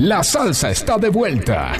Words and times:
La 0.00 0.22
salsa 0.22 0.70
está 0.70 0.96
de 0.96 1.08
vuelta. 1.08 1.72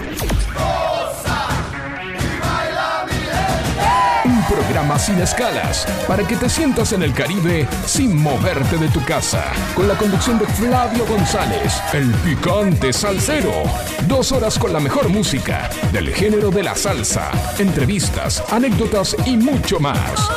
Un 4.25 4.43
programa 4.43 4.99
sin 4.99 5.21
escalas 5.21 5.87
para 6.05 6.27
que 6.27 6.35
te 6.35 6.49
sientas 6.49 6.91
en 6.91 7.03
el 7.03 7.13
Caribe 7.13 7.65
sin 7.85 8.21
moverte 8.21 8.77
de 8.77 8.89
tu 8.89 9.01
casa. 9.05 9.45
Con 9.73 9.87
la 9.87 9.93
conducción 9.93 10.37
de 10.37 10.45
Flavio 10.47 11.05
González, 11.05 11.81
el 11.93 12.11
picante 12.15 12.91
salsero. 12.91 13.63
Dos 14.05 14.33
horas 14.33 14.59
con 14.59 14.73
la 14.73 14.81
mejor 14.81 15.07
música 15.07 15.69
del 15.93 16.13
género 16.13 16.51
de 16.51 16.63
la 16.63 16.75
salsa, 16.75 17.31
entrevistas, 17.57 18.43
anécdotas 18.51 19.15
y 19.25 19.37
mucho 19.37 19.79
más. 19.79 20.29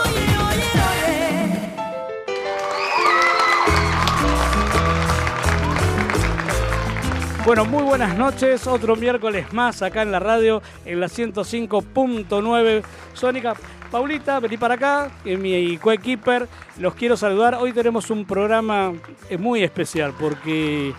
Bueno, 7.44 7.64
muy 7.64 7.82
buenas 7.82 8.16
noches. 8.16 8.68
Otro 8.68 8.94
miércoles 8.94 9.52
más 9.52 9.82
acá 9.82 10.02
en 10.02 10.12
la 10.12 10.20
radio, 10.20 10.62
en 10.84 11.00
la 11.00 11.08
105.9 11.08 12.82
Sónica. 13.14 13.56
Paulita, 13.90 14.38
vení 14.38 14.56
para 14.56 14.74
acá, 14.74 15.10
mi 15.24 15.76
coequiper. 15.78 16.48
Los 16.78 16.94
quiero 16.94 17.16
saludar. 17.16 17.56
Hoy 17.56 17.72
tenemos 17.72 18.10
un 18.10 18.24
programa 18.24 18.92
eh, 19.28 19.36
muy 19.36 19.64
especial 19.64 20.14
porque 20.18 20.94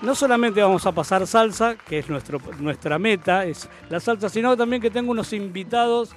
no 0.00 0.14
solamente 0.14 0.62
vamos 0.62 0.86
a 0.86 0.92
pasar 0.92 1.26
salsa, 1.26 1.76
que 1.76 1.98
es 1.98 2.08
nuestro, 2.08 2.40
nuestra 2.60 2.98
meta, 2.98 3.44
es 3.44 3.68
la 3.90 4.00
salsa, 4.00 4.30
sino 4.30 4.56
también 4.56 4.80
que 4.80 4.90
tengo 4.90 5.10
unos 5.10 5.34
invitados 5.34 6.12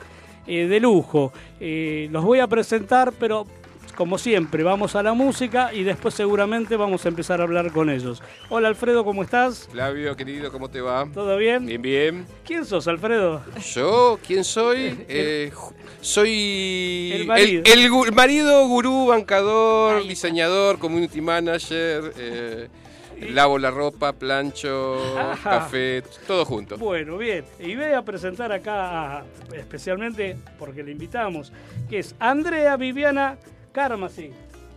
eh, 0.48 0.68
de 0.68 0.80
lujo. 0.80 1.34
Eh, 1.60 2.08
los 2.10 2.24
voy 2.24 2.40
a 2.40 2.48
presentar, 2.48 3.12
pero 3.20 3.46
como 3.98 4.20
siempre, 4.20 4.62
vamos 4.62 4.96
a 4.96 5.02
la 5.02 5.14
música 5.14 5.74
y 5.74 5.82
después 5.84 6.14
seguramente 6.14 6.76
vamos 6.76 7.04
a 7.04 7.10
empezar 7.10 7.42
a 7.42 7.46
hablar 7.46 7.72
con 7.72 7.90
ellos. 7.90 8.22
Hola 8.48 8.68
Alfredo, 8.68 9.04
¿cómo 9.04 9.24
estás? 9.24 9.68
Flavio, 9.72 10.16
querido, 10.16 10.52
¿cómo 10.52 10.70
te 10.70 10.82
va? 10.82 11.08
¿Todo 11.12 11.36
bien? 11.36 11.66
Bien, 11.66 11.82
bien. 11.82 12.26
¿Quién 12.46 12.64
sos, 12.64 12.88
Alfredo? 12.88 13.42
¿Yo? 13.74 14.20
¿Quién 14.26 14.44
soy? 14.44 14.96
Eh, 15.10 15.52
soy 16.02 17.12
El 17.14 17.26
marido. 17.28 17.64
el, 18.06 18.12
marido, 18.14 18.68
gurú, 18.68 19.08
bancador, 19.08 20.04
diseñador, 20.08 20.78
community 20.78 21.20
manager, 21.22 22.14
eh, 22.18 22.68
lavo 23.32 23.58
la 23.58 23.72
ropa, 23.72 24.14
plancho, 24.14 24.98
Ajá. 25.18 25.50
café, 25.50 26.04
todo 26.28 26.46
junto. 26.46 26.78
Bueno, 26.78 27.18
bien. 27.18 27.46
Y 27.60 27.76
voy 27.76 27.94
a 27.94 28.04
presentar 28.04 28.52
acá, 28.52 29.18
a- 29.20 29.26
especialmente 29.56 30.38
porque 30.60 30.84
le 30.84 30.92
invitamos, 30.92 31.52
que 31.90 31.98
es 32.00 32.14
Andrea 32.20 32.78
Viviana 32.78 33.38
Carmasi. 33.88 34.32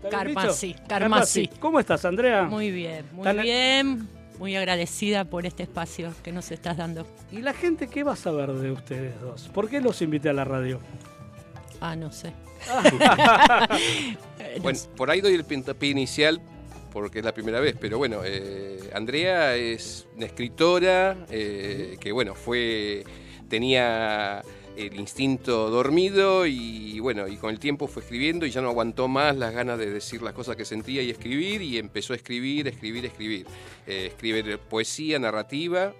¿Está 0.04 0.22
bien 0.24 0.34
Carmasi, 0.34 0.66
dicho? 0.66 0.80
Carmasi. 0.86 1.50
¿Cómo 1.58 1.80
estás, 1.80 2.04
Andrea? 2.04 2.42
Muy 2.42 2.70
bien, 2.70 3.06
muy 3.12 3.24
Tan- 3.24 3.40
bien. 3.40 4.08
Muy 4.38 4.56
agradecida 4.56 5.24
por 5.24 5.46
este 5.46 5.62
espacio 5.62 6.12
que 6.22 6.32
nos 6.32 6.50
estás 6.50 6.76
dando. 6.76 7.06
¿Y 7.32 7.40
la 7.40 7.54
gente 7.54 7.88
qué 7.88 8.04
va 8.04 8.12
a 8.12 8.16
saber 8.16 8.52
de 8.52 8.70
ustedes 8.70 9.18
dos? 9.20 9.48
¿Por 9.54 9.70
qué 9.70 9.80
los 9.80 10.00
invité 10.02 10.28
a 10.28 10.32
la 10.34 10.44
radio? 10.44 10.80
Ah, 11.80 11.96
no 11.96 12.12
sé. 12.12 12.32
No 12.68 12.82
Bueno, 14.62 14.78
por 14.96 15.10
ahí 15.10 15.20
doy 15.22 15.34
el 15.34 15.44
pintapié 15.44 15.90
inicial 15.90 16.40
porque 16.92 17.20
es 17.20 17.24
la 17.24 17.32
primera 17.32 17.60
vez, 17.60 17.76
pero 17.80 17.96
bueno, 17.98 18.20
eh, 18.24 18.90
Andrea 18.94 19.56
es 19.56 20.08
una 20.16 20.26
escritora 20.26 21.16
eh, 21.30 21.96
que 22.00 22.12
bueno, 22.12 22.34
fue 22.34 23.04
tenía 23.48 24.42
el 24.76 24.98
instinto 24.98 25.70
dormido 25.70 26.46
y 26.46 26.98
bueno, 27.00 27.28
y 27.28 27.36
con 27.36 27.50
el 27.50 27.58
tiempo 27.58 27.86
fue 27.86 28.02
escribiendo 28.02 28.46
y 28.46 28.50
ya 28.50 28.60
no 28.60 28.68
aguantó 28.68 29.08
más 29.08 29.36
las 29.36 29.52
ganas 29.52 29.78
de 29.78 29.90
decir 29.90 30.22
las 30.22 30.32
cosas 30.32 30.56
que 30.56 30.64
sentía 30.64 31.02
y 31.02 31.10
escribir 31.10 31.62
y 31.62 31.78
empezó 31.78 32.12
a 32.12 32.16
escribir, 32.16 32.68
escribir, 32.68 33.06
escribir. 33.06 33.46
Eh, 33.86 34.06
escribir 34.06 34.58
poesía, 34.58 35.18
narrativa 35.18 35.92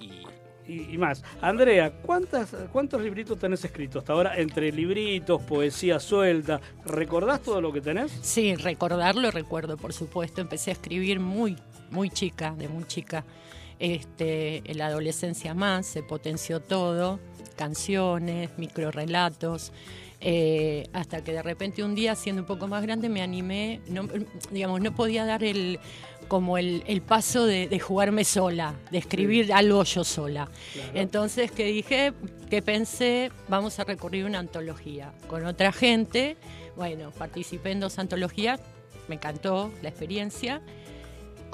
y 0.00 0.22
Y, 0.68 0.94
y 0.94 0.98
más. 0.98 1.22
Andrea, 1.40 1.92
¿cuántas, 2.02 2.52
¿cuántos 2.72 3.00
libritos 3.00 3.38
tenés 3.38 3.64
escritos 3.64 4.00
hasta 4.00 4.12
ahora? 4.12 4.36
Entre 4.36 4.72
libritos, 4.72 5.40
poesía 5.42 6.00
suelta. 6.00 6.60
¿Recordás 6.84 7.42
todo 7.42 7.60
lo 7.60 7.72
que 7.72 7.80
tenés? 7.80 8.10
Sí, 8.22 8.56
recordarlo 8.56 9.30
recuerdo, 9.30 9.76
por 9.76 9.92
supuesto. 9.92 10.40
Empecé 10.40 10.70
a 10.70 10.72
escribir 10.72 11.20
muy, 11.20 11.56
muy 11.90 12.10
chica, 12.10 12.54
de 12.58 12.68
muy 12.68 12.84
chica. 12.84 13.24
Este, 13.78 14.62
en 14.68 14.78
la 14.78 14.86
adolescencia 14.86 15.54
más, 15.54 15.86
se 15.86 16.02
potenció 16.02 16.60
todo, 16.60 17.20
canciones, 17.56 18.50
microrelatos, 18.56 19.72
eh, 20.20 20.88
hasta 20.92 21.22
que 21.22 21.32
de 21.32 21.42
repente 21.42 21.82
un 21.82 21.94
día, 21.94 22.14
siendo 22.14 22.42
un 22.42 22.46
poco 22.46 22.68
más 22.68 22.82
grande, 22.82 23.08
me 23.08 23.22
animé, 23.22 23.80
no, 23.88 24.08
digamos, 24.50 24.80
no 24.80 24.94
podía 24.94 25.24
dar 25.24 25.44
el 25.44 25.78
como 26.28 26.58
el, 26.58 26.82
el 26.86 27.02
paso 27.02 27.46
de, 27.46 27.68
de 27.68 27.78
jugarme 27.78 28.24
sola, 28.24 28.74
de 28.90 28.98
escribir 28.98 29.52
algo 29.52 29.84
yo 29.84 30.02
sola. 30.02 30.50
Entonces 30.92 31.52
que 31.52 31.66
dije, 31.66 32.12
que 32.50 32.62
pensé, 32.62 33.30
vamos 33.48 33.78
a 33.78 33.84
recurrir 33.84 34.24
a 34.24 34.26
una 34.28 34.38
antología 34.40 35.12
con 35.28 35.46
otra 35.46 35.70
gente. 35.70 36.36
Bueno, 36.74 37.12
participé 37.12 37.70
en 37.72 37.80
dos 37.80 37.98
antologías, 37.98 38.60
me 39.08 39.14
encantó 39.14 39.70
la 39.82 39.88
experiencia. 39.88 40.62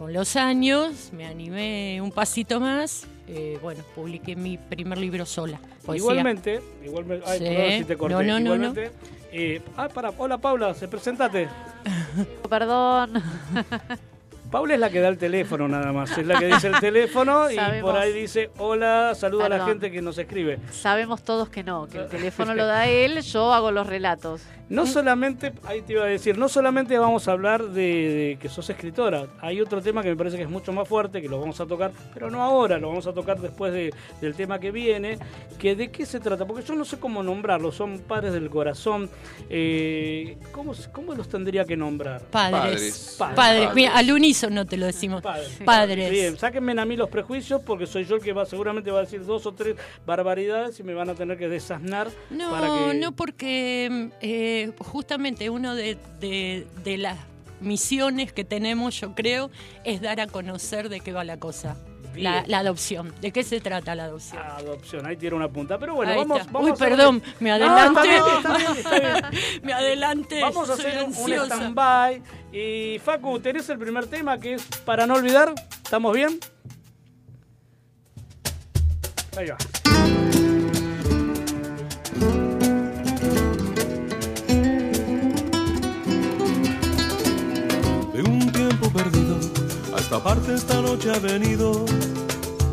Con 0.02 0.12
los 0.12 0.34
años 0.34 1.10
me 1.12 1.26
animé 1.26 2.00
un 2.02 2.10
pasito 2.10 2.58
más. 2.58 3.06
eh, 3.28 3.56
bueno, 3.62 3.84
publiqué 3.94 4.34
mi 4.34 4.58
primer 4.58 4.98
libro 4.98 5.24
sola. 5.24 5.60
poesía. 5.86 6.02
Igualmente, 6.02 6.60
igualmente, 6.84 7.24
ay, 7.24 7.38
Sí. 7.38 7.44
perdón 7.44 7.70
si 7.78 7.84
te 7.84 7.96
corté. 7.96 8.14
No, 8.14 8.22
no, 8.24 8.32
no, 8.40 8.40
igualmente, 8.56 8.90
eh, 9.30 9.62
ah, 9.76 9.88
para, 9.88 10.10
hola 10.18 10.38
Paula, 10.38 10.74
se 10.74 10.88
presentate. 10.88 11.48
Perdón. 12.50 13.12
Paula 14.50 14.74
es 14.74 14.80
la 14.80 14.90
que 14.90 15.00
da 15.00 15.08
el 15.08 15.16
teléfono 15.18 15.66
nada 15.68 15.92
más, 15.92 16.18
es 16.18 16.26
la 16.26 16.38
que 16.38 16.46
dice 16.46 16.66
el 16.68 16.78
teléfono 16.80 17.50
y 17.50 17.54
Sabemos. 17.54 17.90
por 17.90 17.98
ahí 17.98 18.12
dice 18.12 18.50
hola, 18.58 19.14
saluda 19.14 19.46
a 19.46 19.48
la 19.48 19.64
gente 19.64 19.90
que 19.92 20.02
nos 20.02 20.18
escribe. 20.18 20.58
Sabemos 20.72 21.22
todos 21.22 21.48
que 21.48 21.62
no, 21.62 21.86
que 21.86 21.98
el 21.98 22.08
teléfono 22.08 22.54
lo 22.54 22.66
da 22.66 22.86
él, 22.88 23.22
yo 23.22 23.52
hago 23.54 23.70
los 23.70 23.86
relatos. 23.86 24.42
No 24.72 24.86
solamente, 24.86 25.52
ahí 25.64 25.82
te 25.82 25.92
iba 25.92 26.04
a 26.04 26.06
decir, 26.06 26.38
no 26.38 26.48
solamente 26.48 26.98
vamos 26.98 27.28
a 27.28 27.32
hablar 27.32 27.62
de, 27.68 27.82
de 27.82 28.38
que 28.40 28.48
sos 28.48 28.68
escritora, 28.70 29.26
hay 29.40 29.60
otro 29.60 29.80
tema 29.82 30.02
que 30.02 30.08
me 30.08 30.16
parece 30.16 30.36
que 30.38 30.44
es 30.44 30.50
mucho 30.50 30.72
más 30.72 30.88
fuerte, 30.88 31.20
que 31.20 31.28
lo 31.28 31.38
vamos 31.40 31.60
a 31.60 31.66
tocar, 31.66 31.92
pero 32.14 32.30
no 32.30 32.42
ahora, 32.42 32.78
lo 32.78 32.88
vamos 32.88 33.06
a 33.06 33.12
tocar 33.12 33.38
después 33.40 33.72
de- 33.72 33.92
del 34.20 34.34
tema 34.34 34.58
que 34.58 34.70
viene, 34.70 35.18
que 35.58 35.76
de 35.76 35.90
qué 35.90 36.06
se 36.06 36.20
trata, 36.20 36.46
porque 36.46 36.62
yo 36.64 36.74
no 36.74 36.84
sé 36.84 36.98
cómo 36.98 37.22
nombrarlos, 37.22 37.74
son 37.76 37.98
padres 38.00 38.32
del 38.32 38.48
corazón, 38.50 39.10
eh, 39.50 40.38
¿cómo, 40.52 40.72
¿cómo 40.92 41.14
los 41.14 41.28
tendría 41.28 41.64
que 41.64 41.76
nombrar? 41.76 42.22
Padres. 42.30 42.62
Padres. 42.62 43.16
Padres. 43.18 43.36
Padres. 43.36 43.74
Mira, 43.74 43.96
al 43.96 44.10
unísono 44.10 44.66
te 44.66 44.76
lo 44.76 44.86
decimos. 44.86 45.22
Padres. 45.22 45.58
Padres. 45.64 46.10
Bien, 46.10 46.38
sáquenme 46.38 46.72
a 46.80 46.84
mí 46.86 46.96
los 46.96 47.10
prejuicios 47.10 47.60
porque 47.62 47.86
soy 47.86 48.04
yo 48.04 48.16
el 48.16 48.22
que 48.22 48.32
va, 48.32 48.46
seguramente 48.46 48.90
va 48.90 48.98
a 49.00 49.02
decir 49.02 49.24
dos 49.24 49.44
o 49.46 49.52
tres 49.52 49.76
barbaridades 50.06 50.80
y 50.80 50.82
me 50.82 50.94
van 50.94 51.10
a 51.10 51.14
tener 51.14 51.36
que 51.36 51.48
desasnar 51.48 52.08
No, 52.30 52.50
para 52.50 52.68
que... 52.92 52.94
no, 52.98 53.12
porque 53.12 54.10
eh, 54.22 54.61
justamente 54.78 55.50
uno 55.50 55.74
de, 55.74 55.96
de- 56.20 56.66
de 56.84 56.96
las 56.98 57.18
misiones 57.60 58.32
que 58.32 58.44
tenemos, 58.44 58.98
yo 59.00 59.14
creo, 59.14 59.50
es 59.84 60.00
dar 60.00 60.20
a 60.20 60.26
conocer 60.26 60.88
de 60.88 61.00
qué 61.00 61.12
va 61.12 61.24
la 61.24 61.38
cosa. 61.38 61.76
La, 62.14 62.44
la 62.46 62.58
adopción. 62.58 63.14
¿De 63.22 63.32
qué 63.32 63.42
se 63.42 63.58
trata 63.60 63.94
la 63.94 64.04
adopción? 64.04 64.42
Adopción, 64.42 65.06
ahí 65.06 65.16
tiene 65.16 65.34
una 65.34 65.48
punta. 65.48 65.78
Pero 65.78 65.94
bueno, 65.94 66.14
vamos, 66.14 66.42
Uy, 66.62 66.70
a 66.70 66.74
perdón, 66.74 67.22
me 67.40 67.48
No, 67.48 67.54
adelanté. 67.54 68.16
está 68.16 68.26
bien, 68.28 68.36
está 68.36 68.56
bien, 68.58 68.76
está 68.76 69.30
bien. 69.30 69.60
me 69.62 69.72
adelanté. 69.72 70.40
Vamos 70.42 70.68
a 70.68 70.76
soy 70.76 70.86
hacer 70.90 71.04
un 71.04 71.12
stand-by. 71.14 72.22
Y 72.52 72.98
Facu, 72.98 73.40
tenés 73.40 73.66
el 73.70 73.78
primer 73.78 74.06
tema 74.08 74.36
que 74.38 74.54
es 74.54 74.62
Para 74.84 75.06
no 75.06 75.14
olvidar. 75.14 75.54
¿Estamos 75.82 76.12
bien? 76.14 76.38
Ahí 79.38 79.46
va. 79.48 79.56
A 88.72 89.98
esta 89.98 90.22
parte 90.22 90.54
esta 90.54 90.80
noche 90.80 91.10
ha 91.10 91.18
venido 91.18 91.84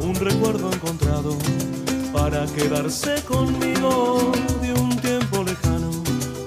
un 0.02 0.16
recuerdo 0.16 0.72
encontrado 0.72 1.38
para 2.14 2.46
quedarse 2.46 3.22
conmigo 3.28 4.32
de 4.62 4.74
un 4.74 4.96
tiempo 5.02 5.44
lejano. 5.44 5.92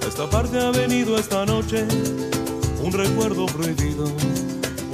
A 0.02 0.06
esta 0.06 0.30
parte 0.30 0.58
ha 0.58 0.70
venido 0.70 1.18
esta 1.18 1.44
noche 1.44 1.86
un 2.82 2.92
recuerdo 2.92 3.44
prohibido, 3.46 4.10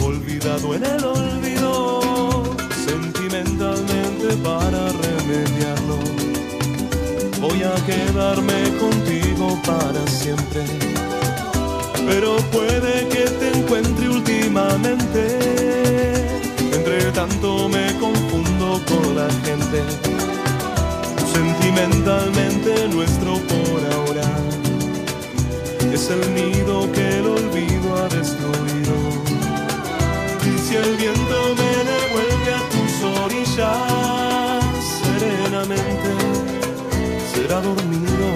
olvidado 0.04 0.74
en 0.74 0.84
el 0.84 1.04
olvido, 1.04 2.56
sentimentalmente 2.84 4.36
para 4.42 4.88
remediarlo. 4.88 5.98
Voy 7.40 7.62
a 7.62 7.74
quedarme 7.86 8.76
contigo 8.80 9.56
para 9.64 10.04
siempre 10.08 11.07
pero 12.08 12.38
puede 12.50 13.06
que 13.08 13.24
te 13.38 13.48
encuentre 13.58 14.08
últimamente. 14.08 15.22
Entre 16.72 17.12
tanto 17.12 17.68
me 17.68 17.86
confundo 17.98 18.80
con 18.88 19.14
la 19.14 19.28
gente. 19.44 19.80
Sentimentalmente 21.34 22.88
nuestro 22.88 23.32
por 23.52 23.80
ahora 23.92 24.28
es 25.92 26.10
el 26.10 26.22
nido 26.34 26.90
que 26.92 27.18
el 27.18 27.26
olvido 27.26 27.88
ha 27.98 28.08
destruido. 28.08 28.96
Y 30.48 30.58
si 30.64 30.76
el 30.76 30.96
viento 30.96 31.38
me 31.60 31.72
devuelve 31.92 32.50
a 32.60 32.62
tus 32.72 32.92
orillas 33.22 34.72
serenamente 35.02 36.10
será 37.32 37.60
dormido, 37.60 38.28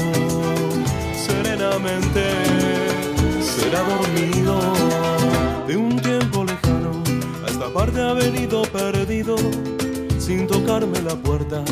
serenamente 1.26 2.71
será 3.72 3.84
dormido. 3.84 4.60
De 5.66 5.76
un 5.76 5.96
tiempo 6.00 6.44
lejano 6.44 7.02
a 7.44 7.50
esta 7.50 7.72
parte 7.72 8.00
ha 8.00 8.12
venido 8.12 8.62
perdido 8.62 9.36
sin 10.18 10.46
tocarme 10.46 11.00
la 11.00 11.14
puerta. 11.16 11.64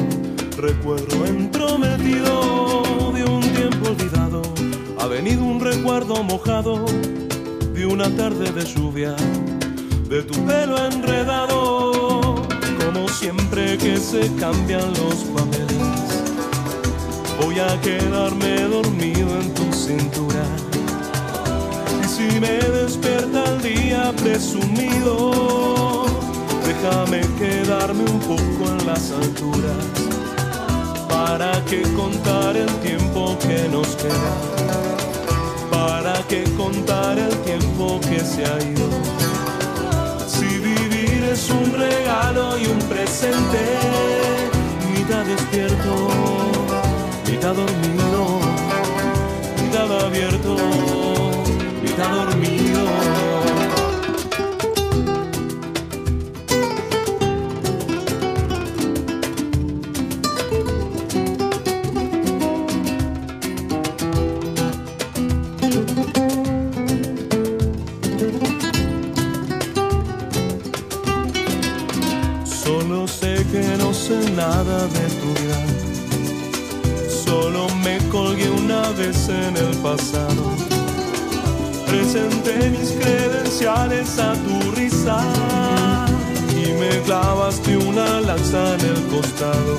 Recuerdo 0.56 1.26
entrometido 1.26 3.12
de 3.12 3.24
un 3.24 3.40
tiempo 3.40 3.90
olvidado. 3.90 4.42
Ha 4.98 5.06
venido 5.06 5.44
un 5.44 5.60
recuerdo 5.60 6.22
mojado 6.22 6.86
de 7.74 7.86
una 7.86 8.08
tarde 8.16 8.50
de 8.50 8.64
lluvia, 8.64 9.14
de 10.08 10.22
tu 10.22 10.34
pelo 10.46 10.76
enredado, 10.86 12.34
como 12.82 13.08
siempre 13.08 13.76
que 13.78 13.96
se 13.98 14.34
cambian 14.36 14.88
los 14.94 15.16
papeles. 15.36 15.80
Voy 17.42 17.58
a 17.58 17.80
quedarme 17.80 18.62
dormido 18.68 19.40
en 19.40 19.54
tu 19.54 19.72
cintura. 19.72 20.39
Si 22.20 22.38
me 22.38 22.58
despierta 22.58 23.44
el 23.44 23.62
día 23.62 24.12
presumido, 24.22 26.04
déjame 26.66 27.20
quedarme 27.38 28.04
un 28.04 28.20
poco 28.20 28.62
en 28.68 28.86
las 28.86 29.10
alturas. 29.10 29.82
¿Para 31.08 31.64
que 31.64 31.80
contar 31.94 32.58
el 32.58 32.68
tiempo 32.80 33.38
que 33.38 33.68
nos 33.70 33.88
queda? 33.96 34.34
¿Para 35.70 36.12
que 36.28 36.44
contar 36.58 37.18
el 37.18 37.34
tiempo 37.38 37.98
que 38.02 38.20
se 38.20 38.44
ha 38.44 38.62
ido? 38.74 38.88
Si 40.26 40.44
vivir 40.44 41.24
es 41.32 41.48
un 41.48 41.72
regalo 41.72 42.58
y 42.58 42.66
un 42.66 42.80
presente, 42.80 43.62
mitad 44.92 45.24
despierto, 45.24 45.92
mitad 47.26 47.54
dormido, 47.54 48.40
mitad 49.62 50.04
abierto, 50.04 51.09
mitad 52.00 52.26
dormido. 52.26 52.69
En 88.52 88.80
el 88.80 89.06
costado. 89.06 89.78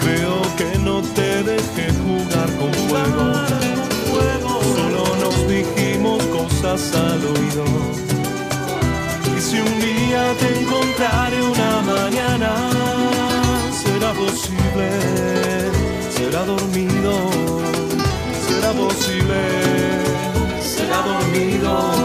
Creo 0.00 0.42
que 0.58 0.78
no 0.80 1.00
te 1.00 1.42
dejé 1.42 1.88
jugar 2.04 2.50
con 2.58 2.72
fuego. 2.86 3.32
Solo 4.76 5.04
nos 5.22 5.48
dijimos 5.48 6.22
cosas 6.26 6.94
al 6.94 7.24
oído. 7.24 7.64
Y 9.36 9.40
si 9.40 9.58
un 9.58 9.80
día 9.80 10.34
te 10.38 10.60
encontraré 10.60 11.42
una 11.42 11.80
mañana, 11.80 12.50
será 13.72 14.12
posible, 14.12 14.90
será 16.10 16.44
dormido, 16.44 17.30
será 18.46 18.72
posible, 18.72 19.40
será 20.60 20.98
dormido. 21.02 21.99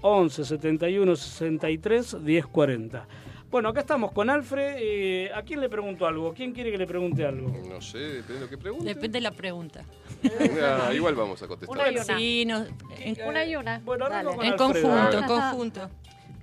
11 0.00 0.44
71 0.44 1.16
63 1.16 2.14
1040. 2.20 3.08
Bueno, 3.50 3.70
acá 3.70 3.80
estamos 3.80 4.12
con 4.12 4.28
Alfred. 4.28 4.76
eh, 4.78 5.30
¿A 5.34 5.42
quién 5.42 5.60
le 5.60 5.70
pregunto 5.70 6.06
algo? 6.06 6.34
¿Quién 6.34 6.52
quiere 6.52 6.70
que 6.70 6.76
le 6.76 6.86
pregunte 6.86 7.24
algo? 7.24 7.50
No 7.66 7.80
sé, 7.80 7.98
depende 7.98 8.34
de 8.34 8.40
lo 8.40 8.48
que 8.48 8.58
pregunte. 8.58 8.84
Depende 8.86 9.18
de 9.18 9.20
la 9.22 9.30
pregunta. 9.30 9.84
Ah, 10.62 10.92
igual 10.92 11.14
vamos 11.14 11.42
a 11.42 11.48
contestar. 11.48 11.76
Una 11.78 11.90
y 11.90 11.94
una. 11.94 12.04
Sí, 12.04 12.44
no, 12.44 12.66
en, 12.98 13.16
Una 13.26 13.44
y 13.44 13.56
una. 13.56 13.78
Bueno, 13.80 14.08
Dale. 14.08 14.34
con 14.34 14.44
en 14.44 14.56
conjunto, 14.56 15.18
en 15.18 15.24
conjunto. 15.24 15.90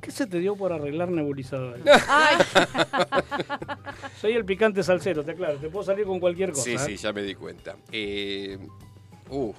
¿Qué 0.01 0.12
se 0.12 0.27
te 0.27 0.39
dio 0.39 0.55
por 0.55 0.71
arreglar 0.71 1.09
nebulizadores? 1.09 1.83
Ay, 2.07 2.38
Soy 4.21 4.33
el 4.33 4.45
picante 4.45 4.83
salsero, 4.83 5.24
te 5.24 5.31
aclaro. 5.31 5.57
Te 5.57 5.69
puedo 5.69 5.83
salir 5.85 6.05
con 6.05 6.19
cualquier 6.19 6.51
cosa. 6.51 6.63
Sí, 6.63 6.74
¿eh? 6.74 6.79
sí, 6.79 6.97
ya 6.97 7.12
me 7.12 7.24
di 7.24 7.35
cuenta. 7.35 7.75
Eh, 7.91 8.57
uh, 9.29 9.53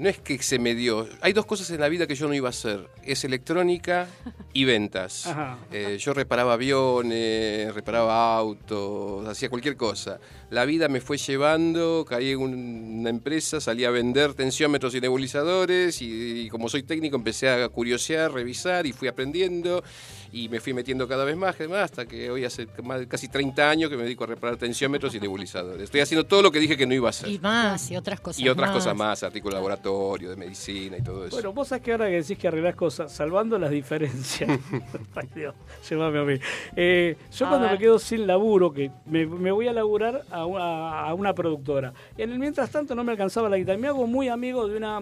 no 0.00 0.08
es 0.08 0.18
que 0.18 0.42
se 0.42 0.58
me 0.58 0.74
dio. 0.74 1.06
Hay 1.20 1.34
dos 1.34 1.44
cosas 1.44 1.68
en 1.70 1.78
la 1.78 1.90
vida 1.90 2.06
que 2.06 2.14
yo 2.14 2.26
no 2.26 2.32
iba 2.32 2.48
a 2.48 2.50
hacer. 2.50 2.88
Es 3.04 3.22
electrónica 3.24 4.08
y 4.54 4.64
ventas. 4.64 5.26
Ajá. 5.26 5.58
Eh, 5.70 5.98
yo 6.00 6.14
reparaba 6.14 6.54
aviones, 6.54 7.74
reparaba 7.74 8.34
autos, 8.34 9.28
hacía 9.28 9.50
cualquier 9.50 9.76
cosa. 9.76 10.18
La 10.48 10.64
vida 10.64 10.88
me 10.88 11.02
fue 11.02 11.18
llevando, 11.18 12.06
caí 12.08 12.30
en 12.30 12.40
una 12.40 13.10
empresa, 13.10 13.60
salí 13.60 13.84
a 13.84 13.90
vender 13.90 14.32
tensiómetros 14.32 14.94
y 14.94 15.02
nebulizadores 15.02 16.00
y, 16.00 16.46
y 16.46 16.48
como 16.48 16.70
soy 16.70 16.82
técnico 16.82 17.16
empecé 17.16 17.50
a 17.50 17.68
curiosear, 17.68 18.32
revisar 18.32 18.86
y 18.86 18.94
fui 18.94 19.06
aprendiendo 19.06 19.84
y 20.32 20.48
me 20.48 20.60
fui 20.60 20.72
metiendo 20.72 21.08
cada 21.08 21.24
vez 21.24 21.36
más, 21.36 21.58
más 21.68 21.80
hasta 21.84 22.06
que 22.06 22.30
hoy 22.30 22.44
hace 22.44 22.68
más 22.84 23.00
de 23.00 23.08
casi 23.08 23.28
30 23.28 23.68
años 23.68 23.90
que 23.90 23.96
me 23.96 24.04
dedico 24.04 24.24
a 24.24 24.28
reparar 24.28 24.56
tensiómetros 24.56 25.14
y 25.14 25.20
nebulizadores. 25.20 25.84
Estoy 25.84 26.00
haciendo 26.00 26.24
todo 26.26 26.42
lo 26.42 26.50
que 26.52 26.58
dije 26.60 26.76
que 26.76 26.86
no 26.86 26.94
iba 26.94 27.08
a 27.08 27.10
hacer. 27.10 27.28
Y 27.28 27.38
más, 27.38 27.90
y 27.90 27.96
otras 27.96 28.20
cosas 28.20 28.40
Y 28.40 28.48
otras 28.48 28.68
más. 28.70 28.76
cosas 28.76 28.96
más, 28.96 29.22
artículos 29.22 29.54
de 29.54 29.58
laboratorio, 29.60 30.30
de 30.30 30.36
medicina 30.36 30.96
y 30.98 31.02
todo 31.02 31.26
eso. 31.26 31.36
Bueno, 31.36 31.52
vos 31.52 31.68
sabés 31.68 31.82
que 31.84 31.92
ahora 31.92 32.06
que 32.06 32.16
decís 32.22 32.38
que 32.38 32.48
arreglás 32.48 32.76
cosas, 32.76 33.12
salvando 33.12 33.58
las 33.58 33.70
diferencias. 33.70 34.50
Ay, 35.14 35.28
Dios, 35.34 35.54
llévame 35.88 36.18
a 36.18 36.24
mí. 36.24 36.34
Eh, 36.76 37.16
yo 37.32 37.46
A 37.46 37.48
cuando 37.48 37.66
ver. 37.66 37.72
me 37.76 37.78
quedo 37.78 37.98
sin 37.98 38.26
laburo, 38.26 38.72
que 38.72 38.90
me, 39.06 39.26
me 39.26 39.50
voy 39.50 39.68
a 39.68 39.72
laburar 39.72 40.22
a 40.30 40.46
una, 40.46 41.00
a 41.00 41.14
una 41.14 41.34
productora. 41.34 41.92
En 42.16 42.30
el 42.30 42.38
mientras 42.38 42.70
tanto 42.70 42.94
no 42.94 43.02
me 43.04 43.12
alcanzaba 43.12 43.48
la 43.48 43.56
guitarra. 43.56 43.78
Me 43.78 43.88
hago 43.88 44.06
muy 44.06 44.28
amigo 44.28 44.68
de 44.68 44.76
una 44.76 45.00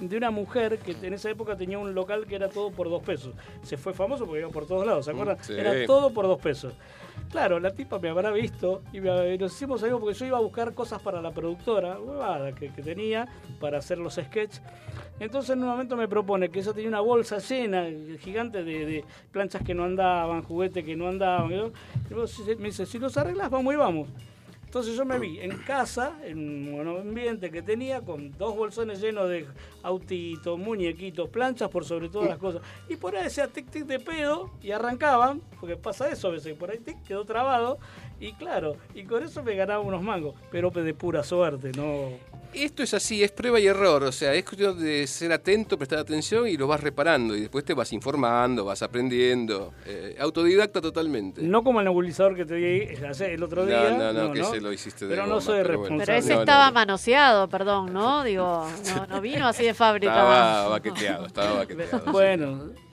de 0.00 0.16
una 0.16 0.30
mujer 0.30 0.78
que 0.78 0.92
en 1.06 1.14
esa 1.14 1.30
época 1.30 1.56
tenía 1.56 1.78
un 1.78 1.94
local 1.94 2.26
que 2.26 2.36
era 2.36 2.48
todo 2.48 2.70
por 2.70 2.88
dos 2.88 3.02
pesos. 3.02 3.34
Se 3.62 3.76
fue 3.76 3.92
famoso 3.94 4.24
porque 4.26 4.40
iba 4.40 4.48
por 4.50 4.66
todos 4.66 4.86
lados, 4.86 5.04
¿se 5.04 5.10
acuerdan? 5.10 5.38
Sí. 5.42 5.54
Era 5.54 5.86
todo 5.86 6.10
por 6.12 6.26
dos 6.26 6.38
pesos. 6.40 6.74
Claro, 7.30 7.58
la 7.60 7.72
tipa 7.72 7.98
me 7.98 8.08
habrá 8.08 8.30
visto 8.30 8.82
y 8.92 9.00
me- 9.00 9.36
nos 9.38 9.52
hicimos 9.54 9.82
amigos 9.82 10.00
porque 10.00 10.14
yo 10.14 10.26
iba 10.26 10.38
a 10.38 10.40
buscar 10.40 10.72
cosas 10.74 11.02
para 11.02 11.20
la 11.20 11.32
productora, 11.32 11.98
huevada 11.98 12.52
que, 12.54 12.70
que 12.72 12.82
tenía 12.82 13.26
para 13.60 13.78
hacer 13.78 13.98
los 13.98 14.14
sketches. 14.14 14.62
Entonces 15.20 15.50
en 15.50 15.62
un 15.62 15.68
momento 15.68 15.96
me 15.96 16.06
propone 16.06 16.48
que 16.48 16.60
ella 16.60 16.72
tenía 16.72 16.88
una 16.88 17.00
bolsa 17.00 17.38
llena, 17.38 17.86
gigante 18.20 18.62
de, 18.62 18.86
de 18.86 19.04
planchas 19.32 19.62
que 19.62 19.74
no 19.74 19.84
andaban, 19.84 20.42
juguetes 20.42 20.84
que 20.84 20.94
no 20.96 21.08
andaban. 21.08 21.50
¿no? 21.50 21.72
Y 22.10 22.54
me 22.56 22.66
dice, 22.68 22.86
si 22.86 22.98
los 23.00 23.16
arreglas, 23.16 23.50
vamos 23.50 23.74
y 23.74 23.76
vamos. 23.76 24.08
Entonces 24.68 24.96
yo 24.96 25.06
me 25.06 25.18
vi 25.18 25.40
en 25.40 25.56
casa, 25.56 26.18
en 26.22 26.74
un 26.74 26.86
ambiente 26.86 27.50
que 27.50 27.62
tenía, 27.62 28.02
con 28.02 28.32
dos 28.32 28.54
bolsones 28.54 29.00
llenos 29.00 29.26
de 29.30 29.46
autitos, 29.82 30.58
muñequitos, 30.58 31.30
planchas 31.30 31.70
por 31.70 31.86
sobre 31.86 32.10
todas 32.10 32.28
las 32.28 32.36
cosas. 32.36 32.60
Y 32.86 32.96
por 32.96 33.16
ahí 33.16 33.24
decía 33.24 33.48
tic 33.48 33.70
tic 33.70 33.86
de 33.86 33.98
pedo 33.98 34.50
y 34.60 34.72
arrancaban, 34.72 35.40
porque 35.58 35.76
pasa 35.76 36.10
eso 36.10 36.28
a 36.28 36.32
veces, 36.32 36.54
por 36.54 36.70
ahí 36.70 36.76
tic 36.80 37.02
quedó 37.02 37.24
trabado. 37.24 37.78
Y 38.20 38.32
claro, 38.32 38.76
y 38.94 39.04
con 39.04 39.22
eso 39.22 39.42
me 39.42 39.54
ganaba 39.54 39.80
unos 39.80 40.02
mangos, 40.02 40.34
pero 40.50 40.70
de 40.70 40.94
pura 40.94 41.22
suerte, 41.22 41.70
no. 41.76 42.10
Esto 42.52 42.82
es 42.82 42.94
así, 42.94 43.22
es 43.22 43.30
prueba 43.30 43.60
y 43.60 43.66
error, 43.66 44.02
o 44.02 44.10
sea, 44.10 44.32
es 44.34 44.42
cuestión 44.42 44.78
de 44.82 45.06
ser 45.06 45.30
atento, 45.32 45.76
prestar 45.76 45.98
atención 45.98 46.48
y 46.48 46.56
lo 46.56 46.66
vas 46.66 46.80
reparando 46.80 47.36
y 47.36 47.40
después 47.40 47.62
te 47.64 47.74
vas 47.74 47.92
informando, 47.92 48.64
vas 48.64 48.82
aprendiendo. 48.82 49.74
Eh, 49.84 50.16
autodidacta 50.18 50.80
totalmente. 50.80 51.42
No 51.42 51.62
como 51.62 51.80
el 51.80 51.84
nebulizador 51.84 52.34
que 52.34 52.46
te 52.46 52.54
di 52.54 52.88
el 53.20 53.42
otro 53.42 53.66
día. 53.66 53.90
No, 53.90 54.12
no, 54.12 54.28
no, 54.28 54.32
que 54.32 54.40
ese 54.40 54.60
lo 54.62 54.72
hiciste 54.72 55.06
de 55.06 55.14
Pero 55.14 55.26
no 55.26 55.40
soy 55.40 55.58
pero 55.58 55.68
responsable. 55.68 56.06
Pero 56.06 56.18
ese 56.18 56.28
No, 56.30 56.34
no, 56.36 56.40
estaba 56.40 56.66
no. 56.68 56.72
manoseado, 56.72 57.48
perdón, 57.48 57.92
¿no? 57.92 58.24
Digo, 58.24 58.66
no, 58.96 59.06
no 59.06 59.20
vino 59.20 59.46
así 59.46 59.64
de 59.64 59.74
fábrica. 59.74 60.12
Estaba 60.12 60.68
baqueteado, 60.68 61.26
estaba 61.26 61.52
baqueteado. 61.54 61.98
sí. 62.04 62.10
Bueno. 62.10 62.87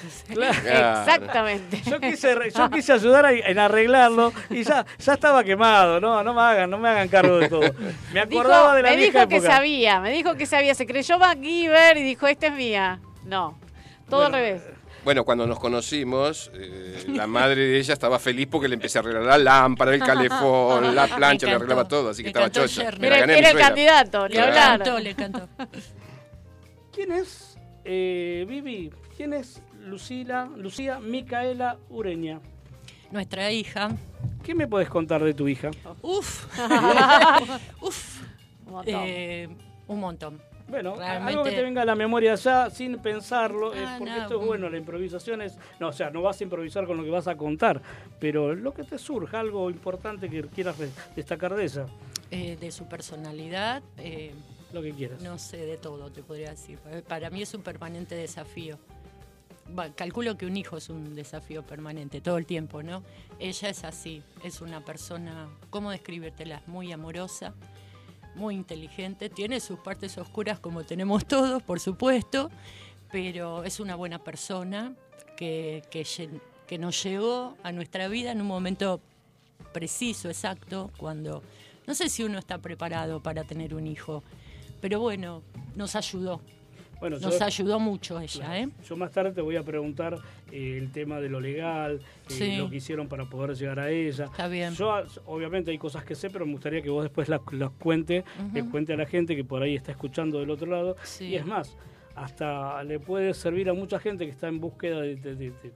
Claro. 0.28 1.00
Exactamente. 1.00 1.82
Yo 1.84 2.00
quise, 2.00 2.34
yo 2.56 2.70
quise 2.70 2.92
ayudar 2.92 3.26
a- 3.26 3.32
en 3.32 3.58
arreglarlo 3.58 4.32
y 4.48 4.62
ya, 4.62 4.86
ya 4.98 5.12
estaba 5.14 5.44
quemado, 5.44 6.00
no, 6.00 6.22
no 6.22 6.32
me 6.34 6.40
hagan, 6.40 6.70
no 6.70 6.78
me 6.78 6.88
hagan 6.88 7.08
cargo 7.08 7.38
de 7.38 7.48
todo. 7.48 7.60
Me 8.12 8.24
Dijo- 8.26 8.40
acordaba 8.40 8.74
de 8.76 8.82
la 8.82 8.90
me 8.90 8.96
vieja 8.96 9.18
dijo 9.20 9.28
que 9.28 9.36
época. 9.36 9.52
sabía, 9.56 10.00
me 10.00 10.10
dijo 10.12 10.34
que 10.36 10.46
sabía. 10.46 10.74
Se 10.74 10.86
creyó 10.86 11.18
MacGyver 11.18 11.96
y 11.98 12.02
dijo, 12.02 12.26
esta 12.26 12.46
es 12.48 12.52
mía. 12.54 13.00
No, 13.24 13.58
todo 14.08 14.26
al 14.26 14.32
revés. 14.32 14.62
Bueno, 15.04 15.24
cuando 15.24 15.46
nos 15.46 15.58
conocimos, 15.58 16.50
eh, 16.54 17.04
la 17.08 17.26
madre 17.26 17.62
de 17.66 17.78
ella 17.78 17.94
estaba 17.94 18.18
feliz 18.18 18.46
porque 18.50 18.68
le 18.68 18.74
empecé 18.74 18.98
a 18.98 19.00
arreglar 19.00 19.22
la 19.24 19.38
lámpara, 19.38 19.94
el 19.94 20.00
calefón, 20.02 20.94
la 20.94 21.06
plancha, 21.08 21.46
le 21.46 21.54
arreglaba 21.54 21.88
todo, 21.88 22.10
así 22.10 22.22
que 22.22 22.28
estaba 22.28 22.50
chocha. 22.50 22.82
Sherry. 22.84 23.00
Me 23.00 23.08
la 23.08 23.16
Era, 23.18 23.26
gané 23.26 23.48
el 23.50 23.58
candidato, 23.58 24.28
Le 24.28 24.40
hablar. 24.40 24.74
encantó, 24.80 24.98
le 24.98 25.10
encantó. 25.10 25.48
¿Quién 26.92 27.12
es, 27.12 27.56
eh, 27.84 28.44
Vivi? 28.48 28.90
¿Quién 29.16 29.32
es 29.32 29.62
Lucila, 29.90 30.48
Lucía 30.56 31.00
Micaela 31.00 31.76
Ureña? 31.90 32.40
Nuestra 33.10 33.50
hija. 33.50 33.90
¿Qué 34.44 34.54
me 34.54 34.68
puedes 34.68 34.88
contar 34.88 35.22
de 35.24 35.34
tu 35.34 35.48
hija? 35.48 35.70
Uf. 36.00 36.46
Uf. 37.80 38.20
Un 38.66 38.72
montón. 38.72 38.94
Eh, 39.04 39.48
un 39.88 40.00
montón. 40.00 40.40
Bueno, 40.68 40.94
Realmente- 40.94 41.32
algo 41.32 41.42
que 41.42 41.50
te 41.50 41.62
venga 41.64 41.82
a 41.82 41.84
la 41.84 41.96
memoria 41.96 42.36
ya 42.36 42.70
sin 42.70 42.98
pensarlo, 42.98 43.74
eh, 43.74 43.82
Ah, 43.84 43.96
porque 43.98 44.12
no, 44.14 44.22
esto 44.22 44.40
es 44.40 44.46
bueno, 44.46 44.70
la 44.70 44.78
improvisación 44.78 45.42
es, 45.42 45.58
no, 45.80 45.88
o 45.88 45.92
sea, 45.92 46.10
no 46.10 46.22
vas 46.22 46.40
a 46.40 46.44
improvisar 46.44 46.86
con 46.86 46.96
lo 46.96 47.02
que 47.02 47.10
vas 47.10 47.26
a 47.26 47.36
contar, 47.36 47.82
pero 48.20 48.54
lo 48.54 48.72
que 48.72 48.84
te 48.84 48.96
surja, 48.96 49.40
algo 49.40 49.68
importante 49.68 50.30
que 50.30 50.42
quieras 50.42 50.76
destacar 51.16 51.56
de 51.56 51.64
esa, 51.64 51.86
Eh, 52.30 52.56
de 52.60 52.70
su 52.70 52.86
personalidad, 52.86 53.82
eh, 53.98 54.32
lo 54.72 54.80
que 54.80 54.92
quieras. 54.92 55.20
no 55.20 55.36
sé, 55.40 55.56
de 55.66 55.76
todo 55.76 56.12
te 56.12 56.22
podría 56.22 56.50
decir. 56.50 56.78
Para 57.08 57.30
mí 57.30 57.42
es 57.42 57.52
un 57.54 57.62
permanente 57.62 58.14
desafío. 58.14 58.78
Calculo 59.94 60.36
que 60.36 60.46
un 60.46 60.56
hijo 60.56 60.76
es 60.76 60.88
un 60.88 61.14
desafío 61.14 61.62
permanente 61.62 62.20
todo 62.20 62.38
el 62.38 62.46
tiempo, 62.46 62.82
¿no? 62.82 63.02
Ella 63.38 63.68
es 63.68 63.84
así, 63.84 64.22
es 64.42 64.60
una 64.60 64.84
persona, 64.84 65.48
¿cómo 65.70 65.90
describírtela? 65.90 66.62
Muy 66.66 66.92
amorosa, 66.92 67.54
muy 68.34 68.54
inteligente, 68.54 69.28
tiene 69.28 69.60
sus 69.60 69.78
partes 69.78 70.18
oscuras 70.18 70.58
como 70.58 70.84
tenemos 70.84 71.26
todos, 71.26 71.62
por 71.62 71.80
supuesto, 71.80 72.50
pero 73.10 73.64
es 73.64 73.80
una 73.80 73.96
buena 73.96 74.18
persona 74.18 74.94
que, 75.36 75.82
que, 75.90 76.06
que 76.66 76.78
nos 76.78 77.02
llegó 77.02 77.56
a 77.62 77.72
nuestra 77.72 78.08
vida 78.08 78.32
en 78.32 78.40
un 78.40 78.46
momento 78.46 79.00
preciso, 79.72 80.28
exacto, 80.28 80.90
cuando 80.96 81.42
no 81.86 81.94
sé 81.94 82.08
si 82.08 82.22
uno 82.22 82.38
está 82.38 82.58
preparado 82.58 83.20
para 83.20 83.44
tener 83.44 83.74
un 83.74 83.86
hijo, 83.86 84.22
pero 84.80 85.00
bueno, 85.00 85.42
nos 85.74 85.96
ayudó, 85.96 86.40
Bueno, 87.00 87.18
yo- 87.18 87.28
nos 87.28 87.40
ayudó 87.40 87.80
mucho 87.80 88.20
ella, 88.20 88.60
¿eh? 88.60 88.68
Yo 88.86 88.96
más 88.96 89.10
tarde 89.10 89.32
te 89.32 89.40
voy 89.40 89.56
a 89.56 89.62
preguntar 89.62 90.18
eh, 90.52 90.76
el 90.78 90.90
tema 90.92 91.18
de 91.20 91.28
lo 91.30 91.40
legal, 91.40 91.94
eh, 91.96 92.00
Sí. 92.28 92.56
lo 92.58 92.68
que 92.68 92.76
hicieron 92.76 93.08
para 93.08 93.24
poder 93.24 93.56
llegar 93.56 93.80
a 93.80 93.90
ella. 93.90 94.26
Está 94.26 94.48
bien. 94.48 94.74
Yo, 94.74 94.92
obviamente, 95.26 95.70
hay 95.70 95.78
cosas 95.78 96.04
que 96.04 96.14
sé, 96.14 96.28
pero 96.30 96.44
me 96.44 96.52
gustaría 96.52 96.82
que 96.82 96.90
vos 96.90 97.02
después 97.02 97.28
las, 97.28 97.40
las 97.52 97.70
cuente, 97.70 98.24
le 98.52 98.64
cuente 98.66 98.92
a 98.92 98.96
la 98.96 99.06
gente 99.06 99.34
que 99.34 99.44
por 99.44 99.62
ahí 99.62 99.74
está 99.76 99.92
escuchando 99.92 100.38
del 100.40 100.50
otro 100.50 100.70
lado. 100.70 100.96
Sí. 101.02 101.26
Y 101.26 101.36
es 101.36 101.46
más, 101.46 101.76
hasta 102.14 102.82
le 102.84 102.98
puede 102.98 103.32
servir 103.34 103.70
a 103.70 103.72
mucha 103.72 103.98
gente 103.98 104.24
que 104.26 104.30
está 104.32 104.48
en 104.48 104.60
búsqueda 104.60 105.00
de, 105.00 105.16
de- 105.16 105.34
de- 105.36 105.50
de- 105.50 105.52
que 105.52 105.70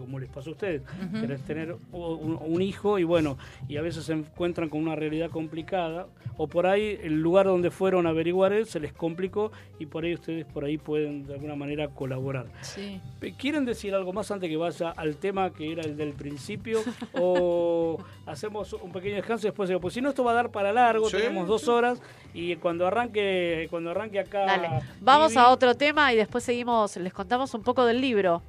como 0.00 0.18
les 0.18 0.28
pasó 0.28 0.50
a 0.50 0.52
ustedes, 0.52 0.82
querés 1.20 1.42
tener 1.44 1.76
un, 1.92 2.38
un 2.44 2.62
hijo 2.62 2.98
y 2.98 3.04
bueno, 3.04 3.38
y 3.68 3.76
a 3.76 3.82
veces 3.82 4.04
se 4.04 4.12
encuentran 4.12 4.68
con 4.68 4.80
una 4.80 4.96
realidad 4.96 5.30
complicada, 5.30 6.06
o 6.36 6.46
por 6.48 6.66
ahí 6.66 6.98
el 7.02 7.20
lugar 7.20 7.46
donde 7.46 7.70
fueron 7.70 8.06
a 8.06 8.10
averiguar 8.10 8.52
él 8.52 8.66
se 8.66 8.80
les 8.80 8.92
complicó 8.92 9.52
y 9.78 9.86
por 9.86 10.04
ahí 10.04 10.14
ustedes 10.14 10.46
por 10.46 10.64
ahí 10.64 10.78
pueden 10.78 11.26
de 11.26 11.34
alguna 11.34 11.54
manera 11.54 11.88
colaborar. 11.88 12.46
Sí. 12.62 13.00
¿Quieren 13.38 13.64
decir 13.64 13.94
algo 13.94 14.12
más 14.12 14.30
antes 14.30 14.48
que 14.48 14.56
vaya 14.56 14.90
al 14.90 15.16
tema 15.16 15.50
que 15.52 15.70
era 15.72 15.82
el 15.82 15.96
del 15.96 16.12
principio? 16.14 16.80
¿O 17.12 17.98
hacemos 18.26 18.72
un 18.72 18.92
pequeño 18.92 19.16
descanso 19.16 19.46
y 19.46 19.50
después 19.50 19.68
digo, 19.68 19.80
pues 19.80 19.94
si 19.94 20.00
no 20.00 20.08
esto 20.10 20.24
va 20.24 20.30
a 20.32 20.34
dar 20.34 20.50
para 20.50 20.72
largo, 20.72 21.08
Sí. 21.10 21.16
tenemos 21.18 21.46
dos 21.46 21.68
horas 21.68 22.00
y 22.32 22.56
cuando 22.56 22.86
arranque, 22.86 23.66
cuando 23.70 23.90
arranque 23.90 24.20
acá... 24.20 24.46
Dale, 24.46 24.68
vamos 25.00 25.28
Vivi, 25.32 25.40
a 25.40 25.48
otro 25.50 25.74
tema 25.74 26.12
y 26.12 26.16
después 26.16 26.44
seguimos, 26.44 26.96
les 26.96 27.12
contamos 27.12 27.52
un 27.54 27.62
poco 27.62 27.84
del 27.84 28.00
libro. 28.00 28.42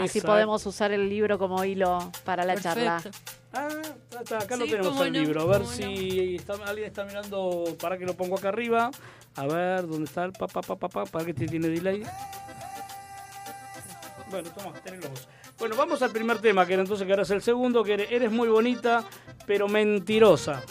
Así 0.00 0.20
podemos 0.20 0.64
usar 0.66 0.92
el 0.92 1.08
libro 1.08 1.38
como 1.38 1.64
hilo 1.64 2.10
para 2.24 2.44
la 2.44 2.60
charla. 2.60 3.00
Perfecto. 3.02 3.32
Ah, 3.52 3.68
está, 3.82 4.20
está, 4.22 4.38
acá 4.38 4.56
lo 4.56 4.64
Sí, 4.64 4.70
tenemos 4.72 4.88
cómo 4.92 5.04
el 5.04 5.12
no, 5.12 5.18
libro. 5.20 5.40
A 5.42 5.58
ver 5.58 5.66
si 5.66 6.36
está- 6.36 6.54
alguien 6.66 6.86
está 6.88 7.04
mirando, 7.04 7.64
para 7.80 7.96
que 7.96 8.04
lo 8.04 8.14
pongo 8.14 8.36
acá 8.36 8.48
arriba. 8.48 8.90
A 9.36 9.46
ver, 9.46 9.86
¿dónde 9.86 10.04
está 10.04 10.24
el 10.24 10.32
papá, 10.32 10.60
papá, 10.60 10.76
papá? 10.88 11.04
Para 11.06 11.24
que 11.24 11.34
te 11.34 11.46
tiene 11.46 11.68
delay. 11.68 12.02
Bueno, 14.30 14.50
toma, 14.50 14.72
tenelo 14.82 15.08
vos. 15.08 15.28
Bueno, 15.58 15.76
vamos 15.76 16.02
al 16.02 16.10
primer 16.10 16.38
tema, 16.40 16.66
que 16.66 16.74
era 16.74 16.82
entonces 16.82 17.06
que 17.06 17.12
ahora 17.12 17.22
es 17.22 17.30
el 17.30 17.40
segundo, 17.42 17.82
que 17.84 17.94
eres, 17.94 18.12
eres 18.12 18.30
muy 18.30 18.48
bonita, 18.48 19.04
pero 19.46 19.68
mentirosa. 19.68 20.62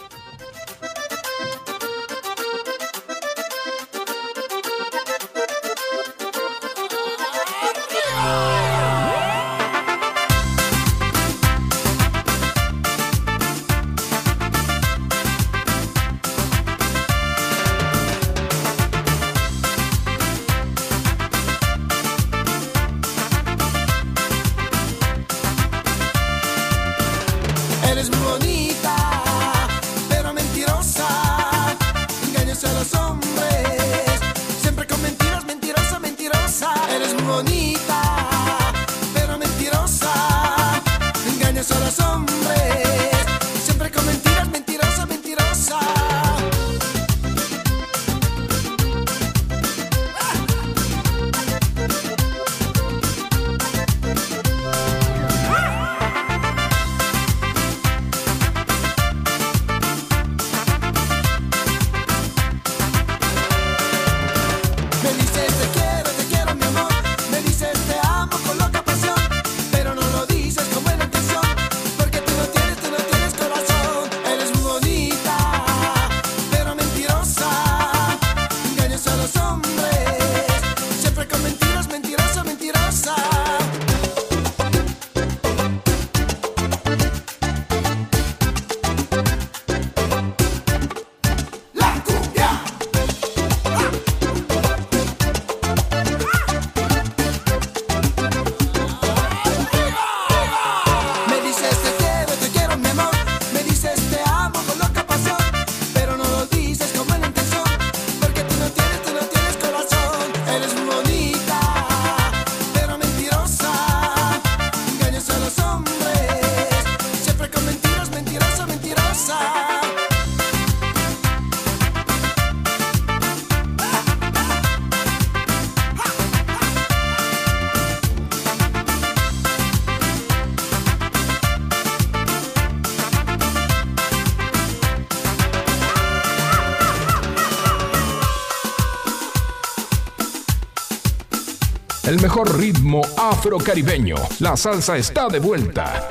Mejor 142.36 142.60
ritmo 142.60 143.02
afrocaribeño. 143.18 144.16
La 144.42 144.58
salsa 144.58 144.98
está 144.98 145.30
de 145.30 145.40
vuelta. 145.40 146.10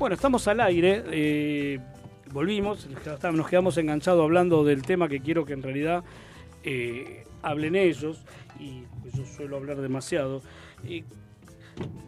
Bueno, 0.00 0.16
estamos 0.16 0.48
al 0.48 0.60
aire. 0.62 1.04
eh, 1.12 1.78
volvimos, 2.32 2.88
nos 3.32 3.48
quedamos 3.48 3.78
enganchados 3.78 4.20
hablando 4.20 4.64
del 4.64 4.82
tema 4.82 5.06
que 5.06 5.20
quiero 5.20 5.44
que 5.44 5.52
en 5.52 5.62
realidad 5.62 6.02
eh, 6.64 7.22
hablen 7.40 7.76
ellos. 7.76 8.24
Y 8.58 8.82
pues, 9.00 9.14
yo 9.14 9.24
suelo 9.24 9.58
hablar 9.58 9.80
demasiado. 9.80 10.42
Y 10.82 11.04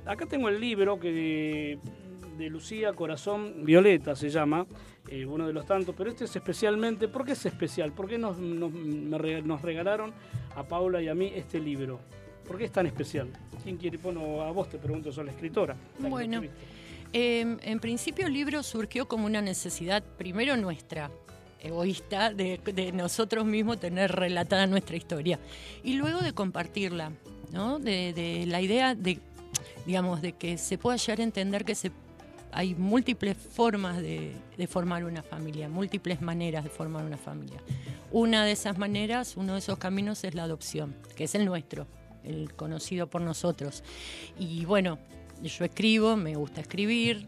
acá 0.06 0.26
tengo 0.26 0.48
el 0.48 0.60
libro 0.60 0.98
que 0.98 1.78
de 2.36 2.50
Lucía 2.50 2.94
Corazón 2.94 3.64
Violeta 3.64 4.16
se 4.16 4.28
llama, 4.28 4.66
eh, 5.08 5.26
uno 5.26 5.46
de 5.46 5.52
los 5.52 5.66
tantos, 5.66 5.94
pero 5.96 6.11
este 6.11 6.25
es 6.25 6.34
especialmente, 6.34 7.08
¿por 7.08 7.25
qué 7.25 7.32
es 7.32 7.46
especial? 7.46 7.92
¿Por 7.92 8.08
qué 8.08 8.16
nos, 8.16 8.38
nos, 8.38 8.73
me 8.73 9.42
nos 9.42 9.62
regalaron 9.62 10.12
a 10.56 10.62
Paula 10.62 11.02
y 11.02 11.08
a 11.08 11.14
mí 11.14 11.30
este 11.34 11.61
libro? 11.61 12.00
¿Por 12.46 12.58
qué 12.58 12.64
es 12.64 12.73
tan 12.73 12.87
especial? 12.87 13.28
¿Quién 13.62 13.76
quiere? 13.76 13.99
Bueno, 13.99 14.42
a 14.42 14.50
vos 14.50 14.68
te 14.68 14.78
pregunto, 14.78 15.12
sos 15.12 15.25
la 15.25 15.30
escritora. 15.30 15.76
la 16.00 16.08
Bueno. 16.08 16.42
Eh, 17.12 17.56
en 17.62 17.78
principio 17.80 18.26
el 18.26 18.32
libro 18.32 18.62
surgió 18.62 19.06
como 19.06 19.26
una 19.26 19.40
necesidad, 19.40 20.02
primero 20.02 20.56
nuestra, 20.56 21.11
egoísta, 21.61 22.32
de, 22.32 22.61
de 22.64 22.92
nosotros 22.92 23.44
mismos 23.44 23.78
tener 23.78 24.11
relatada 24.11 24.66
nuestra 24.66 24.96
historia. 24.96 25.38
Y 25.82 25.94
luego 25.94 26.20
de 26.20 26.32
compartirla, 26.32 27.12
¿no? 27.52 27.78
De, 27.78 28.12
de 28.12 28.46
la 28.46 28.61
idea 28.61 28.94
de, 28.94 29.20
digamos, 29.87 30.23
de 30.23 30.32
que 30.32 30.58
se 30.58 30.76
pueda 30.76 30.96
llegar 30.96 31.20
a 31.20 31.23
entender 31.23 31.64
que 31.64 31.75
se, 31.75 31.92
hay 32.54 32.75
múltiples 32.75 33.37
formas 33.37 34.00
de, 34.00 34.32
de 34.56 34.66
formar 34.66 35.04
una 35.04 35.23
familia, 35.23 35.68
múltiples 35.68 36.20
maneras 36.23 36.64
de 36.64 36.70
formar 36.70 37.04
una 37.04 37.16
familia. 37.18 37.61
Una 38.11 38.44
de 38.44 38.52
esas 38.52 38.78
maneras, 38.78 39.37
uno 39.37 39.54
de 39.54 39.58
esos 39.58 39.78
caminos 39.78 40.23
es 40.25 40.34
la 40.34 40.44
adopción, 40.44 40.94
que 41.16 41.25
es 41.25 41.34
el 41.34 41.44
nuestro, 41.44 41.87
el 42.23 42.54
conocido 42.54 43.08
por 43.08 43.20
nosotros. 43.23 43.82
Y 44.38 44.64
bueno, 44.64 44.99
yo 45.42 45.64
escribo, 45.64 46.16
me 46.16 46.37
gusta 46.37 46.61
escribir, 46.61 47.26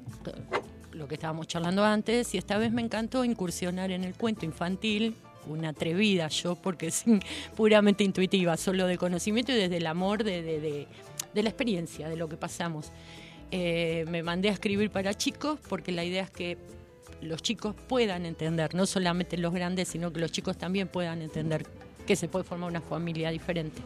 lo 0.92 1.09
que 1.09 1.14
estábamos 1.16 1.47
charlando 1.49 1.85
antes, 1.85 2.35
y 2.35 2.38
esta 2.38 2.56
vez 2.56 2.73
me 2.73 2.80
encantó 2.80 3.25
incursionar 3.25 3.90
en 3.90 4.04
el 4.04 4.14
cuento 4.14 4.47
infantil, 4.47 5.14
una 5.47 5.68
atrevida 5.71 6.28
yo, 6.28 6.54
porque 6.54 6.87
es 6.87 7.04
puramente 7.56 8.02
intuitiva, 8.04 8.56
solo 8.56 8.87
de 8.87 8.97
conocimiento 8.97 9.52
y 9.52 9.56
desde 9.56 9.76
el 9.76 9.87
amor 9.87 10.25
de, 10.25 10.42
de- 10.42 10.61
de- 10.61 10.88
de 11.35 11.42
la 11.42 11.50
experiencia, 11.50 12.09
de 12.09 12.16
lo 12.16 12.28
que 12.30 12.37
pasamos. 12.38 12.92
Eh, 13.50 14.05
me 14.09 14.23
mandé 14.23 14.49
a 14.49 14.53
escribir 14.53 14.91
para 14.91 15.15
chicos 15.15 15.59
porque 15.69 15.93
la 15.93 16.05
idea 16.05 16.23
es 16.23 16.31
que 16.31 16.59
los 17.21 17.43
chicos 17.43 17.75
puedan 17.88 18.26
entender, 18.26 18.75
no 18.75 18.87
solamente 18.87 19.37
los 19.37 19.53
grandes, 19.53 19.89
sino 19.89 20.13
que 20.13 20.21
los 20.21 20.32
chicos 20.32 20.56
también 20.56 20.89
puedan 20.89 21.23
entender 21.23 21.65
que 22.06 22.17
se 22.17 22.28
puede 22.28 22.45
formar 22.45 22.71
una 22.71 22.80
familia 22.80 23.30
diferente. 23.30 23.80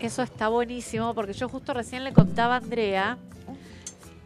Eso 0.00 0.22
está 0.22 0.48
buenísimo 0.48 1.14
porque 1.14 1.32
yo 1.32 1.48
justo 1.48 1.72
recién 1.72 2.04
le 2.04 2.12
contaba 2.12 2.54
a 2.54 2.58
Andrea 2.58 3.18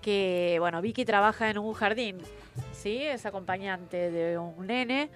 que, 0.03 0.57
bueno, 0.61 0.81
Vicky 0.81 1.05
trabaja 1.05 1.51
en 1.51 1.59
un 1.59 1.72
jardín, 1.74 2.18
¿sí? 2.72 2.98
Es 3.03 3.27
acompañante 3.27 4.11
de 4.11 4.38
un 4.38 4.66
nene 4.66 5.11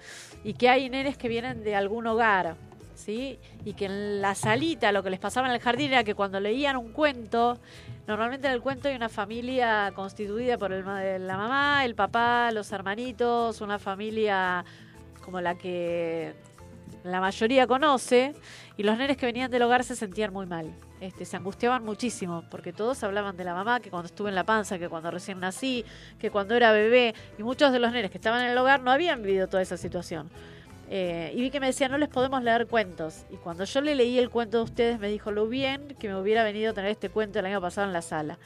y 0.45 0.55
que 0.55 0.69
hay 0.69 0.91
nenes 0.91 1.17
que 1.17 1.29
vienen 1.29 1.65
de 1.65 1.75
algún 1.75 2.07
hogar, 2.07 2.57
¿sí? 3.03 3.39
Y 3.65 3.75
que 3.75 3.87
en 3.87 4.21
la 4.21 4.35
salita 4.35 4.93
lo 4.93 5.03
que 5.03 5.11
les 5.11 5.21
pasaba 5.21 5.49
en 5.49 5.55
el 5.55 5.61
jardín 5.61 5.93
era 5.93 6.05
que 6.05 6.15
cuando 6.15 6.41
leían 6.41 6.77
un 6.77 6.93
cuento, 6.93 7.59
normalmente 8.07 8.47
en 8.47 8.55
el 8.55 8.63
cuento 8.63 8.89
hay 8.89 8.97
una 8.97 9.09
familia 9.09 9.93
constituida 9.95 10.57
por 10.59 10.73
el 10.73 10.83
la 11.27 11.37
mamá, 11.37 11.85
el 11.85 11.95
papá, 11.95 12.51
los 12.53 12.71
hermanitos, 12.73 13.61
una 13.61 13.79
familia 13.79 14.65
como 15.23 15.41
la 15.41 15.57
que 15.57 16.35
la 17.05 17.21
mayoría 17.21 17.67
conoce, 17.67 18.35
y 18.77 18.83
los 18.85 18.97
nenes 18.97 19.17
que 19.17 19.27
venían 19.27 19.51
del 19.51 19.63
hogar 19.63 19.83
se 19.83 19.97
sentían 19.97 20.33
muy 20.33 20.47
mal. 20.47 20.73
Este, 21.01 21.25
se 21.25 21.37
angustiaban 21.37 21.85
muchísimo, 21.85 22.45
porque 22.49 22.73
todos 22.73 23.03
hablaban 23.03 23.37
de 23.37 23.43
la 23.43 23.55
mamá, 23.55 23.81
que 23.81 23.91
cuando 23.91 24.07
estuve 24.07 24.29
en 24.29 24.37
la 24.37 24.45
panza, 24.45 24.79
que 24.79 24.89
cuando 24.89 25.11
recién 25.11 25.41
nací, 25.41 25.85
que 26.21 26.31
cuando 26.31 26.55
era 26.55 26.71
bebé, 26.71 27.13
y 27.39 27.43
muchos 27.43 27.73
de 27.73 27.81
los 27.81 27.91
nenes 27.91 28.13
que 28.13 28.19
estaban 28.19 28.43
en 28.45 28.53
el 28.53 28.59
hogar 28.59 28.83
no 28.83 28.93
habían 28.93 29.21
vivido 29.21 29.49
toda 29.49 29.63
esa 29.63 29.77
situación. 29.77 30.31
Eh, 30.95 31.33
y 31.35 31.41
vi 31.41 31.51
que 31.51 31.59
me 31.59 31.69
decía, 31.69 31.89
no 31.89 31.97
les 31.97 32.11
podemos 32.11 32.43
leer 32.43 32.67
cuentos. 32.67 33.25
Y 33.31 33.37
cuando 33.37 33.65
yo 33.65 33.81
le 33.81 33.95
leí 33.95 34.19
el 34.19 34.29
cuento 34.29 34.59
de 34.59 34.65
ustedes, 34.65 35.01
me 35.01 35.09
dijo 35.09 35.31
lo 35.31 35.47
bien 35.49 35.97
que 35.99 36.07
me 36.07 36.17
hubiera 36.21 36.45
venido 36.45 36.73
a 36.73 36.75
tener 36.75 36.91
este 36.91 37.09
cuento 37.09 37.39
el 37.39 37.47
año 37.47 37.63
pasado 37.63 37.87
en 37.87 37.95
la 37.95 38.03
sala. 38.03 38.37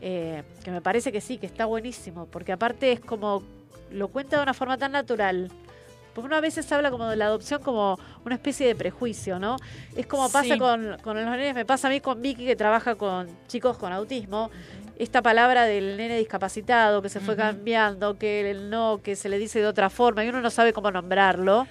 Eh, 0.00 0.44
que 0.62 0.70
me 0.70 0.80
parece 0.80 1.10
que 1.10 1.20
sí, 1.20 1.38
que 1.38 1.46
está 1.46 1.64
buenísimo, 1.66 2.26
porque 2.26 2.52
aparte 2.52 2.92
es 2.92 3.00
como, 3.00 3.42
lo 3.90 4.06
cuenta 4.08 4.36
de 4.36 4.44
una 4.44 4.54
forma 4.54 4.78
tan 4.78 4.92
natural. 4.92 5.50
Porque 6.14 6.26
uno 6.28 6.36
a 6.36 6.40
veces 6.40 6.70
habla 6.70 6.92
como 6.92 7.08
de 7.08 7.16
la 7.16 7.24
adopción 7.26 7.60
como 7.64 7.98
una 8.24 8.36
especie 8.36 8.68
de 8.68 8.76
prejuicio, 8.76 9.40
¿no? 9.40 9.56
Es 9.96 10.06
como 10.06 10.30
pasa 10.30 10.54
Sí. 10.54 10.58
con, 10.58 10.98
con 11.02 11.16
los 11.16 11.24
nenes, 11.24 11.52
me 11.52 11.64
pasa 11.64 11.88
a 11.88 11.90
mí 11.90 12.00
con 12.00 12.22
Vicky 12.22 12.46
que 12.46 12.54
trabaja 12.54 12.94
con 12.94 13.28
chicos 13.48 13.76
con 13.76 13.92
autismo. 13.92 14.52
Esta 15.00 15.20
palabra 15.20 15.64
del 15.64 15.96
nene 15.96 16.16
discapacitado 16.18 17.02
que 17.02 17.08
se 17.08 17.18
fue 17.18 17.34
cambiando, 17.34 18.18
que 18.18 18.48
el 18.48 18.70
no, 18.70 19.00
que 19.02 19.16
se 19.16 19.28
le 19.28 19.36
dice 19.38 19.58
de 19.58 19.66
otra 19.66 19.90
forma 19.90 20.24
y 20.24 20.28
uno 20.28 20.40
no 20.40 20.50
sabe 20.50 20.72
cómo 20.72 20.92
nombrarlo. 20.92 21.66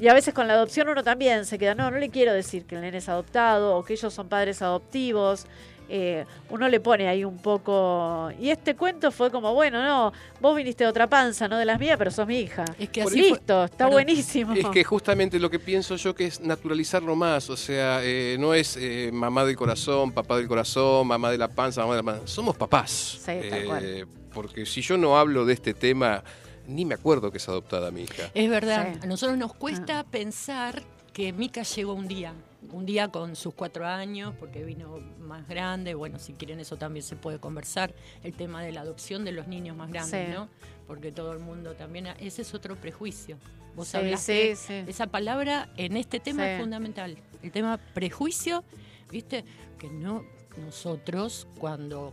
Y 0.00 0.08
a 0.08 0.14
veces 0.14 0.32
con 0.32 0.46
la 0.46 0.54
adopción 0.54 0.88
uno 0.88 1.02
también 1.02 1.44
se 1.44 1.58
queda, 1.58 1.74
no, 1.74 1.90
no 1.90 1.98
le 1.98 2.08
quiero 2.08 2.32
decir 2.32 2.64
que 2.64 2.76
el 2.76 2.80
nene 2.82 2.98
es 2.98 3.08
adoptado 3.08 3.76
o 3.76 3.84
que 3.84 3.94
ellos 3.94 4.12
son 4.14 4.28
padres 4.28 4.62
adoptivos. 4.62 5.46
Eh, 5.90 6.26
uno 6.50 6.68
le 6.68 6.80
pone 6.80 7.08
ahí 7.08 7.24
un 7.24 7.38
poco... 7.38 8.30
Y 8.38 8.50
este 8.50 8.76
cuento 8.76 9.10
fue 9.10 9.30
como, 9.30 9.54
bueno, 9.54 9.82
no, 9.82 10.12
vos 10.38 10.54
viniste 10.54 10.84
de 10.84 10.90
otra 10.90 11.06
panza, 11.06 11.48
no 11.48 11.56
de 11.56 11.64
las 11.64 11.80
mías, 11.80 11.96
pero 11.96 12.10
sos 12.10 12.26
mi 12.26 12.40
hija. 12.40 12.64
Es 12.78 12.90
que 12.90 13.00
así 13.02 13.10
fue- 13.20 13.30
Listo, 13.30 13.64
está 13.64 13.86
buenísimo. 13.86 14.52
Es 14.52 14.66
que 14.66 14.84
justamente 14.84 15.38
lo 15.40 15.48
que 15.48 15.58
pienso 15.58 15.96
yo 15.96 16.14
que 16.14 16.26
es 16.26 16.40
naturalizarlo 16.40 17.16
más, 17.16 17.48
o 17.48 17.56
sea, 17.56 18.00
eh, 18.02 18.36
no 18.38 18.52
es 18.52 18.76
eh, 18.78 19.08
mamá 19.14 19.46
del 19.46 19.56
corazón, 19.56 20.12
papá 20.12 20.36
del 20.36 20.46
corazón, 20.46 21.06
mamá 21.06 21.30
de 21.30 21.38
la 21.38 21.48
panza, 21.48 21.80
mamá 21.80 21.96
de 21.96 22.02
la 22.02 22.12
panza, 22.12 22.26
somos 22.26 22.54
papás. 22.54 23.18
Sí, 23.24 23.32
tal 23.48 23.64
cual. 23.64 24.06
Porque 24.34 24.66
si 24.66 24.82
yo 24.82 24.98
no 24.98 25.18
hablo 25.18 25.46
de 25.46 25.54
este 25.54 25.72
tema, 25.72 26.22
ni 26.68 26.84
me 26.84 26.94
acuerdo 26.94 27.30
que 27.32 27.38
es 27.38 27.48
adoptada 27.48 27.90
mi 27.90 28.02
hija. 28.02 28.30
Es 28.34 28.48
verdad, 28.48 28.92
Sí. 28.94 29.00
a 29.02 29.06
nosotros 29.06 29.36
nos 29.38 29.52
cuesta 29.54 30.04
pensar 30.04 30.82
que 31.12 31.32
Mica 31.32 31.62
llegó 31.64 31.94
un 31.94 32.06
día, 32.06 32.32
un 32.70 32.86
día 32.86 33.08
con 33.08 33.34
sus 33.34 33.54
cuatro 33.54 33.84
años, 33.86 34.34
porque 34.38 34.62
vino 34.64 34.98
más 35.18 35.48
grande, 35.48 35.94
bueno, 35.94 36.18
si 36.20 36.34
quieren 36.34 36.60
eso 36.60 36.76
también 36.76 37.02
se 37.04 37.16
puede 37.16 37.38
conversar, 37.40 37.92
el 38.22 38.34
tema 38.34 38.62
de 38.62 38.70
la 38.72 38.82
adopción 38.82 39.24
de 39.24 39.32
los 39.32 39.48
niños 39.48 39.76
más 39.76 39.90
grandes, 39.90 40.28
Sí. 40.28 40.32
¿no? 40.32 40.48
Porque 40.86 41.10
todo 41.10 41.32
el 41.32 41.40
mundo 41.40 41.74
también, 41.74 42.06
ese 42.20 42.42
es 42.42 42.54
otro 42.54 42.76
prejuicio. 42.76 43.36
Vos 43.74 43.88
Sí, 43.88 43.96
hablaste, 43.96 44.56
sí, 44.56 44.64
sí. 44.66 44.84
esa 44.86 45.06
palabra 45.08 45.70
en 45.76 45.96
este 45.96 46.20
tema 46.20 46.44
Sí. 46.44 46.50
es 46.50 46.60
fundamental, 46.60 47.16
el 47.42 47.50
tema 47.52 47.78
prejuicio, 47.94 48.62
¿viste? 49.10 49.44
Que 49.78 49.88
no, 49.88 50.24
nosotros 50.56 51.46
cuando 51.58 52.12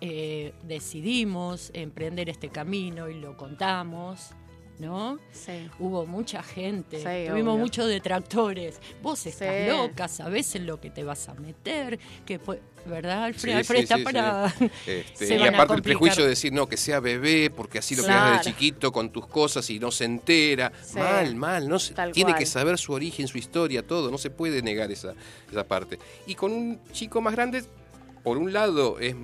eh, 0.00 0.52
decidimos 0.64 1.70
emprender 1.74 2.28
este 2.28 2.48
camino 2.48 3.08
y 3.08 3.14
lo 3.20 3.36
contamos, 3.36 4.30
¿no? 4.78 5.18
Sí. 5.32 5.68
Hubo 5.78 6.06
mucha 6.06 6.42
gente, 6.42 6.98
Sí, 6.98 7.28
tuvimos 7.30 7.54
obvio. 7.54 7.64
muchos 7.64 7.88
detractores. 7.88 8.80
Vos 9.02 9.26
estás 9.26 9.48
Sí. 9.64 9.68
loca, 9.68 10.08
sabés 10.08 10.54
en 10.54 10.66
lo 10.66 10.80
que 10.80 10.90
te 10.90 11.04
vas 11.04 11.28
a 11.28 11.34
meter, 11.34 11.98
que 12.26 12.40
pu- 12.40 12.58
¿verdad, 12.86 13.24
Alfred? 13.24 13.52
Sí, 13.52 13.56
Alfred 13.58 13.76
sí, 13.78 13.82
está 13.84 13.96
sí, 13.98 14.02
para... 14.02 14.54
Este, 14.86 15.26
Se 15.26 15.34
y 15.36 15.38
van 15.38 15.54
a 15.54 15.58
aparte 15.58 15.74
el 15.74 15.82
prejuicio 15.82 16.24
de 16.24 16.30
decir, 16.30 16.52
no, 16.52 16.68
que 16.68 16.76
sea 16.76 16.98
bebé, 16.98 17.50
porque 17.50 17.78
así 17.78 17.94
lo 17.94 18.02
Claro. 18.02 18.20
creas 18.22 18.38
desde 18.44 18.50
chiquito 18.58 18.90
con 18.90 19.10
tus 19.12 19.26
cosas 19.28 19.68
y 19.70 19.78
no 19.78 19.90
se 19.92 20.04
entera. 20.04 20.72
Sí. 20.82 20.98
Mal, 20.98 21.36
mal, 21.36 21.68
no 21.68 21.78
se, 21.78 21.94
Tal 21.94 22.10
tiene 22.12 22.32
cual. 22.32 22.40
que 22.40 22.46
saber 22.46 22.78
su 22.78 22.92
origen, 22.92 23.28
su 23.28 23.38
historia, 23.38 23.86
todo, 23.86 24.10
no 24.10 24.18
se 24.18 24.30
puede 24.30 24.62
negar 24.62 24.90
esa, 24.90 25.14
esa 25.50 25.64
parte. 25.64 25.98
Y 26.26 26.34
con 26.34 26.50
un 26.52 26.80
chico 26.92 27.20
más 27.20 27.34
grande, 27.34 27.62
por 28.22 28.38
un 28.38 28.52
lado 28.52 28.98
es 29.00 29.14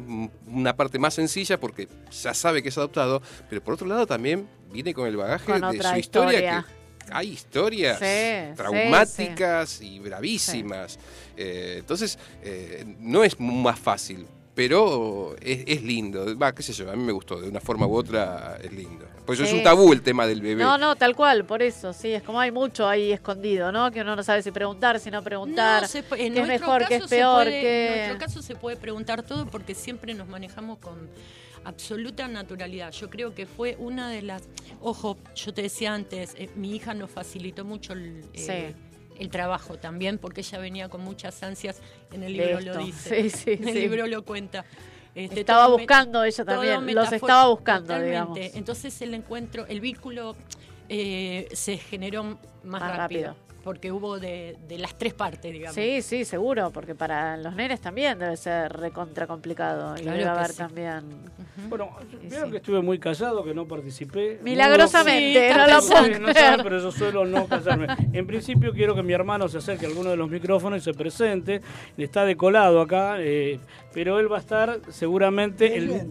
una 0.46 0.74
parte 0.76 0.98
más 0.98 1.14
sencilla 1.14 1.58
porque 1.60 1.88
ya 2.22 2.34
sabe 2.34 2.62
que 2.62 2.68
es 2.70 2.78
adoptado, 2.78 3.22
pero 3.48 3.62
por 3.62 3.74
otro 3.74 3.86
lado 3.86 4.06
también 4.06 4.48
viene 4.72 4.92
con 4.94 5.06
el 5.06 5.16
bagaje 5.16 5.52
Con 5.52 5.60
de 5.60 5.82
su 5.82 5.96
historia, 5.96 5.98
historia. 6.38 6.66
que 7.06 7.12
hay 7.12 7.28
historias 7.30 7.98
Sí, 7.98 8.04
sí, 8.04 8.54
traumáticas 8.56 9.80
y 9.80 9.98
bravísimas. 10.00 10.98
Eh, 11.36 11.76
entonces, 11.78 12.18
eh, 12.42 12.84
no 12.98 13.24
es 13.24 13.38
más 13.40 13.78
fácil, 13.78 14.26
pero 14.58 15.36
es, 15.40 15.60
es 15.68 15.84
lindo. 15.84 16.36
Va, 16.36 16.52
qué 16.52 16.64
sé 16.64 16.72
yo, 16.72 16.90
a 16.90 16.96
mí 16.96 17.04
me 17.04 17.12
gustó, 17.12 17.40
de 17.40 17.48
una 17.48 17.60
forma 17.60 17.86
u 17.86 17.94
otra 17.94 18.58
es 18.60 18.72
lindo. 18.72 19.06
Pues 19.24 19.38
es 19.38 19.48
Sí. 19.48 19.56
un 19.58 19.62
tabú 19.62 19.92
el 19.92 20.02
tema 20.02 20.26
del 20.26 20.40
bebé. 20.42 20.64
No, 20.64 20.76
no, 20.76 20.96
tal 20.96 21.14
cual, 21.14 21.44
por 21.44 21.62
eso, 21.62 21.92
sí, 21.92 22.08
es 22.12 22.24
como 22.24 22.40
hay 22.40 22.50
mucho 22.50 22.88
ahí 22.88 23.12
escondido, 23.12 23.70
¿no? 23.70 23.92
Que 23.92 24.00
uno 24.00 24.16
no 24.16 24.22
sabe 24.24 24.42
si 24.42 24.50
preguntar, 24.50 24.98
si 24.98 25.12
no 25.12 25.22
preguntar. 25.22 25.82
No, 25.82 25.86
se 25.88 26.02
pu- 26.02 26.18
en 26.18 26.34
qué 26.34 26.40
es 26.40 26.46
nuestro 26.48 26.66
mejor, 26.72 26.88
qué 26.88 26.94
es 26.96 27.00
caso 27.02 27.08
se 27.08 27.16
peor, 27.16 27.44
puede- 27.44 27.60
qué- 27.60 27.88
En 27.92 27.98
nuestro 28.08 28.26
caso 28.26 28.42
se 28.42 28.54
puede 28.56 28.76
preguntar 28.76 29.22
todo 29.22 29.46
porque 29.46 29.76
siempre 29.76 30.12
nos 30.12 30.26
manejamos 30.26 30.78
con 30.78 31.08
absoluta 31.64 32.26
naturalidad. 32.26 32.90
Yo 32.90 33.08
creo 33.10 33.34
que 33.36 33.46
fue 33.46 33.76
una 33.78 34.10
de 34.10 34.22
las... 34.22 34.42
Ojo, 34.80 35.18
yo 35.36 35.54
te 35.54 35.62
decía 35.62 35.94
antes, 35.94 36.34
eh, 36.36 36.50
mi 36.56 36.74
hija 36.74 36.94
nos 36.94 37.10
facilitó 37.12 37.64
mucho 37.64 37.92
el, 37.92 38.24
eh, 38.34 38.74
el 39.18 39.28
trabajo 39.30 39.76
también 39.78 40.18
porque 40.18 40.40
ella 40.40 40.58
venía 40.58 40.88
con 40.88 41.00
muchas 41.02 41.42
ansias. 41.42 41.80
En 42.12 42.22
el 42.22 42.32
libro 42.34 42.60
lo 42.60 42.78
dice. 42.78 43.22
Sí, 43.22 43.30
sí, 43.30 43.50
en 43.52 43.68
el 43.68 43.74
sí. 43.74 43.80
libro 43.80 44.06
lo 44.06 44.24
cuenta. 44.24 44.64
Este, 45.14 45.40
Estaba 45.40 45.66
buscando 45.68 46.22
ella 46.22 46.44
también, 46.44 46.94
los 46.94 47.10
estaba 47.12 47.48
buscando, 47.48 47.88
Totalmente. 47.88 48.40
digamos. 48.40 48.56
Entonces 48.56 49.02
el 49.02 49.14
encuentro, 49.14 49.66
el 49.66 49.80
vínculo 49.80 50.36
eh, 50.88 51.48
se 51.52 51.76
generó 51.76 52.22
más, 52.22 52.38
Más 52.64 52.96
rápido. 52.96 53.28
rápido. 53.30 53.47
Porque 53.68 53.92
hubo 53.92 54.18
de, 54.18 54.56
de 54.66 54.78
las 54.78 54.96
tres 54.96 55.12
partes, 55.12 55.52
digamos. 55.52 55.74
Sí, 55.74 56.00
sí, 56.00 56.24
seguro, 56.24 56.70
porque 56.70 56.94
para 56.94 57.36
los 57.36 57.54
nenes 57.54 57.82
también 57.82 58.18
debe 58.18 58.34
ser 58.38 58.72
recontra 58.72 59.26
complicado. 59.26 59.94
Y 59.94 60.00
Claro 60.04 60.12
debe 60.16 60.24
que 60.24 60.38
haber 60.38 60.50
sí. 60.52 60.56
también. 60.56 61.02
Bueno, 61.68 61.90
vieron 62.22 62.46
sí. 62.46 62.50
que 62.52 62.56
estuve 62.56 62.80
muy 62.80 62.98
callado, 62.98 63.44
que 63.44 63.52
no 63.52 63.68
participé. 63.68 64.40
Milagrosamente, 64.42 65.50
Sí, 65.52 65.58
no 65.58 65.66
lo 65.66 65.80
sí, 65.82 65.88
puedo 65.92 66.02
no 66.18 66.28
creer. 66.28 66.34
saben, 66.36 66.60
pero 66.62 66.78
yo 66.78 66.90
suelo 66.90 67.26
no 67.26 67.46
callarme. 67.46 67.88
En 68.14 68.26
principio 68.26 68.72
quiero 68.72 68.94
que 68.94 69.02
mi 69.02 69.12
hermano 69.12 69.46
se 69.50 69.58
acerque 69.58 69.84
a 69.84 69.88
alguno 69.90 70.08
de 70.08 70.16
los 70.16 70.30
micrófonos 70.30 70.80
y 70.80 70.84
se 70.84 70.94
presente. 70.94 71.60
Está 71.98 72.24
decolado 72.24 72.80
acá, 72.80 73.16
eh, 73.18 73.60
pero 73.92 74.18
él 74.18 74.32
va 74.32 74.38
a 74.38 74.40
estar 74.40 74.80
seguramente... 74.88 75.76
El, 75.76 76.10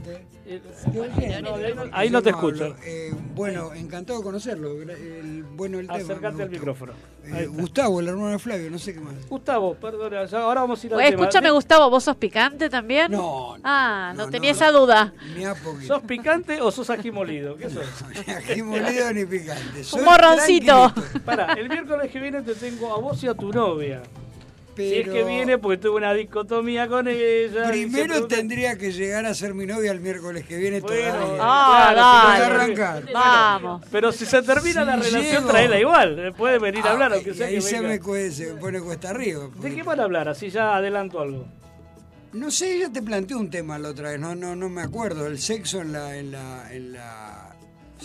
No, 0.94 1.04
ahí 1.04 1.74
no- 1.76 1.84
ahí 1.92 2.10
no 2.10 2.22
te 2.22 2.30
escucho. 2.30 2.76
Eh, 2.86 3.14
bueno, 3.36 3.74
encantado 3.74 4.20
de 4.20 4.24
conocerlo. 4.26 4.82
El, 4.82 5.44
bueno, 5.44 5.80
el 5.80 5.88
tema. 5.88 6.00
Acércate 6.00 6.36
me 6.38 6.44
al 6.44 6.50
micrófono. 6.50 6.94
Eh. 7.26 7.46
Gustavo, 7.48 8.00
el 8.00 8.08
hermano 8.08 8.30
de 8.32 8.40
Flavio, 8.40 8.72
no 8.72 8.80
sé 8.80 8.94
qué 8.94 9.02
más. 9.02 9.14
Gustavo, 9.28 9.76
perdona, 9.76 10.24
ya- 10.26 10.40
ahora 10.40 10.62
vamos 10.62 10.82
a 10.82 10.88
ir 10.88 10.94
al 10.94 11.00
Oye, 11.00 11.10
tema. 11.12 11.24
escúchame, 11.24 11.52
Gustavo, 11.52 11.90
¿vos 11.90 12.04
sos 12.06 12.16
picante 12.16 12.70
también? 12.70 13.12
No, 13.12 13.58
no. 13.58 13.62
Ah, 13.64 14.14
no, 14.16 14.26
No, 14.26 14.32
tenía 14.32 14.52
no, 14.52 14.56
esa 14.56 14.72
duda. 14.72 15.14
Ni 15.36 15.44
a 15.44 15.54
poquito. 15.56 15.88
¿Sos 15.96 16.04
picante 16.04 16.62
o 16.62 16.72
sos 16.72 16.90
aquí 16.90 17.12
molido? 17.12 17.58
¿Qué 17.58 17.70
sos? 17.70 17.84
Ni 18.26 18.34
aquí 18.34 18.62
molido 18.64 19.12
ni 19.14 19.26
picante. 19.26 19.84
Soy 19.84 20.02
morroncito. 20.04 20.92
tranquilito, 20.94 21.26
Para, 21.26 21.54
el 21.54 21.68
miércoles 21.68 22.10
que 22.12 22.20
viene 22.22 22.42
te 22.42 22.56
tengo 22.56 22.94
a 22.94 23.00
vos 23.00 23.22
y 23.24 23.28
a 23.28 23.34
tu 23.34 23.52
novia. 23.52 24.02
Pero 24.78 24.90
Si 24.90 24.96
es 24.98 25.10
que 25.10 25.24
viene, 25.24 25.58
porque 25.58 25.78
tuve 25.80 25.96
una 25.98 26.14
dicotomía 26.14 26.88
con 26.88 27.08
ella. 27.08 27.66
y 27.66 27.68
Primero 27.72 28.28
tendría 28.28 28.78
que 28.78 28.92
llegar 28.92 29.26
a 29.26 29.34
ser 29.34 29.56
mi 29.56 29.66
novia 29.66 29.92
el 29.92 30.00
miércoles 30.00 30.46
que 30.46 30.56
viene 30.56 30.82
Bueno, 30.82 31.14
todavía. 31.18 31.40
Ah, 31.42 31.90
claro, 31.94 32.02
dale. 32.02 32.44
pero- 32.46 32.62
Arrancar. 32.62 33.12
Vamos. 33.14 33.82
Pero 33.92 34.12
si 34.12 34.26
se 34.28 34.42
termina 34.44 34.82
Si 34.82 34.86
la 34.86 34.96
relación, 34.98 35.24
llego- 35.44 35.48
traela 35.50 35.80
igual. 35.80 36.34
Puede 36.38 36.60
venir 36.60 36.86
a 36.86 36.90
Ah, 36.90 36.92
hablar, 36.94 37.14
aunque 37.14 37.32
y 37.32 37.34
sea 37.34 37.48
ahí 37.48 37.56
que 37.56 37.62
se 37.62 37.76
venga. 37.78 37.88
me, 37.90 38.00
cue- 38.00 38.30
se 38.32 38.54
me 38.54 38.60
pone 38.62 38.80
cuesta 38.80 39.10
arriba. 39.10 39.50
¿De 39.56 39.74
qué 39.76 39.82
van 39.84 40.00
a 40.00 40.04
hablar? 40.04 40.30
Así 40.30 40.50
ya 40.52 40.76
adelanto 40.76 41.20
algo. 41.20 41.46
No 42.34 42.52
sé, 42.52 42.78
yo 42.80 42.92
te 42.92 43.02
planteé 43.02 43.36
un 43.36 43.50
tema 43.50 43.80
la 43.80 43.90
otra 43.90 44.12
vez, 44.12 44.20
no, 44.20 44.36
no, 44.36 44.56
no 44.56 44.70
me 44.70 44.82
acuerdo. 44.84 45.26
El 45.26 45.40
sexo 45.40 45.82
en 45.82 45.92
la, 45.94 46.16
en 46.18 46.32
la, 46.32 46.72
en 46.72 46.92
la. 46.94 47.56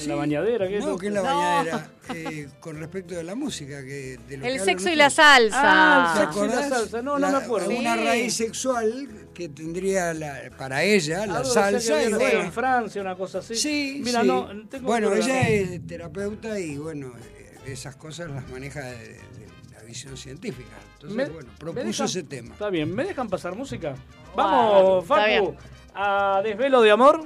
¿En 0.01 0.09
la 0.09 0.15
bañadera? 0.15 0.67
¿Qué 0.69 0.79
es 0.79 0.85
no, 0.85 0.93
lo 0.93 0.99
que 0.99 1.07
en 1.09 1.15
la 1.15 1.23
No. 1.23 1.37
bañadera. 1.37 1.89
eh, 2.15 2.49
con 2.61 2.79
respecto 2.79 3.15
de 3.15 3.23
la 3.23 3.35
música, 3.35 3.83
que 3.85 4.19
de 4.29 4.37
lo 4.37 4.43
que 4.43 4.49
El 4.49 4.53
hablan 4.61 4.65
sexo 4.65 4.89
y 4.91 4.97
la 4.97 5.09
salsa. 5.11 5.61
Ah, 5.63 6.15
¿Te 6.15 6.21
el 6.23 6.27
sexo 6.27 6.45
y 6.45 6.49
la 6.49 6.69
salsa. 6.69 7.03
No, 7.03 7.13
no 7.13 7.19
La- 7.19 7.31
me 7.31 7.37
acuerdo. 7.45 7.71
Una 7.71 7.95
Sí. 7.97 8.05
raíz 8.05 8.35
sexual 8.35 9.09
que 9.35 9.49
tendría 9.51 10.13
la, 10.15 10.41
para 10.59 10.83
ella, 10.83 11.27
la 11.27 11.43
que 11.43 11.49
salsa. 11.49 12.03
Y 12.03 12.13
bueno, 12.13 12.41
en 12.43 12.53
Francia, 12.53 13.01
una 13.01 13.15
cosa 13.17 13.39
así. 13.39 13.55
sí, 13.55 14.01
Mira, 14.05 14.23
sí. 14.23 14.27
no, 14.27 14.49
tengo 14.69 14.87
bueno, 14.89 15.13
ella 15.15 15.49
es 15.49 15.87
terapeuta 15.87 16.59
y 16.59 16.77
bueno, 16.79 17.13
eh, 17.37 17.59
esas 17.67 17.95
cosas 17.97 18.31
las 18.31 18.49
maneja 18.51 18.81
de, 18.81 18.97
de 18.99 19.47
la 19.73 19.83
visión 19.85 20.17
científica. 20.17 20.71
Entonces, 20.95 21.17
Me- 21.17 21.27
bueno, 21.27 21.51
propuso 21.59 21.85
dejan- 21.85 22.07
ese 22.07 22.23
tema. 22.25 22.53
Está 22.55 22.69
bien, 22.71 22.93
¿me 22.95 23.05
dejan 23.05 23.29
pasar 23.29 23.55
música? 23.55 23.95
Vamos. 24.35 25.07
Facu, 25.07 25.55
a 25.95 26.41
Desvelo 26.43 26.81
de 26.81 26.91
Amor. 26.91 27.25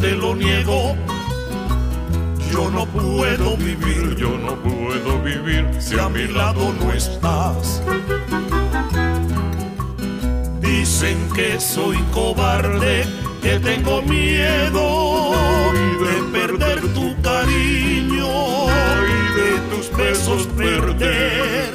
Te 0.00 0.12
lo 0.12 0.34
niego. 0.34 0.96
Yo 2.52 2.70
no 2.70 2.86
puedo 2.86 3.56
vivir, 3.56 4.16
yo 4.16 4.36
no 4.38 4.56
puedo 4.56 5.22
vivir 5.22 5.68
si 5.78 5.98
a 5.98 6.08
mi 6.08 6.26
lado 6.26 6.72
no 6.80 6.92
estás. 6.92 7.82
Dicen 10.60 11.18
que 11.34 11.60
soy 11.60 11.98
cobarde, 12.12 13.04
que 13.42 13.58
tengo 13.58 14.02
miedo 14.02 15.32
de 16.00 16.38
perder 16.38 16.80
tu 16.94 17.14
cariño 17.22 18.66
y 19.06 19.40
de 19.40 19.76
tus 19.76 19.96
besos 19.96 20.46
perder. 20.56 21.72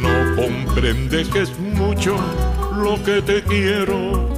No 0.00 0.36
comprendes 0.36 1.28
que 1.28 1.42
es 1.42 1.58
mucho 1.58 2.16
lo 2.76 3.02
que 3.02 3.20
te 3.22 3.42
quiero. 3.42 4.37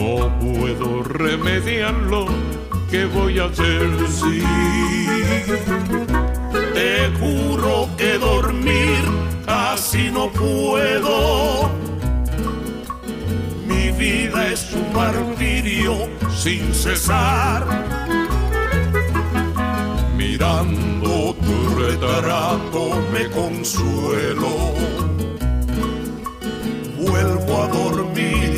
No 0.00 0.32
puedo 0.38 1.02
remediarlo. 1.02 2.26
¿Qué 2.90 3.04
voy 3.04 3.38
a 3.38 3.44
hacer? 3.44 3.86
Sí, 4.08 4.42
te 6.74 7.10
juro 7.20 7.86
que 7.98 8.18
dormir 8.18 9.02
casi 9.44 10.10
no 10.10 10.30
puedo. 10.30 11.70
Mi 13.66 13.90
vida 13.90 14.48
es 14.48 14.72
un 14.72 14.90
martirio 14.94 16.08
sin 16.30 16.72
cesar 16.72 17.66
mirando 20.16 21.34
tu 21.34 21.56
retrato 21.78 22.82
me 23.12 23.28
consuelo. 23.28 24.52
Vuelvo 26.98 27.62
a 27.62 27.68
dormir 27.68 28.49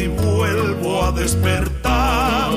vuelvo 0.42 1.04
a 1.04 1.12
despertar. 1.12 2.50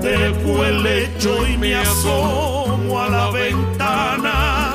Dejo 0.00 0.64
el 0.64 0.82
lecho 0.82 1.46
y 1.46 1.58
me 1.58 1.74
asomo 1.74 2.98
a 2.98 3.08
la 3.10 3.30
ventana. 3.30 4.74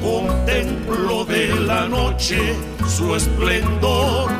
Contemplo 0.00 1.24
de 1.24 1.48
la 1.70 1.88
noche 1.88 2.54
su 2.86 3.16
esplendor 3.16 4.30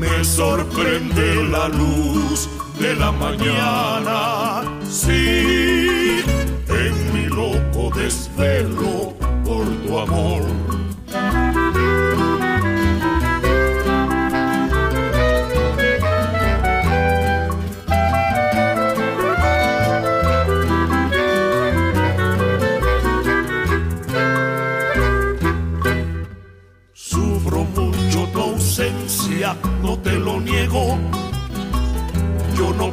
me 0.00 0.24
sorprende 0.24 1.28
la 1.54 1.68
luz 1.68 2.48
de 2.80 2.96
la 2.96 3.12
mañana. 3.12 4.62
Sí, 4.90 6.20
en 6.82 6.94
mi 7.14 7.26
loco 7.26 7.96
desvelo 7.96 9.14
por 9.44 9.64
tu 9.84 9.98
amor. 9.98 10.75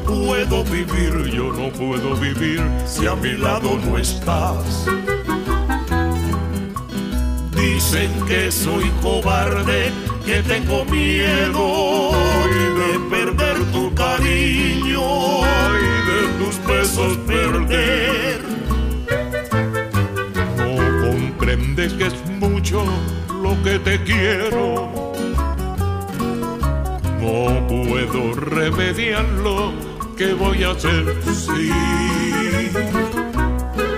Puedo 0.06 0.64
vivir, 0.66 1.32
yo 1.32 1.52
no 1.52 1.70
puedo 1.70 2.16
vivir 2.16 2.62
si 2.86 3.08
a 3.08 3.16
mi 3.16 3.34
lado 3.34 3.80
no 3.86 3.98
estás. 3.98 4.86
Dicen 7.56 8.12
que 8.28 8.52
soy 8.52 8.90
cobarde, 9.02 9.92
que 10.26 10.42
tengo 10.44 10.86
miedo 10.86 12.12
de 12.78 13.00
perder 13.10 13.58
tu 13.72 13.94
cariño 13.94 15.40
y 15.80 15.92
de 16.10 16.22
tus 16.40 16.66
besos 16.66 17.18
perder. 17.28 18.42
No 20.58 21.10
comprendes 21.10 21.94
que 21.94 22.08
es 22.08 22.26
mucho 22.40 22.86
lo 23.42 23.62
que 23.64 23.80
te 23.80 24.04
quiero. 24.04 24.92
No 27.22 27.68
puedo 27.68 28.34
remediarlo. 28.36 29.93
¿Qué 30.18 30.34
voy 30.34 30.64
a 30.64 30.72
hacer? 30.72 31.06
Sí, 31.26 31.72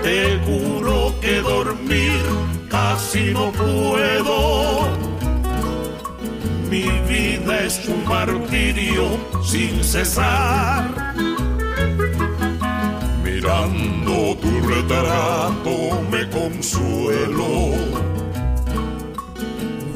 te 0.02 0.38
juro 0.46 1.14
que 1.20 1.40
dormir 1.42 2.22
casi 2.70 3.32
no 3.32 3.52
puedo. 3.52 4.88
Mi 6.70 6.88
vida 7.08 7.60
es 7.64 7.86
un 7.86 8.02
martirio 8.08 9.18
sin 9.44 9.84
cesar. 9.84 11.14
Mirando 13.22 14.36
tu 14.40 14.68
retrato 14.68 16.02
me 16.10 16.28
consuelo. 16.30 17.74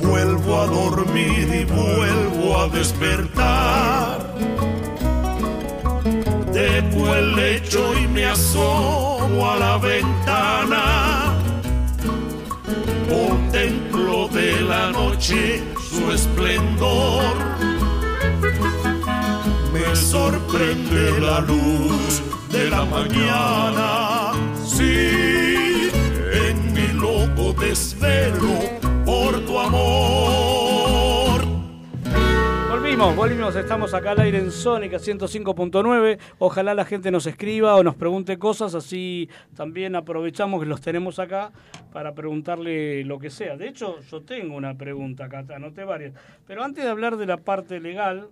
Vuelvo 0.03 0.61
a 0.61 0.67
dormir 0.67 1.49
y 1.61 1.65
vuelvo 1.65 2.61
a 2.61 2.69
despertar 2.69 4.30
el 7.15 7.37
lecho 7.37 7.95
y 7.99 8.07
me 8.09 8.27
asomo 8.27 9.51
a 9.51 9.57
la 9.57 9.79
ventana. 9.79 11.35
Contemplo 13.09 14.29
de 14.29 14.61
la 14.61 14.91
noche 14.93 15.63
su 15.91 16.13
esplendor. 16.13 17.35
Me 19.73 19.97
sorprende 19.97 21.21
la 21.21 21.41
luz 21.41 22.23
de 22.51 22.71
la 22.71 22.85
mañana. 22.85 24.33
Sí, 24.67 25.91
en 26.47 26.73
mi 26.73 26.89
loco 26.89 27.53
desvelo 27.61 28.59
por 29.05 29.41
tu 29.45 29.59
amor. 29.59 30.50
Volvimos, 32.91 33.15
volvimos, 33.15 33.55
estamos 33.55 33.95
acá 33.95 34.11
al 34.11 34.21
aire 34.23 34.39
en 34.39 34.51
Sónica 34.51 34.97
105.9. 34.97 36.19
Ojalá 36.41 36.75
la 36.75 36.85
gente 36.85 37.13
nos 37.13 37.25
escriba 37.25 37.77
o 37.77 37.85
nos 37.85 37.95
pregunte 37.95 38.37
cosas, 38.37 38.75
así 38.75 39.29
también 39.55 39.95
aprovechamos 39.95 40.61
que 40.61 40.67
los 40.67 40.81
tenemos 40.81 41.21
acá 41.21 41.53
para 41.93 42.17
preguntarle 42.17 43.05
lo 43.05 43.21
que 43.21 43.31
sea. 43.31 43.57
De 43.57 43.69
hecho, 43.69 44.01
yo 44.01 44.23
tengo 44.23 44.57
una 44.57 44.77
pregunta 44.77 45.27
acá, 45.27 45.45
anoté 45.55 45.85
varias. 45.85 46.15
Pero 46.49 46.65
antes 46.65 46.83
de 46.83 46.91
hablar 46.91 47.17
de 47.17 47.27
la 47.27 47.37
parte 47.37 47.79
legal, 47.79 48.29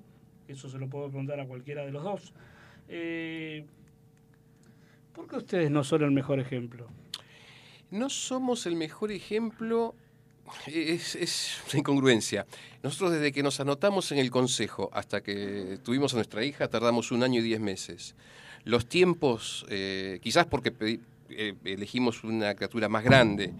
eso 0.48 0.68
se 0.68 0.78
lo 0.80 0.88
puedo 0.88 1.06
preguntar 1.06 1.38
a 1.38 1.46
cualquiera 1.46 1.86
de 1.86 1.92
los 1.92 2.02
dos, 2.02 2.34
eh, 2.88 3.64
¿por 5.14 5.28
qué 5.28 5.36
ustedes 5.36 5.70
no 5.70 5.84
son 5.84 6.02
el 6.02 6.10
mejor 6.10 6.40
ejemplo? 6.40 6.88
No 7.92 8.10
somos 8.10 8.66
el 8.66 8.74
mejor 8.74 9.12
ejemplo, 9.12 9.94
es, 10.66 11.14
es 11.16 11.58
una 11.70 11.80
incongruencia. 11.80 12.46
Nosotros 12.82 13.12
desde 13.12 13.32
que 13.32 13.42
nos 13.42 13.60
anotamos 13.60 14.12
en 14.12 14.18
el 14.18 14.30
consejo 14.30 14.90
hasta 14.92 15.22
que 15.22 15.78
tuvimos 15.82 16.12
a 16.12 16.16
nuestra 16.16 16.44
hija 16.44 16.68
tardamos 16.68 17.10
un 17.12 17.22
año 17.22 17.40
y 17.40 17.42
diez 17.42 17.60
meses. 17.60 18.14
Los 18.64 18.86
tiempos, 18.86 19.64
eh, 19.68 20.18
quizás 20.22 20.46
porque 20.46 20.72
pedi- 20.76 21.00
eh, 21.30 21.54
elegimos 21.64 22.24
una 22.24 22.54
criatura 22.54 22.88
más 22.88 23.04
grande, 23.04 23.52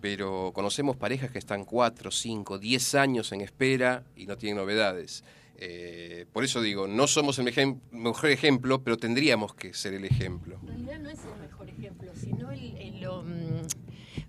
pero 0.00 0.52
conocemos 0.54 0.96
parejas 0.96 1.30
que 1.30 1.38
están 1.38 1.64
cuatro, 1.64 2.10
cinco, 2.10 2.58
diez 2.58 2.94
años 2.94 3.32
en 3.32 3.40
espera 3.40 4.04
y 4.16 4.26
no 4.26 4.36
tienen 4.36 4.56
novedades. 4.58 5.24
Eh, 5.60 6.26
por 6.32 6.44
eso 6.44 6.62
digo, 6.62 6.86
no 6.86 7.08
somos 7.08 7.38
el 7.40 7.44
mejor 7.90 8.30
ejemplo, 8.30 8.80
pero 8.82 8.96
tendríamos 8.96 9.54
que 9.54 9.74
ser 9.74 9.94
el 9.94 10.04
ejemplo. 10.04 10.58
En 10.62 10.68
realidad 10.68 10.98
no 11.00 11.10
es 11.10 11.18
el 11.24 11.40
mejor 11.40 11.68
ejemplo, 11.68 12.12
sino 12.14 12.52
el- 12.52 12.76
el- 12.76 13.00
lo, 13.00 13.22
mm, 13.22 13.66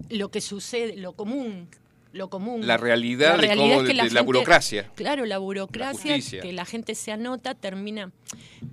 lo 0.10 0.32
que 0.32 0.41
sucede, 0.41 0.95
lo 0.98 1.13
común. 1.13 1.67
Lo 2.12 2.28
común. 2.30 2.65
La 2.65 2.78
realidad 2.78 3.38
de 3.38 3.50
cómo- 3.56 3.84
de 3.84 3.93
la 3.93 4.04
gente- 4.06 4.22
burocracia. 4.22 4.89
Claro, 4.95 5.26
la 5.28 5.38
burocracia, 5.38 6.17
que 6.41 6.52
la 6.54 6.65
gente 6.65 6.95
se 6.95 7.12
anota, 7.12 7.54
termina 7.54 8.12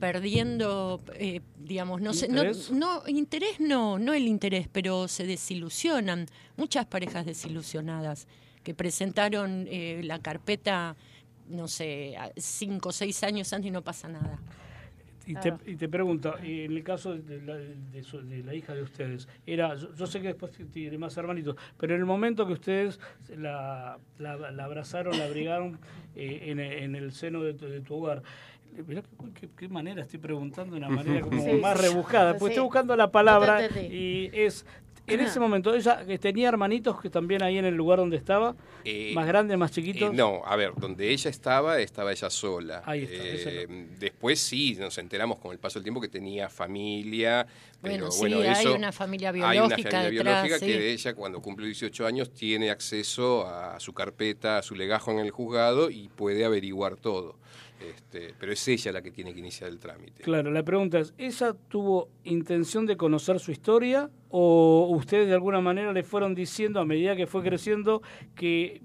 perdiendo, 0.00 1.02
eh, 1.14 1.40
digamos, 1.58 2.00
no 2.00 2.14
sé, 2.14 2.28
no, 2.28 2.36
¿Interés? 2.44 2.70
no, 2.70 3.02
interés 3.08 3.60
no, 3.60 3.98
no 3.98 4.14
el 4.14 4.26
interés, 4.28 4.68
pero 4.72 5.08
se 5.08 5.26
desilusionan. 5.26 6.26
Muchas 6.56 6.86
parejas 6.86 7.26
desilusionadas 7.26 8.26
que 8.62 8.72
presentaron 8.74 9.66
eh, 9.68 10.00
la 10.04 10.18
carpeta, 10.20 10.96
no 11.48 11.68
sé, 11.68 12.16
cinco 12.36 12.88
o 12.88 12.92
seis 12.92 13.22
años 13.22 13.52
antes 13.52 13.68
y 13.68 13.70
no 13.70 13.82
pasa 13.82 14.08
nada. 14.08 14.38
Y, 15.26 15.34
Claro. 15.34 15.58
te, 15.58 15.70
y 15.72 15.76
te 15.76 15.88
pregunto, 15.88 16.36
y 16.42 16.60
en 16.62 16.72
el 16.72 16.84
caso 16.84 17.16
de 17.16 17.42
la, 17.42 17.56
de 17.56 18.02
su- 18.04 18.22
de 18.22 18.44
la 18.44 18.54
hija 18.54 18.74
de 18.74 18.82
ustedes, 18.82 19.28
era, 19.44 19.74
yo, 19.74 19.92
yo 19.94 20.06
sé 20.06 20.20
que 20.20 20.28
después 20.28 20.52
tiene 20.72 20.96
más 20.98 21.16
hermanitos, 21.16 21.56
pero 21.76 21.94
en 21.94 22.00
el 22.00 22.06
momento 22.06 22.46
que 22.46 22.52
ustedes 22.52 23.00
la, 23.36 23.98
la, 24.18 24.36
la 24.52 24.64
abrazaron, 24.64 25.18
la 25.18 25.24
abrigaron 25.24 25.78
eh, 26.14 26.42
en, 26.46 26.60
en 26.60 26.94
el 26.94 27.10
seno 27.12 27.42
de 27.42 27.54
tu, 27.54 27.66
de 27.66 27.80
tu 27.80 27.96
hogar, 27.96 28.22
mirá 28.86 29.02
qué, 29.02 29.40
qué- 29.40 29.48
qué 29.56 29.68
manera 29.68 30.02
estoy 30.02 30.18
preguntando, 30.18 30.72
de 30.74 30.78
una 30.78 30.88
manera 31.20 31.20
como 31.20 31.42
Sí, 31.42 31.52
más 31.52 31.80
rebuscada, 31.80 32.32
Sí. 32.32 32.38
porque 32.38 32.54
estoy 32.54 32.64
buscando 32.64 32.96
la 32.96 33.10
palabra 33.10 33.68
No 33.68 33.80
y 33.80 34.30
es... 34.32 34.64
En 35.08 35.20
ese 35.20 35.38
momento, 35.38 35.72
ella 35.72 36.02
eh, 36.08 36.18
tenía 36.18 36.48
hermanitos 36.48 37.00
que 37.00 37.08
también 37.08 37.40
ahí 37.40 37.58
en 37.58 37.64
el 37.64 37.76
lugar 37.76 38.00
donde 38.00 38.16
estaba, 38.16 38.56
Eh, 38.84 39.12
más 39.14 39.24
grandes, 39.24 39.56
más 39.56 39.70
chiquitos. 39.70 40.10
Eh, 40.10 40.16
no, 40.16 40.42
a 40.44 40.56
ver, 40.56 40.72
donde 40.76 41.08
ella 41.10 41.30
estaba, 41.30 41.78
estaba 41.78 42.10
ella 42.10 42.28
sola. 42.28 42.82
Ahí 42.84 43.04
está, 43.04 43.72
después 44.00 44.40
sí, 44.40 44.74
nos 44.74 44.98
enteramos 44.98 45.38
con 45.38 45.52
el 45.52 45.60
paso 45.60 45.78
del 45.78 45.84
tiempo 45.84 46.00
que 46.00 46.08
tenía 46.08 46.48
familia. 46.48 47.46
Pero 47.80 48.06
Bueno, 48.06 48.10
sí, 48.10 48.18
bueno, 48.18 48.38
hay 48.40 48.50
eso- 48.64 48.74
una 48.74 48.90
familia 48.90 49.28
Hay 49.28 49.36
una 49.36 49.50
biológica 49.52 49.90
familia 49.92 50.10
detrás, 50.10 50.42
biológica 50.42 50.58
sí. 50.58 50.66
que 50.66 50.92
ella, 50.92 51.14
cuando 51.14 51.40
cumple 51.40 51.66
18 51.66 52.04
años, 52.04 52.30
tiene 52.32 52.70
acceso 52.70 53.46
a 53.46 53.78
su 53.78 53.92
carpeta, 53.94 54.58
a 54.58 54.62
su 54.62 54.74
legajo 54.74 55.12
en 55.12 55.20
el 55.20 55.30
juzgado 55.30 55.88
y 55.88 56.08
puede 56.08 56.44
averiguar 56.44 56.96
todo. 56.96 57.36
Este, 57.80 58.34
pero 58.38 58.52
es 58.52 58.68
ella 58.68 58.92
la 58.92 59.02
que 59.02 59.10
tiene 59.10 59.34
que 59.34 59.40
iniciar 59.40 59.70
el 59.70 59.78
trámite. 59.78 60.22
Claro, 60.22 60.50
la 60.50 60.62
pregunta 60.62 60.98
es, 60.98 61.12
¿ella 61.18 61.54
tuvo 61.68 62.08
intención 62.24 62.86
de 62.86 62.96
conocer 62.96 63.38
su 63.38 63.52
historia 63.52 64.10
o 64.30 64.88
ustedes 64.90 65.28
de 65.28 65.34
alguna 65.34 65.60
manera 65.60 65.92
le 65.92 66.02
fueron 66.02 66.34
diciendo 66.34 66.80
a 66.80 66.84
medida 66.84 67.16
que 67.16 67.26
fue 67.26 67.42
creciendo 67.42 68.02
que 68.34 68.82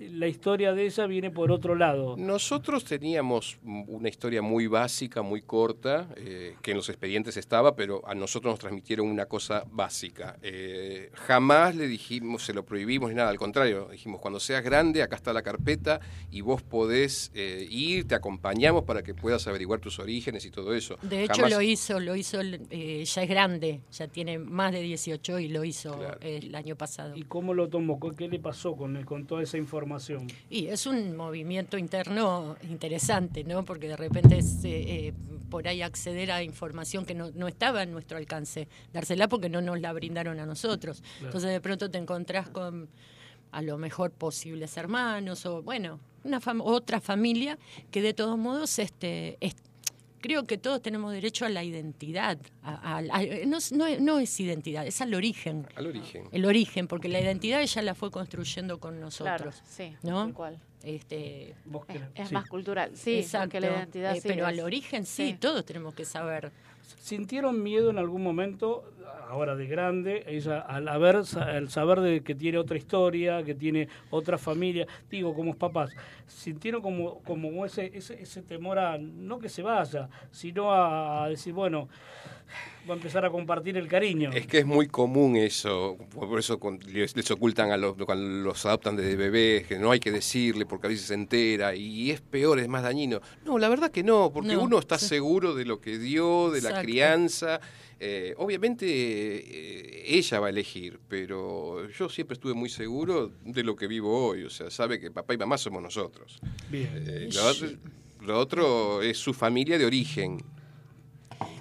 la 0.00 0.26
historia 0.26 0.72
de 0.72 0.84
ella 0.86 1.06
viene 1.06 1.30
por 1.30 1.50
otro 1.52 1.74
lado? 1.74 2.16
Nosotros 2.16 2.84
teníamos 2.84 3.58
una 3.64 4.08
historia 4.08 4.42
muy 4.42 4.66
básica, 4.66 5.22
muy 5.22 5.42
corta, 5.42 6.08
eh, 6.16 6.56
que 6.62 6.72
en 6.72 6.76
los 6.76 6.88
expedientes 6.88 7.36
estaba, 7.36 7.74
pero 7.76 8.02
a 8.06 8.14
nosotros 8.14 8.52
nos 8.52 8.58
transmitieron 8.60 9.06
una 9.08 9.26
cosa 9.26 9.64
básica. 9.70 10.36
Eh, 10.42 11.10
jamás 11.14 11.74
le 11.76 11.86
dijimos, 11.88 12.44
se 12.44 12.52
lo 12.52 12.64
prohibimos 12.64 13.10
ni 13.10 13.16
nada, 13.16 13.30
al 13.30 13.38
contrario, 13.38 13.88
dijimos, 13.90 14.20
cuando 14.20 14.40
seas 14.40 14.62
grande, 14.62 15.02
acá 15.02 15.16
está 15.16 15.32
la 15.32 15.42
carpeta 15.42 16.00
y 16.30 16.40
vos 16.40 16.62
podés 16.62 17.30
eh, 17.34 17.66
ir, 17.70 18.06
te 18.06 18.14
acompañamos 18.14 18.84
para 18.84 19.02
que 19.02 19.14
puedas 19.14 19.46
averiguar 19.46 19.80
tus 19.80 19.98
orígenes 19.98 20.44
y 20.44 20.50
todo 20.50 20.74
eso. 20.74 20.96
De 21.02 21.24
hecho 21.24 21.34
Jamás- 21.42 21.50
lo 21.52 21.60
hizo, 21.62 22.00
lo 22.00 22.16
hizo, 22.16 22.40
eh, 22.42 23.04
ya 23.04 23.22
es 23.22 23.28
grande, 23.28 23.80
ya 23.90 24.08
tiene 24.08 24.38
más 24.38 24.72
de 24.72 24.80
18 24.82 25.38
y 25.38 25.48
lo 25.48 25.64
hizo 25.64 25.96
Claro. 25.98 26.18
eh, 26.20 26.40
el 26.42 26.54
año 26.54 26.76
pasado. 26.76 27.16
¿Y 27.16 27.22
cómo 27.24 27.54
lo 27.54 27.68
tomó? 27.68 27.98
¿Qué 28.16 28.28
le 28.28 28.38
pasó 28.38 28.76
con, 28.76 29.02
con 29.04 29.26
toda 29.26 29.42
esa 29.42 29.56
información? 29.56 29.63
Y 30.50 30.66
es 30.66 30.86
un 30.86 31.16
movimiento 31.16 31.78
interno 31.78 32.56
interesante, 32.68 33.44
¿no? 33.44 33.64
Porque 33.64 33.88
de 33.88 33.96
repente 33.96 34.38
es 34.38 34.64
eh, 34.64 35.08
eh, 35.08 35.12
por 35.50 35.66
ahí 35.68 35.82
acceder 35.82 36.30
a 36.32 36.42
información 36.42 37.04
que 37.06 37.14
no, 37.14 37.30
no 37.32 37.48
estaba 37.48 37.82
en 37.82 37.92
nuestro 37.92 38.18
alcance, 38.18 38.68
dársela 38.92 39.28
porque 39.28 39.48
no 39.48 39.60
nos 39.60 39.80
la 39.80 39.92
brindaron 39.92 40.40
a 40.40 40.46
nosotros. 40.46 41.02
Entonces 41.26 41.50
de 41.50 41.60
pronto 41.60 41.90
te 41.90 41.98
encontrás 41.98 42.48
con 42.48 42.88
a 43.52 43.62
lo 43.62 43.78
mejor 43.78 44.10
posibles 44.10 44.76
hermanos 44.76 45.46
o 45.46 45.62
bueno, 45.62 46.00
una 46.24 46.40
fam- 46.40 46.60
otra 46.64 47.00
familia 47.00 47.56
que 47.92 48.02
de 48.02 48.12
todos 48.14 48.36
modos 48.36 48.78
este 48.80 49.36
es- 49.40 49.54
creo 50.24 50.44
que 50.46 50.56
todos 50.56 50.80
tenemos 50.80 51.12
derecho 51.12 51.44
a 51.44 51.50
la 51.50 51.62
identidad, 51.62 52.38
a- 52.62 52.96
a- 52.96 52.98
a- 52.98 53.46
no, 53.46 53.58
es- 53.58 53.72
no 53.72 53.84
es- 53.86 54.00
no 54.00 54.18
es 54.18 54.40
identidad, 54.40 54.86
es 54.86 55.02
al 55.02 55.12
origen. 55.12 55.66
Al 55.76 55.86
origen. 55.86 56.24
El 56.32 56.46
origen, 56.46 56.88
porque 56.88 57.08
la 57.10 57.20
identidad 57.20 57.60
ella 57.60 57.82
la 57.82 57.94
fue 57.94 58.10
construyendo 58.10 58.80
con 58.80 58.98
nosotros. 59.00 59.36
Claro, 59.36 59.52
sí, 59.68 59.94
¿no? 60.02 60.24
tal 60.24 60.32
cual. 60.32 60.58
Este, 60.82 61.54
¿Vos 61.66 61.84
Es, 61.88 61.92
querés? 61.94 62.08
es 62.14 62.28
Sí. 62.28 62.34
más 62.34 62.48
cultural, 62.48 62.90
sí, 62.94 63.18
exacto. 63.18 63.44
porque 63.52 63.60
la 63.60 63.66
identidad 63.76 64.16
Eh, 64.16 64.20
sí 64.22 64.28
pero 64.28 64.44
es- 64.46 64.48
al 64.48 64.60
origen 64.60 65.04
sí, 65.04 65.32
sí. 65.32 65.36
todos 65.38 65.62
tenemos 65.66 65.94
que 65.94 66.06
saber. 66.06 66.52
¿Sintieron 66.98 67.62
miedo 67.62 67.90
en 67.90 67.98
algún 67.98 68.22
momento, 68.22 68.84
ahora 69.28 69.56
de 69.56 69.66
grande, 69.66 70.24
ella 70.26 70.60
al, 70.60 70.88
haber, 70.88 71.16
al 71.16 71.68
saber 71.68 72.00
de 72.00 72.22
que 72.22 72.34
tiene 72.34 72.58
otra 72.58 72.76
historia, 72.76 73.42
que 73.42 73.54
tiene 73.54 73.88
otra 74.10 74.38
familia, 74.38 74.86
digo, 75.10 75.34
como 75.34 75.54
papás, 75.54 75.90
sintieron 76.26 76.82
como, 76.82 77.20
como 77.22 77.64
ese, 77.64 77.90
ese, 77.94 78.20
ese 78.22 78.42
temor 78.42 78.78
a, 78.78 78.98
no 78.98 79.38
que 79.38 79.48
se 79.48 79.62
vaya, 79.62 80.08
sino 80.30 80.72
a, 80.72 81.24
a 81.24 81.28
decir, 81.28 81.52
bueno, 81.52 81.88
va 82.88 82.94
a 82.94 82.96
empezar 82.96 83.24
a 83.24 83.30
compartir 83.30 83.76
el 83.76 83.88
cariño? 83.88 84.30
Es 84.32 84.46
que 84.46 84.58
es 84.58 84.66
muy 84.66 84.86
común 84.88 85.36
eso, 85.36 85.96
por 86.14 86.38
eso 86.38 86.60
les, 86.86 87.16
les 87.16 87.30
ocultan 87.30 87.70
a 87.70 87.76
los, 87.76 87.96
cuando 88.04 88.24
los 88.26 88.64
adoptan 88.66 88.96
desde 88.96 89.16
bebés, 89.16 89.66
que 89.66 89.78
no 89.78 89.90
hay 89.90 90.00
que 90.00 90.10
decirle 90.10 90.66
porque 90.66 90.86
a 90.86 90.90
veces 90.90 91.06
se 91.06 91.14
entera 91.14 91.74
y 91.74 92.10
es 92.10 92.20
peor, 92.20 92.58
es 92.58 92.68
más 92.68 92.82
dañino. 92.82 93.20
No, 93.44 93.58
la 93.58 93.68
verdad 93.68 93.90
que 93.90 94.02
no, 94.02 94.30
porque 94.32 94.52
No, 94.54 94.62
uno 94.62 94.78
está 94.78 94.98
sí. 94.98 95.06
seguro 95.06 95.54
de 95.54 95.64
lo 95.64 95.80
que 95.80 95.98
dio, 95.98 96.50
de 96.50 96.60
la 96.62 96.80
crianza. 96.82 97.60
Eh, 98.00 98.34
obviamente 98.38 98.84
eh, 98.88 100.04
ella 100.06 100.40
va 100.40 100.48
a 100.48 100.50
elegir, 100.50 100.98
pero 101.08 101.88
yo 101.90 102.08
siempre 102.08 102.34
estuve 102.34 102.52
muy 102.52 102.68
seguro 102.68 103.32
de 103.44 103.62
lo 103.62 103.76
que 103.76 103.86
vivo 103.86 104.26
hoy, 104.28 104.42
o 104.44 104.50
sea, 104.50 104.68
sabe 104.70 105.00
que 105.00 105.10
papá 105.10 105.32
y 105.32 105.38
mamá 105.38 105.56
somos 105.56 105.80
nosotros. 105.82 106.38
Bien, 106.68 106.90
Eh, 106.94 107.28
lo, 107.32 107.46
otro, 107.46 107.68
lo 108.20 108.38
otro 108.38 109.02
es 109.02 109.16
su 109.16 109.32
familia 109.32 109.78
de 109.78 109.86
origen. 109.86 110.42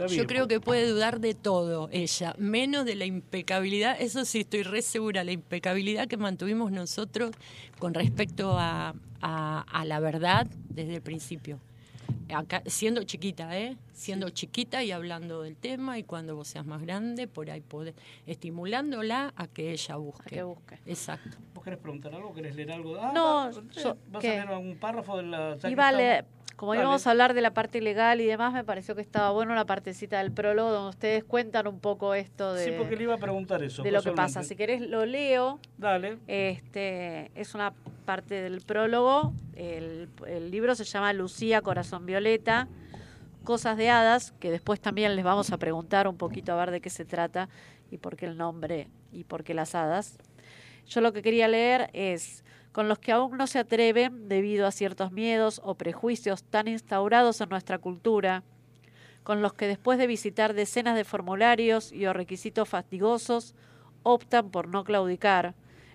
Yo 0.10 0.26
creo 0.28 0.48
que 0.48 0.60
puede 0.60 0.88
dudar 0.90 1.20
de 1.20 1.34
todo 1.34 1.90
ella, 1.92 2.36
menos 2.38 2.86
de 2.86 2.96
la 2.96 3.06
impecabilidad, 3.06 3.96
eso 4.00 4.26
sí 4.26 4.42
estoy 4.42 4.64
re 4.64 4.82
segura, 4.82 5.24
la 5.24 5.32
impecabilidad 5.32 6.08
que 6.08 6.18
mantuvimos 6.18 6.72
nosotros 6.72 7.32
con 7.80 7.94
respecto 7.94 8.58
a, 8.58 8.94
a- 9.22 9.66
a 9.72 9.86
la 9.86 10.00
verdad 10.00 10.48
desde 10.70 10.96
el 10.96 11.02
principio. 11.02 11.60
Acá, 12.34 12.64
siendo 12.66 13.04
chiquita, 13.04 13.58
¿eh? 13.58 13.78
Siendo 13.94 14.30
chiquita 14.30 14.84
y 14.84 14.92
hablando 14.92 15.44
del 15.44 15.56
tema 15.56 15.98
y 16.00 16.04
cuando 16.04 16.36
vos 16.36 16.48
seas 16.48 16.66
más 16.66 16.82
grande, 16.82 17.28
por 17.28 17.50
ahí 17.52 17.62
podés, 17.62 17.94
estimulándola 18.26 19.34
a 19.36 19.48
que 19.48 19.72
ella 19.72 19.96
busque. 19.98 20.22
A 20.26 20.30
que 20.30 20.44
busque. 20.44 20.80
Exacto. 20.86 21.38
¿Vos 21.54 21.64
querés 21.64 21.80
preguntar 21.80 22.14
algo? 22.14 22.34
¿Querés 22.34 22.56
leer 22.56 22.72
algo? 22.72 22.98
Ah, 23.00 23.12
No, 23.14 23.24
va- 23.24 23.52
yo- 23.52 23.98
¿Vas 24.12 24.22
¿qué? 24.22 24.30
a 24.30 24.34
leer 24.34 24.48
algún 24.50 24.76
párrafo 24.78 25.18
de 25.18 25.24
la... 25.24 25.58
Iba 25.70 25.88
a 25.88 25.92
estamos? 25.92 25.98
leer- 25.98 26.26
como 26.64 26.76
íbamos 26.76 27.06
a 27.08 27.12
hablar 27.12 27.34
de 27.34 27.42
la 27.42 27.54
parte 27.54 27.82
legal 27.82 28.22
y 28.22 28.26
demás, 28.26 28.54
me 28.54 28.64
pareció 28.64 28.96
que 28.96 29.02
estaba 29.02 29.32
bueno 29.32 29.54
la 29.54 29.66
partecita 29.66 30.20
del 30.20 30.32
prólogo 30.32 30.72
donde 30.72 30.92
ustedes 30.92 31.26
cuentan 31.26 31.68
un 31.68 31.82
poco 31.82 32.14
esto 32.14 32.54
de, 32.54 32.64
Sí, 32.64 32.72
porque 32.78 32.96
le 32.96 33.04
iba 33.04 33.16
a 33.16 33.18
preguntar 33.18 33.62
eso. 33.62 33.84
de 33.84 33.92
lo 33.92 34.02
que 34.02 34.14
pasa. 34.14 34.44
Si 34.44 34.56
querés 34.56 34.80
lo 34.80 35.06
leo. 35.06 35.60
Dale. 35.78 36.20
Este 36.28 37.32
es 37.36 37.54
una 37.54 37.74
parte 38.06 38.36
del 38.36 38.62
prólogo. 38.62 39.34
El, 39.58 40.08
el 40.26 40.52
libro 40.52 40.74
se 40.74 40.86
llama 40.86 41.12
Lucía 41.12 41.62
Corazón 41.62 42.06
Violeta. 42.06 42.70
Cosas 43.44 43.76
de 43.76 43.90
Hadas, 43.90 44.32
que 44.40 44.50
después 44.50 44.80
también 44.80 45.18
les 45.18 45.26
vamos 45.26 45.52
a 45.52 45.58
preguntar 45.58 46.08
un 46.08 46.16
poquito 46.16 46.54
a 46.54 46.56
ver 46.56 46.72
de 46.72 46.80
qué 46.80 46.90
se 46.90 47.04
trata 47.04 47.50
y 47.92 47.98
por 47.98 48.16
qué 48.16 48.26
el 48.26 48.38
nombre 48.38 48.88
y 49.12 49.26
por 49.26 49.44
qué 49.44 49.54
las 49.54 49.76
hadas. 49.76 50.18
Yo 50.88 51.02
lo 51.02 51.12
que 51.12 51.22
quería 51.22 51.50
leer 51.50 51.90
es 51.92 52.46
con 52.74 52.90
los 52.90 53.00
que 53.00 53.12
aún 53.12 53.38
no 53.38 53.48
se 53.48 53.60
atreven 53.60 54.28
debido 54.28 54.66
a 54.68 54.72
ciertos 54.72 55.12
miedos 55.12 55.62
o 55.64 55.76
prejuicios 55.76 56.44
tan 56.44 56.68
instaurados 56.68 57.40
en 57.40 57.50
nuestra 57.50 57.78
cultura, 57.78 58.44
con 59.24 59.42
los 59.42 59.54
que 59.54 59.68
después 59.68 59.98
de 60.00 60.08
visitar 60.08 60.54
decenas 60.54 60.96
de 60.96 61.06
formularios 61.06 61.94
y 61.94 62.08
o 62.08 62.14
requisitos 62.14 62.68
fatigosos 62.68 63.56
optan 64.02 64.50
por 64.50 64.68
no 64.68 64.84
claudicar, 64.84 65.54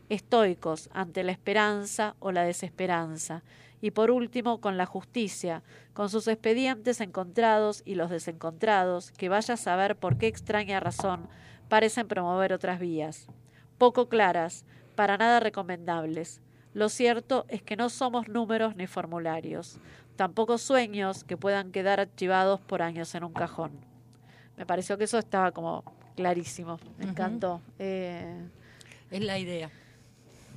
estoicos 0.08 0.88
ante 0.94 1.24
la 1.24 1.32
esperanza 1.32 2.14
o 2.20 2.32
la 2.32 2.44
desesperanza, 2.44 3.42
y 3.80 3.90
por 3.90 4.10
último 4.10 4.60
con 4.60 4.76
la 4.76 4.86
justicia, 4.86 5.62
con 5.92 6.08
sus 6.08 6.26
expedientes 6.28 7.00
encontrados 7.00 7.82
y 7.84 7.96
los 7.96 8.08
desencontrados, 8.08 9.10
que 9.12 9.28
vaya 9.28 9.54
a 9.54 9.58
saber 9.58 9.96
por 9.96 10.16
qué 10.16 10.28
extraña 10.28 10.80
razón 10.80 11.28
parecen 11.68 12.08
promover 12.08 12.52
otras 12.52 12.78
vías, 12.78 13.26
poco 13.78 14.08
claras, 14.08 14.64
para 14.94 15.18
nada 15.18 15.38
recomendables. 15.38 16.40
Lo 16.78 16.88
cierto 16.88 17.44
es 17.48 17.60
que 17.60 17.74
no 17.74 17.90
somos 17.90 18.28
números 18.28 18.76
ni 18.76 18.86
formularios, 18.86 19.78
tampoco 20.14 20.58
sueños 20.58 21.24
que 21.24 21.36
puedan 21.36 21.72
quedar 21.72 21.98
archivados 21.98 22.60
por 22.60 22.82
años 22.82 23.12
en 23.16 23.24
un 23.24 23.32
cajón. 23.32 23.72
Me 24.56 24.64
pareció 24.64 24.96
que 24.96 25.02
eso 25.02 25.18
estaba 25.18 25.50
como 25.50 25.82
clarísimo, 26.14 26.78
me 26.96 27.06
encantó. 27.06 27.60
Eh, 27.80 28.32
Es 29.10 29.20
la 29.24 29.40
idea. 29.40 29.72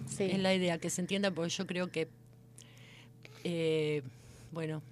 sí. 0.05 0.25
Es 0.25 0.38
la 0.38 0.53
idea, 0.53 0.77
que 0.77 0.91
se 0.91 1.01
entienda, 1.01 1.31
porque 1.31 1.49
yo 1.49 1.65
creo 1.65 1.89
que. 1.89 2.07
eh, 3.43 4.03
bueno, 4.51 4.84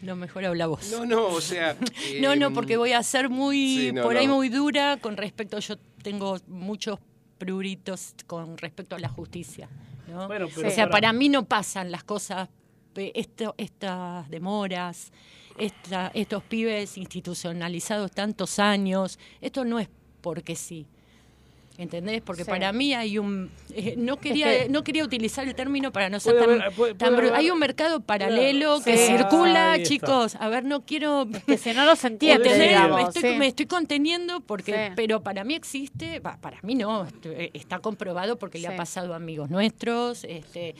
no, 0.00 0.14
mejor 0.14 0.44
habla 0.44 0.68
vos. 0.68 0.92
No, 0.92 1.04
no, 1.04 1.26
o 1.26 1.40
sea. 1.40 1.76
No, 2.20 2.36
no, 2.36 2.46
em, 2.46 2.54
porque 2.54 2.76
voy 2.76 2.92
a 2.92 3.02
ser 3.02 3.28
muy, 3.28 3.56
sí, 3.56 3.92
no, 3.92 4.02
por 4.02 4.16
ahí 4.16 4.28
no. 4.28 4.36
muy 4.36 4.48
dura 4.48 4.96
con 4.98 5.16
respecto, 5.16 5.58
yo 5.58 5.74
tengo 6.04 6.36
muchos 6.46 7.00
pruritos 7.36 8.14
con 8.28 8.56
respecto 8.58 8.94
a 8.94 9.00
la 9.00 9.08
justicia. 9.08 9.68
¿No? 10.06 10.26
Bueno, 10.26 10.48
pero 10.54 10.68
o 10.68 10.70
sea, 10.70 10.88
para 10.88 11.12
mí 11.12 11.28
no 11.28 11.44
pasan 11.44 11.90
las 11.90 12.04
cosas, 12.04 12.48
esto, 12.94 13.54
estas 13.58 14.28
demoras, 14.30 15.12
esta, 15.58 16.10
estos 16.14 16.42
pibes 16.44 16.96
institucionalizados 16.96 18.10
tantos 18.10 18.58
años, 18.58 19.18
esto 19.40 19.64
no 19.64 19.78
es 19.78 19.88
porque 20.20 20.56
sí. 20.56 20.86
¿Entendés? 21.78 22.22
Porque 22.22 22.44
Sí. 22.44 22.50
para 22.50 22.72
mí 22.72 22.94
hay 22.94 23.18
un... 23.18 23.50
eh, 23.74 23.94
no, 23.98 24.16
quería, 24.16 24.46
que- 24.64 24.68
no 24.70 24.82
quería 24.82 25.04
utilizar 25.04 25.46
el 25.46 25.54
término 25.54 25.92
para 25.92 26.08
no 26.08 26.18
ser 26.20 26.38
tan... 26.38 26.48
haber- 26.60 26.72
puede- 26.74 26.94
tan 26.94 27.10
puede 27.14 27.22
bru- 27.28 27.28
haber- 27.30 27.34
hay 27.38 27.50
un 27.50 27.58
mercado 27.58 28.00
paralelo 28.00 28.80
Claro. 28.80 28.84
que 28.84 28.96
Sí. 28.96 29.12
circula, 29.18 29.76
chicos. 29.82 30.36
A 30.36 30.48
ver, 30.48 30.64
no 30.64 30.86
quiero... 30.86 31.28
que 31.46 31.58
si 31.58 31.72
no 31.74 31.84
los 31.84 32.02
entiende, 32.04 32.48
me, 32.48 33.02
estoy, 33.02 33.22
sí. 33.32 33.36
me 33.38 33.46
estoy 33.48 33.66
conteniendo 33.66 34.40
porque, 34.40 34.72
Sí. 34.72 34.92
pero 34.96 35.22
para 35.22 35.44
mí 35.44 35.54
existe, 35.54 36.18
va, 36.20 36.38
para 36.40 36.58
mí 36.62 36.74
no, 36.74 37.04
est- 37.04 37.26
eh, 37.26 37.50
está 37.52 37.78
comprobado 37.80 38.38
porque 38.38 38.58
le 38.58 38.68
ha 38.68 38.76
pasado 38.76 39.12
a 39.12 39.16
amigos 39.16 39.50
nuestros, 39.50 40.24
este, 40.24 40.74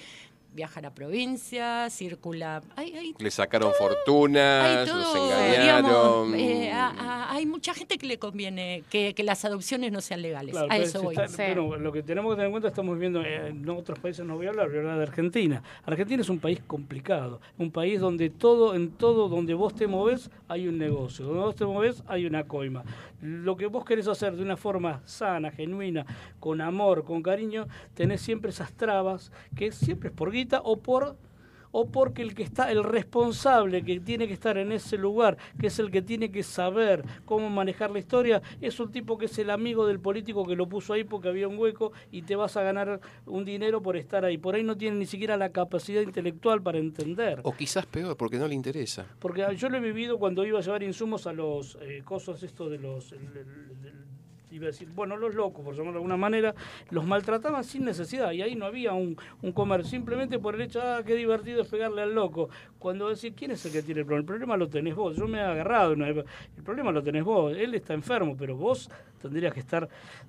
viaja 0.56 0.80
a 0.80 0.82
la 0.82 0.92
provincia, 0.94 1.88
circula, 1.90 2.62
hay, 2.76 2.92
hay, 2.96 3.14
Le 3.18 3.30
sacaron 3.30 3.68
hay 3.68 3.74
fortunas, 3.78 4.88
todo, 4.88 4.96
los 4.96 5.14
digamos, 5.14 6.28
engañaron. 6.30 6.34
eh, 6.34 6.72
a- 6.72 6.88
a- 6.90 7.34
hay 7.34 7.44
mucha 7.46 7.74
gente 7.74 7.98
que 7.98 8.06
le 8.06 8.18
conviene 8.18 8.82
que, 8.90 9.14
que 9.14 9.22
las 9.22 9.44
adopciones 9.44 9.92
no 9.92 10.00
sean 10.00 10.22
legales, 10.22 10.52
Claro, 10.52 10.66
a 10.66 10.70
pero 10.70 10.82
eso 10.84 10.98
si 11.00 11.04
voy. 11.04 11.14
está- 11.14 11.28
Sí. 11.28 11.42
bueno, 11.54 11.76
lo 11.76 11.92
que 11.92 12.02
tenemos 12.02 12.30
que 12.32 12.36
tener 12.36 12.46
en 12.46 12.52
cuenta, 12.52 12.68
estamos 12.68 12.94
viviendo 12.94 13.22
eh, 13.22 13.48
en 13.48 13.68
otros 13.68 13.98
países, 13.98 14.24
no 14.24 14.36
voy 14.36 14.46
a 14.46 14.48
hablar, 14.48 14.68
voy 14.68 14.76
a 14.78 14.80
hablar 14.80 14.96
de 14.96 15.02
Argentina. 15.02 15.62
Argentina 15.84 16.22
es 16.22 16.28
un 16.30 16.38
país 16.38 16.60
complicado, 16.66 17.40
un 17.58 17.70
país 17.70 18.00
donde 18.00 18.30
todo, 18.30 18.74
en 18.74 18.90
todo 18.92 19.28
donde 19.28 19.52
vos 19.54 19.74
te 19.74 19.86
moves 19.86 20.30
hay 20.48 20.66
un 20.68 20.78
negocio, 20.78 21.26
donde 21.26 21.40
vos 21.40 21.54
te 21.54 21.66
moves 21.66 22.02
hay 22.08 22.24
una 22.26 22.44
coima. 22.44 22.82
Lo 23.22 23.56
que 23.56 23.66
vos 23.66 23.84
querés 23.84 24.08
hacer 24.08 24.36
de 24.36 24.42
una 24.42 24.56
forma 24.58 25.00
sana, 25.06 25.50
genuina, 25.50 26.04
con 26.38 26.60
amor, 26.60 27.02
con 27.04 27.22
cariño, 27.22 27.66
tenés 27.94 28.20
siempre 28.20 28.50
esas 28.50 28.72
trabas, 28.72 29.32
que 29.56 29.72
siempre 29.72 30.10
es 30.10 30.14
por 30.14 30.30
guita 30.30 30.45
o 30.64 30.76
por 30.76 31.16
o 31.78 31.90
porque 31.90 32.22
el 32.22 32.34
que 32.34 32.42
está, 32.42 32.72
el 32.72 32.82
responsable 32.82 33.84
que 33.84 34.00
tiene 34.00 34.26
que 34.26 34.32
estar 34.32 34.56
en 34.56 34.72
ese 34.72 34.96
lugar, 34.96 35.36
que 35.60 35.66
es 35.66 35.78
el 35.78 35.90
que 35.90 36.00
tiene 36.00 36.30
que 36.30 36.42
saber 36.42 37.04
cómo 37.26 37.50
manejar 37.50 37.90
la 37.90 37.98
historia, 37.98 38.40
es 38.62 38.80
un 38.80 38.90
tipo 38.90 39.18
que 39.18 39.26
es 39.26 39.38
el 39.38 39.50
amigo 39.50 39.86
del 39.86 40.00
político 40.00 40.46
que 40.46 40.56
lo 40.56 40.66
puso 40.66 40.94
ahí 40.94 41.04
porque 41.04 41.28
había 41.28 41.48
un 41.48 41.58
hueco 41.58 41.92
y 42.10 42.22
te 42.22 42.34
vas 42.34 42.56
a 42.56 42.62
ganar 42.62 42.98
un 43.26 43.44
dinero 43.44 43.82
por 43.82 43.98
estar 43.98 44.24
ahí. 44.24 44.38
Por 44.38 44.54
ahí 44.54 44.62
no 44.62 44.74
tiene 44.74 44.96
ni 44.96 45.04
siquiera 45.04 45.36
la 45.36 45.50
capacidad 45.50 46.00
intelectual 46.00 46.62
para 46.62 46.78
entender. 46.78 47.40
O 47.42 47.52
quizás 47.52 47.84
peor, 47.84 48.16
porque 48.16 48.38
no 48.38 48.48
le 48.48 48.54
interesa. 48.54 49.04
Porque 49.18 49.44
yo 49.56 49.68
lo 49.68 49.76
he 49.76 49.80
vivido 49.80 50.18
cuando 50.18 50.46
iba 50.46 50.58
a 50.58 50.62
llevar 50.62 50.82
insumos 50.82 51.26
a 51.26 51.34
los 51.34 51.76
eh, 51.82 52.00
cosos 52.06 52.42
estos 52.42 52.70
de 52.70 52.78
los... 52.78 53.14
iba 54.50 54.64
a 54.64 54.66
decir, 54.68 54.88
bueno, 54.94 55.16
los 55.16 55.34
locos, 55.34 55.64
por 55.64 55.74
llamarlo 55.74 55.92
de 55.92 55.98
alguna 55.98 56.16
manera, 56.16 56.54
los 56.90 57.04
maltrataban 57.06 57.64
sin 57.64 57.84
necesidad 57.84 58.32
y 58.32 58.42
ahí 58.42 58.54
no 58.54 58.66
había 58.66 58.92
un, 58.92 59.16
un 59.42 59.52
comer, 59.52 59.84
simplemente 59.84 60.38
por 60.38 60.54
el 60.54 60.60
hecho, 60.62 60.80
ah, 60.82 61.02
qué 61.04 61.14
divertido 61.14 61.62
es 61.62 61.68
pegarle 61.68 62.02
al 62.02 62.14
loco. 62.14 62.48
Cuando 62.78 63.08
decir, 63.08 63.34
¿quién 63.34 63.50
es 63.50 63.64
el 63.66 63.72
que 63.72 63.82
tiene 63.82 64.00
el 64.00 64.06
problema? 64.06 64.20
El 64.22 64.26
problema 64.26 64.56
lo 64.56 64.68
tenés 64.68 64.94
vos, 64.94 65.16
yo 65.16 65.26
me 65.26 65.38
he 65.38 65.42
agarrado, 65.42 65.92
el 65.94 66.24
problema 66.64 66.92
lo 66.92 67.02
tenés 67.02 67.24
vos, 67.24 67.56
él 67.56 67.74
está 67.74 67.94
enfermo, 67.94 68.36
pero 68.38 68.56
vos 68.56 68.88
tendrías 69.20 69.52
que 69.52 69.60
estar 69.60 69.88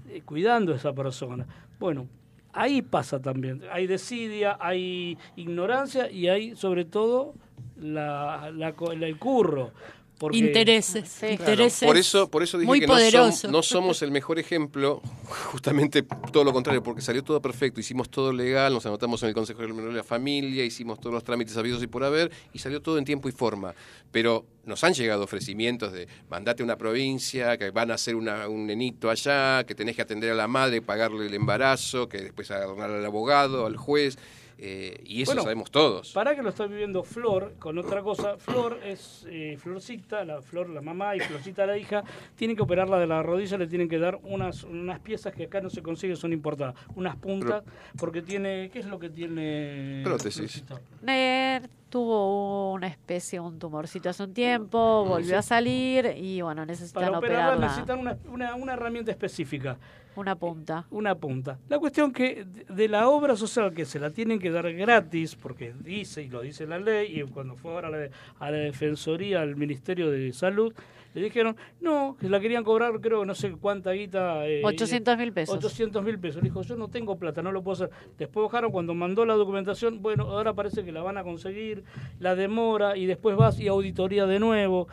eh, 0.09 0.21
cuidando 0.25 0.73
a 0.73 0.75
esa 0.77 0.93
persona. 0.93 1.45
Bueno, 1.79 2.07
ahí 2.53 2.81
pasa 2.81 3.21
también, 3.21 3.61
hay 3.71 3.85
desidia, 3.87 4.57
hay 4.59 5.17
ignorancia 5.35 6.09
y 6.09 6.27
hay 6.27 6.55
sobre 6.55 6.85
todo 6.85 7.33
la, 7.79 8.51
la- 8.51 8.73
el 8.93 9.19
curro. 9.19 9.71
Porque, 10.17 10.39
Intereses, 10.39 11.07
Sí. 11.09 11.37
Claro, 11.37 11.51
intereses. 11.51 11.85
por 11.87 11.95
eso, 11.95 12.27
por 12.31 12.41
eso 12.41 12.57
dije 12.57 12.65
muy 12.67 12.79
que 12.79 12.87
no, 12.87 12.93
som- 12.93 12.97
poderoso. 12.97 13.51
no 13.51 13.61
somos 13.61 14.01
el 14.01 14.09
mejor 14.11 14.39
ejemplo, 14.39 14.99
justamente 15.51 16.03
todo 16.31 16.43
lo 16.43 16.51
contrario, 16.53 16.81
porque 16.81 17.01
salió 17.01 17.23
todo 17.23 17.41
perfecto, 17.41 17.79
hicimos 17.79 18.09
todo 18.09 18.33
legal, 18.33 18.73
nos 18.73 18.85
anotamos 18.85 19.21
en 19.23 19.29
el 19.29 19.35
Consejo 19.35 19.61
del 19.61 19.73
Menor 19.73 19.91
de 19.91 19.97
la 19.97 20.03
Familia, 20.03 20.65
hicimos 20.65 20.99
todos 20.99 21.13
los 21.13 21.23
trámites 21.23 21.55
habidos 21.57 21.83
y 21.83 21.87
por 21.87 22.03
haber, 22.03 22.31
y 22.53 22.59
salió 22.59 22.81
todo 22.81 22.97
en 22.97 23.05
tiempo 23.05 23.29
y 23.29 23.31
forma. 23.31 23.75
Pero 24.11 24.45
nos 24.65 24.83
han 24.83 24.93
llegado 24.93 25.23
ofrecimientos 25.23 25.93
de 25.93 26.07
mandate 26.29 26.63
a 26.63 26.65
una 26.65 26.77
provincia, 26.77 27.57
que 27.57 27.69
van 27.69 27.91
a 27.91 27.93
hacer 27.93 28.15
una- 28.15 28.47
un 28.47 28.65
nenito 28.65 29.09
allá, 29.11 29.63
que 29.65 29.75
tenés 29.75 29.95
que 29.95 30.01
atender 30.01 30.31
a 30.31 30.35
la 30.35 30.47
madre, 30.47 30.81
pagarle 30.81 31.27
el 31.27 31.33
embarazo, 31.35 32.09
que 32.09 32.17
después 32.19 32.49
adornar 32.51 32.89
al 32.89 33.05
abogado, 33.05 33.65
al 33.67 33.77
juez, 33.77 34.17
eh, 34.59 35.01
y 35.05 35.21
eso 35.21 35.31
Bueno, 35.31 35.43
sabemos 35.43 35.69
todos. 35.71 36.11
Para 36.13 36.35
que 36.35 36.41
lo 36.41 36.49
está 36.49 36.65
viviendo 36.65 37.03
Flor 37.03 37.53
con 37.59 37.77
otra 37.77 38.01
cosa. 38.01 38.37
Flor 38.37 38.79
es 38.83 39.25
eh, 39.29 39.57
Florcita, 39.59 40.25
la 40.25 40.41
Flor, 40.41 40.69
la 40.69 40.81
mamá 40.81 41.15
y 41.15 41.19
Florcita, 41.19 41.65
la 41.65 41.77
hija. 41.77 42.03
Tienen 42.35 42.55
que 42.55 42.63
operarla 42.63 42.97
de 42.97 43.07
la 43.07 43.21
rodilla, 43.21 43.57
le 43.57 43.67
tienen 43.67 43.87
que 43.87 43.99
dar 43.99 44.19
unas, 44.23 44.63
unas 44.63 44.99
piezas 44.99 45.33
que 45.33 45.43
acá 45.43 45.61
no 45.61 45.69
se 45.69 45.81
consiguen, 45.83 46.17
son 46.17 46.33
importadas. 46.33 46.75
Unas 46.95 47.15
puntas, 47.17 47.63
porque 47.97 48.21
tiene. 48.21 48.69
¿Qué 48.71 48.79
es 48.79 48.85
lo 48.87 48.97
que 48.99 49.09
tiene? 49.09 50.01
Prótesis. 50.03 50.63
Ner 51.01 51.69
tuvo 51.89 52.73
una 52.73 52.87
especie, 52.87 53.39
un 53.39 53.59
tumorcito 53.59 54.09
hace 54.09 54.23
un 54.23 54.33
tiempo, 54.33 55.05
volvió 55.05 55.37
a 55.37 55.41
salir 55.41 56.13
y 56.17 56.41
bueno, 56.41 56.65
necesitan 56.65 57.03
Para 57.05 57.17
operarla 57.17 57.47
operarla. 57.47 57.67
necesitan 57.67 57.99
una, 57.99 58.17
una, 58.29 58.55
una 58.55 58.73
herramienta 58.73 59.11
específica. 59.11 59.77
Una 60.17 60.35
punta. 60.35 60.85
una 60.91 61.15
punta. 61.15 61.59
La 61.69 61.79
cuestión 61.79 62.11
que 62.11 62.45
de- 62.69 62.87
la 62.89 63.07
obra 63.07 63.35
social 63.35 63.73
que 63.73 63.85
se 63.85 63.99
la 63.99 64.09
tienen 64.09 64.39
que 64.39 64.49
dar 64.51 64.71
gratis, 64.73 65.35
porque 65.35 65.73
dice 65.79 66.23
y 66.23 66.29
lo 66.29 66.41
dice 66.41 66.65
la 66.67 66.79
ley, 66.79 67.19
y 67.19 67.23
cuando 67.23 67.55
fue 67.55 67.71
ahora 67.71 67.87
a 67.87 67.91
la, 67.91 68.09
a 68.39 68.51
la 68.51 68.57
Defensoría, 68.57 69.41
al 69.41 69.55
Ministerio 69.55 70.09
de 70.11 70.33
Salud, 70.33 70.73
le 71.13 71.23
dijeron, 71.23 71.55
no, 71.81 72.15
que 72.19 72.29
la 72.29 72.39
querían 72.39 72.63
cobrar, 72.63 72.99
creo, 73.01 73.25
no 73.25 73.33
sé 73.33 73.51
cuánta 73.53 73.91
guita. 73.91 74.45
eh, 74.47 74.61
800 74.63 75.17
mil 75.17 75.31
pesos. 75.33 75.55
800 75.55 76.03
mil 76.03 76.19
pesos. 76.19 76.43
Le 76.43 76.49
dijo, 76.49 76.61
yo 76.61 76.75
no 76.75 76.89
tengo 76.89 77.17
plata, 77.17 77.41
no 77.41 77.51
lo 77.51 77.63
puedo 77.63 77.73
hacer. 77.85 77.89
Después 78.19 78.43
bajaron 78.43 78.71
cuando 78.71 78.93
mandó 78.93 79.25
la 79.25 79.33
documentación, 79.35 80.01
bueno, 80.01 80.23
ahora 80.25 80.53
parece 80.53 80.83
que 80.83 80.91
la 80.91 81.01
van 81.01 81.17
a 81.17 81.23
conseguir, 81.23 81.83
la 82.19 82.35
demora, 82.35 82.97
y 82.97 83.05
después 83.07 83.35
vas 83.35 83.59
y 83.59 83.67
auditoría 83.67 84.25
de 84.27 84.39
nuevo. 84.39 84.87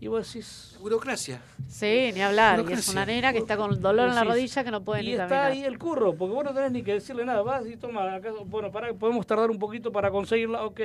Y 0.00 0.06
vos 0.06 0.32
decís, 0.32 0.78
Burocracia. 0.80 1.42
Sí, 1.66 2.10
ni 2.14 2.20
hablar. 2.22 2.64
Y 2.68 2.72
es 2.72 2.88
una 2.88 3.04
nena 3.04 3.32
que 3.32 3.38
está 3.40 3.56
con 3.56 3.80
dolor 3.80 4.08
en 4.08 4.14
la 4.14 4.22
rodilla 4.22 4.62
que 4.62 4.70
no 4.70 4.84
puede 4.84 5.02
y 5.02 5.06
ni 5.06 5.12
está 5.12 5.26
caminar. 5.26 5.50
ahí 5.50 5.64
el 5.64 5.76
curro, 5.76 6.14
porque 6.14 6.34
vos 6.34 6.44
no 6.44 6.54
tenés 6.54 6.70
ni 6.70 6.82
que 6.82 6.92
decirle 6.94 7.24
nada. 7.24 7.42
Vas 7.42 7.66
y 7.66 7.76
toma, 7.76 8.14
acá, 8.14 8.30
bueno, 8.46 8.70
para, 8.70 8.94
podemos 8.94 9.26
tardar 9.26 9.50
un 9.50 9.58
poquito 9.58 9.90
para 9.90 10.10
conseguirla, 10.10 10.64
ok. 10.64 10.80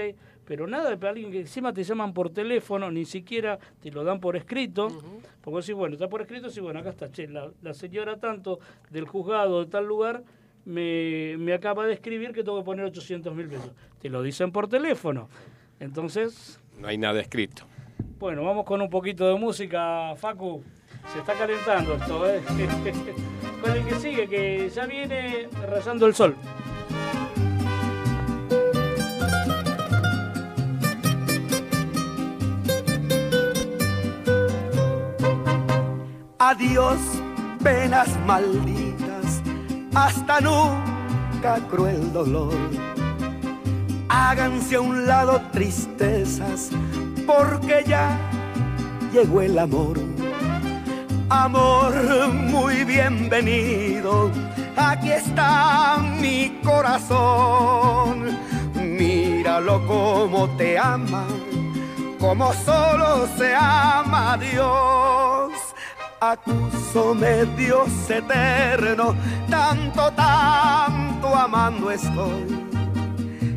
Pero 0.46 0.66
nada 0.66 0.96
de 0.96 1.08
alguien 1.08 1.32
que 1.32 1.42
encima 1.42 1.72
te 1.72 1.84
llaman 1.84 2.12
por 2.12 2.32
teléfono, 2.32 2.90
ni 2.90 3.06
siquiera 3.06 3.60
te 3.82 3.92
lo 3.92 4.04
dan 4.04 4.20
por 4.20 4.36
escrito. 4.36 4.88
Porque 4.88 5.52
vos 5.56 5.66
decís, 5.66 5.78
bueno, 5.78 5.94
está 5.94 6.10
por 6.10 6.22
escrito, 6.22 6.50
sí, 6.50 6.60
bueno, 6.60 6.80
acá 6.80 6.90
está, 6.90 7.12
che, 7.12 7.28
la, 7.28 7.52
la 7.62 7.74
señora 7.76 8.18
tanto 8.18 8.60
del 8.90 9.06
juzgado 9.08 9.64
de 9.64 9.70
tal 9.70 9.86
lugar 9.86 10.24
me, 10.66 11.36
me 11.38 11.54
acaba 11.54 11.86
de 11.86 11.94
escribir 11.94 12.32
que 12.32 12.44
tengo 12.44 12.58
que 12.58 12.66
poner 12.66 12.86
800 12.86 13.36
mil 13.36 13.48
pesos. 13.48 13.72
Te 14.02 14.10
lo 14.10 14.24
dicen 14.24 14.52
por 14.52 14.68
teléfono. 14.68 15.30
Entonces, 15.80 16.60
No 16.80 16.88
hay 16.88 16.98
nada 16.98 17.22
escrito. 17.22 17.66
Bueno, 18.20 18.44
vamos 18.44 18.66
con 18.66 18.82
un 18.82 18.90
poquito 18.90 19.28
de 19.28 19.36
música, 19.36 20.16
Facu. 20.16 20.64
Se 21.12 21.20
está 21.20 21.34
calentando 21.34 21.96
esto, 21.96 22.30
¿eh? 22.30 22.42
con 23.62 23.72
el 23.72 23.86
que 23.86 23.96
sigue, 23.96 24.28
que 24.28 24.70
ya 24.70 24.86
viene 24.86 25.50
rayando 25.68 26.06
el 26.08 26.16
sol. 26.16 26.36
Adiós, 36.46 37.00
penas 37.64 38.10
malditas, 38.28 39.42
hasta 39.96 40.42
nunca 40.42 41.58
cruel 41.72 42.12
dolor. 42.12 42.54
Háganse 44.10 44.76
a 44.76 44.82
un 44.82 45.08
lado 45.08 45.42
tristezas, 45.54 46.70
porque 47.26 47.84
ya 47.88 48.18
llegó 49.12 49.42
el 49.42 49.58
amor. 49.58 50.00
Amor 51.30 51.94
muy 52.34 52.84
bienvenido, 52.84 54.30
aquí 54.76 55.12
está 55.12 55.98
mi 56.20 56.60
corazón. 56.64 58.38
Míralo 58.76 59.86
como 59.88 60.48
te 60.58 60.78
ama, 60.78 61.26
como 62.20 62.54
solo 62.54 63.28
se 63.38 63.56
ama 63.56 64.38
Dios. 64.38 65.52
Acúsome 66.22 67.46
Dios 67.58 67.90
eterno, 68.10 69.16
tanto, 69.50 70.12
tanto 70.14 71.36
amando 71.36 71.92
estoy, 71.92 72.66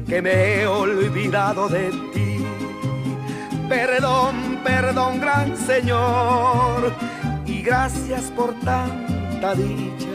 que 0.08 0.20
me 0.20 0.62
he 0.62 0.66
olvidado 0.66 1.68
de 1.68 1.90
ti. 2.12 2.15
Perdón, 3.68 4.60
perdón, 4.62 5.20
gran 5.20 5.56
Señor, 5.56 6.92
y 7.44 7.62
gracias 7.62 8.24
por 8.36 8.54
tanta 8.60 9.54
dicha, 9.54 10.06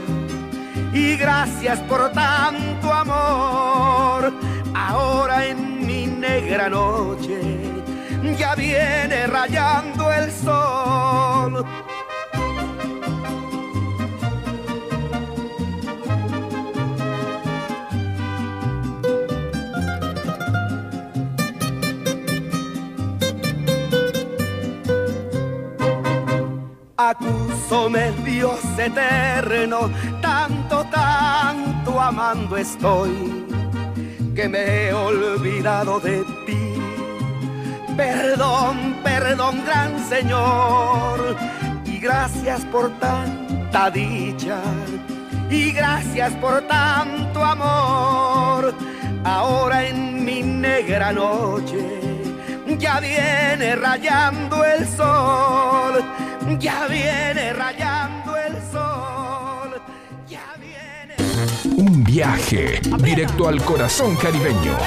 y 0.94 1.16
gracias 1.18 1.80
por 1.82 2.12
tanto 2.12 2.94
amor. 2.94 4.34
Ahora 4.74 5.46
en 5.46 5.86
mi 5.86 6.06
negra 6.08 6.70
noche 6.70 7.60
ya 8.38 8.56
viene 8.56 9.28
rayando 9.28 10.12
el 10.12 10.32
sol. 10.32 11.66
Acúsome 27.10 28.12
Dios 28.24 28.60
eterno, 28.78 29.90
tanto, 30.22 30.86
tanto 30.92 32.00
amando 32.00 32.56
estoy, 32.58 33.44
que 34.36 34.48
me 34.48 34.60
he 34.60 34.94
olvidado 34.94 36.00
de 36.00 36.24
ti. 36.46 36.76
Perdón, 37.98 38.98
perdón, 39.04 39.64
gran 39.66 39.98
Señor, 40.08 41.36
y 41.86 41.98
gracias 41.98 42.62
por 42.66 42.92
tanta 43.00 43.90
dicha, 43.90 44.60
y 45.50 45.72
gracias 45.72 46.32
por 46.34 46.62
tanto 46.68 47.44
amor. 47.44 48.76
Ahora 49.24 49.88
en 49.88 50.24
mi 50.24 50.44
negra 50.44 51.12
noche 51.12 52.02
ya 52.78 53.00
viene 53.00 53.76
rayando 53.76 54.64
el 54.64 54.88
sol, 54.88 56.04
ya 56.60 56.88
viene 56.88 57.54
rayando 57.54 58.36
el 58.38 58.54
sol, 58.72 59.82
ya 60.28 60.54
viene. 60.60 61.16
Un 61.78 62.04
viaje 62.04 62.80
directo 63.04 63.48
al 63.48 63.64
corazón 63.64 64.16
caribeño. 64.16 64.78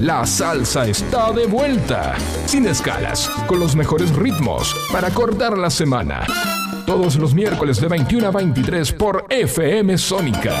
La 0.00 0.26
salsa 0.26 0.86
está 0.86 1.32
de 1.32 1.46
vuelta, 1.46 2.14
sin 2.46 2.66
escalas, 2.66 3.28
con 3.46 3.60
los 3.60 3.74
mejores 3.74 4.14
ritmos 4.14 4.74
para 4.92 5.10
cortar 5.10 5.56
la 5.56 5.70
semana. 5.70 6.26
Todos 6.86 7.16
los 7.16 7.34
miércoles 7.34 7.80
de 7.80 7.88
21 7.88 8.28
a 8.28 8.30
23 8.30 8.92
por 8.92 9.26
FM 9.28 9.96
Sónica. 9.98 10.54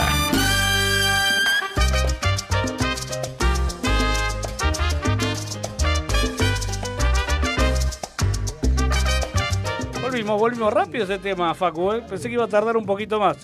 Volvimos, 10.26 10.72
rápido 10.72 11.04
ese 11.04 11.18
tema, 11.18 11.54
Facu. 11.54 11.92
¿eh? 11.92 12.02
Pensé 12.08 12.28
que 12.28 12.34
iba 12.34 12.44
a 12.44 12.48
tardar 12.48 12.76
un 12.76 12.84
poquito 12.84 13.20
más. 13.20 13.38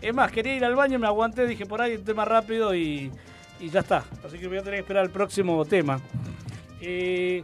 Es 0.00 0.14
más, 0.14 0.32
quería 0.32 0.56
ir 0.56 0.64
al 0.64 0.74
baño, 0.74 0.98
me 0.98 1.06
aguanté, 1.06 1.46
dije 1.46 1.64
por 1.64 1.80
ahí 1.80 1.94
un 1.94 2.04
tema 2.04 2.24
rápido 2.24 2.74
y, 2.74 3.10
y 3.60 3.70
ya 3.70 3.80
está. 3.80 4.04
Así 4.26 4.38
que 4.38 4.48
voy 4.48 4.58
a 4.58 4.62
tener 4.62 4.78
que 4.78 4.80
esperar 4.80 5.04
el 5.04 5.10
próximo 5.10 5.64
tema. 5.64 6.00
Eh, 6.80 7.42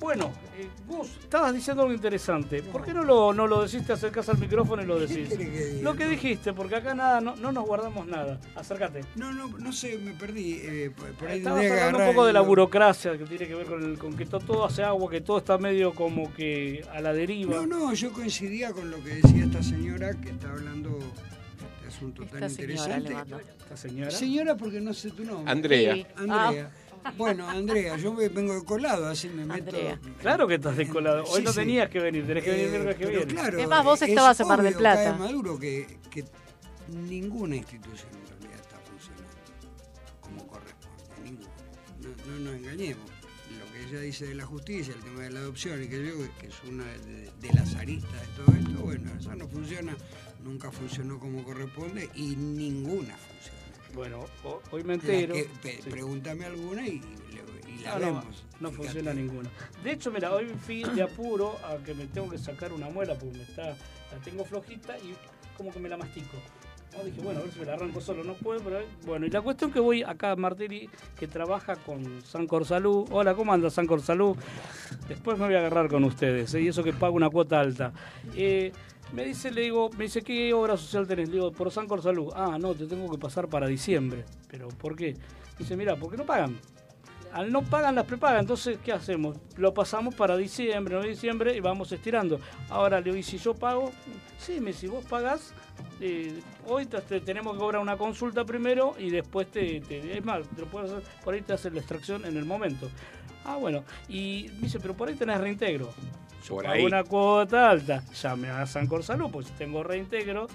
bueno, 0.00 0.32
eh, 0.56 0.66
Gus, 0.88 1.08
estabas 1.22 1.52
diciendo 1.54 1.82
algo 1.82 1.94
interesante. 1.94 2.62
¿Por 2.62 2.82
qué 2.84 2.94
no 2.94 3.04
lo, 3.04 3.32
no 3.34 3.46
lo 3.46 3.62
decís, 3.62 3.86
te 3.86 3.92
acercás 3.92 4.28
al 4.30 4.38
micrófono 4.38 4.82
y 4.82 4.86
lo 4.86 4.98
decís? 4.98 5.28
que? 5.36 5.78
Lo 5.82 5.94
que 5.94 6.06
dijiste, 6.06 6.52
porque 6.54 6.76
acá 6.76 6.94
nada, 6.94 7.20
no, 7.20 7.36
no 7.36 7.52
nos 7.52 7.64
guardamos 7.66 8.06
nada. 8.06 8.40
Acércate. 8.54 9.02
No, 9.14 9.32
no, 9.32 9.46
no 9.58 9.72
sé, 9.72 9.98
me 9.98 10.12
perdí. 10.14 10.54
eh, 10.62 10.90
por, 11.18 11.28
ahí 11.28 11.38
Estabas 11.38 11.64
hablando 11.70 11.98
un 11.98 12.06
poco 12.06 12.24
de 12.26 12.32
la 12.32 12.40
burocracia 12.40 13.16
que 13.18 13.24
tiene 13.26 13.46
que 13.46 13.54
ver 13.54 13.66
con, 13.66 13.82
el- 13.84 13.98
con 13.98 14.16
que 14.16 14.24
to- 14.26 14.40
todo 14.40 14.64
hace 14.64 14.82
agua, 14.82 15.10
que 15.10 15.20
todo 15.20 15.38
está 15.38 15.58
medio 15.58 15.94
como 15.94 16.32
que 16.34 16.84
a 16.92 17.00
la 17.00 17.12
deriva. 17.12 17.54
No, 17.54 17.66
no, 17.66 17.92
yo 17.94 18.12
coincidía 18.12 18.72
con 18.72 18.90
lo 18.90 18.96
que 19.04 19.16
decía 19.16 19.44
esta 19.44 19.62
señora 19.62 20.12
que 20.14 20.30
está 20.30 20.50
hablando 20.50 20.98
de 21.82 21.88
asunto 21.88 22.22
Esta 22.22 22.38
tan 22.40 22.50
señora 22.50 22.72
interesante. 22.98 23.34
Esta 23.62 23.76
señora. 23.76 24.10
Señora, 24.10 24.56
porque 24.56 24.80
no 24.80 24.94
sé 24.94 25.10
tu 25.10 25.24
nombre. 25.24 25.50
Andrea. 25.52 25.94
Sí. 25.94 26.06
Andrea. 26.16 26.70
Bueno, 27.16 27.48
Andrea, 27.48 27.96
yo 27.96 28.12
me 28.12 28.28
vengo 28.28 28.54
de 28.54 28.64
colado, 28.64 29.06
así 29.08 29.28
me 29.28 29.44
meto. 29.44 29.54
Andrea. 29.70 29.98
Claro 30.20 30.46
que 30.46 30.54
estás 30.54 30.76
descolado. 30.76 31.24
Hoy 31.24 31.38
Sí, 31.38 31.42
no 31.42 31.52
sí. 31.52 31.60
tenías 31.60 31.88
que 31.90 31.98
venir, 32.00 32.26
tenés 32.26 32.44
que 32.44 32.50
venir 32.50 32.66
el 32.74 32.88
Eh, 32.88 32.96
que 32.96 33.06
pero 33.06 33.18
viene. 33.18 33.34
claro, 33.34 33.58
Es 33.58 33.68
más, 33.68 33.84
vos 33.84 34.02
es 34.02 34.08
estabas 34.08 34.38
en 34.40 34.48
Mar 34.48 34.62
del 34.62 34.74
Plata. 34.74 35.10
cae 35.10 35.18
Maduro 35.18 35.58
que, 35.58 35.98
que 36.10 36.24
ninguna 36.88 37.56
institución 37.56 38.08
en 38.14 38.28
realidad 38.28 38.60
está 38.60 38.76
funcionando 38.80 39.36
como 40.20 40.46
corresponde, 40.46 41.04
ninguna. 41.24 41.48
No, 42.00 42.32
no 42.32 42.38
nos 42.50 42.54
engañemos. 42.60 43.10
Lo 43.58 43.72
que 43.72 43.84
ella 43.88 44.00
dice 44.00 44.26
de 44.26 44.34
la 44.34 44.46
justicia, 44.46 44.94
el 44.94 45.00
tema 45.02 45.22
de 45.22 45.30
la 45.30 45.40
adopción 45.40 45.82
y 45.82 45.88
que 45.88 46.04
yo, 46.06 46.12
que 46.38 46.46
es 46.48 46.54
una 46.68 46.84
de, 46.84 47.30
de 47.40 47.52
las 47.54 47.74
aristas 47.74 48.12
de 48.20 48.44
todo 48.44 48.56
esto, 48.56 48.82
bueno, 48.84 49.10
eso 49.18 49.34
no 49.34 49.48
funciona, 49.48 49.96
nunca 50.44 50.70
funcionó 50.70 51.18
como 51.18 51.42
corresponde 51.44 52.08
y 52.14 52.36
ninguna 52.36 53.16
funciona. 53.16 53.59
Bueno, 54.00 54.24
ho- 54.44 54.62
hoy 54.70 54.82
me 54.82 54.94
entero. 54.94 55.34
que- 55.34 55.46
pe- 55.62 55.78
Sí. 55.82 55.90
Pregúntame 55.90 56.46
alguna 56.46 56.86
y, 56.88 57.02
la 57.84 57.92
Ah, 57.96 57.98
no, 57.98 58.06
vemos. 58.06 58.24
no 58.58 58.68
Fíjate. 58.70 58.76
funciona 58.76 59.12
ninguna. 59.12 59.50
De 59.84 59.92
hecho, 59.92 60.10
mira, 60.10 60.32
hoy 60.32 60.46
fui 60.64 60.84
de 60.84 61.02
apuro 61.02 61.58
a 61.62 61.76
que 61.84 61.92
me 61.92 62.06
tengo 62.06 62.30
que 62.30 62.38
sacar 62.38 62.72
una 62.72 62.88
muela 62.88 63.12
porque 63.18 63.36
me 63.36 63.42
está, 63.42 63.66
la 63.66 64.18
tengo 64.24 64.42
flojita 64.46 64.96
y 65.00 65.14
como 65.54 65.70
que 65.70 65.80
me 65.80 65.90
la 65.90 65.98
mastico. 65.98 66.38
No, 66.96 67.04
dije, 67.04 67.20
bueno, 67.20 67.40
a 67.40 67.42
ver 67.42 67.52
si 67.52 67.58
me 67.60 67.66
la 67.66 67.74
arranco 67.74 68.00
solo, 68.00 68.24
no 68.24 68.32
puedo, 68.34 68.60
pero 68.64 68.80
bueno, 69.04 69.26
y 69.26 69.30
la 69.30 69.42
cuestión 69.42 69.70
que 69.70 69.80
voy 69.80 70.02
acá 70.02 70.30
a 70.30 70.36
Martelli, 70.36 70.88
que 71.18 71.28
trabaja 71.28 71.76
con 71.76 72.22
Sancor 72.22 72.64
Salud. 72.64 73.06
Hola, 73.10 73.34
¿cómo 73.34 73.52
anda 73.52 73.68
Sancor 73.68 74.00
Salud? 74.00 74.34
Después 75.10 75.38
me 75.38 75.44
voy 75.44 75.54
a 75.56 75.58
agarrar 75.58 75.88
con 75.88 76.04
ustedes, 76.04 76.54
¿eh? 76.54 76.62
y 76.62 76.68
eso 76.68 76.82
que 76.82 76.94
pago 76.94 77.14
una 77.16 77.28
cuota 77.28 77.60
alta. 77.60 77.92
Eh, 78.34 78.72
me 79.12 79.24
dice, 79.24 79.50
le 79.50 79.62
digo, 79.62 79.90
me 79.96 80.04
dice, 80.04 80.22
¿qué 80.22 80.52
obra 80.52 80.76
social 80.76 81.06
tenés? 81.06 81.28
Le 81.28 81.34
digo, 81.34 81.52
por 81.52 81.70
Sancor 81.70 82.02
Salud. 82.02 82.32
Ah, 82.34 82.58
no, 82.60 82.74
te 82.74 82.86
tengo 82.86 83.10
que 83.10 83.18
pasar 83.18 83.48
para 83.48 83.66
diciembre. 83.66 84.24
¿Pero 84.48 84.68
por 84.68 84.96
qué? 84.96 85.16
Dice, 85.58 85.76
mira, 85.76 85.96
¿por 85.96 86.10
qué 86.10 86.16
no 86.16 86.24
pagan? 86.24 86.58
Al 87.32 87.52
no 87.52 87.62
pagan 87.62 87.94
las 87.94 88.06
prepagas, 88.06 88.40
entonces, 88.40 88.78
¿qué 88.84 88.92
hacemos? 88.92 89.36
Lo 89.56 89.72
pasamos 89.72 90.16
para 90.16 90.36
diciembre, 90.36 90.96
no 90.96 91.02
diciembre, 91.02 91.56
y 91.56 91.60
vamos 91.60 91.92
estirando. 91.92 92.40
Ahora 92.68 92.98
le 92.98 93.04
digo, 93.04 93.16
¿y 93.16 93.22
si 93.22 93.38
yo 93.38 93.54
pago? 93.54 93.92
Sí, 94.38 94.60
me 94.60 94.72
si 94.72 94.88
vos 94.88 95.04
pagás, 95.04 95.54
eh, 96.00 96.40
hoy 96.66 96.86
te, 96.86 97.00
te 97.00 97.20
tenemos 97.20 97.54
que 97.54 97.58
cobrar 97.60 97.80
una 97.82 97.96
consulta 97.96 98.44
primero 98.44 98.94
y 98.98 99.10
después 99.10 99.50
te, 99.50 99.80
te- 99.80 100.16
es 100.18 100.24
más, 100.24 100.46
te 100.48 100.60
lo 100.62 100.66
puedes 100.66 100.90
hacer, 100.92 101.02
por 101.24 101.34
ahí 101.34 101.42
te 101.42 101.52
hace 101.52 101.70
la 101.70 101.78
extracción 101.80 102.24
en 102.24 102.36
el 102.36 102.44
momento. 102.44 102.88
Ah, 103.44 103.56
bueno, 103.56 103.84
y 104.08 104.48
dice, 104.60 104.78
pero 104.80 104.94
por 104.94 105.08
ahí 105.08 105.14
tenés 105.14 105.40
reintegro. 105.40 105.92
Por 106.48 106.66
ahí. 106.66 106.84
una 106.84 107.04
cuota 107.04 107.70
alta, 107.70 108.02
llame 108.22 108.48
a 108.48 108.66
Sancor 108.66 109.02
Salud, 109.02 109.30
pues 109.30 109.46
si 109.46 109.52
tengo 109.52 109.82
reintegro. 109.82 110.48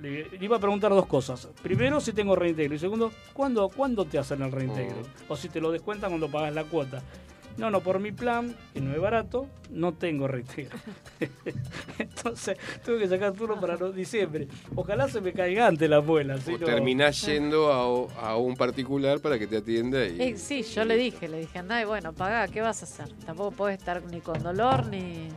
Le, 0.00 0.26
iba 0.40 0.56
a 0.56 0.60
preguntar 0.60 0.90
dos 0.92 1.04
cosas. 1.06 1.48
Primero, 1.62 2.00
si 2.00 2.12
tengo 2.12 2.34
reintegro. 2.34 2.74
Y 2.74 2.78
segundo, 2.78 3.12
¿cuándo, 3.34 3.68
¿cuándo 3.68 4.04
te 4.06 4.18
hacen 4.18 4.40
el 4.40 4.50
reintegro? 4.50 5.02
O 5.28 5.36
si 5.36 5.48
te 5.48 5.60
lo 5.60 5.70
descuentan 5.72 6.10
cuando 6.10 6.30
pagas 6.30 6.54
la 6.54 6.64
cuota. 6.64 7.02
No, 7.56 7.70
no, 7.70 7.80
por 7.80 7.98
mi 8.00 8.10
plan, 8.12 8.56
que 8.72 8.80
no 8.80 8.94
es 8.94 9.00
barato, 9.00 9.46
no 9.70 9.92
tengo 9.92 10.26
reintegro. 10.26 10.78
Entonces, 11.98 12.56
tuve 12.84 13.00
que 13.00 13.08
sacar 13.08 13.32
turno 13.32 13.60
para 13.60 13.76
no- 13.76 13.92
diciembre. 13.92 14.48
Ojalá 14.74 15.08
se 15.08 15.20
me 15.20 15.32
caiga 15.32 15.66
antes 15.66 15.88
la 15.90 16.00
muela. 16.00 16.38
si 16.38 16.54
O 16.54 16.58
no- 16.58 16.66
terminás 16.66 17.20
yendo 17.26 17.70
a, 17.72 18.28
a 18.30 18.36
un 18.36 18.56
particular 18.56 19.20
para 19.20 19.38
que 19.38 19.46
te 19.46 19.58
atienda 19.58 20.06
y... 20.06 20.20
Eh, 20.22 20.36
sí, 20.38 20.62
yo 20.62 20.84
le 20.84 20.96
dije, 20.96 21.28
le 21.28 21.40
dije, 21.40 21.58
andá 21.58 21.82
y 21.82 21.84
bueno, 21.84 22.12
pagá, 22.12 22.48
¿qué 22.48 22.62
vas 22.62 22.82
a 22.82 22.84
hacer? 22.86 23.12
Tampoco 23.26 23.50
puedes 23.52 23.78
estar 23.78 24.02
ni 24.04 24.20
con 24.20 24.42
dolor 24.42 24.86
ni... 24.86 25.28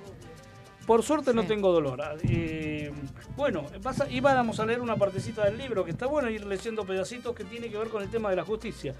Por 0.85 1.01
suerte 1.03 1.33
no 1.33 1.45
tengo 1.45 1.71
dolor. 1.71 2.01
Eh, 2.23 2.91
bueno, 3.35 3.65
pasa, 3.81 4.09
íbamos 4.09 4.59
a 4.59 4.65
leer 4.65 4.81
una 4.81 4.97
partecita 4.97 5.45
del 5.45 5.57
libro, 5.57 5.85
que 5.85 5.91
está 5.91 6.05
bueno 6.07 6.29
ir 6.29 6.45
leyendo 6.45 6.85
pedacitos 6.85 7.33
que 7.33 7.45
tiene 7.45 7.69
que 7.69 7.77
ver 7.77 7.87
con 7.87 8.03
el 8.03 8.09
tema 8.09 8.29
de 8.29 8.35
la 8.35 8.43
justicia. 8.43 8.93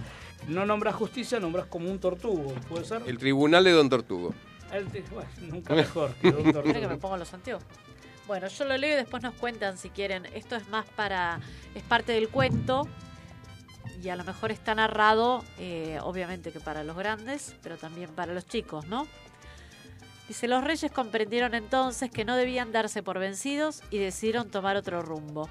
No 0.47 0.65
nombras 0.65 0.95
justicia, 0.95 1.39
nombras 1.39 1.65
como 1.67 1.89
un 1.89 1.99
tortugo, 1.99 2.53
¿puede 2.69 2.85
ser? 2.85 3.01
El 3.05 3.17
tribunal 3.17 3.63
de 3.63 3.71
Don 3.71 3.89
Tortugo. 3.89 4.33
El 4.71 4.85
bueno, 4.85 5.29
nunca 5.41 5.75
mejor 5.75 6.13
que 6.15 6.29
un 6.29 6.35
¿Querés 6.35 6.53
que 6.63 6.71
me 6.71 6.71
tortugo. 6.71 6.99
ponga 6.99 7.17
los 7.17 7.33
anteojos? 7.33 7.65
Bueno, 8.25 8.47
yo 8.47 8.65
lo 8.65 8.77
leo 8.77 8.93
y 8.93 8.95
después 8.95 9.21
nos 9.21 9.35
cuentan 9.35 9.77
si 9.77 9.89
quieren. 9.89 10.25
Esto 10.33 10.55
es 10.55 10.67
más 10.69 10.85
para. 10.95 11.39
es 11.75 11.83
parte 11.83 12.13
del 12.13 12.29
cuento. 12.29 12.87
Y 14.01 14.09
a 14.09 14.15
lo 14.15 14.23
mejor 14.23 14.51
está 14.51 14.75
narrado, 14.75 15.43
eh, 15.59 15.97
obviamente 16.01 16.51
que 16.51 16.59
para 16.59 16.83
los 16.83 16.97
grandes, 16.97 17.55
pero 17.61 17.77
también 17.77 18.09
para 18.09 18.33
los 18.33 18.45
chicos, 18.45 18.85
¿no? 18.87 19.07
Dice, 20.33 20.47
los 20.47 20.63
reyes 20.63 20.91
comprendieron 20.91 21.53
entonces 21.53 22.09
que 22.09 22.25
no 22.25 22.35
debían 22.35 22.71
darse 22.71 23.03
por 23.03 23.19
vencidos 23.19 23.83
y 23.91 23.99
decidieron 23.99 24.49
tomar 24.49 24.75
otro 24.75 25.03
rumbo. 25.03 25.47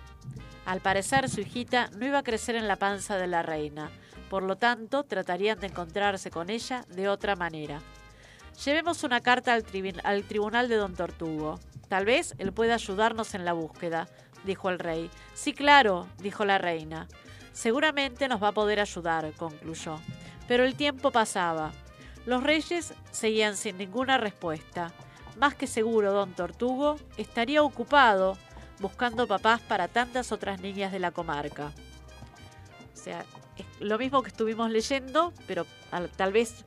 Al 0.66 0.80
parecer, 0.80 1.28
su 1.28 1.40
hijita 1.40 1.88
no 1.96 2.04
iba 2.04 2.18
a 2.18 2.24
crecer 2.24 2.56
en 2.56 2.66
la 2.66 2.74
panza 2.74 3.16
de 3.16 3.28
la 3.28 3.42
reina, 3.42 3.92
por 4.28 4.42
lo 4.42 4.56
tanto, 4.56 5.04
tratarían 5.04 5.60
de 5.60 5.68
encontrarse 5.68 6.32
con 6.32 6.50
ella 6.50 6.84
de 6.88 7.08
otra 7.08 7.36
manera. 7.36 7.80
Llevemos 8.64 9.04
una 9.04 9.20
carta 9.20 9.54
al, 9.54 9.64
al 10.02 10.24
tribunal 10.24 10.68
de 10.68 10.74
don 10.74 10.96
Tortugo. 10.96 11.60
Tal 11.88 12.04
vez 12.04 12.34
él 12.38 12.52
pueda 12.52 12.74
ayudarnos 12.74 13.36
en 13.36 13.44
la 13.44 13.52
búsqueda, 13.52 14.08
dijo 14.42 14.68
el 14.68 14.80
rey. 14.80 15.12
Sí, 15.34 15.52
claro, 15.52 16.08
dijo 16.18 16.44
la 16.44 16.58
reina. 16.58 17.06
Seguramente 17.52 18.26
nos 18.26 18.42
va 18.42 18.48
a 18.48 18.52
poder 18.52 18.80
ayudar, 18.80 19.32
concluyó. 19.34 20.00
Pero 20.48 20.64
el 20.64 20.74
tiempo 20.74 21.12
pasaba. 21.12 21.70
Los 22.26 22.42
reyes 22.42 22.94
seguían 23.10 23.56
sin 23.56 23.78
ninguna 23.78 24.18
respuesta. 24.18 24.92
Más 25.38 25.54
que 25.54 25.66
seguro, 25.66 26.12
don 26.12 26.32
Tortugo 26.34 26.96
estaría 27.16 27.62
ocupado 27.62 28.36
buscando 28.80 29.26
papás 29.26 29.60
para 29.60 29.88
tantas 29.88 30.30
otras 30.32 30.60
niñas 30.60 30.92
de 30.92 30.98
la 30.98 31.10
comarca. 31.10 31.72
O 32.94 32.96
sea, 32.96 33.24
es 33.56 33.66
lo 33.80 33.98
mismo 33.98 34.22
que 34.22 34.28
estuvimos 34.28 34.70
leyendo, 34.70 35.32
pero 35.46 35.66
al- 35.90 36.10
tal 36.10 36.32
vez 36.32 36.64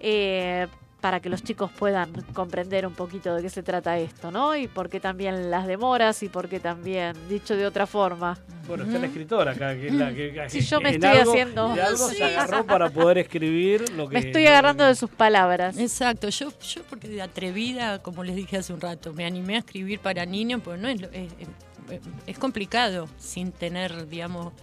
eh, 0.00 0.66
para 1.04 1.20
que 1.20 1.28
los 1.28 1.42
chicos 1.42 1.70
puedan 1.70 2.10
comprender 2.32 2.86
un 2.86 2.94
poquito 2.94 3.34
de 3.34 3.42
qué 3.42 3.50
se 3.50 3.62
trata 3.62 3.98
esto, 3.98 4.30
¿no? 4.30 4.56
Y 4.56 4.68
por 4.68 4.88
qué 4.88 5.00
también 5.00 5.50
las 5.50 5.66
demoras 5.66 6.22
y 6.22 6.30
por 6.30 6.48
qué 6.48 6.60
también, 6.60 7.14
dicho 7.28 7.54
de 7.54 7.66
otra 7.66 7.86
forma. 7.86 8.38
Bueno, 8.66 8.84
está 8.84 8.98
la 8.98 9.04
escritora 9.08 9.52
acá. 9.52 9.74
Que, 9.74 9.88
es 9.88 9.92
la 9.92 10.14
que, 10.14 10.46
Sí, 10.48 10.62
yo 10.62 10.80
me 10.80 10.88
estoy 10.88 11.10
algo- 11.10 11.30
haciendo- 11.32 11.74
De 11.74 11.82
algo 11.82 12.08
Sí. 12.08 12.16
se 12.16 12.24
agarró 12.24 12.64
para 12.64 12.88
poder 12.88 13.18
escribir 13.18 13.90
lo 13.90 14.08
que. 14.08 14.14
Me 14.18 14.26
estoy 14.28 14.46
agarrando 14.46 14.82
de 14.86 14.94
sus 14.94 15.10
palabras. 15.10 15.76
Exacto, 15.76 16.30
yo, 16.30 16.50
yo 16.58 16.82
porque 16.88 17.06
de 17.08 17.20
atrevida, 17.20 17.98
como 18.02 18.24
les 18.24 18.34
dije 18.34 18.56
hace 18.56 18.72
un 18.72 18.80
rato, 18.80 19.12
me 19.12 19.26
animé 19.26 19.56
a 19.56 19.58
escribir 19.58 20.00
para 20.00 20.24
niños, 20.24 20.62
pues 20.64 20.80
no 20.80 20.88
es, 20.88 21.02
lo- 21.02 21.08
es, 21.08 21.30
es- 21.38 22.00
es 22.26 22.38
complicado 22.38 23.08
sin 23.18 23.52
tener, 23.52 24.08
digamos, 24.08 24.54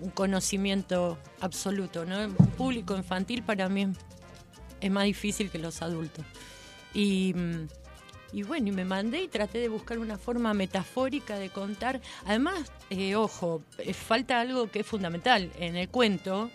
un 0.00 0.10
conocimiento 0.10 1.18
absoluto, 1.40 2.04
¿no? 2.04 2.18
Un 2.18 2.34
público 2.56 2.96
infantil 2.96 3.44
para 3.44 3.68
mí 3.68 3.82
es, 3.82 3.88
es 4.80 4.90
más 4.90 5.04
difícil 5.04 5.50
que 5.50 5.58
los 5.58 5.82
adultos. 5.82 6.24
Y, 6.94 7.34
mm, 7.34 7.68
y 8.32 8.42
bueno, 8.42 8.68
y 8.68 8.72
me 8.72 8.84
mandé 8.84 9.22
y 9.22 9.28
traté 9.28 9.58
de 9.58 9.68
buscar 9.68 9.98
una 9.98 10.18
forma 10.18 10.52
metafórica 10.54 11.38
de 11.38 11.48
contar. 11.50 12.00
Además, 12.26 12.70
eh, 12.90 13.14
ojo, 13.16 13.62
eh, 13.78 13.94
falta 13.94 14.40
algo 14.40 14.70
que 14.70 14.80
es 14.80 14.86
fundamental. 14.86 15.50
En 15.58 15.76
el 15.76 15.88
cuento, 15.88 16.50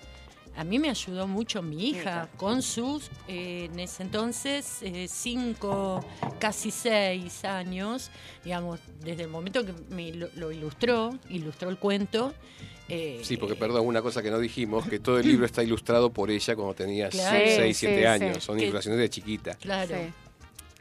a 0.56 0.64
mí 0.64 0.78
me 0.78 0.90
ayudó 0.90 1.28
mucho 1.28 1.64
mi 1.64 1.90
hija 1.90 2.30
con 2.38 2.62
sus, 2.62 3.10
eh, 3.28 3.70
en 3.72 3.80
ese 3.80 4.04
entonces, 4.04 4.84
eh, 4.84 5.08
cinco, 5.10 6.06
casi 6.40 6.70
seis 6.70 7.44
años, 7.44 8.12
digamos, 8.44 8.80
desde 9.00 9.24
el 9.24 9.30
momento 9.30 9.66
que 9.66 9.74
me 9.90 10.14
lo, 10.14 10.30
lo 10.36 10.52
ilustró, 10.52 11.18
ilustró 11.30 11.70
el 11.70 11.78
cuento. 11.80 12.34
Eh, 12.90 13.22
Sí, 13.24 13.38
porque 13.38 13.56
perdón, 13.56 13.86
una 13.88 14.02
cosa 14.02 14.22
que 14.22 14.30
no 14.32 14.40
dijimos, 14.40 14.88
que 14.88 15.00
todo 15.00 15.20
el 15.20 15.28
libro 15.28 15.46
está 15.46 15.64
ilustrado 15.64 16.12
por 16.12 16.30
ella 16.32 16.56
cuando 16.56 16.74
tenía 16.74 17.10
Claro. 17.10 17.38
6, 17.46 17.78
Sí, 17.78 17.86
7 17.88 18.00
sí, 18.00 18.06
años. 18.06 18.36
sí. 18.38 18.42
Son 18.42 18.56
Que- 18.58 18.64
ilustraciones 18.64 19.00
de 19.00 19.10
chiquita. 19.10 19.56
Claro. 19.56 19.96
Sí. 19.96 20.14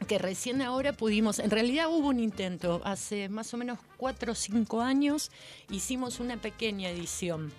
que 0.07 0.17
recién 0.17 0.61
ahora 0.61 0.91
pudimos, 0.91 1.39
en 1.39 1.49
realidad 1.49 1.87
hubo 1.89 2.09
un 2.09 2.19
intento, 2.19 2.81
hace 2.83 3.29
más 3.29 3.53
o 3.53 3.57
menos 3.57 3.79
cuatro 3.95 4.33
o 4.33 4.35
cinco 4.35 4.81
años 4.81 5.31
hicimos 5.71 6.19
una 6.19 6.35
pequeña 6.35 6.89
edición. 6.89 7.53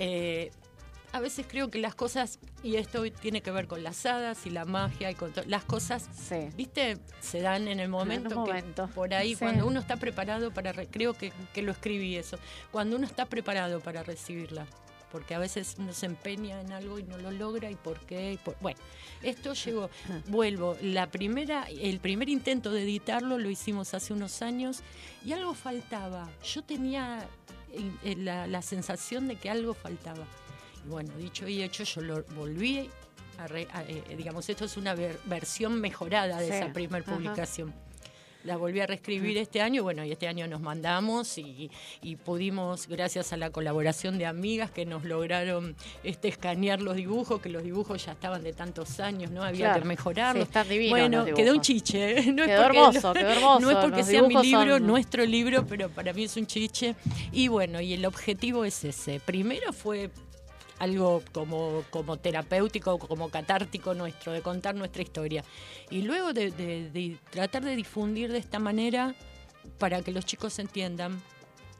Eh, 0.00 0.50
a 1.14 1.20
veces 1.20 1.46
creo 1.48 1.70
que 1.70 1.78
las 1.78 1.94
cosas, 1.94 2.38
y 2.62 2.76
esto 2.76 3.02
tiene 3.12 3.40
que 3.40 3.50
ver 3.52 3.66
con 3.68 3.82
las 3.84 4.04
hadas 4.04 4.46
y 4.46 4.50
la 4.50 4.64
magia 4.64 5.10
y 5.10 5.14
con 5.14 5.32
las 5.46 5.64
cosas, 5.64 6.08
Sí. 6.12 6.48
viste, 6.56 6.98
se 7.20 7.40
dan 7.40 7.68
en 7.68 7.78
el 7.80 7.88
momento, 7.88 8.28
que 8.30 8.34
momento. 8.34 8.88
por 8.94 9.14
ahí, 9.14 9.30
Sí. 9.34 9.36
cuando 9.36 9.66
uno 9.66 9.78
está 9.80 9.96
preparado 9.96 10.50
para, 10.52 10.72
re- 10.72 10.88
creo 10.88 11.14
que, 11.14 11.32
que 11.52 11.62
lo 11.62 11.72
escribí 11.72 12.16
eso, 12.16 12.38
cuando 12.72 12.96
uno 12.96 13.06
está 13.06 13.26
preparado 13.26 13.80
para 13.80 14.02
recibirla. 14.02 14.66
Porque 15.12 15.32
a 15.36 15.38
veces 15.38 15.76
uno 15.78 15.92
se 15.92 16.06
empeña 16.06 16.60
en 16.60 16.72
algo 16.72 16.98
y 16.98 17.04
no 17.04 17.16
lo 17.18 17.30
logra 17.30 17.70
y 17.70 17.76
por 17.76 18.00
qué. 18.00 18.32
y 18.32 18.36
por- 18.36 18.56
Bueno, 18.60 18.80
esto 19.22 19.52
llegó. 19.54 19.88
Vuelvo. 20.26 20.76
La 20.82 21.08
primera, 21.08 21.68
el 21.70 22.00
primer 22.00 22.28
intento 22.28 22.72
de 22.72 22.82
editarlo 22.82 23.38
lo 23.38 23.48
hicimos 23.48 23.94
hace 23.94 24.12
unos 24.12 24.42
años 24.42 24.80
y 25.24 25.32
algo 25.32 25.54
faltaba. 25.54 26.28
Yo 26.42 26.62
tenía 26.64 27.28
la, 28.16 28.48
la 28.48 28.60
sensación 28.62 29.28
de 29.28 29.36
que 29.36 29.50
algo 29.50 29.72
faltaba. 29.74 30.26
Bueno, 30.86 31.10
dicho 31.16 31.48
y 31.48 31.62
hecho, 31.62 31.84
yo 31.84 32.00
lo 32.02 32.24
volví 32.36 32.88
a, 33.38 33.46
re- 33.46 33.68
a, 33.72 33.82
eh, 33.82 34.02
digamos, 34.16 34.48
esto 34.48 34.64
es 34.64 34.76
una 34.76 34.94
ver- 34.94 35.18
versión 35.24 35.80
mejorada 35.80 36.38
de 36.40 36.48
Sí. 36.48 36.52
esa 36.54 36.72
primera 36.72 37.02
Ajá. 37.04 37.14
publicación. 37.14 37.74
La 38.44 38.58
volví 38.58 38.78
a 38.80 38.86
reescribir 38.86 39.38
este 39.38 39.62
año, 39.62 39.82
bueno, 39.82 40.04
y 40.04 40.12
este 40.12 40.28
año 40.28 40.46
nos 40.46 40.60
mandamos 40.60 41.38
y, 41.38 41.70
y 42.02 42.16
pudimos, 42.16 42.88
gracias 42.88 43.32
a 43.32 43.38
la 43.38 43.48
colaboración 43.48 44.18
de 44.18 44.26
amigas 44.26 44.70
que 44.70 44.84
nos 44.84 45.04
lograron 45.04 45.74
este 46.02 46.28
escanear 46.28 46.82
los 46.82 46.94
dibujos, 46.96 47.40
que 47.40 47.48
los 47.48 47.62
dibujos 47.62 48.04
ya 48.04 48.12
estaban 48.12 48.42
de 48.42 48.52
tantos 48.52 49.00
años, 49.00 49.30
¿no? 49.30 49.42
Había 49.42 49.68
Claro. 49.68 49.80
que 49.80 49.88
mejorarlos. 49.88 50.42
Sí, 50.44 50.48
están 50.48 50.68
divinos 50.68 50.90
Bueno, 50.90 51.24
quedó 51.24 51.54
un 51.54 51.62
chiche. 51.62 52.18
¿eh? 52.18 52.32
No 52.34 52.42
es 52.42 52.48
Quedó 52.50 52.62
porque- 52.64 52.78
hermoso, 52.78 53.12
quedó 53.14 53.28
hermoso. 53.30 53.60
No 53.60 53.70
es 53.70 53.76
porque 53.78 53.96
Los 54.00 54.06
sea 54.08 54.22
mi 54.24 54.34
libro, 54.42 54.76
son- 54.76 54.86
nuestro 54.86 55.24
libro, 55.24 55.66
pero 55.66 55.88
para 55.88 56.12
mí 56.12 56.24
es 56.24 56.36
un 56.36 56.46
chiche. 56.46 56.96
Y 57.32 57.48
bueno, 57.48 57.80
y 57.80 57.94
el 57.94 58.04
objetivo 58.04 58.66
es 58.66 58.84
ese. 58.84 59.20
Primero 59.20 59.72
fue 59.72 60.10
algo 60.78 61.22
como, 61.32 61.84
como 61.90 62.16
terapéutico, 62.18 62.98
como 62.98 63.28
catártico 63.30 63.94
nuestro, 63.94 64.32
de 64.32 64.42
contar 64.42 64.74
nuestra 64.74 65.02
historia. 65.02 65.44
Y 65.90 66.02
luego 66.02 66.32
de, 66.32 66.50
de- 66.50 66.90
de 66.90 67.16
tratar 67.30 67.64
de 67.64 67.76
difundir 67.76 68.30
de 68.32 68.38
esta 68.38 68.58
manera 68.58 69.14
para 69.78 70.02
que 70.02 70.12
los 70.12 70.24
chicos 70.26 70.58
entiendan 70.58 71.20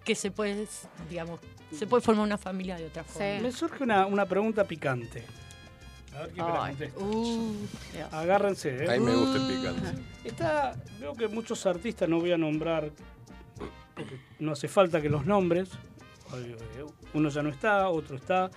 que 0.04 0.14
se 0.14 0.30
puede, 0.30 0.66
digamos, 1.08 1.40
se 1.76 1.86
puede 1.86 2.02
formar 2.02 2.24
una 2.26 2.38
familia 2.38 2.76
de 2.76 2.86
otra 2.86 3.04
forma. 3.04 3.40
Me 3.40 3.50
surge 3.52 3.82
una, 3.82 4.06
una 4.06 4.26
pregunta 4.26 4.64
picante. 4.64 5.24
A 6.14 6.20
ver 6.20 6.30
quién 6.30 6.46
me 6.46 6.52
la 6.52 6.64
Ay. 6.64 6.74
contesta. 6.76 7.00
Uh, 7.00 7.56
Agárrense, 8.12 8.84
¿eh? 8.84 8.88
A 8.88 8.92
mí 8.92 9.00
me 9.00 9.16
gusta 9.16 9.36
el 9.38 9.46
picante. 9.46 10.02
Está, 10.24 10.76
veo 11.00 11.14
que 11.14 11.26
muchos 11.26 11.66
artistas, 11.66 12.08
no 12.08 12.20
voy 12.20 12.30
a 12.32 12.38
nombrar, 12.38 12.92
porque 13.96 14.20
no 14.38 14.52
hace 14.52 14.68
falta 14.68 15.00
que 15.00 15.08
los 15.08 15.26
nombres, 15.26 15.70
eh, 16.36 16.56
uno 17.14 17.28
ya 17.30 17.42
no 17.42 17.48
está, 17.48 17.88
otro 17.88 18.16
está, 18.16 18.50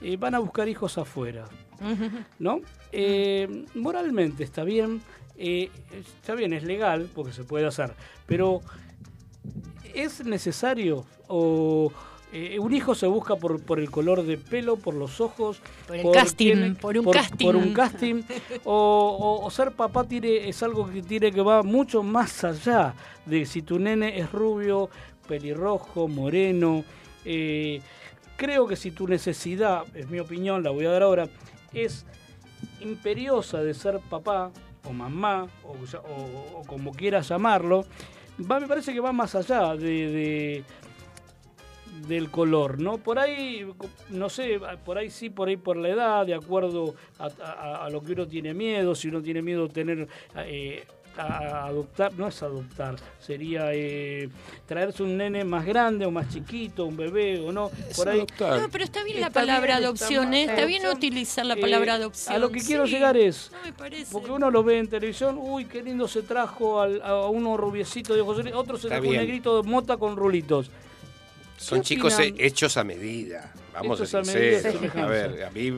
eh, 0.00 0.16
van 0.16 0.34
a 0.34 0.38
buscar 0.38 0.68
hijos 0.68 0.96
afuera, 0.98 1.44
¿no? 2.38 2.60
Eh, 2.92 3.64
moralmente 3.74 4.44
está 4.44 4.64
bien, 4.64 5.02
eh, 5.36 5.70
está 5.90 6.34
bien, 6.34 6.52
es 6.52 6.62
legal, 6.64 7.08
porque 7.14 7.32
se 7.32 7.44
puede 7.44 7.66
hacer, 7.66 7.92
pero 8.26 8.60
¿es 9.94 10.24
necesario 10.24 11.04
o... 11.28 11.92
eh, 12.32 12.58
un 12.58 12.72
hijo 12.74 12.94
se 12.94 13.06
busca 13.06 13.36
por, 13.36 13.62
por 13.62 13.78
el 13.80 13.90
color 13.90 14.22
de 14.24 14.36
pelo, 14.38 14.76
por 14.76 14.94
los 14.94 15.20
ojos, 15.20 15.60
Por 15.86 15.96
el 15.96 16.10
casting, 16.12 16.74
por 16.74 16.96
un 16.98 17.04
casting. 17.06 17.46
por 17.46 17.56
un 17.56 17.72
casting, 17.72 18.22
o, 18.64 18.72
o- 19.40 19.44
o 19.46 19.50
ser 19.50 19.72
papá 19.72 20.04
tiene, 20.04 20.48
es 20.48 20.62
algo 20.62 20.88
que 20.90 21.02
tiene 21.02 21.30
que 21.32 21.40
va 21.42 21.62
mucho 21.62 22.02
más 22.02 22.44
allá 22.44 22.94
de 23.26 23.46
si 23.46 23.62
tu 23.62 23.78
nene 23.78 24.18
es 24.18 24.30
rubio, 24.32 24.88
pelirrojo, 25.28 26.08
moreno. 26.08 26.84
eh, 27.24 27.80
creo 28.36 28.66
que 28.66 28.76
si 28.76 28.90
tu 28.90 29.06
necesidad, 29.08 29.84
es 29.94 30.08
mi 30.08 30.18
opinión, 30.18 30.62
la 30.62 30.70
voy 30.70 30.86
a 30.86 30.90
dar 30.90 31.02
ahora, 31.02 31.28
es 31.72 32.04
imperiosa 32.80 33.62
de 33.62 33.74
ser 33.74 34.00
papá 34.00 34.50
o 34.84 34.92
mamá, 34.92 35.46
o, 35.64 36.62
como 36.66 36.92
quieras 36.92 37.28
llamarlo, 37.28 37.84
me 38.38 38.66
parece 38.66 38.92
que 38.92 39.00
va 39.00 39.12
más 39.12 39.34
allá 39.34 39.74
de- 39.76 40.08
de 40.10 40.64
del 42.08 42.28
color, 42.30 42.80
¿no? 42.80 42.98
Por 42.98 43.18
ahí, 43.20 43.66
no 44.10 44.28
sé, 44.28 44.60
por 44.84 44.98
ahí 44.98 45.10
sí, 45.10 45.30
por 45.30 45.48
ahí 45.48 45.56
por 45.56 45.76
la 45.76 45.88
edad, 45.88 46.26
de 46.26 46.34
acuerdo 46.34 46.94
a, 47.18 47.88
lo 47.88 48.02
que 48.02 48.12
uno 48.12 48.26
tiene 48.26 48.52
miedo, 48.52 48.94
si 48.96 49.08
uno 49.08 49.22
tiene 49.22 49.40
miedo 49.42 49.68
tener, 49.68 50.08
eh, 50.38 50.84
a 51.16 51.66
adoptar, 51.66 52.12
no 52.14 52.28
es 52.28 52.42
adoptar, 52.42 52.96
sería 53.20 53.72
eh, 53.72 54.28
traerse 54.66 55.02
un 55.02 55.16
nene 55.16 55.44
más 55.44 55.64
grande 55.64 56.04
o 56.06 56.10
más 56.10 56.28
chiquito, 56.28 56.84
un 56.86 56.96
bebé 56.96 57.40
o 57.40 57.52
no, 57.52 57.70
por 57.96 58.08
ahí. 58.08 58.24
no, 58.40 58.68
pero 58.70 58.84
está 58.84 59.02
bien 59.04 59.20
la 59.20 59.30
palabra 59.30 59.76
bien, 59.76 59.84
adopción, 59.84 60.34
está 60.34 60.36
¿eh? 60.36 60.42
Está 60.54 60.66
bien 60.66 60.82
Adopción, 60.84 60.96
utilizar 60.96 61.46
la 61.46 61.54
eh, 61.54 61.60
palabra 61.60 61.94
adopción. 61.94 62.34
A 62.34 62.38
lo 62.38 62.50
que 62.50 62.60
quiero 62.60 62.86
sí. 62.86 62.92
llegar 62.92 63.16
es, 63.16 63.50
No 63.52 63.58
me 63.64 63.72
parece. 63.72 64.12
porque 64.12 64.30
uno 64.30 64.50
lo 64.50 64.64
ve 64.64 64.78
en 64.78 64.88
televisión, 64.88 65.36
uy, 65.38 65.66
qué 65.66 65.82
lindo 65.82 66.08
se 66.08 66.22
trajo 66.22 66.80
al- 66.80 67.00
a 67.02 67.28
uno 67.28 67.56
rubiecito 67.56 68.14
de 68.14 68.20
ojos, 68.20 68.38
azules, 68.38 68.54
otro 68.54 68.76
se 68.76 68.86
Está 68.88 68.96
trajo 68.96 69.04
un 69.04 69.10
bien. 69.12 69.22
negrito 69.22 69.62
de 69.62 69.68
mota 69.68 69.96
con 69.96 70.16
rulitos. 70.16 70.70
Son 71.56 71.78
¿Qué 71.78 71.84
chicos 71.84 72.14
opinan? 72.14 72.34
hechos 72.40 72.76
a 72.76 72.84
medida. 72.84 73.52
Vamos 73.72 74.00
Hechos 74.00 74.14
a 74.14 74.18
a 74.18 74.24
ser 74.24 74.62
medida, 74.64 74.90
sí. 74.92 74.98
A 74.98 75.06
ver, 75.06 75.44
a 75.44 75.50
mí 75.50 75.72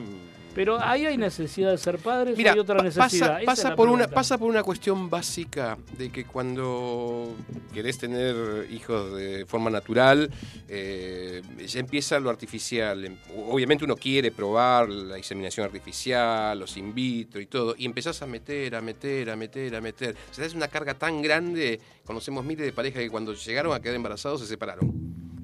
Pero 0.57 0.81
ahí 0.81 1.05
hay 1.05 1.17
necesidad 1.17 1.69
de 1.69 1.77
ser 1.77 1.99
padres 1.99 2.35
Mira, 2.35 2.49
o 2.49 2.53
hay 2.55 2.59
otra 2.59 2.81
necesidad. 2.81 3.33
pasa, 3.35 3.45
pasa 3.45 3.69
es 3.69 3.75
por 3.75 3.89
una, 3.89 4.07
pasa 4.07 4.39
por 4.39 4.49
una 4.49 4.63
cuestión 4.63 5.07
básica 5.07 5.77
de 5.99 6.09
que 6.09 6.25
cuando 6.25 7.35
querés 7.71 7.99
tener 7.99 8.67
hijos 8.71 9.15
de 9.15 9.45
forma 9.45 9.69
natural, 9.69 10.31
eh, 10.67 11.43
ya 11.63 11.79
empieza 11.79 12.19
lo 12.19 12.31
artificial. 12.31 13.05
Em- 13.05 13.17
Obviamente 13.51 13.85
uno 13.85 13.95
quiere 13.95 14.31
probar 14.31 14.89
la 14.89 15.19
inseminación 15.19 15.63
artificial, 15.63 16.57
los 16.57 16.75
in 16.75 16.91
vitro 16.95 17.39
y 17.39 17.45
todo, 17.45 17.75
y 17.77 17.85
empezás 17.85 18.19
a 18.23 18.25
meter, 18.25 18.73
a 18.73 18.81
meter, 18.81 19.29
a 19.29 19.35
meter, 19.35 19.75
a 19.75 19.79
meter. 19.81 20.15
Se 20.31 20.41
te 20.41 20.47
hace 20.47 20.57
una 20.57 20.69
carga 20.69 20.95
tan 20.95 21.21
grande, 21.21 21.79
conocemos 22.03 22.43
miles 22.43 22.65
de 22.65 22.73
parejas 22.73 23.03
que 23.03 23.11
cuando 23.11 23.35
llegaron 23.35 23.75
a 23.75 23.79
quedar 23.79 23.93
embarazados 23.95 24.41
se 24.41 24.47
separaron, 24.47 24.91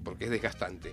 porque 0.03 0.24
es 0.26 0.32
desgastante. 0.32 0.91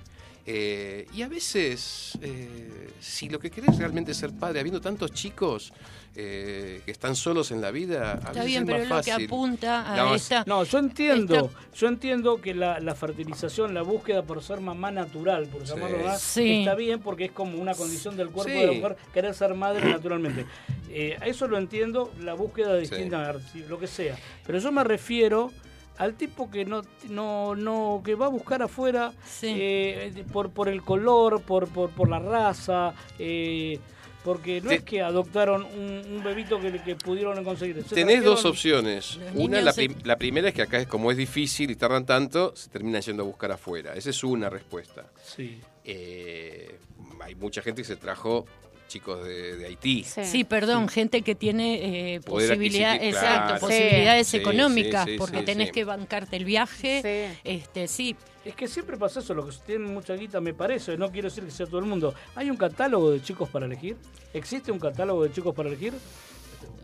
Eh, 0.52 1.06
y 1.14 1.22
a 1.22 1.28
veces, 1.28 2.18
eh, 2.22 2.88
si 2.98 3.28
lo 3.28 3.38
que 3.38 3.52
querés 3.52 3.78
realmente 3.78 4.10
es 4.10 4.16
ser 4.16 4.32
padre, 4.32 4.58
habiendo 4.58 4.80
tantos 4.80 5.12
chicos 5.12 5.72
eh, 6.16 6.82
que 6.84 6.90
están 6.90 7.14
solos 7.14 7.52
en 7.52 7.60
la 7.60 7.70
vida, 7.70 8.14
a 8.14 8.14
Está 8.16 8.28
veces 8.30 8.44
bien, 8.46 8.62
es 8.64 8.66
pero 8.66 8.78
más 8.78 8.82
es 8.82 8.88
lo 8.90 8.96
que 9.04 9.10
fácil. 9.12 9.26
apunta 9.26 9.92
a 9.92 9.96
No, 9.96 10.14
esta. 10.16 10.42
No, 10.48 10.64
yo 10.64 10.78
entiendo, 10.80 11.36
Esta- 11.36 11.76
yo 11.76 11.86
entiendo 11.86 12.40
que 12.40 12.52
la, 12.52 12.80
la 12.80 12.96
fertilización, 12.96 13.74
la 13.74 13.82
búsqueda 13.82 14.22
por 14.24 14.42
ser 14.42 14.60
mamá 14.60 14.90
natural, 14.90 15.46
por 15.46 15.62
Sí. 15.64 15.68
llamarlo 15.72 15.98
más, 16.04 16.20
Sí. 16.20 16.60
está 16.62 16.74
bien 16.74 16.98
porque 16.98 17.26
es 17.26 17.32
como 17.32 17.56
una 17.56 17.74
condición 17.74 18.16
del 18.16 18.30
cuerpo 18.30 18.52
Sí. 18.52 18.58
de 18.58 18.66
la 18.66 18.72
mujer 18.72 18.96
querer 19.14 19.34
ser 19.34 19.54
madre 19.54 19.84
naturalmente. 20.02 20.46
Eh, 20.90 21.16
a 21.20 21.26
eso 21.28 21.46
lo 21.46 21.58
entiendo, 21.58 22.12
la 22.20 22.34
búsqueda 22.34 22.74
de 22.74 22.86
Sí. 22.86 22.90
distintas, 22.90 23.54
lo 23.68 23.78
que 23.78 23.86
sea. 23.86 24.18
Pero 24.44 24.58
yo 24.58 24.72
me 24.72 24.82
refiero 24.82 25.52
al 26.00 26.14
tipo 26.14 26.50
que 26.50 26.64
no, 26.64 26.82
no, 27.08 27.54
no, 27.54 28.02
que 28.04 28.14
va 28.14 28.26
a 28.26 28.30
buscar 28.30 28.62
afuera 28.62 29.12
Sí. 29.24 29.46
eh, 29.58 30.24
por, 30.32 30.50
por 30.50 30.68
el 30.68 30.82
color, 30.82 31.42
por, 31.42 31.68
por, 31.68 31.90
por 31.90 32.08
la 32.08 32.18
raza, 32.18 32.94
eh, 33.18 33.78
porque 34.24 34.60
no 34.60 34.70
es 34.70 34.82
que 34.82 35.00
adoptaron 35.00 35.64
un, 35.64 36.02
un 36.16 36.22
bebito 36.22 36.60
que, 36.60 36.72
que 36.82 36.94
pudieron 36.96 37.42
conseguir. 37.44 37.82
Se 37.84 37.94
Tenés 37.94 38.22
dos 38.24 38.44
opciones. 38.44 39.18
Una, 39.34 39.60
la, 39.62 39.72
se- 39.72 39.86
prim- 39.88 39.98
la 40.04 40.16
primera 40.16 40.48
es 40.48 40.54
que 40.54 40.62
acá 40.62 40.78
es 40.78 40.86
como 40.86 41.10
es 41.10 41.16
difícil 41.16 41.70
y 41.70 41.76
tardan 41.76 42.04
tanto, 42.04 42.54
se 42.54 42.68
terminan 42.68 43.00
yendo 43.02 43.22
a 43.22 43.26
buscar 43.26 43.52
afuera. 43.52 43.94
Esa 43.94 44.10
es 44.10 44.22
una 44.24 44.50
respuesta. 44.50 45.06
Sí. 45.22 45.60
Eh, 45.84 46.78
hay 47.22 47.34
mucha 47.34 47.62
gente 47.62 47.80
que 47.82 47.86
se 47.88 47.96
trajo 47.96 48.44
chicos 48.90 49.24
de, 49.24 49.56
de 49.56 49.66
Haití. 49.66 50.04
Sí. 50.04 50.24
Sí, 50.24 50.44
perdón, 50.44 50.88
gente 50.88 51.22
que 51.22 51.34
tiene 51.34 52.14
eh, 52.14 52.20
Poder 52.20 52.48
posibilidad, 52.50 52.94
adquisitivo, 52.94 53.20
exacto, 53.20 53.46
claro. 53.46 53.60
posibilidades 53.60 54.26
Sí, 54.26 54.36
económicas, 54.36 55.04
sí, 55.04 55.12
sí, 55.12 55.16
porque 55.18 55.38
sí, 55.38 55.44
tenés 55.44 55.68
sí. 55.68 55.72
que 55.72 55.84
bancarte 55.84 56.36
el 56.36 56.44
viaje. 56.44 57.00
Sí. 57.32 57.38
Este, 57.44 57.88
sí, 57.88 58.16
Es 58.44 58.54
que 58.54 58.66
siempre 58.68 58.96
pasa 58.96 59.20
eso, 59.20 59.32
los 59.32 59.56
que 59.56 59.64
tienen 59.64 59.94
mucha 59.94 60.14
guita 60.14 60.40
me 60.40 60.52
parece, 60.52 60.98
no 60.98 61.10
quiero 61.10 61.28
decir 61.28 61.44
que 61.44 61.50
sea 61.52 61.66
todo 61.66 61.78
el 61.78 61.86
mundo. 61.86 62.14
¿Hay 62.34 62.50
un 62.50 62.56
catálogo 62.56 63.12
de 63.12 63.22
chicos 63.22 63.48
para 63.48 63.66
elegir? 63.66 63.96
¿Existe 64.34 64.72
un 64.72 64.80
catálogo 64.80 65.22
de 65.22 65.32
chicos 65.32 65.54
para 65.54 65.68
elegir? 65.68 65.94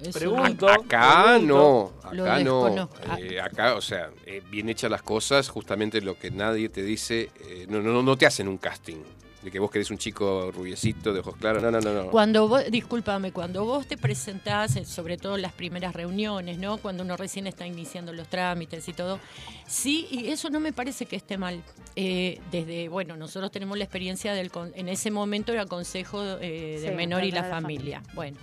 eso 0.01 0.19
Pregunto. 0.19 0.69
Acá 0.69 1.25
pregunto. 1.39 1.93
no, 2.13 2.23
acá 2.23 2.45
no. 2.45 2.91
Eh, 3.19 3.41
acá, 3.41 3.75
o 3.75 3.81
sea, 3.81 4.11
eh, 4.27 4.43
bien 4.51 4.69
hechas 4.69 4.91
las 4.91 5.03
cosas, 5.03 5.49
justamente 5.49 6.01
lo 6.01 6.19
que 6.19 6.31
nadie 6.31 6.69
te 6.69 6.83
dice, 6.83 7.31
eh, 7.49 7.67
no, 7.69 7.81
no, 7.81 8.03
no 8.03 8.17
te 8.17 8.27
hacen 8.27 8.47
un 8.49 8.59
casting. 8.59 9.03
De 9.47 9.53
que 9.53 9.61
vos 9.61 9.71
querés 9.71 9.93
un 9.93 9.99
chico 9.99 10.51
rubiecito, 10.51 11.13
de 11.13 11.21
ojos 11.21 11.37
claros, 11.37 11.63
no, 11.63 11.71
no, 11.71 11.81
no. 11.81 11.93
no. 11.95 12.11
Cuando 12.11 12.49
vos, 12.49 12.65
discúlpame, 12.69 13.31
cuando 13.31 13.65
vos 13.65 13.87
te 13.87 13.97
presentás, 13.97 14.75
eh, 14.75 14.85
sobre 14.85 15.19
todo 15.19 15.37
en 15.37 15.43
las 15.43 15.53
primeras 15.53 15.95
reuniones, 15.95 16.59
¿no? 16.59 16.79
Cuando 16.79 17.05
uno 17.05 17.17
recién 17.17 17.47
está 17.47 17.65
iniciando 17.65 18.13
los 18.13 18.27
trámites 18.27 18.89
y 18.89 18.93
todo, 18.93 19.21
sí, 19.69 20.09
y 20.11 20.27
eso 20.31 20.51
no 20.51 20.59
me 20.59 20.73
parece 20.73 21.07
que 21.07 21.15
esté 21.15 21.39
mal. 21.39 21.63
Eh, 21.95 22.41
desde, 22.51 22.89
bueno, 22.89 23.17
nosotros 23.17 23.53
tenemos 23.53 23.79
la 23.79 23.85
experiencia 23.85 24.35
del, 24.35 24.51
con- 24.51 24.73
en 24.75 24.89
ese 24.89 25.13
momento 25.13 25.53
era 25.53 25.65
Consejo 25.65 26.25
eh, 26.41 26.81
de 26.83 26.89
Sí, 26.89 26.95
Menor 26.97 27.23
y 27.23 27.31
la 27.31 27.45
Familia. 27.45 28.03
Bueno, 28.15 28.39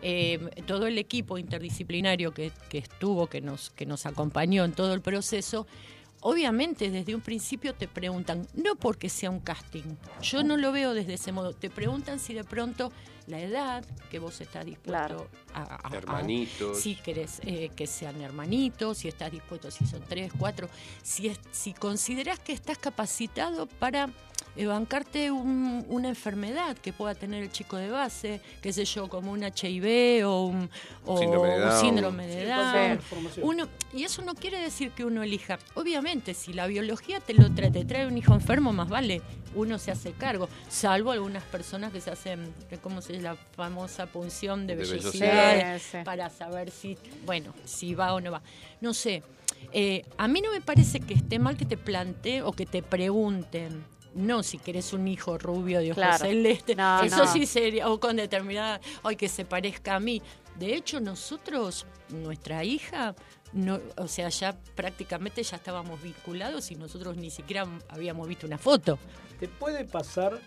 eh, 0.00 0.40
todo 0.66 0.86
el 0.86 0.96
equipo 0.96 1.36
interdisciplinario 1.36 2.32
que, 2.32 2.52
que 2.70 2.78
estuvo, 2.78 3.26
que 3.26 3.42
nos, 3.42 3.68
que 3.68 3.84
nos 3.84 4.06
acompañó 4.06 4.64
en 4.64 4.72
todo 4.72 4.94
el 4.94 5.02
proceso, 5.02 5.66
Obviamente 6.20 6.90
desde 6.90 7.14
un 7.14 7.20
principio 7.20 7.74
te 7.74 7.86
preguntan, 7.86 8.46
no 8.54 8.74
porque 8.76 9.08
sea 9.08 9.30
un 9.30 9.40
casting, 9.40 9.84
yo 10.22 10.42
no 10.42 10.56
lo 10.56 10.72
veo 10.72 10.92
desde 10.94 11.14
ese 11.14 11.30
modo, 11.32 11.52
te 11.52 11.70
preguntan 11.70 12.18
si 12.18 12.34
de 12.34 12.42
pronto 12.44 12.90
la 13.28 13.40
edad 13.40 13.84
que 14.10 14.18
vos 14.18 14.40
estás 14.40 14.64
dispuesto 14.64 14.90
Claro. 14.90 15.28
a, 15.54 15.62
a- 15.62 15.80
a- 15.92 15.96
Hermanitos. 15.96 16.80
si 16.80 16.96
querés 16.96 17.40
eh, 17.44 17.70
que 17.76 17.86
sean 17.86 18.20
hermanitos, 18.20 18.98
si 18.98 19.08
estás 19.08 19.30
dispuesto, 19.30 19.70
si 19.70 19.86
son 19.86 20.02
tres, 20.08 20.32
cuatro, 20.36 20.68
si, 21.02 21.28
es, 21.28 21.38
si 21.52 21.72
considerás 21.74 22.38
que 22.40 22.52
estás 22.52 22.78
capacitado 22.78 23.66
para 23.66 24.08
bancarte 24.66 25.30
un- 25.30 25.84
una 25.88 26.08
enfermedad 26.08 26.76
que 26.76 26.92
pueda 26.92 27.14
tener 27.14 27.42
el 27.42 27.50
chico 27.52 27.76
de 27.76 27.90
base, 27.90 28.40
qué 28.60 28.72
sé 28.72 28.84
yo, 28.84 29.08
como 29.08 29.32
un 29.32 29.42
HIV 29.44 30.24
o 30.26 30.46
un, 30.46 30.68
o 31.06 31.18
Síndrome 31.18 31.48
de 31.48 31.54
un 31.56 31.68
Down. 31.68 31.80
síndrome 31.80 32.26
de. 32.26 32.98
Uno, 33.42 33.68
y 33.92 34.04
eso 34.04 34.22
no 34.22 34.34
quiere 34.34 34.58
decir 34.58 34.90
que 34.92 35.04
uno 35.04 35.22
elija. 35.22 35.58
Obviamente, 35.74 36.34
si 36.34 36.52
la 36.52 36.66
biología 36.66 37.20
te 37.20 37.34
lo 37.34 37.52
trae, 37.54 37.70
te 37.70 37.84
trae 37.84 38.06
un 38.06 38.16
hijo 38.18 38.34
enfermo, 38.34 38.72
más 38.72 38.88
vale, 38.88 39.22
uno 39.54 39.78
se 39.78 39.90
hace 39.90 40.12
cargo. 40.12 40.48
Salvo 40.68 41.10
algunas 41.12 41.42
personas 41.44 41.92
que 41.92 42.00
se 42.00 42.10
hacen, 42.10 42.52
¿cómo 42.82 43.00
se 43.02 43.14
llama? 43.14 43.28
La 43.28 43.36
famosa 43.56 44.06
punción 44.06 44.66
de 44.66 44.76
De 44.76 44.82
vellosidad 44.84 45.20
vellosidad. 45.52 45.78
Sí, 45.78 45.84
sí. 45.92 45.98
para 46.04 46.30
saber 46.30 46.70
si, 46.70 46.96
bueno, 47.24 47.52
si 47.64 47.94
va 47.94 48.14
o 48.14 48.20
no 48.20 48.30
va. 48.32 48.42
No 48.80 48.92
sé. 48.94 49.22
Eh, 49.72 50.04
a 50.16 50.28
mí 50.28 50.40
no 50.40 50.50
me 50.52 50.60
parece 50.60 51.00
que 51.00 51.14
esté 51.14 51.38
mal 51.38 51.56
que 51.56 51.64
te 51.64 51.76
plantee 51.76 52.42
o 52.42 52.52
que 52.52 52.64
te 52.66 52.82
pregunten. 52.82 53.84
No, 54.18 54.42
si 54.42 54.58
querés 54.58 54.92
un 54.92 55.06
hijo 55.08 55.38
rubio 55.38 55.78
de 55.80 55.92
ojos 55.92 56.02
Claro. 56.02 56.18
celestes. 56.24 56.76
No, 56.76 57.02
Eso 57.02 57.24
no. 57.24 57.32
sí 57.32 57.46
sería, 57.46 57.88
o 57.88 57.98
con 58.00 58.16
determinada, 58.16 58.80
ay, 59.04 59.16
que 59.16 59.28
se 59.28 59.44
parezca 59.44 59.94
a 59.94 60.00
mí. 60.00 60.20
De 60.58 60.74
hecho, 60.74 60.98
nosotros, 61.00 61.86
nuestra 62.10 62.64
hija, 62.64 63.14
no, 63.52 63.78
o 63.96 64.08
sea, 64.08 64.28
ya 64.28 64.58
prácticamente 64.74 65.42
ya 65.42 65.56
estábamos 65.56 66.02
vinculados 66.02 66.70
y 66.70 66.74
nosotros 66.74 67.16
ni 67.16 67.30
siquiera 67.30 67.64
habíamos 67.88 68.26
visto 68.28 68.46
una 68.46 68.58
foto. 68.58 68.98
¿Te 69.38 69.46
puede 69.46 69.84
pasar 69.84 70.38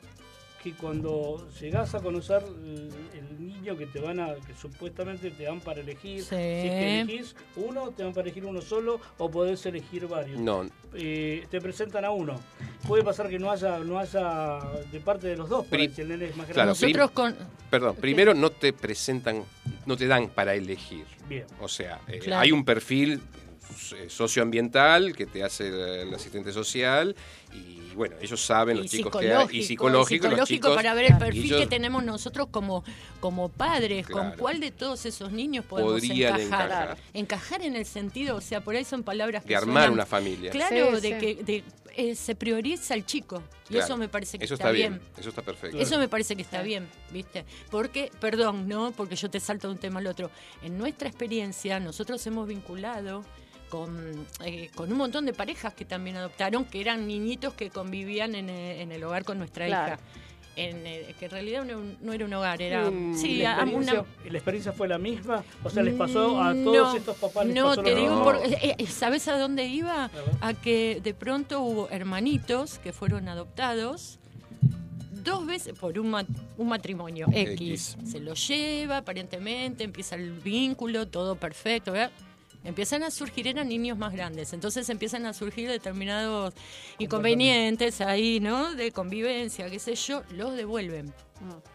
que 0.62 0.74
cuando 0.74 1.47
llegás 1.59 1.95
a 1.95 1.99
conocer 2.01 2.43
el, 2.64 2.89
el 3.18 3.47
niño 3.47 3.76
que 3.78 3.88
te 3.88 3.99
van 3.99 4.20
a, 4.20 4.36
que 4.36 4.53
supuestamente 4.59 5.32
te 5.32 5.43
dan 5.43 5.59
para 5.59 5.82
elegir, 5.82 6.22
Sí. 6.22 6.30
si 6.30 6.36
es 6.36 6.72
que 6.72 7.01
elegís 7.01 7.36
uno, 7.55 7.89
te 7.91 8.03
dan 8.03 8.14
para 8.14 8.24
elegir 8.28 8.45
uno 8.45 8.62
solo 8.62 8.99
o 9.18 9.30
podés 9.32 9.66
elegir 9.66 10.07
varios? 10.07 10.39
No, 10.39 10.70
Eh, 10.93 11.45
te 11.49 11.59
presentan 11.62 12.05
a 12.05 12.12
uno. 12.12 12.39
Puede 12.88 13.03
pasar 13.03 13.30
que 13.30 13.39
no 13.39 13.49
haya, 13.49 13.80
no 13.80 13.97
haya 13.97 14.59
de 14.91 14.99
parte 14.99 15.28
de 15.28 15.38
los 15.38 15.49
dos, 15.49 15.66
ahí, 15.72 15.89
si 15.89 16.01
el 16.01 16.09
nene 16.09 16.26
es 16.26 16.36
más 16.36 16.47
grande. 16.47 16.53
Claro, 16.53 16.70
nosotros 16.70 17.12
con... 17.12 17.36
perdón, 17.70 17.95
primero 17.95 18.34
no 18.34 18.49
te 18.51 18.74
presentan, 18.74 19.43
no 19.86 19.95
te 19.97 20.05
dan 20.07 20.30
para 20.30 20.53
elegir. 20.53 21.05
Bien. 21.28 21.45
O 21.59 21.68
sea, 21.68 22.01
eh, 22.07 22.20
Claro. 22.20 22.41
hay 22.41 22.51
un 22.51 22.66
perfil 22.66 23.20
eh, 23.95 24.09
socioambiental 24.09 25.16
que 25.16 25.26
te 25.26 25.43
hace 25.43 26.01
el 26.01 26.14
asistente 26.14 26.51
social 26.51 27.16
y 27.54 27.93
bueno, 27.93 28.16
ellos 28.22 28.39
saben 28.39 28.78
los 28.78 28.86
y 28.86 28.89
chicos 28.97 29.12
que 29.20 29.34
hay, 29.34 29.47
y 29.52 29.64
psicológico, 29.64 30.30
los 30.30 30.47
chicos 30.47 30.74
para 30.76 30.93
ver 30.93 31.12
el 31.12 31.18
perfil 31.18 31.43
ellos 31.45 31.60
que 31.60 31.68
tenemos 31.68 32.04
nosotros 32.06 32.47
como, 32.49 32.84
como 33.20 33.49
padres, 33.49 34.08
con 34.08 34.32
cuál 34.38 34.60
de 34.62 34.72
todos 34.72 35.06
esos 35.06 35.32
niños 35.34 35.66
podemos 35.66 36.02
encajar. 36.02 36.39
encajar. 36.41 36.97
Encajar 37.14 37.62
en 37.64 37.76
el 37.76 37.86
sentido, 37.86 38.38
o 38.38 38.41
sea, 38.41 38.62
por 38.62 38.76
ahí 38.76 38.86
son 38.86 39.04
palabras 39.04 39.43
que 39.43 39.49
de 39.49 39.56
armar 39.58 39.89
suenan- 39.89 39.93
una 39.93 40.06
familia. 40.06 40.52
Claro, 40.52 40.95
Sí, 40.95 41.02
de 41.02 41.20
sí. 41.20 41.26
que 41.38 41.43
de, 41.43 41.64
eh, 41.97 42.16
se 42.16 42.34
prioriza 42.36 42.93
al 42.93 43.06
chico. 43.06 43.43
Y 43.66 43.74
Claro. 43.74 43.86
eso 43.86 43.97
me 43.97 44.08
parece 44.08 44.39
que 44.39 44.45
Eso 44.45 44.54
está, 44.54 44.72
bien. 44.72 45.02
Eso 45.18 45.30
está 45.30 45.41
perfecto. 45.41 45.78
Eso 45.78 45.97
me 45.99 46.08
parece 46.08 46.36
que 46.38 46.41
está 46.43 46.62
Sí. 46.62 46.68
bien, 46.68 46.88
¿viste? 47.12 47.45
Porque, 47.70 48.10
perdón, 48.22 48.68
¿no? 48.70 48.91
Porque 48.93 49.16
yo 49.18 49.30
te 49.30 49.39
salto 49.41 49.68
de 49.68 49.74
un 49.74 49.80
tema 49.80 49.99
al 49.99 50.08
otro. 50.08 50.32
En 50.64 50.78
nuestra 50.78 51.10
experiencia, 51.10 51.80
nosotros 51.82 52.26
hemos 52.28 52.47
vinculado 52.47 53.24
con, 53.72 54.28
eh, 54.46 54.70
con 54.76 54.92
un 54.92 54.98
montón 54.98 55.26
de 55.26 55.34
parejas 55.34 55.74
que 55.74 55.86
también 55.86 56.18
adoptaron, 56.18 56.66
que 56.66 56.82
eran 56.82 57.08
niñitos 57.08 57.54
que 57.56 57.70
convivían 57.72 58.36
en, 58.36 58.50
eh, 58.50 58.82
en 58.82 58.92
el 58.92 59.02
hogar 59.04 59.24
con 59.24 59.38
nuestra 59.40 59.66
Claro. 59.66 59.94
hija. 59.96 60.00
En, 60.58 60.86
eh, 60.86 61.16
que 61.18 61.26
en 61.26 61.32
realidad 61.32 61.64
no, 61.64 61.80
no 62.02 62.12
era 62.12 62.26
un 62.26 62.34
hogar, 62.34 62.62
era... 62.62 62.92
Mm, 62.92 63.16
sí, 63.16 63.38
¿La 63.38 63.54
a- 63.54 63.64
una, 63.64 63.72
experiencia, 63.94 64.06
¿La 64.32 64.38
experiencia 64.38 64.72
fue 64.74 64.88
la 64.90 64.98
misma? 64.98 65.44
O 65.64 65.70
sea, 65.70 65.82
¿les 65.82 65.94
pasó 65.96 66.42
a 66.42 66.54
todos 66.54 66.92
No, 66.92 66.98
estos 66.98 67.16
papás? 67.18 67.46
les 67.46 67.56
No, 67.56 67.68
pasó 67.70 67.84
te 67.84 67.96
digo, 67.96 68.22
por- 68.22 68.36
eh, 68.36 68.76
eh, 68.78 68.88
¿sabes 68.88 69.30
a 69.30 69.38
dónde 69.40 69.66
iba? 69.68 70.12
A 70.42 70.54
que 70.54 71.00
de 71.02 71.14
pronto 71.14 71.62
hubo 71.62 71.90
hermanitos 71.90 72.80
que 72.80 72.92
fueron 72.92 73.30
adoptados 73.30 74.20
dos 75.24 75.46
veces 75.46 75.74
por 75.80 75.98
un, 75.98 76.10
ma- 76.10 76.26
un 76.58 76.68
matrimonio 76.68 77.28
X. 77.32 77.96
X. 77.96 78.12
Se 78.12 78.20
lo 78.20 78.34
lleva, 78.34 78.98
aparentemente, 78.98 79.86
empieza 79.86 80.16
el 80.16 80.32
vínculo, 80.34 81.08
todo 81.08 81.36
perfecto, 81.38 81.94
¿verdad? 81.94 82.12
Empiezan 82.64 83.01
a 83.03 83.09
surgir, 83.12 83.47
eran 83.47 83.68
niños 83.70 83.97
más 83.97 84.14
grandes, 84.14 84.53
entonces 84.53 84.88
empiezan 84.89 85.26
a 85.26 85.34
surgir 85.34 85.68
determinados 85.70 86.53
inconvenientes 86.99 88.01
ahí, 88.01 88.39
¿no? 88.39 88.74
De 88.76 88.91
convivencia, 88.91 89.70
qué 89.70 89.80
sé 89.80 89.95
yo, 89.95 90.24
los 90.32 90.55
devuelven. 90.55 91.14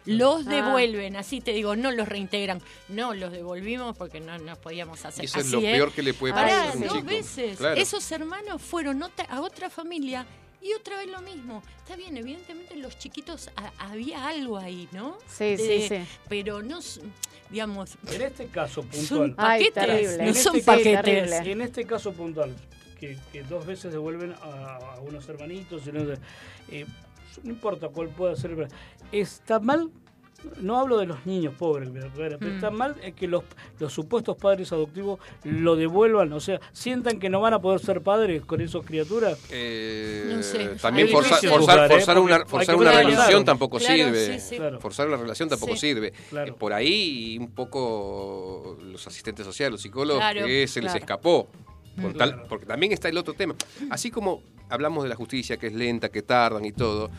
Los 0.05 0.47
Ah. 0.47 0.49
devuelven, 0.49 1.17
así 1.17 1.41
te 1.41 1.51
digo, 1.51 1.75
no 1.75 1.91
los 1.91 2.07
reintegran, 2.07 2.61
no 2.87 3.13
los 3.13 3.33
devolvimos 3.33 3.97
porque 3.97 4.21
no 4.21 4.37
nos 4.39 4.57
podíamos 4.59 5.03
hacer. 5.03 5.25
Eso 5.25 5.39
es 5.39 5.45
así 5.47 5.55
lo 5.55 5.59
es. 5.61 5.73
peor 5.75 5.91
que 5.91 6.03
le 6.03 6.13
puede 6.13 6.33
Pará, 6.33 6.47
pasar 6.47 6.67
a 6.69 6.71
un 6.77 6.81
dos 6.83 6.93
chico. 6.93 7.05
veces. 7.05 7.57
Claro. 7.57 7.75
Esos 7.75 8.09
hermanos 8.13 8.61
fueron 8.61 9.03
otra- 9.03 9.25
a 9.25 9.41
otra 9.41 9.69
familia 9.69 10.25
Y 10.61 10.73
otra 10.73 10.97
vez 10.97 11.07
lo 11.09 11.21
mismo. 11.21 11.61
Está 11.77 11.95
bien, 11.95 12.17
evidentemente 12.17 12.75
los 12.77 12.97
chiquitos 12.97 13.49
ha- 13.55 13.71
había 13.91 14.27
algo 14.27 14.57
ahí, 14.57 14.89
¿no? 14.91 15.17
Sí, 15.27 15.55
sí, 15.57 15.67
De- 15.67 15.87
sí. 15.87 16.11
Pero 16.27 16.61
no, 16.63 16.79
s- 16.79 16.99
digamos, 17.49 17.97
En 18.11 18.21
este 18.21 18.47
caso 18.47 18.81
puntual. 18.81 19.05
son 19.05 19.35
Ay, 19.37 19.65
paquetes, 19.69 19.73
terrible. 19.85 20.17
no 20.17 20.23
En 20.29 20.35
son 20.35 20.55
este 20.55 20.65
caso- 20.65 20.77
paquetes. 20.83 21.03
terrible. 21.29 21.51
En 21.51 21.61
este 21.61 21.85
caso 21.85 22.13
puntual, 22.13 22.55
que, 22.99 23.17
que 23.31 23.43
dos 23.43 23.65
veces 23.65 23.91
devuelven 23.91 24.33
a, 24.41 24.77
a 24.95 24.99
unos 25.01 25.29
hermanitos, 25.29 25.85
y 25.87 25.91
no, 25.91 26.01
eh, 26.71 26.85
no 27.43 27.49
importa 27.51 27.89
cuál 27.89 28.09
pueda 28.09 28.35
ser, 28.35 28.67
está 29.11 29.59
mal. 29.59 29.91
No 30.61 30.79
hablo 30.79 30.97
de 30.97 31.05
los 31.05 31.25
niños 31.25 31.53
pobres, 31.57 31.89
pero, 31.93 32.09
pero 32.15 32.37
Mm. 32.39 32.55
está 32.55 32.71
mal 32.71 32.95
eh, 33.01 33.11
que 33.13 33.27
los, 33.27 33.43
los 33.79 33.91
supuestos 33.93 34.35
padres 34.37 34.71
adoptivos 34.71 35.19
lo 35.43 35.75
devuelvan, 35.75 36.31
o 36.33 36.39
sea, 36.39 36.59
sientan 36.71 37.19
que 37.19 37.29
no 37.29 37.39
van 37.41 37.53
a 37.53 37.59
poder 37.61 37.79
ser 37.79 38.01
padres 38.01 38.43
con 38.45 38.61
esas 38.61 38.83
criaturas. 38.85 39.37
Eh, 39.51 40.33
No 40.35 40.43
sé. 40.43 40.69
También 40.81 41.09
forzar, 41.09 41.43
¿eh? 41.43 41.49
forzar 41.49 42.19
una, 42.19 42.45
forzar 42.45 42.75
una 42.75 42.91
relación 42.91 43.45
tampoco 43.45 43.77
Claro, 43.77 43.95
sirve. 43.95 44.39
sí, 44.39 44.49
sí. 44.49 44.55
Claro. 44.57 44.79
Forzar 44.79 45.07
una 45.07 45.17
relación 45.17 45.49
tampoco 45.49 45.73
Sí. 45.73 45.79
sirve. 45.79 46.11
Claro. 46.29 46.51
Eh, 46.53 46.55
Por 46.57 46.73
ahí 46.73 47.37
un 47.39 47.51
poco 47.51 48.77
los 48.81 49.05
asistentes 49.07 49.45
sociales, 49.45 49.71
los 49.73 49.81
psicólogos, 49.81 50.19
Claro, 50.21 50.45
que 50.45 50.67
se 50.67 50.81
les 50.81 50.95
escapó. 50.95 51.47
Mm. 51.95 52.11
tal- 52.17 52.43
porque 52.47 52.65
también 52.67 52.91
está 52.91 53.09
el 53.09 53.17
otro 53.17 53.33
tema. 53.33 53.55
Así 53.89 54.11
como 54.11 54.43
hablamos 54.69 55.01
de 55.03 55.09
la 55.09 55.15
justicia, 55.15 55.57
que 55.57 55.67
es 55.67 55.73
lenta, 55.73 56.09
que 56.09 56.21
tardan 56.21 56.63
y 56.65 56.71
todo, 56.71 57.09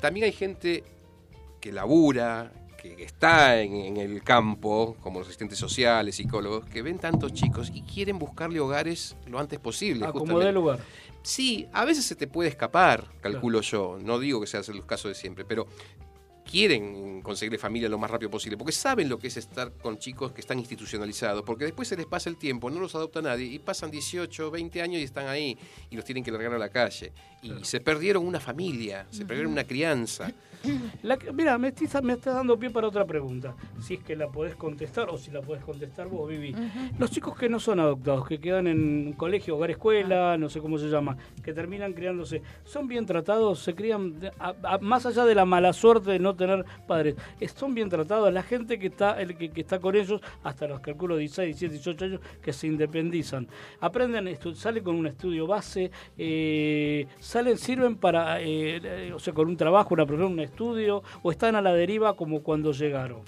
también 0.00 0.24
hay 0.24 0.32
gente 0.32 0.82
que 1.60 1.72
labura, 1.72 2.50
que 2.92 3.04
está 3.04 3.60
en, 3.62 3.74
en 3.74 3.96
el 3.96 4.22
campo, 4.22 4.96
como 5.00 5.18
los 5.20 5.28
asistentes 5.28 5.58
sociales, 5.58 6.16
psicólogos, 6.16 6.66
que 6.66 6.82
ven 6.82 6.98
tantos 6.98 7.32
chicos 7.32 7.70
y 7.72 7.82
quieren 7.82 8.18
buscarle 8.18 8.60
hogares 8.60 9.16
lo 9.26 9.38
antes 9.38 9.58
posible. 9.58 10.04
A 10.04 10.08
como 10.08 10.20
justamente. 10.20 10.46
dé 10.46 10.52
lugar. 10.52 10.80
Sí, 11.22 11.66
a 11.72 11.86
veces 11.86 12.04
se 12.04 12.14
te 12.14 12.26
puede 12.26 12.50
escapar, 12.50 13.08
calculo 13.22 13.62
yo. 13.62 13.98
No 14.02 14.18
digo 14.18 14.40
que 14.42 14.46
sea 14.46 14.60
el 14.68 14.84
caso 14.84 15.08
de 15.08 15.14
siempre, 15.14 15.46
pero 15.46 15.66
quieren 16.54 17.20
conseguirle 17.20 17.58
familia 17.58 17.88
lo 17.88 17.98
más 17.98 18.08
rápido 18.08 18.30
posible, 18.30 18.56
porque 18.56 18.70
saben 18.70 19.08
lo 19.08 19.18
que 19.18 19.26
es 19.26 19.36
estar 19.36 19.72
con 19.72 19.98
chicos 19.98 20.30
que 20.30 20.40
están 20.40 20.56
institucionalizados, 20.60 21.42
porque 21.42 21.64
después 21.64 21.88
se 21.88 21.96
les 21.96 22.06
pasa 22.06 22.30
el 22.30 22.36
tiempo, 22.36 22.70
no 22.70 22.78
los 22.78 22.94
adopta 22.94 23.20
nadie, 23.20 23.46
y 23.46 23.58
pasan 23.58 23.90
18, 23.90 24.52
20 24.52 24.80
años 24.80 25.00
y 25.00 25.02
están 25.04 25.26
ahí, 25.26 25.58
y 25.90 25.96
los 25.96 26.04
tienen 26.04 26.22
que 26.22 26.30
largar 26.30 26.54
a 26.54 26.58
la 26.58 26.68
calle. 26.68 27.12
Y 27.42 27.64
se 27.64 27.80
perdieron 27.80 28.24
una 28.24 28.38
familia, 28.38 29.04
se 29.10 29.24
perdieron 29.24 29.50
una 29.50 29.64
crianza. 29.64 30.30
La 31.02 31.18
mira, 31.34 31.58
me 31.58 31.68
estás, 31.68 32.02
me 32.02 32.14
estás 32.14 32.34
dando 32.36 32.58
pie 32.58 32.70
para 32.70 32.88
otra 32.88 33.04
pregunta. 33.04 33.54
Si 33.82 33.94
es 33.94 34.00
que 34.02 34.16
la 34.16 34.28
podés 34.28 34.54
contestar 34.56 35.10
o 35.10 35.18
si 35.18 35.30
la 35.30 35.42
podés 35.42 35.62
contestar 35.62 36.06
vos, 36.08 36.26
Vivi. 36.26 36.54
Los 36.98 37.10
chicos 37.10 37.36
que 37.36 37.50
no 37.50 37.60
son 37.60 37.80
adoptados, 37.80 38.26
que 38.26 38.38
quedan 38.38 38.66
en 38.66 39.12
colegio, 39.12 39.56
hogar, 39.56 39.72
escuela, 39.72 40.38
no 40.38 40.48
sé 40.48 40.60
cómo 40.60 40.78
se 40.78 40.88
llama, 40.88 41.18
que 41.42 41.52
terminan 41.52 41.92
criándose, 41.92 42.40
¿son 42.64 42.86
bien 42.88 43.04
tratados? 43.04 43.58
¿Se 43.62 43.74
crían, 43.74 44.18
de- 44.20 44.32
a- 44.38 44.54
a- 44.62 44.78
más 44.78 45.04
allá 45.04 45.26
de 45.26 45.34
la 45.34 45.44
mala 45.44 45.74
suerte 45.74 46.12
de 46.12 46.18
no 46.18 46.34
tener 46.34 46.43
padres, 46.86 47.14
¿son 47.56 47.74
bien 47.74 47.88
tratados? 47.88 48.32
La 48.32 48.42
gente 48.42 48.78
que 48.78 48.88
está, 48.88 49.20
el 49.20 49.36
que, 49.36 49.50
que 49.50 49.60
está 49.62 49.78
con 49.78 49.94
ellos, 49.96 50.20
hasta 50.42 50.66
los 50.66 50.80
calculo 50.80 51.16
16, 51.16 51.46
17, 51.60 51.72
18 51.74 52.04
años, 52.04 52.20
que 52.42 52.52
se 52.52 52.66
independizan. 52.66 53.46
Aprenden, 53.80 54.36
salen 54.54 54.84
con 54.84 54.94
un 54.96 55.06
estudio 55.06 55.46
base, 55.46 55.90
eh, 56.18 57.06
salen, 57.20 57.58
sirven 57.58 57.96
para, 57.96 58.40
eh, 58.40 58.80
eh, 58.82 59.12
o 59.14 59.18
sea, 59.18 59.32
con 59.34 59.48
un 59.48 59.56
trabajo, 59.56 59.94
una 59.94 60.06
profesión, 60.06 60.32
un 60.32 60.40
estudio, 60.40 61.02
o 61.22 61.30
están 61.30 61.56
a 61.56 61.60
la 61.62 61.72
deriva 61.72 62.14
como 62.16 62.42
cuando 62.42 62.72
llegaron. 62.72 63.20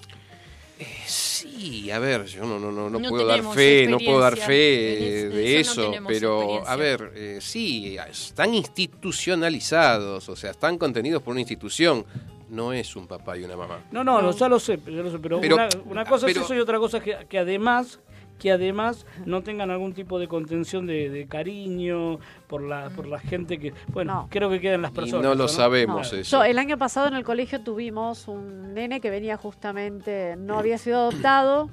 Sí, 1.07 1.89
a 1.89 1.97
ver, 1.97 2.25
yo 2.25 2.41
no, 2.45 2.59
no, 2.59 2.71
no, 2.71 2.87
no 2.89 2.99
No 2.99 3.09
puedo 3.09 3.25
dar 3.25 3.41
fe, 3.55 3.87
no 3.89 3.97
puedo 3.97 4.19
dar 4.19 4.37
fe 4.37 5.25
es- 5.27 5.33
de 5.33 5.59
eso 5.59 5.91
no 5.99 6.07
pero 6.07 6.67
a 6.67 6.75
ver, 6.75 7.11
eh, 7.15 7.37
sí, 7.41 7.97
están 7.97 8.53
institucionalizados, 8.53 10.29
o 10.29 10.35
sea, 10.35 10.51
están 10.51 10.77
contenidos 10.77 11.23
por 11.23 11.31
una 11.31 11.41
institución, 11.41 12.05
no 12.49 12.73
es 12.73 12.95
un 12.95 13.07
papá 13.07 13.37
y 13.37 13.43
una 13.43 13.55
mamá. 13.57 13.79
No, 13.91 14.03
no, 14.03 14.21
No. 14.21 14.31
ya 14.31 14.47
lo 14.49 14.59
sé, 14.59 14.79
ya 14.85 15.01
lo 15.03 15.11
sé, 15.11 15.19
pero, 15.19 15.39
Pero- 15.41 15.55
una, 15.55 15.69
una 15.85 16.05
cosa 16.05 16.25
pero- 16.27 16.39
es 16.39 16.45
eso 16.45 16.55
y 16.55 16.59
otra 16.59 16.77
cosa 16.79 16.97
es 16.97 17.03
que, 17.03 17.17
que 17.27 17.39
además 17.39 17.99
que 18.39 18.51
además 18.51 19.07
no 19.25 19.41
tengan 19.41 19.71
algún 19.71 19.93
tipo 19.93 20.19
de 20.19 20.27
contención 20.27 20.85
de, 20.85 21.09
de 21.09 21.25
cariño 21.25 22.19
por 22.45 22.61
la 22.61 22.91
por 22.91 23.07
la 23.07 23.17
gente 23.19 23.57
que 23.57 23.73
bueno 23.87 24.13
No. 24.13 24.27
creo 24.29 24.47
que 24.51 24.61
quedan 24.61 24.83
las 24.83 24.91
Y 24.91 24.93
personas 24.93 25.23
no 25.23 25.29
lo 25.33 25.43
¿no? 25.45 25.47
sabemos 25.47 26.13
No. 26.13 26.19
eso. 26.19 26.37
Yo 26.37 26.43
el 26.43 26.59
año 26.59 26.77
pasado 26.77 27.07
en 27.07 27.15
el 27.15 27.23
colegio 27.23 27.61
tuvimos 27.61 28.27
un 28.27 28.75
nene 28.75 29.01
que 29.01 29.09
venía 29.09 29.37
justamente, 29.37 30.35
no 30.37 30.59
había 30.59 30.77
sido 30.77 30.99
adoptado, 30.99 31.71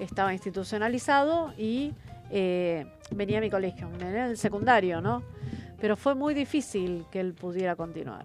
estaba 0.00 0.32
institucionalizado 0.32 1.52
y 1.58 1.92
eh, 2.30 2.86
venía 3.10 3.36
a 3.36 3.40
mi 3.42 3.50
colegio, 3.50 3.86
un 3.86 3.98
nene 3.98 4.28
del 4.28 4.36
secundario, 4.38 5.02
¿no? 5.02 5.22
Pero 5.80 5.96
fue 5.96 6.14
muy 6.14 6.34
difícil 6.34 7.04
que 7.10 7.20
él 7.20 7.34
pudiera 7.34 7.76
continuar. 7.76 8.24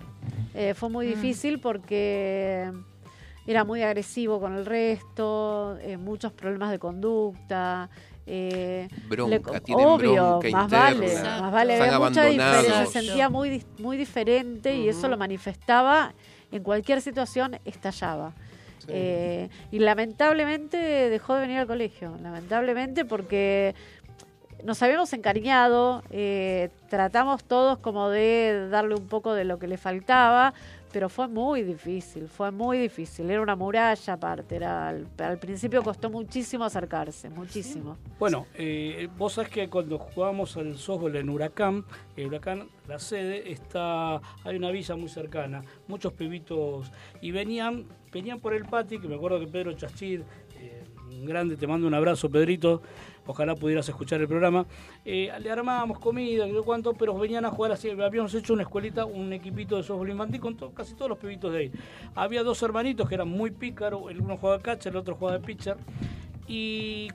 Eh, 0.53 0.73
fue 0.73 0.89
muy 0.89 1.05
Mm. 1.07 1.09
difícil 1.09 1.59
porque 1.59 2.71
era 3.47 3.63
muy 3.63 3.81
agresivo 3.81 4.39
con 4.39 4.55
el 4.55 4.65
resto, 4.65 5.77
eh, 5.81 5.97
muchos 5.97 6.31
problemas 6.31 6.71
de 6.71 6.79
conducta. 6.79 7.89
eh, 8.27 8.87
Bronca, 9.09 9.51
le 9.51 9.61
tienen 9.61 9.85
obvio, 9.87 10.13
bronca 10.39 10.49
más 10.51 10.63
interna. 10.65 10.79
vale, 10.79 11.07
Exacto. 11.11 11.41
más 11.41 11.51
vale, 11.51 11.81
había 11.81 11.99
mucha 11.99 12.25
diferencia, 12.25 12.85
se 12.85 12.91
sentía 13.01 13.29
muy, 13.29 13.65
muy 13.79 13.97
diferente 13.97 14.75
y 14.75 14.87
eso 14.87 15.07
lo 15.09 15.17
manifestaba 15.17 16.13
en 16.51 16.61
cualquier 16.63 17.01
situación, 17.01 17.57
estallaba. 17.65 18.33
Sí. 18.77 18.87
Eh, 18.89 19.49
y 19.71 19.79
lamentablemente 19.79 20.77
dejó 20.77 21.33
de 21.35 21.41
venir 21.41 21.57
al 21.59 21.67
colegio, 21.67 22.15
lamentablemente 22.21 23.05
porque 23.05 23.73
nos 24.63 24.81
habíamos 24.81 25.13
encariñado, 25.13 26.03
eh, 26.09 26.69
tratamos 26.89 27.43
todos 27.43 27.77
como 27.79 28.09
de 28.09 28.67
darle 28.69 28.95
un 28.95 29.07
poco 29.07 29.33
de 29.33 29.45
lo 29.45 29.59
que 29.59 29.67
le 29.67 29.77
faltaba, 29.77 30.53
pero 30.91 31.09
fue 31.09 31.27
muy 31.27 31.63
difícil, 31.63 32.27
fue 32.27 32.51
muy 32.51 32.77
difícil, 32.77 33.29
era 33.29 33.41
una 33.41 33.55
muralla 33.55 34.13
aparte, 34.13 34.57
era, 34.57 34.89
al, 34.89 35.39
principio 35.39 35.81
costó 35.83 36.09
muchísimo 36.09 36.65
acercarse, 36.65 37.29
muchísimo. 37.29 37.97
Bueno, 38.19 38.45
eh, 38.55 39.07
vos 39.17 39.33
sabés 39.33 39.49
que 39.49 39.69
cuando 39.69 39.97
jugábamos 39.97 40.57
al 40.57 40.77
softball 40.77 41.15
en 41.15 41.29
Huracán, 41.29 41.85
el 42.15 42.27
Huracán, 42.27 42.67
la 42.87 42.99
sede, 42.99 43.51
está 43.51 44.15
hay 44.43 44.57
una 44.57 44.71
villa 44.71 44.95
muy 44.95 45.09
cercana, 45.09 45.61
muchos 45.87 46.13
pibitos, 46.13 46.91
y 47.21 47.31
venían 47.31 47.85
venían 48.11 48.39
por 48.39 48.53
el 48.53 48.65
patio, 48.65 48.99
que 48.99 49.07
me 49.07 49.15
acuerdo 49.15 49.39
que 49.39 49.47
Pedro 49.47 49.73
Chachir, 49.73 50.25
eh, 50.59 50.83
grande, 51.23 51.55
te 51.55 51.67
mando 51.67 51.87
un 51.87 51.93
abrazo, 51.93 52.29
Pedrito, 52.29 52.81
ojalá 53.25 53.55
pudieras 53.55 53.87
escuchar 53.87 54.21
el 54.21 54.27
programa, 54.27 54.65
eh, 55.05 55.31
le 55.39 55.51
armábamos 55.51 55.99
comida, 55.99 56.47
no 56.47 56.63
cuánto, 56.63 56.93
pero 56.93 57.17
venían 57.17 57.45
a 57.45 57.51
jugar 57.51 57.71
así, 57.71 57.89
habíamos 57.89 58.33
hecho 58.33 58.53
una 58.53 58.63
escuelita, 58.63 59.05
un 59.05 59.33
equipito 59.33 59.77
de 59.77 59.83
softball 59.83 60.09
infantil 60.09 60.41
con 60.41 60.55
casi 60.73 60.93
todos 60.95 61.09
los 61.09 61.17
pibitos 61.17 61.51
de 61.51 61.59
ahí. 61.59 61.71
Había 62.15 62.43
dos 62.43 62.61
hermanitos 62.63 63.07
que 63.07 63.15
eran 63.15 63.29
muy 63.29 63.51
pícaros, 63.51 64.09
el 64.09 64.21
uno 64.21 64.37
jugaba 64.37 64.59
catcher, 64.59 64.91
el 64.91 64.97
otro 64.97 65.15
jugaba 65.15 65.37
de 65.37 65.45
pitcher, 65.45 65.77
y 66.47 67.09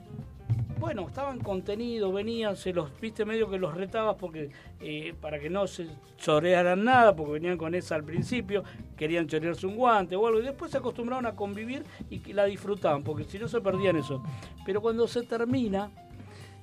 bueno, 0.79 1.07
estaban 1.07 1.39
contenidos, 1.39 2.13
venían, 2.13 2.55
se 2.55 2.71
los 2.71 2.89
viste 2.99 3.25
medio 3.25 3.49
que 3.49 3.57
los 3.57 3.73
retabas 3.73 4.15
porque 4.15 4.51
eh, 4.79 5.13
para 5.19 5.39
que 5.39 5.49
no 5.49 5.65
se 5.67 5.87
chorearan 6.17 6.83
nada, 6.83 7.15
porque 7.15 7.33
venían 7.33 7.57
con 7.57 7.73
esa 7.73 7.95
al 7.95 8.03
principio, 8.03 8.63
querían 8.95 9.27
chorearse 9.27 9.65
un 9.65 9.75
guante 9.75 10.15
o 10.15 10.27
algo, 10.27 10.39
y 10.39 10.43
después 10.43 10.71
se 10.71 10.77
acostumbraron 10.77 11.25
a 11.25 11.35
convivir 11.35 11.83
y 12.09 12.19
que 12.19 12.33
la 12.33 12.45
disfrutaban, 12.45 13.03
porque 13.03 13.23
si 13.23 13.39
no 13.39 13.47
se 13.47 13.59
perdían 13.59 13.95
eso. 13.95 14.23
Pero 14.65 14.81
cuando 14.81 15.07
se 15.07 15.23
termina 15.23 15.89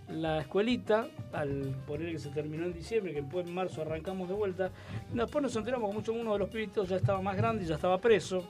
la 0.08 0.40
escuelita, 0.40 1.08
al 1.32 1.74
poner 1.86 2.12
que 2.12 2.18
se 2.18 2.30
terminó 2.30 2.66
en 2.66 2.72
diciembre, 2.72 3.12
que 3.12 3.22
después 3.22 3.46
en 3.46 3.54
marzo 3.54 3.82
arrancamos 3.82 4.28
de 4.28 4.34
vuelta, 4.34 4.70
después 5.12 5.42
nos 5.42 5.56
enteramos 5.56 5.90
que 5.90 5.96
mucho 5.96 6.12
uno 6.12 6.34
de 6.34 6.38
los 6.38 6.48
pibitos 6.50 6.88
ya 6.88 6.96
estaba 6.96 7.20
más 7.20 7.36
grande 7.36 7.64
y 7.64 7.66
ya 7.66 7.74
estaba 7.74 7.98
preso. 7.98 8.44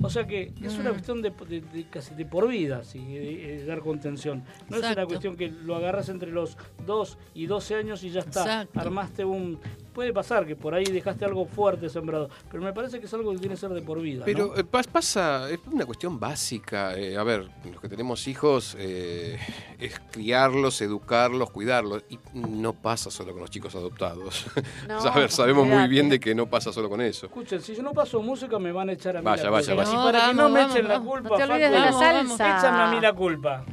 O 0.00 0.10
sea 0.10 0.26
que 0.26 0.52
es 0.62 0.78
una 0.78 0.90
Mm. 0.90 0.92
cuestión 0.92 1.22
de, 1.22 1.30
de- 1.48 1.60
de 1.62 1.84
casi 1.88 2.14
de 2.14 2.26
por 2.26 2.48
vida, 2.48 2.84
sí, 2.84 2.98
de- 2.98 3.64
dar 3.66 3.80
contención. 3.80 4.44
No 4.68 4.76
es 4.76 4.82
una 4.92 5.06
cuestión 5.06 5.36
que 5.36 5.48
lo 5.48 5.74
agarras 5.76 6.08
entre 6.10 6.30
los 6.30 6.56
2 6.86 7.16
y 7.34 7.46
12 7.46 7.74
años 7.76 8.04
y 8.04 8.10
ya 8.10 8.20
está. 8.20 8.40
Exacto. 8.42 8.78
Armaste 8.80 9.24
un... 9.24 9.58
Puede 9.96 10.12
pasar 10.12 10.44
que 10.46 10.54
por 10.54 10.74
ahí 10.74 10.84
dejaste 10.84 11.24
algo 11.24 11.46
fuerte 11.46 11.88
sembrado, 11.88 12.28
pero 12.50 12.62
me 12.62 12.70
parece 12.74 13.00
que 13.00 13.06
es 13.06 13.14
algo 13.14 13.32
que 13.32 13.38
tiene 13.38 13.54
que 13.54 13.60
ser 13.62 13.70
de 13.70 13.80
por 13.80 13.98
vida. 13.98 14.26
Pero 14.26 14.48
¿no? 14.48 14.54
eh, 14.54 14.62
pas- 14.62 14.86
pasa, 14.86 15.48
es 15.50 15.58
una 15.72 15.86
cuestión 15.86 16.20
básica. 16.20 16.94
eh, 16.98 17.16
a 17.16 17.22
ver, 17.22 17.48
los 17.72 17.80
que 17.80 17.88
tenemos 17.88 18.28
hijos, 18.28 18.76
eh, 18.78 19.38
es 19.78 19.98
criarlos, 20.12 20.82
educarlos, 20.82 21.50
cuidarlos. 21.50 22.04
Y 22.10 22.18
no 22.34 22.74
pasa 22.74 23.10
solo 23.10 23.32
con 23.32 23.40
los 23.40 23.50
chicos 23.50 23.74
adoptados. 23.74 24.44
No, 24.86 24.98
a 24.98 25.10
ver, 25.18 25.30
sabemos 25.30 25.66
muy 25.66 25.88
bien 25.88 26.10
de 26.10 26.20
que 26.20 26.34
no 26.34 26.44
pasa 26.46 26.74
solo 26.74 26.90
con 26.90 27.00
eso. 27.00 27.24
Escuchen, 27.24 27.62
si 27.62 27.74
yo 27.74 27.82
no 27.82 27.94
paso 27.94 28.20
música 28.20 28.58
me 28.58 28.72
van 28.72 28.90
a 28.90 28.92
echar 28.92 29.16
a 29.16 29.20
mí 29.20 29.24
Vaya, 29.24 29.44
la 29.44 29.50
vaya, 29.50 29.74
vaya. 29.74 29.90
Y 29.92 29.94
para 29.96 30.26
que 30.28 30.34
no 30.34 30.42
vamos, 30.42 30.52
me 30.52 30.60
vamos, 30.60 30.76
echen 30.76 30.88
la 30.88 30.94
vamos. 30.98 31.08
culpa, 31.10 31.28
No 31.30 31.36
te 31.36 31.42
olvides 31.44 31.70
de 31.70 31.76
Facu, 31.78 31.80
la 31.80 31.90
Vamos, 31.90 32.00
vamos. 32.12 32.36
salsa. 32.36 32.58
échame 32.68 32.82
a 32.82 32.90
mí 32.90 33.00
la 33.00 33.12
culpa. 33.14 33.64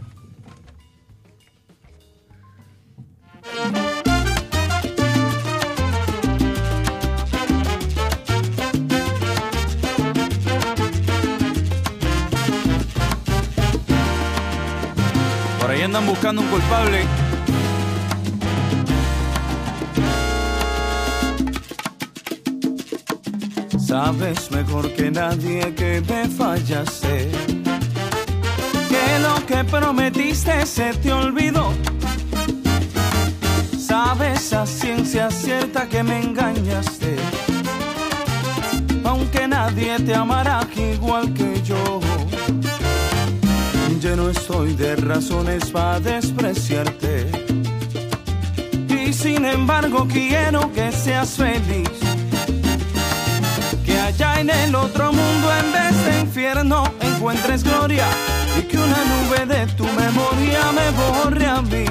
Andan 15.84 16.06
buscando 16.06 16.42
un 16.42 16.48
culpable. 16.48 17.06
Sabes 23.78 24.50
mejor 24.52 24.90
que 24.94 25.12
nadie 25.12 25.76
que 25.76 26.02
me 26.02 26.30
fallaste. 26.30 27.30
Que 28.90 29.20
lo 29.20 29.46
que 29.46 29.64
prometiste 29.66 30.66
se 30.66 30.94
te 30.94 31.12
olvidó. 31.12 31.74
Sabes 33.78 34.54
a 34.54 34.66
ciencia 34.66 35.30
cierta 35.30 35.88
que 35.90 36.02
me 36.02 36.22
engañaste. 36.22 37.18
Aunque 39.04 39.48
nadie 39.48 40.00
te 40.00 40.16
amará 40.16 40.62
igual 40.76 41.34
que 41.34 41.62
yo. 41.62 42.00
Lleno 44.04 44.30
estoy 44.30 44.74
de 44.74 44.98
razones 44.98 45.72
para 45.72 45.98
despreciarte. 45.98 47.26
Y 48.90 49.14
sin 49.14 49.46
embargo 49.46 50.06
quiero 50.12 50.70
que 50.74 50.92
seas 50.92 51.38
feliz. 51.38 51.90
Que 53.86 53.98
allá 53.98 54.42
en 54.42 54.50
el 54.50 54.76
otro 54.76 55.14
mundo 55.14 55.48
en 55.58 55.72
vez 55.72 56.06
de 56.06 56.20
infierno 56.20 56.84
encuentres 57.00 57.64
gloria. 57.64 58.06
Y 58.60 58.64
que 58.64 58.78
una 58.78 59.06
nube 59.06 59.46
de 59.46 59.68
tu 59.68 59.86
memoria 59.86 60.72
me 60.74 60.92
borre 61.00 61.48
a 61.48 61.62
mí. 61.62 61.86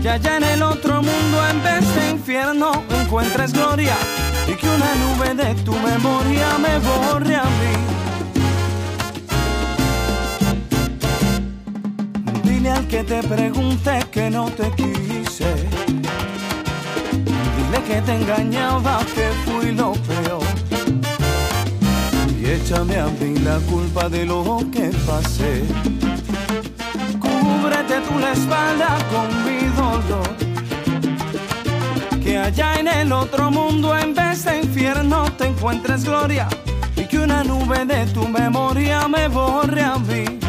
Que 0.00 0.08
allá 0.08 0.38
en 0.38 0.44
el 0.44 0.62
otro 0.62 1.02
mundo 1.02 1.46
en 1.50 1.62
vez 1.62 1.94
de 1.96 2.10
infierno 2.12 2.82
encuentres 2.98 3.52
gloria. 3.52 3.96
Y 4.48 4.54
que 4.54 4.66
una 4.70 4.94
nube 5.04 5.34
de 5.34 5.54
tu 5.62 5.74
memoria 5.74 6.56
me 6.56 6.78
borre 6.78 7.36
a 7.36 7.44
mí. 7.44 7.91
Dile 12.62 12.74
al 12.74 12.86
que 12.86 13.02
te 13.02 13.20
pregunte 13.24 13.98
que 14.12 14.30
no 14.30 14.44
te 14.52 14.70
quise. 14.76 15.52
Dile 17.56 17.82
que 17.88 18.00
te 18.02 18.14
engañaba, 18.14 19.00
que 19.16 19.26
fui 19.44 19.72
lo 19.72 19.94
peor. 19.94 20.44
Y 22.40 22.50
échame 22.50 23.00
a 23.00 23.06
mí 23.06 23.36
la 23.40 23.58
culpa 23.68 24.08
de 24.08 24.26
lo 24.26 24.58
que 24.70 24.92
pasé. 25.04 25.64
Cúbrete 27.18 28.00
tú 28.06 28.16
la 28.20 28.30
espalda 28.30 28.96
con 29.10 29.26
mi 29.44 29.66
dolor. 29.74 30.36
Que 32.22 32.38
allá 32.38 32.78
en 32.78 32.86
el 32.86 33.12
otro 33.12 33.50
mundo 33.50 33.98
en 33.98 34.14
vez 34.14 34.44
de 34.44 34.60
infierno 34.60 35.24
te 35.36 35.46
encuentres 35.48 36.04
gloria. 36.04 36.46
Y 36.94 37.06
que 37.06 37.18
una 37.18 37.42
nube 37.42 37.84
de 37.86 38.06
tu 38.14 38.28
memoria 38.28 39.08
me 39.08 39.26
borre 39.26 39.82
a 39.82 39.98
mí 39.98 40.41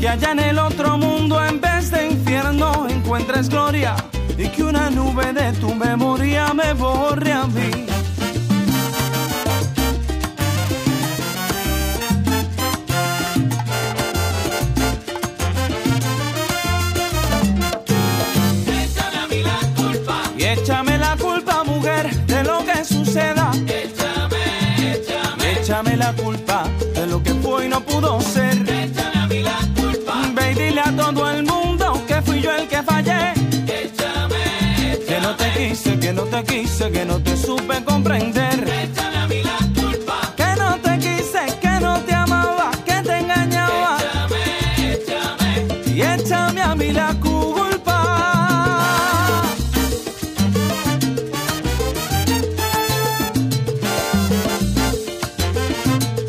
que 0.00 0.08
allá 0.08 0.32
en 0.32 0.38
el 0.38 0.58
otro 0.58 0.96
mundo 0.96 1.44
en 1.44 1.60
vez 1.60 1.90
de 1.90 2.06
infierno 2.06 2.88
encuentres 2.88 3.50
gloria 3.50 3.94
y 4.38 4.48
que 4.48 4.62
una 4.62 4.88
nube 4.88 5.32
de 5.34 5.52
tu 5.52 5.74
memoria 5.74 6.54
me 6.54 6.72
borre 6.72 7.32
a 7.32 7.46
mí. 7.46 7.86
Y 20.38 20.44
échame 20.44 20.96
la 20.96 21.14
culpa, 21.16 21.62
mujer, 21.64 22.10
de 22.24 22.42
lo 22.42 22.64
que 22.64 22.82
suceda. 22.84 23.50
Échame, 23.66 24.94
échame. 24.94 25.60
Échame 25.60 25.96
la 25.98 26.14
culpa 26.14 26.64
de 26.94 27.06
lo 27.06 27.22
que 27.22 27.34
fue 27.34 27.66
y 27.66 27.68
no 27.68 27.82
pudo 27.82 28.18
ser. 28.22 28.59
Todo 31.14 31.30
el 31.30 31.42
mundo 31.44 32.02
que 32.06 32.22
fui 32.22 32.40
yo 32.40 32.52
el 32.52 32.68
que 32.68 32.82
fallé. 32.82 33.32
Échame, 33.66 34.98
Que 35.06 35.20
no 35.20 35.34
te 35.36 35.52
quise, 35.52 35.98
que 35.98 36.12
no 36.12 36.22
te 36.24 36.44
quise, 36.44 36.90
que 36.90 37.04
no 37.04 37.18
te 37.20 37.36
supe 37.36 37.82
comprender. 37.84 38.68
Échame 38.68 39.16
a 39.18 39.26
mí 39.26 39.42
la 39.42 39.58
culpa. 39.80 40.34
Que 40.36 40.54
no 40.58 40.78
te 40.78 40.98
quise, 40.98 41.58
que 41.60 41.80
no 41.80 42.00
te 42.00 42.14
amaba, 42.14 42.70
que 42.84 43.02
te 43.02 43.18
engañaba. 43.18 43.98
Échame, 43.98 44.92
échame. 44.92 45.92
Y 45.94 46.02
échame 46.02 46.62
a 46.62 46.74
mí 46.74 46.92
la 46.92 47.14
culpa. 47.14 47.96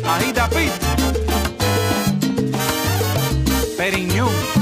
Agita 0.04 0.48
Pit. 0.48 0.72
Periñón. 3.76 4.61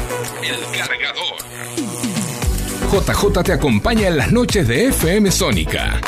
JJ 2.91 3.43
te 3.43 3.53
acompaña 3.53 4.09
en 4.09 4.17
las 4.17 4.33
noches 4.33 4.67
de 4.67 4.87
FM 4.87 5.31
Sónica. 5.31 6.01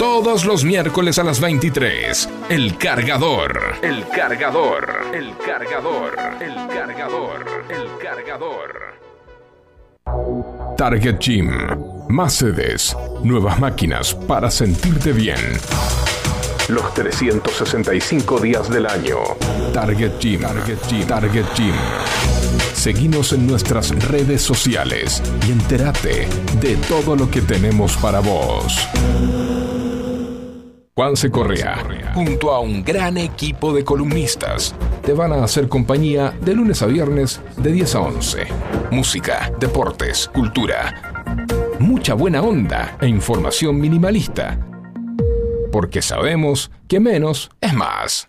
Todos 0.00 0.44
los 0.44 0.64
miércoles 0.64 1.16
a 1.20 1.22
las 1.22 1.40
23. 1.40 2.28
El 2.48 2.76
cargador. 2.76 3.76
El 3.82 4.08
cargador. 4.08 5.04
El 5.14 5.32
cargador. 5.38 6.14
El 6.40 6.54
cargador. 6.66 7.46
El 7.68 7.86
cargador. 8.02 8.98
Target 10.76 11.20
Gym. 11.20 11.52
Más 12.08 12.32
sedes. 12.32 12.96
Nuevas 13.22 13.60
máquinas 13.60 14.12
para 14.12 14.50
sentirte 14.50 15.12
bien. 15.12 15.38
Los 16.68 16.92
365 16.94 18.40
días 18.40 18.68
del 18.68 18.86
año. 18.86 19.18
Target 19.72 20.18
Gym. 20.18 20.40
Target 20.40 20.78
Gym. 20.88 21.06
Target 21.06 21.46
Gym. 21.54 22.41
Seguinos 22.82 23.32
en 23.32 23.46
nuestras 23.46 23.90
redes 24.08 24.42
sociales 24.42 25.22
y 25.46 25.52
entérate 25.52 26.26
de 26.60 26.74
todo 26.88 27.14
lo 27.14 27.30
que 27.30 27.40
tenemos 27.40 27.96
para 27.96 28.18
vos. 28.18 28.76
Juanse 30.96 31.30
Correa, 31.30 32.10
junto 32.12 32.50
a 32.50 32.58
un 32.58 32.82
gran 32.82 33.18
equipo 33.18 33.72
de 33.72 33.84
columnistas, 33.84 34.74
te 35.04 35.12
van 35.12 35.32
a 35.32 35.44
hacer 35.44 35.68
compañía 35.68 36.36
de 36.40 36.56
lunes 36.56 36.82
a 36.82 36.86
viernes 36.86 37.40
de 37.56 37.70
10 37.70 37.94
a 37.94 38.00
11. 38.00 38.46
Música, 38.90 39.52
deportes, 39.60 40.28
cultura, 40.34 41.22
mucha 41.78 42.14
buena 42.14 42.42
onda 42.42 42.96
e 43.00 43.06
información 43.06 43.80
minimalista. 43.80 44.58
Porque 45.70 46.02
sabemos 46.02 46.72
que 46.88 46.98
menos 46.98 47.48
es 47.60 47.74
más. 47.74 48.28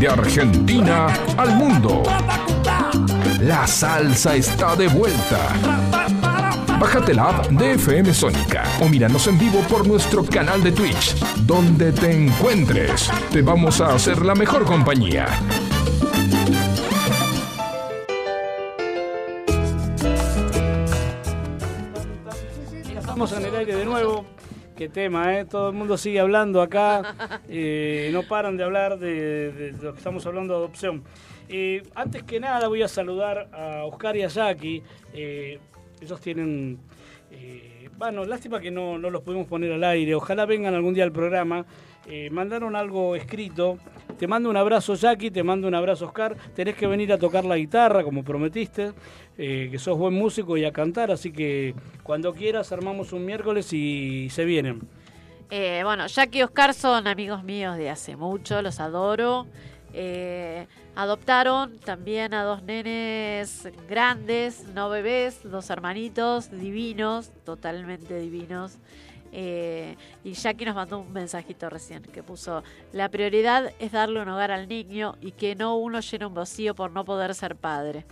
De 0.00 0.08
Argentina 0.08 1.08
al 1.36 1.56
mundo. 1.56 2.02
La 3.40 3.66
salsa 3.66 4.34
está 4.34 4.74
de 4.74 4.88
vuelta. 4.88 5.52
Bájate 6.80 7.12
la 7.12 7.28
app 7.28 7.48
de 7.48 7.72
FM 7.72 8.14
Sónica 8.14 8.64
o 8.80 8.88
míranos 8.88 9.26
en 9.26 9.38
vivo 9.38 9.60
por 9.68 9.86
nuestro 9.86 10.24
canal 10.24 10.62
de 10.62 10.72
Twitch. 10.72 11.14
Donde 11.44 11.92
te 11.92 12.10
encuentres, 12.12 13.10
te 13.30 13.42
vamos 13.42 13.82
a 13.82 13.94
hacer 13.94 14.24
la 14.24 14.34
mejor 14.34 14.64
compañía. 14.64 15.26
Estamos 22.98 23.32
en 23.32 23.44
el 23.44 23.54
aire 23.54 23.76
de 23.76 23.84
nuevo. 23.84 24.39
Qué 24.80 24.88
tema, 24.88 25.38
¿eh? 25.38 25.44
Todo 25.44 25.68
el 25.68 25.74
mundo 25.74 25.98
sigue 25.98 26.20
hablando 26.20 26.62
acá. 26.62 27.14
eh, 27.50 28.08
no 28.14 28.22
paran 28.22 28.56
de 28.56 28.64
hablar 28.64 28.98
de, 28.98 29.52
de 29.52 29.72
lo 29.72 29.92
que 29.92 29.98
estamos 29.98 30.24
hablando 30.24 30.54
de 30.54 30.58
adopción. 30.60 31.04
Eh, 31.50 31.82
antes 31.94 32.22
que 32.22 32.40
nada 32.40 32.66
voy 32.66 32.80
a 32.80 32.88
saludar 32.88 33.50
a 33.52 33.84
Oscar 33.84 34.16
y 34.16 34.22
a 34.22 34.28
Jackie. 34.28 34.82
Eh, 35.12 35.58
ellos 36.00 36.18
tienen... 36.22 36.78
bueno, 37.98 38.24
lástima 38.24 38.58
que 38.58 38.70
no, 38.70 38.96
no 38.96 39.10
los 39.10 39.20
pudimos 39.20 39.46
poner 39.48 39.70
al 39.70 39.84
aire. 39.84 40.14
Ojalá 40.14 40.46
vengan 40.46 40.72
algún 40.72 40.94
día 40.94 41.04
al 41.04 41.12
programa. 41.12 41.66
Mandaron 42.30 42.74
algo 42.74 43.16
escrito. 43.16 43.76
Te 44.20 44.26
mando 44.26 44.50
un 44.50 44.56
abrazo, 44.58 44.96
Jackie. 44.96 45.30
Te 45.30 45.42
mando 45.42 45.66
un 45.66 45.74
abrazo, 45.74 46.04
Oscar. 46.04 46.36
Tenés 46.54 46.76
que 46.76 46.86
venir 46.86 47.10
a 47.10 47.16
tocar 47.16 47.42
la 47.46 47.56
guitarra, 47.56 48.04
como 48.04 48.22
prometiste. 48.22 48.92
eh, 49.38 49.68
que 49.70 49.78
sos 49.78 49.96
buen 49.96 50.12
músico 50.12 50.58
y 50.58 50.66
a 50.66 50.72
cantar. 50.72 51.10
Así 51.10 51.32
que 51.32 51.74
cuando 52.02 52.34
quieras, 52.34 52.70
armamos 52.70 53.14
un 53.14 53.24
miércoles 53.24 53.72
y 53.72 54.28
se 54.28 54.44
vienen. 54.44 54.82
Eh, 55.50 55.80
bueno, 55.84 56.06
Jack 56.06 56.34
y 56.34 56.42
Oscar 56.42 56.74
son 56.74 57.06
amigos 57.06 57.42
míos 57.44 57.78
de 57.78 57.88
hace 57.88 58.14
mucho, 58.14 58.60
los 58.60 58.78
adoro. 58.78 59.46
Eh, 59.94 60.66
adoptaron 60.96 61.78
también 61.78 62.34
a 62.34 62.44
dos 62.44 62.62
nenes 62.62 63.70
grandes, 63.88 64.66
no 64.74 64.90
bebés, 64.90 65.40
dos 65.44 65.70
hermanitos 65.70 66.50
divinos, 66.50 67.32
totalmente 67.46 68.20
divinos. 68.20 68.76
Eh, 69.32 69.96
y 70.24 70.32
Jackie 70.32 70.64
nos 70.64 70.74
mandó 70.74 70.98
un 70.98 71.12
mensajito 71.12 71.70
recién 71.70 72.02
que 72.02 72.22
puso, 72.22 72.62
la 72.92 73.08
prioridad 73.08 73.72
es 73.78 73.92
darle 73.92 74.20
un 74.20 74.28
hogar 74.28 74.50
al 74.50 74.68
niño 74.68 75.16
y 75.20 75.32
que 75.32 75.54
no 75.54 75.76
uno 75.76 76.00
llene 76.00 76.26
un 76.26 76.34
vacío 76.34 76.74
por 76.74 76.90
no 76.90 77.04
poder 77.04 77.34
ser 77.34 77.56
padre. 77.56 78.04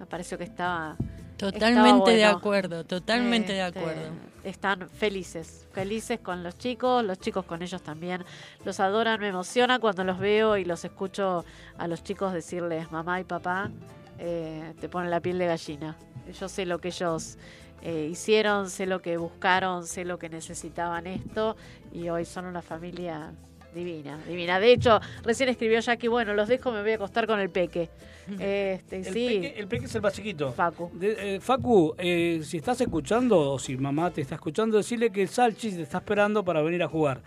Me 0.00 0.06
pareció 0.06 0.38
que 0.38 0.44
estaba... 0.44 0.96
Totalmente 1.36 2.12
de 2.12 2.22
bueno. 2.22 2.38
acuerdo, 2.38 2.84
totalmente 2.84 3.52
de 3.52 3.66
Este, 3.66 3.78
acuerdo. 3.80 4.02
Están 4.44 4.88
felices, 4.88 5.66
felices 5.72 6.20
con 6.20 6.42
los 6.42 6.56
chicos, 6.56 7.02
los 7.04 7.18
chicos 7.18 7.44
con 7.44 7.60
ellos 7.60 7.82
también. 7.82 8.24
Los 8.64 8.78
adoran, 8.78 9.20
me 9.20 9.28
emociona 9.28 9.78
cuando 9.80 10.04
los 10.04 10.18
veo 10.18 10.56
y 10.56 10.64
los 10.64 10.84
escucho 10.84 11.44
a 11.76 11.88
los 11.88 12.04
chicos 12.04 12.32
decirles 12.32 12.92
mamá 12.92 13.20
y 13.20 13.24
papá, 13.24 13.70
eh, 14.18 14.72
te 14.80 14.88
ponen 14.88 15.10
la 15.10 15.20
piel 15.20 15.38
de 15.38 15.46
gallina. 15.46 15.96
Yo 16.38 16.48
sé 16.48 16.66
lo 16.66 16.78
que 16.78 16.88
ellos 16.88 17.36
eh, 17.82 18.08
hicieron, 18.10 18.70
sé 18.70 18.86
lo 18.86 19.00
que 19.02 19.16
buscaron, 19.16 19.86
sé 19.86 20.04
lo 20.04 20.18
que 20.18 20.28
necesitaban 20.28 21.06
esto 21.06 21.56
y 21.92 22.08
hoy 22.08 22.24
son 22.24 22.46
una 22.46 22.62
familia 22.62 23.32
divina, 23.74 24.18
divina. 24.26 24.60
De 24.60 24.72
hecho, 24.72 25.00
recién 25.24 25.48
escribió 25.48 25.80
Jackie, 25.80 26.08
bueno, 26.08 26.32
los 26.32 26.48
dejo, 26.48 26.70
me 26.70 26.80
voy 26.82 26.92
a 26.92 26.94
acostar 26.94 27.26
con 27.26 27.40
el 27.40 27.50
peque. 27.50 27.88
Este, 28.40 28.96
El, 28.96 29.04
sí. 29.04 29.12
peque, 29.12 29.54
el 29.58 29.68
peque 29.68 29.84
es 29.84 29.94
el 29.94 30.00
más 30.00 30.14
chiquito. 30.14 30.50
Facu. 30.54 30.90
De- 30.94 31.34
eh, 31.36 31.40
Facu, 31.40 31.94
eh, 31.98 32.40
si 32.42 32.56
estás 32.56 32.80
escuchando 32.80 33.38
o 33.52 33.58
si 33.58 33.76
mamá 33.76 34.10
te 34.10 34.22
está 34.22 34.36
escuchando, 34.36 34.78
decirle 34.78 35.10
que 35.10 35.20
el 35.20 35.28
Salchi 35.28 35.70
te 35.72 35.82
está 35.82 35.98
esperando 35.98 36.42
para 36.42 36.62
venir 36.62 36.82
a 36.82 36.88
jugar. 36.88 37.20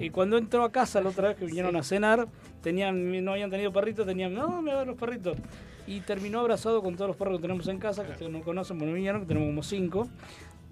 Y 0.00 0.10
cuando 0.10 0.36
entró 0.38 0.64
a 0.64 0.72
casa 0.72 1.00
la 1.00 1.10
otra 1.10 1.28
vez 1.28 1.36
que 1.36 1.44
vinieron 1.46 1.76
a 1.76 1.84
cenar, 1.84 2.26
tenían, 2.60 3.24
no 3.24 3.32
habían 3.34 3.50
tenido 3.50 3.72
perritos, 3.72 4.04
tenían, 4.04 4.34
no, 4.34 4.60
me 4.62 4.74
van 4.74 4.88
los 4.88 4.96
perritos. 4.96 5.36
Y 5.86 6.00
terminó 6.00 6.40
abrazado 6.40 6.82
con 6.82 6.94
todos 6.96 7.08
los 7.08 7.16
perros 7.16 7.36
que 7.38 7.42
tenemos 7.42 7.66
en 7.68 7.78
casa, 7.78 8.04
que 8.04 8.12
ustedes 8.12 8.30
no 8.30 8.40
conocen, 8.42 8.78
porque 8.78 8.90
no 8.90 8.94
vinieron, 8.94 9.22
que 9.22 9.26
tenemos 9.26 9.48
como 9.48 9.62
cinco. 9.62 10.08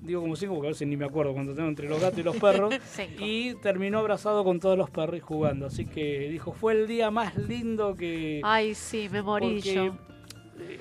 Digo 0.03 0.23
como 0.23 0.35
cinco 0.35 0.55
porque 0.55 0.69
a 0.69 0.71
veces 0.71 0.89
ni 0.89 0.97
me 0.97 1.05
acuerdo 1.05 1.35
cuando 1.35 1.53
tengo 1.55 1.69
entre 1.69 1.87
los 1.89 2.01
gatos 2.01 2.19
y 2.19 2.23
los 2.23 2.37
perros. 2.37 2.75
Y 3.19 3.55
terminó 3.57 3.99
abrazado 3.99 4.45
con 4.45 4.59
todos 4.61 4.79
los 4.79 4.89
perros 4.89 5.17
y 5.17 5.21
jugando. 5.21 5.67
Así 5.67 5.85
que 5.85 6.29
dijo, 6.31 6.53
fue 6.53 6.73
el 6.73 6.87
día 6.87 7.11
más 7.11 7.37
lindo 7.37 7.95
que... 7.95 8.41
Ay, 8.45 8.75
sí, 8.75 9.09
me 9.13 9.21
morí 9.21 9.57
Porque, 9.57 9.75
yo. 9.75 9.87
eh, 10.59 10.79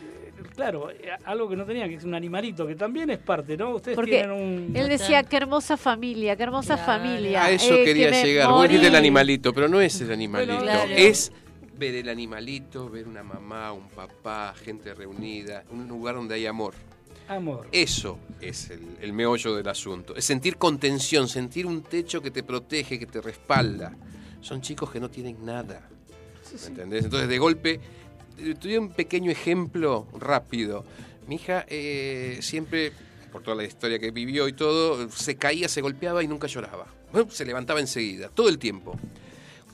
claro, 0.55 0.89
eh, 0.89 1.09
algo 1.25 1.49
que 1.49 1.57
no 1.57 1.65
tenía, 1.65 1.89
que 1.89 1.95
es 1.95 2.03
un 2.05 2.13
animalito, 2.13 2.65
que 2.65 2.75
también 2.75 3.09
es 3.09 3.17
parte, 3.17 3.57
¿no? 3.57 3.75
Ustedes 3.75 3.95
Porque 3.95 4.11
tienen 4.11 4.31
un... 4.31 4.71
Él 4.75 4.87
decía, 4.87 5.23
qué 5.23 5.35
hermosa 5.37 5.75
familia, 5.75 6.35
qué 6.37 6.43
hermosa 6.43 6.77
familia. 6.77 7.43
A 7.43 7.51
eso 7.51 7.73
Eh, 7.73 7.77
que 7.79 7.83
quería 7.85 8.11
llegar. 8.23 8.47
Vos 8.47 8.57
morí. 8.59 8.69
dijiste 8.69 8.87
el 8.87 8.95
animalito, 8.95 9.53
pero 9.53 9.67
no 9.67 9.81
es 9.81 9.99
el 9.99 10.11
animalito. 10.13 10.59
Claro. 10.61 10.91
Es 10.95 11.31
ver 11.79 11.95
el 11.95 12.09
animalito, 12.09 12.89
ver 12.89 13.07
una 13.07 13.23
mamá, 13.23 13.71
un 13.71 13.87
papá, 13.87 14.53
gente 14.53 14.93
reunida, 14.93 15.63
un 15.71 15.87
lugar 15.87 16.15
donde 16.15 16.35
hay 16.35 16.45
amor. 16.45 16.75
Amor. 17.29 17.67
Eso 17.71 18.19
es 18.41 18.69
el, 18.69 18.97
el 19.01 19.13
meollo 19.13 19.55
del 19.55 19.67
asunto. 19.67 20.15
Es 20.15 20.25
sentir 20.25 20.57
contención, 20.57 21.29
sentir 21.29 21.65
un 21.65 21.81
techo 21.81 22.21
que 22.21 22.31
te 22.31 22.43
protege, 22.43 22.99
que 22.99 23.05
te 23.05 23.21
respalda. 23.21 23.95
Son 24.41 24.61
chicos 24.61 24.91
que 24.91 24.99
no 24.99 25.09
tienen 25.09 25.43
nada. 25.45 25.87
¿Me 26.61 26.67
entendés? 26.67 27.05
Entonces, 27.05 27.29
de 27.29 27.37
golpe, 27.37 27.79
eh, 28.37 28.55
te 28.59 28.67
doy 28.67 28.77
un 28.77 28.89
pequeño 28.89 29.31
ejemplo 29.31 30.07
rápido. 30.17 30.83
Mi 31.27 31.35
hija 31.35 31.65
eh, 31.67 32.39
siempre, 32.41 32.91
por 33.31 33.43
toda 33.43 33.55
la 33.55 33.63
historia 33.63 33.99
que 33.99 34.11
vivió 34.11 34.47
y 34.47 34.53
todo, 34.53 35.09
se 35.11 35.35
caía, 35.35 35.69
se 35.69 35.81
golpeaba 35.81 36.23
y 36.23 36.27
nunca 36.27 36.47
lloraba. 36.47 36.87
Bueno, 37.11 37.29
Se 37.31 37.45
levantaba 37.45 37.79
enseguida, 37.79 38.29
todo 38.29 38.49
el 38.49 38.57
tiempo. 38.57 38.97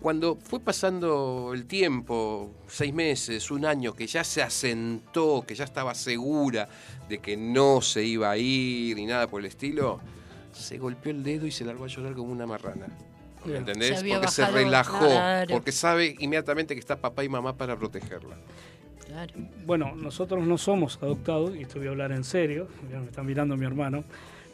Cuando 0.05 0.35
fue 0.35 0.59
pasando 0.59 1.49
el 1.55 1.65
tiempo, 1.65 2.51
seis 2.67 2.93
meses, 2.93 3.49
un 3.49 3.65
año, 3.65 3.95
que 3.95 4.05
ya 4.05 4.23
se 4.23 4.43
asentó, 4.43 5.43
que 5.47 5.55
ya 5.55 5.63
estaba 5.63 5.95
segura 5.95 6.69
de 7.09 7.17
que 7.17 7.35
no 7.35 7.81
se 7.81 8.03
iba 8.03 8.29
a 8.29 8.37
ir 8.37 8.97
ni 8.97 9.07
nada 9.07 9.25
por 9.25 9.39
el 9.41 9.47
estilo, 9.47 9.99
se 10.51 10.77
golpeó 10.77 11.11
el 11.11 11.23
dedo 11.23 11.47
y 11.47 11.51
se 11.51 11.65
largó 11.65 11.85
a 11.85 11.87
llorar 11.87 12.13
como 12.13 12.31
una 12.31 12.45
marrana. 12.45 12.85
¿Me 13.45 13.53
Bien. 13.53 13.57
entendés? 13.57 13.99
Se 14.01 14.07
porque 14.07 14.27
se 14.27 14.45
relajó, 14.45 15.07
claro. 15.07 15.55
porque 15.55 15.71
sabe 15.71 16.15
inmediatamente 16.19 16.75
que 16.75 16.81
está 16.81 16.97
papá 16.97 17.23
y 17.23 17.29
mamá 17.29 17.57
para 17.57 17.75
protegerla. 17.75 18.35
Claro. 19.07 19.33
Bueno, 19.65 19.95
nosotros 19.95 20.45
no 20.45 20.59
somos 20.59 20.99
adoptados, 21.01 21.55
y 21.55 21.63
esto 21.63 21.79
voy 21.79 21.87
a 21.87 21.89
hablar 21.89 22.11
en 22.11 22.23
serio, 22.23 22.67
me 22.91 23.07
está 23.07 23.23
mirando 23.23 23.57
mi 23.57 23.65
hermano, 23.65 24.03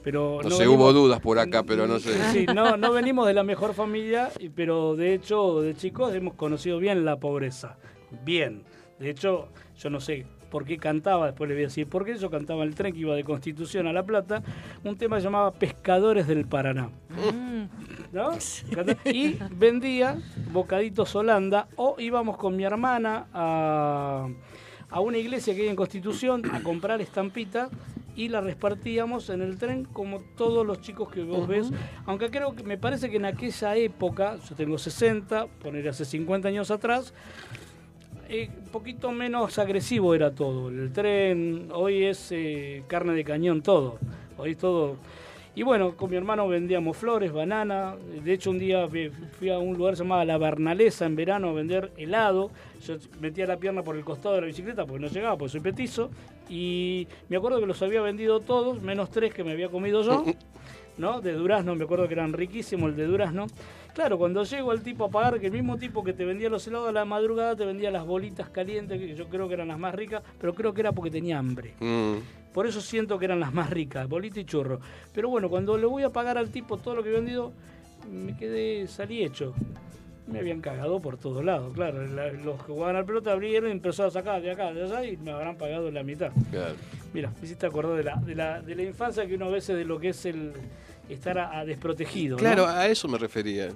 pero... 0.03 0.39
No, 0.43 0.49
sé, 0.49 0.63
venimos- 0.65 0.75
hubo 0.75 0.93
dudas 0.93 1.19
por 1.19 1.39
acá, 1.39 1.63
pero 1.63 1.87
no 1.87 1.99
sé. 1.99 2.13
Sí, 2.31 2.45
no, 2.53 2.77
no 2.77 2.91
venimos 2.91 3.27
de 3.27 3.33
la 3.33 3.43
mejor 3.43 3.73
familia, 3.73 4.29
y- 4.39 4.49
pero 4.49 4.95
de 4.95 5.13
hecho, 5.13 5.61
de 5.61 5.75
chicos 5.75 6.13
hemos 6.13 6.33
conocido 6.35 6.77
bien 6.79 7.05
la 7.05 7.17
pobreza. 7.19 7.77
Bien. 8.23 8.63
De 8.99 9.09
hecho, 9.09 9.47
yo 9.79 9.89
no 9.89 9.99
sé 9.99 10.25
por 10.51 10.65
qué 10.65 10.77
cantaba, 10.77 11.27
después 11.27 11.47
le 11.47 11.55
voy 11.55 11.63
a 11.63 11.67
decir 11.67 11.87
por 11.87 12.03
qué. 12.05 12.15
Yo 12.17 12.29
cantaba 12.29 12.63
en 12.63 12.69
el 12.69 12.75
tren 12.75 12.93
que 12.93 12.99
iba 12.99 13.15
de 13.15 13.23
Constitución 13.23 13.87
a 13.87 13.93
La 13.93 14.03
Plata, 14.05 14.43
un 14.83 14.97
tema 14.97 15.15
que 15.15 15.21
se 15.21 15.27
llamaba 15.27 15.51
Pescadores 15.53 16.27
del 16.27 16.45
Paraná. 16.45 16.89
¿no? 18.11 18.31
Y 19.05 19.37
vendía 19.55 20.19
bocaditos 20.51 21.15
Holanda 21.15 21.67
o 21.77 21.95
íbamos 21.99 22.37
con 22.37 22.55
mi 22.57 22.63
hermana 22.65 23.27
a, 23.33 24.27
a 24.89 24.99
una 24.99 25.17
iglesia 25.17 25.55
que 25.55 25.61
hay 25.61 25.67
en 25.69 25.75
Constitución 25.77 26.43
a 26.53 26.61
comprar 26.61 26.99
estampita 27.01 27.69
y 28.15 28.27
la 28.29 28.41
repartíamos 28.41 29.29
en 29.29 29.41
el 29.41 29.57
tren 29.57 29.85
como 29.85 30.19
todos 30.35 30.65
los 30.65 30.81
chicos 30.81 31.09
que 31.09 31.23
vos 31.23 31.47
ves. 31.47 31.71
Aunque 32.05 32.29
creo 32.29 32.55
que 32.55 32.63
me 32.63 32.77
parece 32.77 33.09
que 33.09 33.17
en 33.17 33.25
aquella 33.25 33.75
época, 33.75 34.37
yo 34.49 34.55
tengo 34.55 34.77
60, 34.77 35.47
poner 35.47 35.87
hace 35.89 36.05
50 36.05 36.47
años 36.47 36.71
atrás, 36.71 37.13
eh, 38.29 38.49
un 38.57 38.69
poquito 38.69 39.11
menos 39.11 39.59
agresivo 39.59 40.15
era 40.15 40.33
todo. 40.33 40.69
El 40.69 40.91
tren, 40.93 41.69
hoy 41.73 42.05
es 42.05 42.31
eh, 42.31 42.83
carne 42.87 43.13
de 43.13 43.23
cañón 43.23 43.61
todo. 43.61 43.99
Hoy 44.37 44.55
todo. 44.55 44.97
Y 45.53 45.63
bueno, 45.63 45.97
con 45.97 46.09
mi 46.09 46.15
hermano 46.15 46.47
vendíamos 46.47 46.95
flores, 46.95 47.33
banana. 47.33 47.95
De 48.23 48.33
hecho, 48.33 48.51
un 48.51 48.59
día 48.59 48.87
fui 48.87 49.49
a 49.49 49.59
un 49.59 49.77
lugar 49.77 49.95
llamado 49.95 50.23
La 50.23 50.37
Bernalesa 50.37 51.05
en 51.05 51.15
verano 51.17 51.49
a 51.49 51.53
vender 51.53 51.91
helado. 51.97 52.51
Yo 52.85 52.95
metía 53.19 53.45
la 53.45 53.57
pierna 53.57 53.83
por 53.83 53.97
el 53.97 54.05
costado 54.05 54.35
de 54.35 54.41
la 54.41 54.47
bicicleta 54.47 54.85
porque 54.85 55.01
no 55.01 55.11
llegaba, 55.11 55.37
porque 55.37 55.51
soy 55.51 55.61
petizo. 55.61 56.09
Y 56.49 57.05
me 57.27 57.35
acuerdo 57.35 57.59
que 57.59 57.65
los 57.65 57.81
había 57.81 58.01
vendido 58.01 58.39
todos, 58.39 58.81
menos 58.81 59.11
tres 59.11 59.33
que 59.33 59.43
me 59.43 59.51
había 59.51 59.67
comido 59.67 60.01
yo. 60.03 60.23
¿no? 60.97 61.19
De 61.19 61.33
durazno, 61.33 61.75
me 61.75 61.83
acuerdo 61.83 62.07
que 62.07 62.13
eran 62.13 62.31
riquísimos 62.31 62.91
el 62.91 62.95
de 62.95 63.05
durazno. 63.05 63.47
Claro, 63.93 64.17
cuando 64.17 64.43
llego 64.43 64.71
el 64.71 64.81
tipo 64.81 65.05
a 65.05 65.09
pagar, 65.09 65.39
que 65.39 65.47
el 65.47 65.51
mismo 65.51 65.77
tipo 65.77 66.03
que 66.03 66.13
te 66.13 66.23
vendía 66.23 66.49
los 66.49 66.65
helados 66.67 66.89
a 66.89 66.91
la 66.93 67.03
madrugada 67.03 67.55
te 67.57 67.65
vendía 67.65 67.91
las 67.91 68.05
bolitas 68.05 68.49
calientes, 68.49 68.99
que 68.99 69.15
yo 69.15 69.27
creo 69.27 69.49
que 69.49 69.55
eran 69.55 69.67
las 69.67 69.79
más 69.79 69.93
ricas, 69.93 70.23
pero 70.39 70.53
creo 70.53 70.73
que 70.73 70.81
era 70.81 70.93
porque 70.93 71.11
tenía 71.11 71.37
hambre. 71.37 71.73
Mm. 71.79 72.40
Por 72.53 72.67
eso 72.67 72.81
siento 72.81 73.17
que 73.17 73.25
eran 73.25 73.39
las 73.39 73.53
más 73.53 73.69
ricas, 73.69 74.07
bolita 74.09 74.39
y 74.39 74.45
churro. 74.45 74.79
Pero 75.13 75.29
bueno, 75.29 75.49
cuando 75.49 75.77
le 75.77 75.85
voy 75.85 76.03
a 76.03 76.09
pagar 76.09 76.37
al 76.37 76.49
tipo 76.49 76.77
todo 76.77 76.95
lo 76.95 77.03
que 77.03 77.09
he 77.09 77.13
vendido, 77.13 77.53
me 78.11 78.35
quedé, 78.35 78.87
salí 78.87 79.23
hecho. 79.23 79.53
Me 80.27 80.39
habían 80.39 80.61
cagado 80.61 81.01
por 81.01 81.17
todos 81.17 81.43
lados, 81.43 81.73
claro. 81.73 82.05
La- 82.07 82.31
los 82.31 82.57
que 82.57 82.71
jugaban 82.73 82.95
al 82.95 83.05
pelota 83.05 83.31
abrieron 83.31 83.69
y 83.69 83.73
empezaron 83.73 84.09
a 84.09 84.13
sacar 84.13 84.41
de 84.41 84.51
acá, 84.51 84.71
de 84.73 84.83
allá 84.83 85.03
y 85.05 85.17
me 85.17 85.31
habrán 85.31 85.57
pagado 85.57 85.89
la 85.91 86.03
mitad. 86.03 86.31
Claro. 86.51 86.75
Mira, 87.13 87.31
me 87.39 87.45
hiciste 87.45 87.65
acordar 87.65 87.97
de 87.97 88.03
la, 88.03 88.15
de 88.17 88.35
la, 88.35 88.61
de 88.61 88.75
la 88.75 88.83
infancia 88.83 89.25
que 89.27 89.35
uno 89.35 89.45
a 89.45 89.49
veces 89.49 89.75
de 89.75 89.83
lo 89.83 89.99
que 89.99 90.09
es 90.09 90.25
el 90.25 90.53
estar 91.09 91.37
a, 91.37 91.59
a 91.59 91.65
desprotegido. 91.65 92.37
¿no? 92.37 92.39
Claro, 92.41 92.65
a 92.67 92.87
eso 92.87 93.07
me 93.09 93.17
refería. 93.17 93.69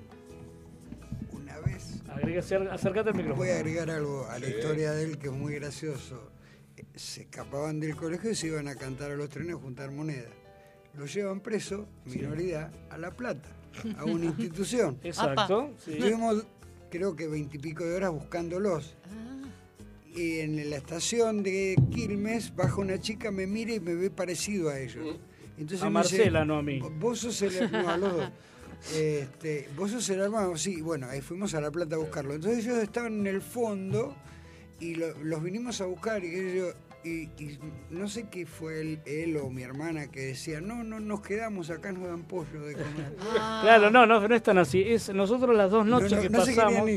Una 1.33 1.57
vez 1.59 2.01
Agrega- 2.07 2.71
acércate 2.71 3.09
al 3.09 3.15
micrófono. 3.15 3.35
voy 3.35 3.49
a 3.49 3.55
agregar 3.57 3.89
algo 3.89 4.25
a 4.29 4.39
la 4.39 4.47
historia 4.47 4.91
de 4.91 5.03
él 5.03 5.17
que 5.17 5.27
es 5.27 5.33
muy 5.33 5.55
gracioso. 5.55 6.21
Se 6.95 7.21
escapaban 7.21 7.79
del 7.79 7.95
colegio 7.95 8.31
y 8.31 8.35
se 8.35 8.47
iban 8.47 8.67
a 8.67 8.75
cantar 8.75 9.11
a 9.11 9.15
los 9.15 9.29
trenes 9.29 9.55
a 9.55 9.59
juntar 9.59 9.91
monedas. 9.91 10.31
Lo 10.97 11.05
llevan 11.05 11.41
preso, 11.41 11.87
minoridad, 12.05 12.71
a 12.89 12.97
La 12.97 13.11
Plata, 13.11 13.49
a 13.97 14.05
una 14.05 14.25
institución. 14.25 14.97
Exacto. 15.03 15.73
sí. 15.83 15.91
Estuvimos, 15.93 16.45
creo 16.89 17.15
que 17.15 17.27
veintipico 17.27 17.83
de 17.83 17.95
horas 17.95 18.11
buscándolos. 18.11 18.95
Y 20.15 20.39
en 20.39 20.69
la 20.69 20.77
estación 20.77 21.43
de 21.43 21.75
Quilmes 21.91 22.55
baja 22.55 22.77
una 22.77 22.97
chica, 23.01 23.31
me 23.31 23.45
mira 23.47 23.73
y 23.73 23.81
me 23.81 23.93
ve 23.95 24.09
parecido 24.09 24.69
a 24.69 24.79
ellos. 24.79 25.17
Entonces 25.57 25.81
A 25.83 25.89
me 25.89 26.01
dice, 26.01 26.15
Marcela, 26.17 26.45
no 26.45 26.57
a 26.57 26.63
mí. 26.63 26.79
Vos 26.99 27.19
sos 27.19 27.41
el 27.41 27.69
no, 27.71 27.89
a 27.89 27.97
los 27.97 28.13
dos. 28.17 28.29
Este, 28.93 29.67
vos 29.75 29.89
sos 29.91 30.07
el 30.09 30.19
hermano, 30.19 30.55
sí, 30.57 30.79
bueno, 30.81 31.07
ahí 31.09 31.19
fuimos 31.19 31.53
a 31.55 31.61
La 31.61 31.71
Plata 31.71 31.95
a 31.95 31.97
buscarlo. 31.97 32.33
Entonces 32.35 32.63
ellos 32.65 32.77
estaban 32.77 33.19
en 33.21 33.27
el 33.27 33.41
fondo 33.41 34.15
y 34.79 34.95
lo- 34.95 35.17
los 35.23 35.41
vinimos 35.41 35.81
a 35.81 35.85
buscar 35.85 36.23
y 36.23 36.27
ellos, 36.35 36.75
y, 37.05 37.29
y 37.41 37.59
no 37.91 38.07
sé 38.07 38.27
qué 38.29 38.45
fue 38.45 38.81
él, 38.81 38.99
él 39.05 39.37
o 39.37 39.49
mi 39.49 39.61
hermana 39.61 40.07
que 40.11 40.19
decía, 40.21 40.59
no, 40.59 40.83
no, 40.83 40.99
nos 40.99 41.21
quedamos 41.21 41.69
acá, 41.69 41.91
nos 41.91 42.07
dan 42.07 42.23
pollo 42.23 42.61
de 42.61 42.73
comer. 42.73 43.15
Claro, 43.61 43.89
no, 43.91 44.05
no, 44.05 44.27
no 44.27 44.35
es 44.35 44.43
tan 44.43 44.57
así. 44.57 44.81
Es 44.81 45.13
nosotros 45.13 45.55
las 45.55 45.69
dos 45.71 45.85
noches 45.85 46.11
No, 46.11 46.17
no, 46.17 46.21
que 46.23 46.29
no 46.29 46.39
pasamos, 46.39 46.89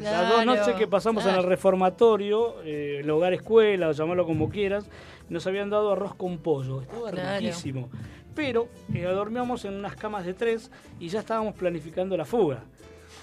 las 0.00 0.28
dos 0.28 0.46
noches 0.46 0.74
que 0.76 0.86
pasamos 0.86 1.26
en 1.26 1.34
el 1.34 1.42
reformatorio, 1.44 2.62
eh, 2.62 2.98
el 3.00 3.10
hogar 3.10 3.32
escuela, 3.34 3.88
o 3.88 3.92
llamarlo 3.92 4.26
como 4.26 4.48
quieras, 4.50 4.86
nos 5.28 5.46
habían 5.46 5.70
dado 5.70 5.92
arroz 5.92 6.14
con 6.14 6.38
pollo. 6.38 6.82
Estaba 6.82 7.10
Claro. 7.10 7.40
riquísimo. 7.40 7.88
Pero 8.34 8.68
eh, 8.92 9.02
dormíamos 9.04 9.64
en 9.64 9.74
unas 9.74 9.94
camas 9.96 10.26
de 10.26 10.34
tres 10.34 10.70
y 10.98 11.08
ya 11.08 11.20
estábamos 11.20 11.54
planificando 11.54 12.16
la 12.16 12.24
fuga. 12.24 12.64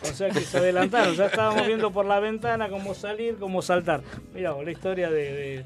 O 0.03 0.05
sea 0.07 0.29
que 0.29 0.39
se 0.39 0.57
adelantaron, 0.57 1.13
ya 1.15 1.25
estábamos 1.27 1.67
viendo 1.67 1.91
por 1.91 2.05
la 2.05 2.19
ventana 2.19 2.69
cómo 2.69 2.95
salir, 2.95 3.35
cómo 3.37 3.61
saltar. 3.61 4.01
Mira, 4.33 4.55
la 4.63 4.71
historia 4.71 5.09
de... 5.11 5.33
de- 5.33 5.65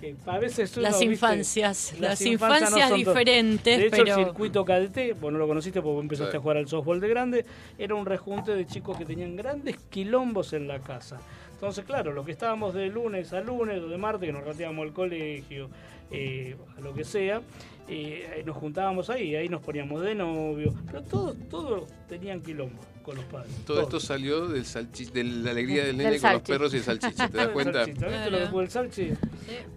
que 0.00 0.14
a 0.26 0.38
veces 0.38 0.72
uno, 0.76 0.82
Las 0.84 0.98
¿viste? 0.98 1.12
infancias, 1.12 1.94
las 1.98 2.20
infancias 2.22 2.92
diferentes, 2.94 3.78
De 3.78 3.86
hecho, 3.86 3.96
pero- 4.04 4.18
el 4.18 4.24
circuito 4.26 4.64
cadete, 4.64 5.12
vos 5.14 5.32
no 5.32 5.38
lo 5.38 5.46
conociste 5.48 5.82
porque 5.82 6.00
empezaste 6.00 6.32
Sí. 6.32 6.36
a 6.36 6.40
jugar 6.40 6.56
al 6.58 6.68
softball 6.68 7.00
de 7.00 7.08
grande, 7.08 7.44
era 7.78 7.94
un 7.94 8.06
rejunte 8.06 8.54
de 8.54 8.66
chicos 8.66 8.96
que 8.96 9.04
tenían 9.04 9.36
grandes 9.36 9.76
quilombos 9.90 10.52
en 10.52 10.68
la 10.68 10.78
casa. 10.80 11.18
Entonces, 11.52 11.84
claro, 11.84 12.12
lo 12.12 12.24
que 12.24 12.30
estábamos 12.32 12.72
de 12.74 12.86
lunes 12.86 13.32
a 13.32 13.40
lunes 13.40 13.82
o 13.82 13.88
de 13.88 13.98
martes, 13.98 14.26
que 14.28 14.32
nos 14.32 14.44
rateábamos 14.44 14.86
al 14.86 14.92
colegio, 14.92 15.68
eh, 16.12 16.54
a 16.76 16.80
lo 16.80 16.94
que 16.94 17.04
sea, 17.04 17.42
eh, 17.88 18.42
nos 18.44 18.56
juntábamos 18.56 19.08
ahí, 19.10 19.34
ahí 19.34 19.48
nos 19.48 19.62
poníamos 19.62 20.02
de 20.02 20.14
novio, 20.14 20.74
pero 20.86 21.02
todos, 21.02 21.36
todos 21.48 21.84
tenían 22.08 22.40
quilombo 22.42 22.80
con 23.02 23.16
los 23.16 23.24
padres. 23.24 23.50
Todo 23.64 23.80
esto 23.82 23.98
salió 24.00 24.46
del 24.48 24.64
salchi- 24.64 25.10
de 25.10 25.24
la 25.24 25.50
alegría 25.52 25.84
del 25.86 25.96
Del 25.96 26.06
nene 26.06 26.20
con 26.20 26.32
los 26.34 26.42
perros 26.42 26.74
y 26.74 26.76
el 26.78 26.82
salchicha, 26.82 27.28
¿te 27.28 27.36
das 27.38 27.46
El 27.46 27.52
cuenta? 27.54 27.84
¿viste 27.84 28.30
lo 28.30 28.38
que 28.38 28.46
fue 28.48 28.62
el 28.64 28.70
salchi? 28.70 29.12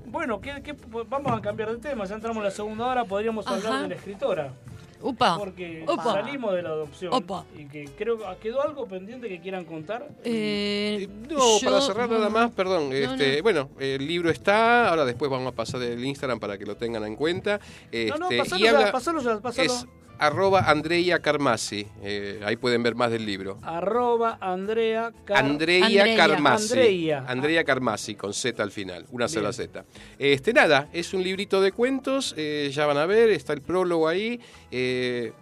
Bueno, 0.08 0.42
¿qué- 0.42 0.62
qué- 0.62 0.76
vamos 1.08 1.32
a 1.32 1.42
cambiar 1.42 1.72
de 1.72 1.78
tema, 1.78 2.04
ya 2.06 2.16
entramos 2.16 2.38
en 2.38 2.44
la 2.44 2.52
segunda 2.52 2.86
hora, 2.88 3.06
podríamos 3.06 3.48
hablar 3.48 3.84
de 3.84 3.88
la 3.90 3.96
escritora. 3.96 4.54
Upa, 5.02 5.38
Porque 5.38 5.84
upa. 5.88 6.04
salimos 6.04 6.54
de 6.54 6.62
la 6.62 6.70
adopción 6.70 7.14
Opa. 7.14 7.46
y 7.58 7.66
que 7.66 7.86
creo 7.98 8.18
que 8.18 8.24
quedó 8.42 8.62
algo 8.62 8.88
pendiente 8.88 9.28
que 9.28 9.40
quieran 9.42 9.66
contar. 9.66 10.08
Eh, 10.24 11.08
No, 11.30 11.60
yo- 11.60 11.66
para 11.70 11.82
cerrar 11.82 12.10
nada 12.10 12.30
más, 12.30 12.52
perdón. 12.52 12.90
No, 12.90 12.96
este, 12.96 13.38
no. 13.38 13.44
Bueno, 13.44 13.70
el 13.80 14.06
libro 14.08 14.30
está, 14.30 14.90
ahora 14.90 15.06
después 15.06 15.30
vamos 15.32 15.52
a 15.52 15.56
pasar 15.56 15.82
el 15.82 16.04
Instagram 16.04 16.40
para 16.40 16.58
que 16.58 16.66
lo 16.66 16.76
tengan 16.78 17.04
en 17.06 17.16
cuenta. 17.16 17.60
no, 17.92 18.18
no, 18.18 18.26
Este, 18.26 18.38
pasalo 18.38 18.60
y 18.60 18.64
ya, 18.64 18.78
habla- 18.78 18.92
pasalo 18.92 19.22
ya, 19.22 19.40
pasalo. 19.40 19.66
Es 19.74 19.86
arroba 20.22 20.60
Andrea 20.70 21.20
Carmasi, 21.20 21.88
eh, 22.04 22.40
ahí 22.46 22.56
pueden 22.56 22.84
ver 22.84 22.94
más 22.96 23.10
del 23.12 23.26
libro. 23.26 23.58
Arroba 23.64 24.38
Andrea 24.40 25.12
Car- 25.26 25.38
Andrea, 25.44 25.86
Andrea. 25.86 26.16
Carmasi. 26.16 26.74
Andrea. 26.74 27.26
Andrea 27.28 27.64
Carmasi, 27.64 28.16
con 28.16 28.34
Z 28.34 28.62
al 28.62 28.70
final, 28.72 29.06
una 29.12 29.28
sola 29.28 29.52
Z. 29.52 29.84
Este, 30.20 30.54
nada, 30.54 30.90
es 30.94 31.14
un 31.16 31.24
librito 31.24 31.60
de 31.60 31.72
cuentos, 31.72 32.36
eh, 32.38 32.70
ya 32.72 32.86
van 32.86 32.98
a 32.98 33.06
ver, 33.08 33.30
está 33.32 33.54
el 33.54 33.62
prólogo 33.62 34.08
ahí, 34.08 34.40
eh, 34.70 35.34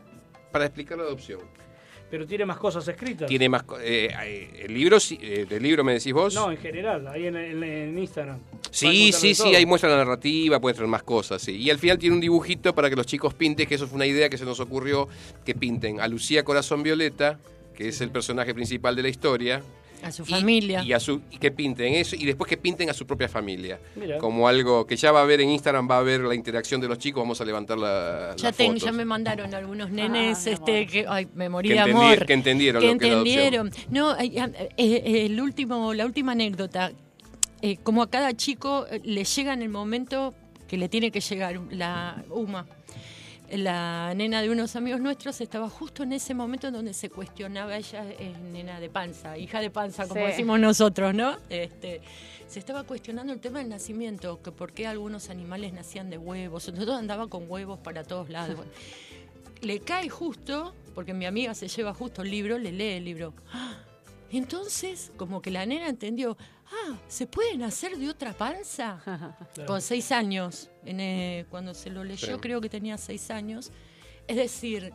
para 0.51 0.65
explicar 0.65 0.97
la 0.97 1.03
adopción. 1.03 1.41
Pero 2.11 2.25
tiene 2.25 2.45
más 2.45 2.57
cosas 2.57 2.87
escritas. 2.87 3.27
Tiene 3.27 3.47
más... 3.49 3.63
eh, 3.81 4.09
eh, 4.23 4.63
el 4.65 4.73
libro, 4.73 4.97
eh, 5.21 5.45
del 5.47 5.61
libro 5.61 5.83
me 5.83 5.93
decís 5.93 6.11
vos. 6.11 6.33
No, 6.33 6.51
en 6.51 6.57
general, 6.57 7.07
ahí 7.07 7.27
en, 7.27 7.35
en- 7.35 7.63
en 7.63 7.97
Instagram. 7.99 8.39
Sí, 8.71 9.11
sí, 9.11 9.35
sí, 9.35 9.43
todo. 9.43 9.55
ahí 9.55 9.65
muestra 9.65 9.89
la 9.89 9.97
narrativa, 9.97 10.59
puede 10.59 10.73
traer 10.75 10.89
más 10.89 11.03
cosas, 11.03 11.41
sí. 11.41 11.55
Y 11.57 11.69
al 11.69 11.77
final 11.77 11.99
tiene 11.99 12.15
un 12.15 12.21
dibujito 12.21 12.73
para 12.73 12.89
que 12.89 12.95
los 12.95 13.05
chicos 13.05 13.33
pinten, 13.35 13.67
que 13.67 13.75
eso 13.75 13.87
fue 13.87 13.95
una 13.97 14.05
idea 14.07 14.27
que 14.29 14.37
se 14.37 14.45
nos 14.45 14.59
ocurrió, 14.59 15.07
que 15.45 15.53
pinten 15.53 15.99
a 15.99 16.07
Lucía 16.07 16.43
Corazón 16.43 16.81
Violeta, 16.83 17.39
que 17.75 17.89
es 17.89 18.01
el 18.01 18.09
personaje 18.09 18.53
principal 18.53 18.95
de 18.95 19.03
la 19.03 19.09
historia. 19.09 19.61
A 20.03 20.11
su 20.11 20.23
y- 20.23 20.25
familia. 20.25 20.83
Y, 20.83 20.93
a 20.93 20.99
su, 20.99 21.21
y 21.31 21.37
que 21.37 21.51
pinten 21.51 21.93
eso, 21.93 22.15
y 22.15 22.25
después 22.25 22.47
que 22.49 22.57
pinten 22.57 22.89
a 22.89 22.93
su 22.93 23.05
propia 23.05 23.27
familia. 23.27 23.79
Como 24.19 24.47
algo 24.47 24.85
que 24.87 24.95
ya 24.95 25.11
va 25.11 25.21
a 25.21 25.25
ver 25.25 25.41
en 25.41 25.49
Instagram, 25.49 25.89
va 25.89 25.97
a 25.97 26.03
ver 26.03 26.21
la 26.21 26.35
interacción 26.35 26.79
de 26.81 26.87
los 26.87 26.97
chicos, 26.97 27.21
vamos 27.21 27.39
a 27.41 27.45
levantar 27.45 27.77
la, 27.77 28.33
Ya, 28.37 28.47
las 28.49 28.55
ten- 28.57 28.67
fotos. 28.73 28.83
ya 28.83 28.91
me 28.91 29.05
mandaron 29.05 29.53
algunos 29.53 29.89
nenes 29.91 30.45
mi 30.45 30.51
este 30.53 30.87
que 30.87 31.05
ay 31.07 31.27
me 31.35 31.49
morí 31.49 31.69
Que 31.69 31.75
de 31.75 31.79
amor. 31.81 32.25
que 32.25 32.33
entendieron 32.33 32.81
que 32.81 32.87
lo 32.93 32.97
que 32.99 33.07
entendieron. 33.07 33.71
No 33.89 34.11
ah, 34.11 34.17
eh, 34.23 35.25
el 35.25 35.39
último 35.41 35.93
la 35.93 36.05
última 36.05 36.31
anécdota. 36.33 36.91
Eh, 37.61 37.77
como 37.83 38.01
a 38.03 38.09
cada 38.09 38.33
chico 38.37 38.85
eh, 38.89 39.01
le 39.03 39.25
llega 39.25 39.53
en 39.53 39.61
el 39.61 39.69
momento 39.69 40.33
que 40.67 40.77
le 40.77 40.87
tiene 40.87 41.11
que 41.11 41.19
llegar 41.19 41.59
la 41.71 42.23
Uma 42.29 42.65
la 43.51 44.13
nena 44.15 44.41
de 44.41 44.49
unos 44.49 44.75
amigos 44.75 45.01
nuestros 45.01 45.41
estaba 45.41 45.69
justo 45.69 46.03
en 46.03 46.13
ese 46.13 46.33
momento 46.33 46.67
en 46.67 46.73
donde 46.73 46.93
se 46.93 47.09
cuestionaba 47.09 47.75
ella 47.77 48.05
es 48.19 48.37
nena 48.39 48.79
de 48.79 48.89
panza 48.89 49.37
hija 49.37 49.59
de 49.59 49.69
panza 49.69 50.07
como 50.07 50.21
Sí. 50.21 50.27
decimos 50.27 50.59
nosotros 50.59 51.13
no 51.15 51.37
este 51.49 52.01
se 52.47 52.59
estaba 52.59 52.83
cuestionando 52.83 53.33
el 53.33 53.39
tema 53.39 53.59
del 53.59 53.69
nacimiento 53.69 54.41
que 54.41 54.51
por 54.51 54.73
qué 54.73 54.87
algunos 54.87 55.29
animales 55.29 55.73
nacían 55.73 56.09
de 56.09 56.17
huevos 56.17 56.69
nosotros 56.71 56.97
andaba 56.97 57.27
con 57.27 57.49
huevos 57.49 57.79
para 57.79 58.03
todos 58.03 58.29
lados 58.29 58.57
le 59.61 59.81
cae 59.81 60.07
justo, 60.07 60.73
porque 60.95 61.13
mi 61.13 61.25
amiga 61.25 61.53
se 61.53 61.67
lleva 61.67 61.93
justo 61.93 62.21
el 62.21 62.31
libro, 62.31 62.57
le 62.57 62.71
lee 62.71 62.91
el 62.93 63.03
libro. 63.03 63.33
¡Ah! 63.51 63.73
Entonces, 64.31 65.11
como 65.17 65.41
que 65.41 65.51
la 65.51 65.65
nena 65.65 65.89
entendió, 65.89 66.37
ah, 66.71 66.95
¿se 67.09 67.27
pueden 67.27 67.63
hacer 67.63 67.97
de 67.97 68.07
otra 68.07 68.31
panza? 68.31 69.01
Con 69.67 69.81
seis 69.81 70.13
años, 70.13 70.68
en, 70.89 70.99
eh, 70.99 71.45
cuando 71.49 71.73
se 71.73 71.89
lo 71.89 72.03
leyó 72.03 72.39
creo 72.41 72.61
que 72.61 72.69
tenía 72.69 72.97
seis 72.97 73.29
años. 73.31 73.71
Es 74.27 74.37
decir, 74.37 74.91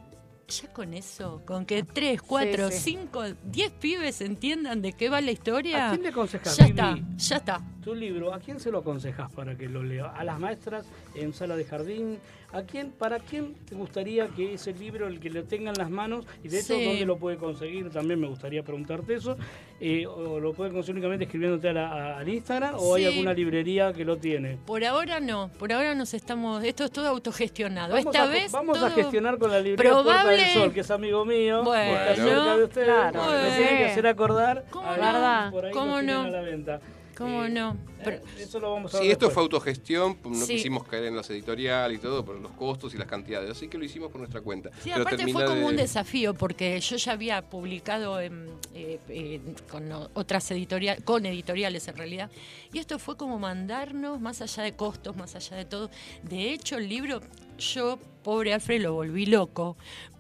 ya 0.49 0.73
con 0.73 0.93
eso, 0.95 1.43
con 1.47 1.65
que 1.65 1.83
tres, 1.83 2.21
cuatro, 2.21 2.71
sí. 2.71 2.79
cinco, 2.79 3.23
diez 3.45 3.71
pibes 3.71 4.21
entiendan 4.21 4.83
de 4.83 4.93
qué 4.93 5.09
va 5.09 5.21
la 5.21 5.31
historia, 5.31 5.89
¿A 5.89 5.91
quién 5.91 6.03
le 6.03 6.09
aconsejas, 6.09 6.57
ya 6.57 6.67
está, 6.67 6.99
ya 7.17 7.37
está. 7.37 7.61
Tu 7.83 7.95
libro, 7.95 8.35
¿a 8.35 8.41
quién 8.41 8.61
se 8.61 8.71
lo 8.71 8.79
aconsejas 8.79 9.31
para 9.33 9.57
que 9.57 9.69
lo 9.69 9.83
lea? 9.83 10.07
¿A 10.07 10.25
las 10.25 10.39
maestras 10.39 10.87
en 11.15 11.33
sala 11.33 11.57
de 11.57 11.65
jardín? 11.65 12.19
¿A 12.55 12.63
quién, 12.63 12.93
¿Para 12.93 13.19
quién 13.19 13.55
te 13.69 13.75
gustaría 13.75 14.29
que 14.29 14.55
ese 14.55 14.73
libro, 14.73 15.09
el 15.09 15.19
que 15.19 15.29
lo 15.29 15.43
tenga 15.43 15.71
en 15.73 15.77
las 15.77 15.91
manos, 15.91 16.25
y 16.45 16.47
de 16.49 16.61
hecho, 16.61 16.75
Sí. 16.77 16.85
dónde 16.85 17.05
lo 17.05 17.17
puede 17.19 17.37
conseguir? 17.37 17.91
También 17.91 18.21
me 18.21 18.29
gustaría 18.29 18.63
preguntarte 18.63 19.15
eso. 19.15 19.37
Eh, 19.81 20.07
¿O 20.07 20.39
lo 20.39 20.53
puede 20.53 20.71
conseguir 20.71 20.95
únicamente 20.97 21.25
escribiéndote 21.25 21.69
a 21.71 21.73
la- 21.73 21.89
a- 21.89 22.19
al 22.21 22.29
Instagram? 22.29 22.77
¿O 22.79 22.95
hay 22.95 23.07
alguna 23.07 23.33
librería 23.33 23.93
que 23.93 24.05
lo 24.05 24.19
tiene? 24.19 24.57
Por 24.67 24.85
ahora 24.85 25.19
no, 25.19 25.51
por 25.59 25.73
ahora 25.73 25.97
nos 25.97 26.15
estamos, 26.15 26.63
esto 26.63 26.85
es 26.85 26.93
todo 26.93 27.09
autogestionado. 27.09 27.93
Vamos, 27.95 28.07
Esta 28.15 28.23
a, 28.25 28.29
vez 28.29 28.53
vamos 28.53 28.81
a 28.81 28.91
gestionar 28.91 29.37
con 29.39 29.51
la 29.51 29.59
librería 29.61 29.93
Puerta 29.93 30.11
Probable- 30.23 30.37
del 30.43 30.53
Sol, 30.55 30.73
que 30.73 30.81
es 30.81 30.91
amigo 30.93 31.25
mío. 31.25 31.65
Bueno. 31.65 31.99
cerca 32.15 32.57
de 32.57 32.65
ustedes. 32.65 32.87
Claro. 32.87 33.21
Me 33.21 33.49
tiene 33.57 33.69
que 33.69 33.75
Bueno. 33.75 33.87
hacer 33.91 34.07
acordar. 34.07 34.65
¿Cómo 34.71 34.89
a 34.89 35.45
no? 35.47 35.51
por 35.51 35.65
ahí 35.67 35.73
¿Cómo 35.73 36.03
no? 36.03 36.21
a 36.23 36.29
la 36.29 36.41
venta. 36.43 36.81
¿Cómo 37.17 37.45
Eh, 37.45 37.49
no? 37.51 37.77
Pero- 38.03 38.17
eh, 38.17 38.23
eso 38.39 38.61
lo 38.61 38.73
vamos 38.73 38.95
a 38.95 38.99
Sí, 38.99 39.05
ver 39.05 39.13
esto 39.13 39.27
después. 39.27 39.35
fue 39.35 39.43
autogestión, 39.45 40.19
no 40.25 40.35
Sí. 40.47 40.55
quisimos 40.57 40.85
caer 40.85 41.05
en 41.05 41.17
las 41.17 41.29
editoriales 41.31 41.99
y 41.99 42.01
todo 42.03 42.25
por 42.25 42.37
los 42.39 42.53
costos 42.53 42.95
y 42.95 42.99
las 42.99 43.07
cantidades, 43.09 43.51
así 43.51 43.69
que 43.69 43.79
lo 43.79 43.85
hicimos 43.85 44.11
por 44.11 44.21
nuestra 44.21 44.41
cuenta. 44.41 44.71
Sí, 44.83 44.91
Pero 44.93 45.03
aparte 45.03 45.23
fue 45.29 45.45
como 45.45 45.57
de- 45.61 45.65
un 45.65 45.77
desafío 45.77 46.35
porque 46.35 46.79
yo 46.81 46.97
ya 46.97 47.13
había 47.13 47.43
publicado 47.43 48.21
en, 48.21 48.49
eh, 48.75 48.99
eh, 49.09 49.41
con 49.71 49.91
otras 50.15 50.51
editoriales, 50.51 51.03
con 51.05 51.25
editoriales 51.27 51.87
en 51.89 51.97
realidad, 51.97 52.31
y 52.73 52.79
esto 52.79 52.99
fue 52.99 53.17
como 53.17 53.39
mandarnos 53.39 54.21
más 54.21 54.43
allá 54.43 54.63
de 54.63 54.73
costos, 54.75 55.17
más 55.17 55.35
allá 55.35 55.57
de 55.57 55.65
todo. 55.65 55.91
De 56.23 56.53
hecho, 56.53 56.77
el 56.77 56.89
libro, 56.89 57.21
yo, 57.59 57.99
pobre 58.23 58.55
Alfred, 58.55 58.83
lo 58.83 58.95
volví 58.95 59.27
loco, 59.27 59.77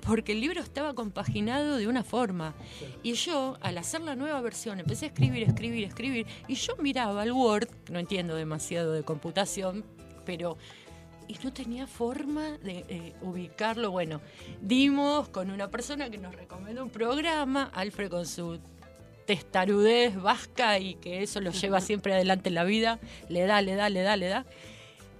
porque 0.06 0.32
el 0.32 0.40
libro 0.40 0.60
estaba 0.60 0.94
compaginado 0.94 1.76
de 1.76 1.88
una 1.88 2.04
forma. 2.04 2.54
Y 3.02 3.14
yo, 3.14 3.56
al 3.60 3.78
hacer 3.78 4.02
la 4.02 4.16
nueva 4.16 4.40
versión, 4.40 4.80
empecé 4.80 5.06
a 5.06 5.08
escribir, 5.08 5.42
escribir, 5.42 5.84
escribir, 5.84 6.26
y 6.48 6.54
yo 6.54 6.76
miraba 6.76 7.22
el 7.24 7.32
Word, 7.32 7.68
no 7.90 7.98
entiendo 7.98 8.34
demasiado 8.34 8.92
de 8.92 9.02
computación, 9.02 9.84
pero 10.24 10.56
y 11.26 11.38
no 11.42 11.52
tenía 11.52 11.86
forma 11.86 12.58
de 12.58 12.84
eh, 12.88 13.12
ubicarlo. 13.22 13.90
Bueno, 13.90 14.20
dimos 14.60 15.28
con 15.28 15.50
una 15.50 15.70
persona 15.70 16.10
que 16.10 16.18
nos 16.18 16.34
recomendó 16.34 16.82
un 16.82 16.90
programa, 16.90 17.70
Alfred 17.72 18.10
con 18.10 18.26
su 18.26 18.60
testarudez 19.26 20.20
vasca 20.20 20.78
y 20.78 20.96
que 20.96 21.22
eso 21.22 21.40
lo 21.40 21.50
lleva 21.50 21.80
siempre 21.80 22.12
adelante 22.12 22.50
en 22.50 22.54
la 22.54 22.64
vida, 22.64 22.98
le 23.28 23.46
da, 23.46 23.62
le 23.62 23.74
da, 23.74 23.88
le 23.88 24.02
da, 24.02 24.16
le 24.16 24.26
da. 24.28 24.46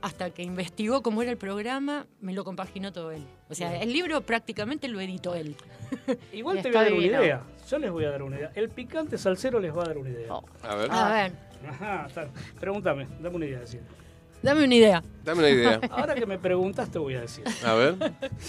Hasta 0.04 0.28
que 0.28 0.42
investigó 0.42 1.02
cómo 1.02 1.22
era 1.22 1.30
el 1.30 1.38
programa, 1.38 2.06
me 2.20 2.34
lo 2.34 2.44
compaginó 2.44 2.92
todo 2.92 3.10
él. 3.10 3.24
O 3.48 3.54
sea, 3.54 3.80
el 3.80 3.90
libro 3.90 4.20
prácticamente 4.20 4.86
lo 4.86 5.00
editó 5.00 5.34
él. 5.34 5.56
Igual 6.34 6.60
te 6.60 6.68
voy 6.68 6.76
a 6.76 6.82
dar 6.82 6.92
una 6.92 7.06
idea. 7.06 7.42
Yo 7.70 7.78
les 7.78 7.90
voy 7.90 8.04
a 8.04 8.10
dar 8.10 8.22
una 8.22 8.36
idea. 8.36 8.52
El 8.54 8.68
picante 8.68 9.16
salsero 9.16 9.58
les 9.60 9.74
va 9.74 9.84
a 9.84 9.86
dar 9.86 9.96
una 9.96 10.10
idea. 10.10 10.30
Oh. 10.30 10.44
A 10.62 10.74
ver, 10.74 10.90
A 10.90 11.10
ver, 11.10 11.32
Ajá, 11.66 12.04
está. 12.06 12.28
Pregúntame, 12.60 13.08
dame 13.18 13.34
una 13.34 13.46
idea. 13.46 13.62
Dame 14.42 14.64
una 14.64 14.74
idea. 14.74 15.02
dame 15.24 15.38
una 15.38 15.48
idea. 15.48 15.80
Ahora 15.90 16.14
que 16.14 16.26
me 16.26 16.38
preguntas, 16.38 16.90
te 16.90 16.98
voy 16.98 17.14
a 17.14 17.22
decir. 17.22 17.44
A 17.64 17.72
ver. 17.72 17.96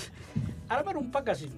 Armar 0.68 0.98
un 0.98 1.10
packaging. 1.10 1.54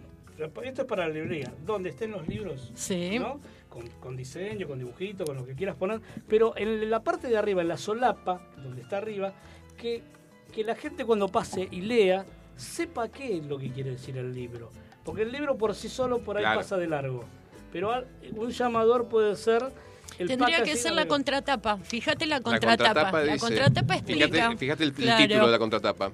Esto 0.64 0.84
es 0.84 0.88
para 0.88 1.08
la 1.08 1.14
librería, 1.16 1.52
donde 1.66 1.90
estén 1.90 2.12
los 2.12 2.28
libros. 2.28 2.72
Sí. 2.76 3.18
¿no? 3.18 3.40
Con, 3.68 3.88
con 4.00 4.16
diseño, 4.16 4.68
con 4.68 4.78
dibujito, 4.78 5.26
con 5.26 5.38
lo 5.38 5.44
que 5.44 5.56
quieras 5.56 5.76
poner. 5.76 6.02
Pero 6.28 6.56
en 6.56 6.88
la 6.92 7.02
parte 7.02 7.28
de 7.28 7.38
arriba, 7.38 7.64
en 7.64 7.68
la 7.70 7.78
solapa, 7.78 8.42
donde 8.58 8.84
está 8.84 8.98
arriba, 8.98 9.34
que, 9.78 10.04
que 10.52 10.64
la 10.64 10.76
gente 10.76 11.06
cuando 11.06 11.28
pase 11.30 11.68
y 11.72 11.82
lea, 11.82 12.26
sepa 12.56 13.08
qué 13.10 13.38
es 13.38 13.46
lo 13.46 13.58
que 13.58 13.72
quiere 13.72 13.92
decir 13.92 14.18
el 14.18 14.34
libro. 14.34 14.72
Porque 15.04 15.22
el 15.22 15.32
libro 15.32 15.58
por 15.58 15.74
sí 15.74 15.88
solo 15.88 16.20
por 16.20 16.38
ahí 16.38 16.44
Claro. 16.44 16.60
pasa 16.60 16.78
de 16.78 16.88
largo. 16.88 17.24
Pero 17.72 18.04
un 18.36 18.50
llamador 18.50 19.08
puede 19.08 19.36
ser... 19.36 19.72
El 20.20 20.28
Tendría 20.28 20.64
que 20.64 20.76
ser 20.76 20.94
la 20.94 21.06
contratapa. 21.08 21.78
Fíjate 21.78 22.26
la 22.26 22.38
La 22.38 22.42
contratapa. 22.42 23.12
La 23.12 23.34
dice- 23.34 23.40
contratapa 23.40 23.96
explica. 23.96 24.28
Fíjate, 24.28 24.58
fíjate 24.58 24.84
el, 24.84 24.94
título 24.94 25.46
de 25.46 25.52
la 25.52 25.60
contratapa. 25.60 26.12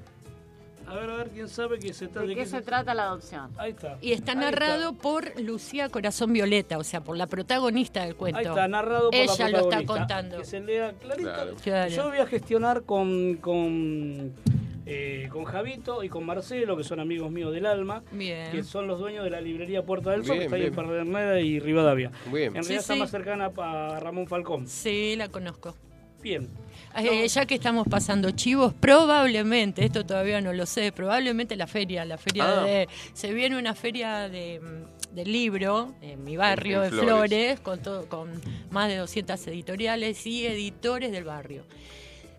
A 0.93 0.97
ver, 0.99 1.09
a 1.09 1.15
ver, 1.15 1.29
¿quién 1.29 1.49
sabe 1.49 1.79
qué 1.79 1.91
se 1.91 2.07
trata? 2.07 2.27
¿De 2.27 2.35
qué 2.35 2.45
se 2.45 2.61
trata 2.61 2.93
la 2.93 3.03
adopción? 3.05 3.49
Ahí 3.57 3.71
está. 3.71 3.97
Y 3.99 4.11
está 4.11 4.33
Ahí 4.33 4.37
narrado 4.37 4.93
por 4.93 5.39
Lucía 5.41 5.89
Corazón 5.89 6.31
Violeta, 6.33 6.77
o 6.77 6.83
sea, 6.83 7.03
por 7.03 7.17
la 7.17 7.25
protagonista 7.25 8.05
del 8.05 8.15
cuento. 8.15 8.37
Ahí 8.37 8.45
está, 8.45 8.67
narrado 8.67 9.09
por 9.09 9.15
Ella 9.19 9.33
la 9.39 9.49
lo 9.49 9.57
está 9.57 9.77
protagonista. 9.77 9.93
contando. 9.97 10.37
Que 10.37 10.45
se 10.45 10.59
lea 10.59 10.93
clarito. 10.93 11.29
Claro. 11.33 11.55
Claro. 11.63 11.89
Yo 11.89 12.09
voy 12.09 12.17
a 12.19 12.27
gestionar 12.27 12.83
con, 12.83 13.37
con, 13.37 14.33
eh, 14.85 15.29
con 15.31 15.45
Javito 15.45 16.03
y 16.03 16.09
con 16.09 16.25
Marcelo, 16.27 16.77
que 16.77 16.83
son 16.83 16.99
amigos 16.99 17.31
míos 17.31 17.51
del 17.51 17.65
alma, 17.65 18.03
que 18.11 18.15
Bien. 18.15 18.63
son 18.63 18.85
los 18.87 18.99
dueños 18.99 19.23
de 19.23 19.31
la 19.31 19.41
librería 19.41 19.83
Puerta 19.83 20.11
del 20.11 20.23
Sol, 20.25 20.33
que 20.35 20.39
Bien, 20.41 20.43
está 20.43 20.55
ahí 20.57 20.65
en 20.67 20.75
bien. 20.75 20.87
Pedernera 20.87 21.39
y 21.39 21.59
Rivadavia. 21.59 22.11
Muy 22.27 22.41
bien. 22.41 22.55
En 22.55 22.63
Sí, 22.63 22.69
realidad 22.69 22.81
está 22.81 22.93
sí. 22.93 22.99
más 22.99 23.09
cercana 23.09 23.51
a 23.57 23.99
Ramón 23.99 24.27
Falcón. 24.27 24.67
Sí, 24.67 25.15
la 25.17 25.29
conozco. 25.29 25.75
Bien. 26.23 26.49
Eh, 26.95 27.27
ya 27.27 27.45
que 27.45 27.55
estamos 27.55 27.87
pasando 27.87 28.31
chivos, 28.31 28.73
probablemente, 28.73 29.83
esto 29.83 30.05
todavía 30.05 30.39
no 30.41 30.53
lo 30.53 30.65
sé, 30.65 30.91
probablemente 30.91 31.55
la 31.55 31.67
feria, 31.67 32.05
la 32.05 32.17
feria 32.17 32.61
Ah. 32.61 32.63
de... 32.63 32.87
Se 33.13 33.33
viene 33.33 33.57
una 33.57 33.73
feria 33.73 34.29
de, 34.29 34.59
mm, 34.59 35.15
del 35.15 35.31
libro 35.31 35.95
en 36.01 36.23
mi 36.23 36.37
barrio, 36.37 36.83
En 36.83 36.91
de 36.91 36.97
Flores. 37.01 37.05
Flores, 37.05 37.59
con, 37.61 37.81
todo, 37.81 38.07
con 38.07 38.29
más 38.69 38.89
de 38.89 38.97
200 38.97 39.45
editoriales 39.47 40.25
y 40.27 40.45
editores 40.45 41.11
del 41.11 41.23
barrio. 41.23 41.63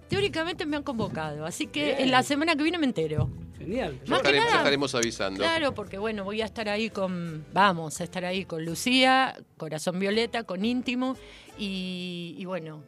Teóricamente 0.08 0.66
me 0.66 0.76
han 0.76 0.82
convocado, 0.84 1.44
así 1.46 1.66
que 1.66 1.84
Bien. 1.86 2.00
en 2.00 2.10
la 2.12 2.22
semana 2.22 2.54
que 2.54 2.62
viene 2.62 2.78
me 2.78 2.86
entero. 2.86 3.28
Genial. 3.58 3.98
Ya 4.04 4.10
Más 4.10 4.20
que 4.22 4.28
estaremos, 4.28 4.50
ya 4.52 4.56
estaremos 4.58 4.94
avisando. 4.94 5.38
Claro, 5.38 5.74
porque 5.74 5.98
bueno, 5.98 6.22
voy 6.24 6.42
a 6.42 6.44
estar 6.44 6.68
ahí 6.68 6.90
con, 6.90 7.44
vamos 7.52 8.00
a 8.00 8.04
estar 8.04 8.24
ahí 8.24 8.44
con 8.44 8.64
Lucía, 8.64 9.34
Corazón 9.56 9.98
Violeta, 9.98 10.44
con 10.44 10.64
Íntimo 10.64 11.16
y, 11.58 12.34
y 12.38 12.44
bueno, 12.44 12.82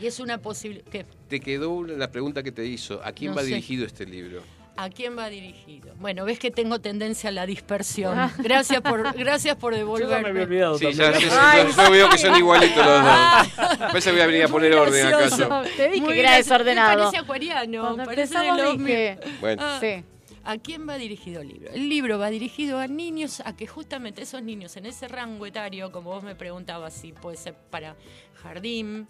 y 0.00 0.06
es 0.06 0.20
una 0.20 0.38
posibilidad... 0.38 0.84
Te 1.28 1.40
quedó 1.40 1.70
una- 1.70 1.94
la 1.94 2.10
pregunta 2.10 2.42
que 2.42 2.52
te 2.52 2.66
hizo. 2.66 3.00
¿A 3.04 3.12
quién 3.12 3.30
No 3.30 3.36
va 3.36 3.42
sé. 3.42 3.48
dirigido 3.48 3.86
este 3.86 4.04
libro? 4.06 4.42
¿A 4.74 4.88
quién 4.88 5.16
va 5.18 5.28
dirigido? 5.28 5.94
Bueno, 6.00 6.24
ves 6.24 6.38
que 6.38 6.50
tengo 6.50 6.80
tendencia 6.80 7.28
a 7.28 7.32
la 7.32 7.44
dispersión. 7.44 8.16
Gracias 8.38 8.80
por, 8.80 9.12
gracias 9.16 9.54
por 9.56 9.74
Yo 9.74 9.80
ya 9.80 9.84
me 9.84 9.92
había 9.92 10.08
devolverme. 10.08 10.42
olvidado 10.42 10.78
Sí, 10.78 10.92
ya, 10.92 11.12
sí, 11.14 11.24
sí, 11.24 11.28
yo, 11.76 11.84
yo 11.84 11.90
veo 11.90 12.08
que 12.08 12.16
son 12.18 12.36
igualitos 12.36 12.78
los 12.78 12.86
dos. 13.04 13.58
A 13.80 13.90
veces 13.92 14.12
voy 14.12 14.22
a 14.22 14.26
venir 14.26 14.44
a 14.44 14.48
poner 14.48 14.74
orden 14.74 15.06
acaso. 15.08 15.62
Te 15.76 15.88
dije 15.90 16.00
Muy 16.00 16.14
que 16.14 16.20
era 16.20 16.36
desordenado. 16.36 16.98
Parece 17.04 17.18
acuariano. 17.18 17.80
Cuando 17.82 18.04
parece 18.04 18.34
dije. 18.78 19.18
Bueno, 19.40 19.62
Ah, 19.62 19.78
sí. 19.80 20.04
¿A 20.44 20.56
quién 20.58 20.88
va 20.88 20.96
dirigido 20.96 21.40
el 21.42 21.48
libro? 21.48 21.70
El 21.70 21.88
libro 21.88 22.18
va 22.18 22.28
dirigido 22.30 22.78
a 22.80 22.88
niños, 22.88 23.40
a 23.44 23.54
que 23.54 23.68
justamente 23.68 24.22
esos 24.22 24.42
niños 24.42 24.76
en 24.76 24.86
ese 24.86 25.06
rango 25.06 25.46
etario, 25.46 25.92
como 25.92 26.10
vos 26.10 26.24
me 26.24 26.34
preguntabas, 26.34 26.94
si 26.94 27.12
puede 27.12 27.36
ser 27.36 27.54
para 27.70 27.94
jardín, 28.42 29.06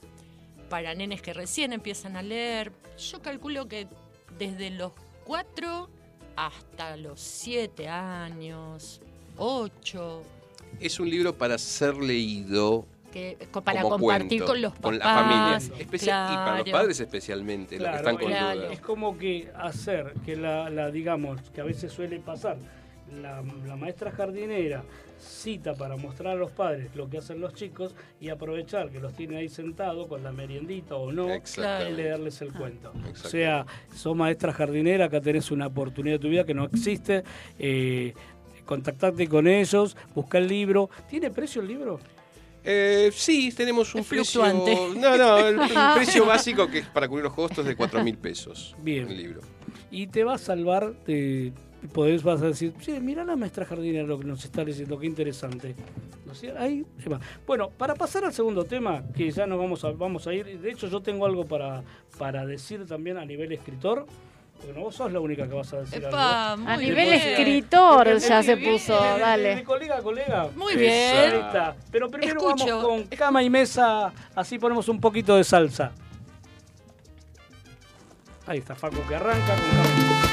para 0.72 0.94
nenes 0.94 1.20
que 1.20 1.34
recién 1.34 1.74
empiezan 1.74 2.16
a 2.16 2.22
leer. 2.22 2.72
Yo 2.96 3.20
calculo 3.20 3.68
que 3.68 3.86
desde 4.38 4.70
los 4.70 4.92
4 5.24 5.90
hasta 6.34 6.96
los 6.96 7.20
7 7.20 7.88
años, 7.88 9.02
8, 9.36 10.22
es 10.80 10.98
un 10.98 11.10
libro 11.10 11.36
para 11.36 11.58
ser 11.58 11.96
leído 11.98 12.86
que, 13.12 13.36
para 13.62 13.82
como 13.82 13.98
compartir 13.98 14.28
cuento, 14.28 14.46
con 14.46 14.62
los 14.62 14.72
papás. 14.72 14.82
con 14.82 14.98
la 14.98 15.04
familia. 15.04 15.76
Especial- 15.78 16.32
Y 16.32 16.36
para 16.36 16.54
los 16.56 16.64
claro. 16.64 16.78
padres 16.78 17.00
especialmente, 17.00 17.78
los 17.78 17.90
que 17.90 17.96
están 17.96 18.16
con 18.16 18.26
claro. 18.30 18.58
dudas. 18.60 18.72
Es 18.72 18.80
como 18.80 19.18
que 19.18 19.50
hacer 19.54 20.14
que 20.24 20.36
la, 20.36 20.70
la, 20.70 20.90
digamos, 20.90 21.38
que 21.50 21.60
a 21.60 21.64
veces 21.64 21.92
suele 21.92 22.18
pasar, 22.18 22.56
la, 23.20 23.42
la 23.66 23.76
maestra 23.76 24.10
jardinera 24.10 24.82
cita 25.18 25.74
para 25.74 25.96
mostrar 25.96 26.34
a 26.34 26.38
los 26.38 26.50
padres 26.50 26.94
lo 26.96 27.08
que 27.08 27.18
hacen 27.18 27.40
los 27.40 27.54
chicos 27.54 27.94
y 28.20 28.28
aprovechar 28.28 28.90
que 28.90 28.98
los 28.98 29.12
tiene 29.14 29.36
ahí 29.36 29.48
sentados 29.48 30.08
con 30.08 30.22
la 30.24 30.32
meriendita 30.32 30.96
o 30.96 31.12
no 31.12 31.28
y 31.34 31.92
leerles 31.92 32.42
el 32.42 32.52
cuento. 32.52 32.92
O 33.12 33.28
sea, 33.28 33.64
sos 33.94 34.16
maestra 34.16 34.52
jardinera, 34.52 35.04
acá 35.06 35.20
tenés 35.20 35.50
una 35.50 35.68
oportunidad 35.68 36.16
de 36.16 36.18
tu 36.20 36.28
vida 36.28 36.44
que 36.44 36.54
no 36.54 36.64
existe. 36.64 37.22
Eh, 37.58 38.14
contactate 38.64 39.28
con 39.28 39.46
ellos, 39.46 39.96
busca 40.14 40.38
el 40.38 40.48
libro. 40.48 40.90
¿Tiene 41.08 41.30
precio 41.30 41.62
el 41.62 41.68
libro? 41.68 42.00
Eh, 42.64 43.10
sí, 43.12 43.52
tenemos 43.56 43.94
un 43.94 44.00
Es 44.02 44.06
precio. 44.06 44.42
fluctuante. 44.44 45.00
No, 45.00 45.16
no, 45.16 45.38
el, 45.48 45.60
el 45.60 45.68
precio 45.96 46.24
básico 46.26 46.68
que 46.68 46.78
es 46.78 46.86
para 46.86 47.08
cubrir 47.08 47.24
los 47.24 47.34
costos 47.34 47.64
de 47.64 47.74
4 47.76 48.02
mil 48.04 48.16
pesos. 48.18 48.74
Bien. 48.82 49.08
El 49.08 49.16
libro. 49.16 49.40
y 49.90 50.06
te 50.08 50.24
va 50.24 50.34
a 50.34 50.38
salvar 50.38 50.94
de 51.04 51.52
podés 51.88 52.22
vas 52.22 52.40
a 52.42 52.46
decir 52.46 52.72
sí 52.80 52.92
mira 53.00 53.24
la 53.24 53.36
maestra 53.36 53.64
jardinera 53.64 54.06
lo 54.06 54.18
que 54.18 54.24
nos 54.24 54.44
está 54.44 54.64
diciendo 54.64 54.98
qué 54.98 55.06
interesante 55.06 55.74
ahí 56.58 56.84
se 57.02 57.10
va. 57.10 57.20
bueno 57.46 57.68
para 57.70 57.94
pasar 57.94 58.24
al 58.24 58.32
segundo 58.32 58.64
tema 58.64 59.02
que 59.14 59.30
ya 59.30 59.46
nos 59.46 59.58
vamos 59.58 59.84
a 59.84 59.90
vamos 59.92 60.26
a 60.26 60.32
ir 60.32 60.60
de 60.60 60.70
hecho 60.70 60.88
yo 60.88 61.00
tengo 61.00 61.26
algo 61.26 61.44
para 61.44 61.82
para 62.18 62.46
decir 62.46 62.86
también 62.86 63.16
a 63.18 63.24
nivel 63.24 63.52
escritor 63.52 64.06
porque 64.56 64.78
no 64.78 64.84
vos 64.84 64.94
sos 64.94 65.12
la 65.12 65.18
única 65.18 65.48
que 65.48 65.54
vas 65.54 65.72
a 65.74 65.80
decir 65.80 66.04
Epa, 66.04 66.52
algo 66.52 66.68
A 66.68 66.76
nivel 66.76 67.04
bien. 67.08 67.14
escritor 67.14 68.16
ya 68.18 68.42
se 68.44 68.56
puso, 68.56 68.94
dale. 68.94 69.56
de 69.56 69.64
colega 69.64 70.00
colega 70.00 70.48
Muy 70.54 70.76
bien. 70.76 71.34
Pero 71.90 72.08
primero 72.08 72.38
Escucho. 72.38 72.66
vamos 72.66 72.84
con 72.84 73.16
cama 73.18 73.42
y 73.42 73.50
mesa 73.50 74.12
así 74.36 74.60
ponemos 74.60 74.88
un 74.88 75.00
poquito 75.00 75.36
de 75.36 75.42
salsa 75.42 75.90
ahí 78.46 78.58
está 78.58 78.74
Facu 78.76 78.98
que 79.08 79.16
arranca 79.16 79.54
con 79.56 79.70
cama 79.70 79.88
y 79.96 80.04
mesa. 80.04 80.31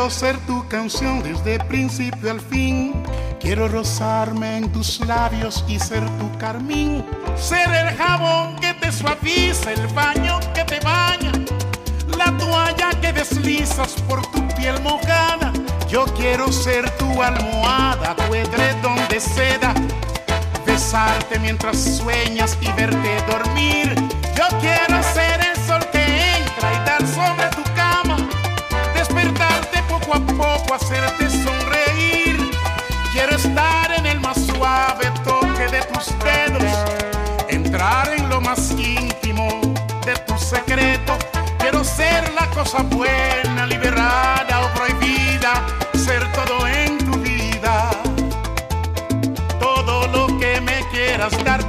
Quiero 0.00 0.14
ser 0.14 0.38
tu 0.46 0.66
canción 0.66 1.22
desde 1.22 1.62
principio 1.62 2.30
al 2.30 2.40
fin. 2.40 2.94
Quiero 3.38 3.68
rozarme 3.68 4.56
en 4.56 4.72
tus 4.72 4.98
labios 5.00 5.62
y 5.68 5.78
ser 5.78 6.02
tu 6.16 6.38
carmín. 6.38 7.04
Ser 7.36 7.68
el 7.68 7.94
jabón 7.98 8.56
que 8.56 8.72
te 8.72 8.90
suaviza, 8.90 9.72
el 9.72 9.86
baño 9.88 10.40
que 10.54 10.64
te 10.64 10.80
baña, 10.80 11.32
la 12.16 12.34
toalla 12.38 12.88
que 13.02 13.12
deslizas 13.12 13.92
por 14.08 14.22
tu 14.32 14.48
piel 14.56 14.80
mojada. 14.80 15.52
Yo 15.86 16.06
quiero 16.16 16.50
ser 16.50 16.88
tu 16.96 17.22
almohada, 17.22 18.16
tu 18.16 18.34
edredón 18.34 19.06
de 19.10 19.20
seda. 19.20 19.74
Besarte 20.64 21.38
mientras 21.40 21.78
sueñas 21.78 22.56
y 22.62 22.72
verte 22.72 23.22
dormir. 23.30 23.94
Yo 24.34 24.46
quiero 24.60 25.02
ser 25.12 25.40
el 25.42 25.49
poco 30.10 30.14
a 30.14 30.26
poco, 30.26 30.74
hacerte 30.74 31.30
sonreír. 31.30 32.50
Quiero 33.12 33.36
estar 33.36 33.92
en 33.96 34.06
el 34.06 34.20
más 34.20 34.44
suave 34.46 35.10
toque 35.24 35.68
de 35.68 35.82
tus 35.82 36.06
dedos, 36.24 36.64
entrar 37.48 38.12
en 38.12 38.28
lo 38.28 38.40
más 38.40 38.70
íntimo 38.72 39.60
de 40.04 40.14
tu 40.26 40.36
secreto. 40.38 41.16
Quiero 41.58 41.84
ser 41.84 42.32
la 42.32 42.46
cosa 42.50 42.82
buena, 42.82 43.66
liberada 43.66 44.64
o 44.64 44.74
prohibida, 44.74 45.52
ser 45.94 46.26
todo 46.32 46.66
en 46.66 46.98
tu 46.98 47.18
vida. 47.18 47.90
Todo 49.60 50.06
lo 50.08 50.38
que 50.38 50.60
me 50.60 50.84
quieras 50.90 51.32
dar, 51.44 51.62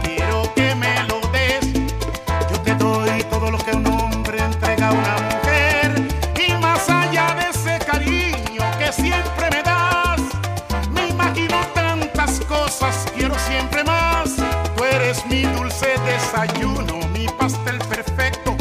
desayuno, 16.42 17.00
mi 17.14 17.28
pastel 17.38 17.78
perfecto, 17.90 18.56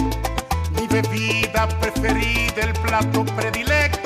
mi 0.76 0.86
bebida 0.86 1.66
preferida, 1.80 2.62
el 2.62 2.72
plato 2.74 3.24
predilecto. 3.24 3.99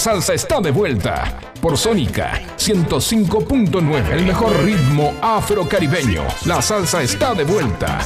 Salsa 0.00 0.32
está 0.32 0.62
de 0.62 0.70
vuelta. 0.70 1.38
Por 1.60 1.76
Sónica 1.76 2.40
105.9, 2.56 4.12
el 4.12 4.24
mejor 4.24 4.50
ritmo 4.64 5.12
afrocaribeño. 5.20 6.22
La 6.46 6.62
salsa 6.62 7.02
está 7.02 7.34
de 7.34 7.44
vuelta. 7.44 7.98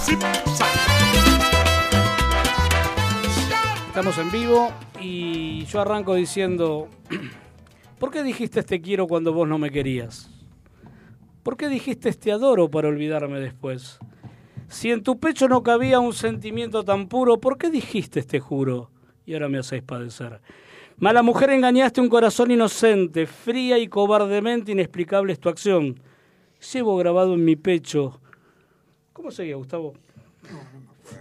Estamos 3.86 4.18
en 4.18 4.32
vivo 4.32 4.72
y 5.00 5.66
yo 5.66 5.80
arranco 5.80 6.16
diciendo, 6.16 6.88
¿por 8.00 8.10
qué 8.10 8.24
dijiste 8.24 8.64
te 8.64 8.80
quiero 8.80 9.06
cuando 9.06 9.32
vos 9.32 9.46
no 9.46 9.58
me 9.58 9.70
querías? 9.70 10.28
¿Por 11.44 11.56
qué 11.56 11.68
dijiste 11.68 12.12
te 12.12 12.32
adoro 12.32 12.68
para 12.72 12.88
olvidarme 12.88 13.38
después? 13.38 14.00
Si 14.66 14.90
en 14.90 15.04
tu 15.04 15.20
pecho 15.20 15.46
no 15.46 15.62
cabía 15.62 16.00
un 16.00 16.12
sentimiento 16.12 16.82
tan 16.82 17.06
puro, 17.06 17.38
¿por 17.38 17.56
qué 17.56 17.70
dijiste 17.70 18.24
te 18.24 18.40
juro? 18.40 18.90
Y 19.26 19.34
ahora 19.34 19.48
me 19.48 19.58
hacéis 19.58 19.84
padecer. 19.84 20.40
Mala 20.98 21.22
mujer 21.22 21.50
engañaste 21.50 22.00
un 22.00 22.08
corazón 22.08 22.52
inocente, 22.52 23.26
fría 23.26 23.78
y 23.78 23.88
cobardemente 23.88 24.72
inexplicable 24.72 25.32
es 25.32 25.40
tu 25.40 25.48
acción. 25.48 26.00
Llevo 26.72 26.96
grabado 26.96 27.34
en 27.34 27.44
mi 27.44 27.56
pecho. 27.56 28.20
¿Cómo 29.12 29.32
seguía, 29.32 29.56
Gustavo? 29.56 29.94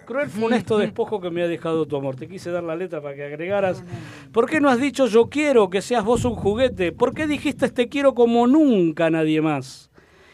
Cruel 0.05 0.29
funesto 0.29 0.77
despojo 0.77 1.19
que 1.19 1.31
me 1.31 1.41
ha 1.41 1.47
dejado 1.47 1.87
tu 1.87 1.97
amor. 1.97 2.15
Te 2.15 2.27
quise 2.27 2.51
dar 2.51 2.63
la 2.63 2.75
letra 2.75 3.01
para 3.01 3.15
que 3.15 3.23
agregaras. 3.23 3.83
¿Por 4.31 4.49
qué 4.49 4.61
no 4.61 4.69
has 4.69 4.79
dicho 4.79 5.07
yo 5.07 5.27
quiero 5.27 5.69
que 5.69 5.81
seas 5.81 6.05
vos 6.05 6.23
un 6.23 6.35
juguete? 6.35 6.91
¿Por 6.91 7.13
qué 7.13 7.25
dijiste 7.25 7.69
te 7.69 7.89
quiero 7.89 8.13
como 8.13 8.45
nunca 8.45 9.09
nadie 9.09 9.41
más? 9.41 9.89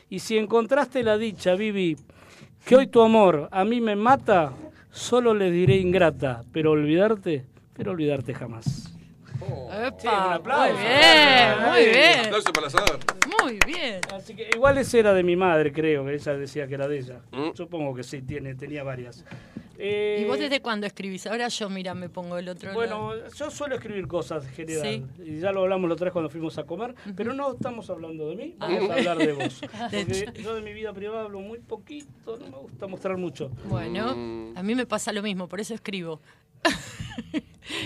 Y 0.09 0.19
si 0.19 0.37
encontraste 0.37 1.01
la 1.03 1.17
dicha, 1.17 1.55
Vivi, 1.55 1.95
que 2.65 2.75
hoy 2.75 2.87
tu 2.87 3.01
amor 3.01 3.47
a 3.51 3.63
mí 3.63 3.79
me 3.79 3.95
mata, 3.95 4.53
solo 4.91 5.33
le 5.33 5.49
diré 5.49 5.77
ingrata, 5.77 6.43
pero 6.51 6.71
olvidarte, 6.71 7.45
pero 7.73 7.91
olvidarte 7.91 8.33
jamás. 8.33 8.88
¡Epa! 9.87 10.27
un 10.27 10.33
aplauso. 10.33 10.73
Muy 10.73 10.83
bien, 10.83 11.69
muy 11.69 11.85
bien. 11.85 12.25
Aplauso 12.25 12.53
para 12.53 12.67
el 12.67 12.75
asador. 12.75 12.99
Muy 13.41 13.59
bien. 13.65 14.01
Así 14.13 14.35
que 14.35 14.49
igual 14.53 14.77
ese 14.77 14.99
era 14.99 15.13
de 15.13 15.23
mi 15.23 15.35
madre, 15.35 15.71
creo, 15.71 16.05
que 16.05 16.13
ella 16.13 16.33
decía 16.33 16.67
que 16.67 16.73
era 16.75 16.87
de 16.87 16.99
ella. 16.99 17.21
Mm. 17.31 17.49
Supongo 17.53 17.93
que 17.93 18.03
sí, 18.03 18.21
tiene, 18.21 18.55
tenía 18.55 18.83
varias. 18.83 19.23
Eh, 19.81 20.19
¿Y 20.21 20.25
vos 20.27 20.37
desde 20.37 20.59
cuándo 20.61 20.85
escribís? 20.85 21.25
Ahora 21.25 21.47
yo, 21.47 21.69
mira, 21.69 21.93
me 21.93 22.09
pongo 22.09 22.37
el 22.37 22.49
otro 22.49 22.73
Bueno, 22.73 23.15
lado. 23.15 23.29
yo 23.33 23.49
suelo 23.49 23.75
escribir 23.75 24.07
cosas 24.07 24.45
en 24.45 24.51
general. 24.51 24.83
Sí. 25.17 25.23
Y 25.23 25.39
ya 25.39 25.53
lo 25.53 25.61
hablamos 25.61 25.87
la 25.87 25.93
otra 25.93 26.05
vez 26.05 26.11
cuando 26.13 26.29
fuimos 26.29 26.57
a 26.57 26.63
comer. 26.65 26.93
Pero 27.15 27.33
no 27.33 27.53
estamos 27.53 27.89
hablando 27.89 28.27
de 28.29 28.35
mí, 28.35 28.55
vamos 28.59 28.89
Ah. 28.89 28.93
a 28.93 28.97
hablar 28.97 29.17
de 29.19 29.31
vos. 29.33 29.61
De 29.91 30.05
Porque 30.25 30.43
yo 30.43 30.53
de 30.55 30.61
mi 30.61 30.73
vida 30.73 30.91
privada 30.91 31.21
hablo 31.23 31.39
muy 31.39 31.59
poquito, 31.59 32.37
no 32.37 32.45
me 32.49 32.57
gusta 32.57 32.87
mostrar 32.87 33.15
mucho. 33.17 33.51
Bueno, 33.69 34.15
Mm. 34.15 34.57
a 34.57 34.63
mí 34.63 34.75
me 34.75 34.85
pasa 34.85 35.13
lo 35.13 35.23
mismo, 35.23 35.47
por 35.47 35.61
eso 35.61 35.73
escribo. 35.73 36.19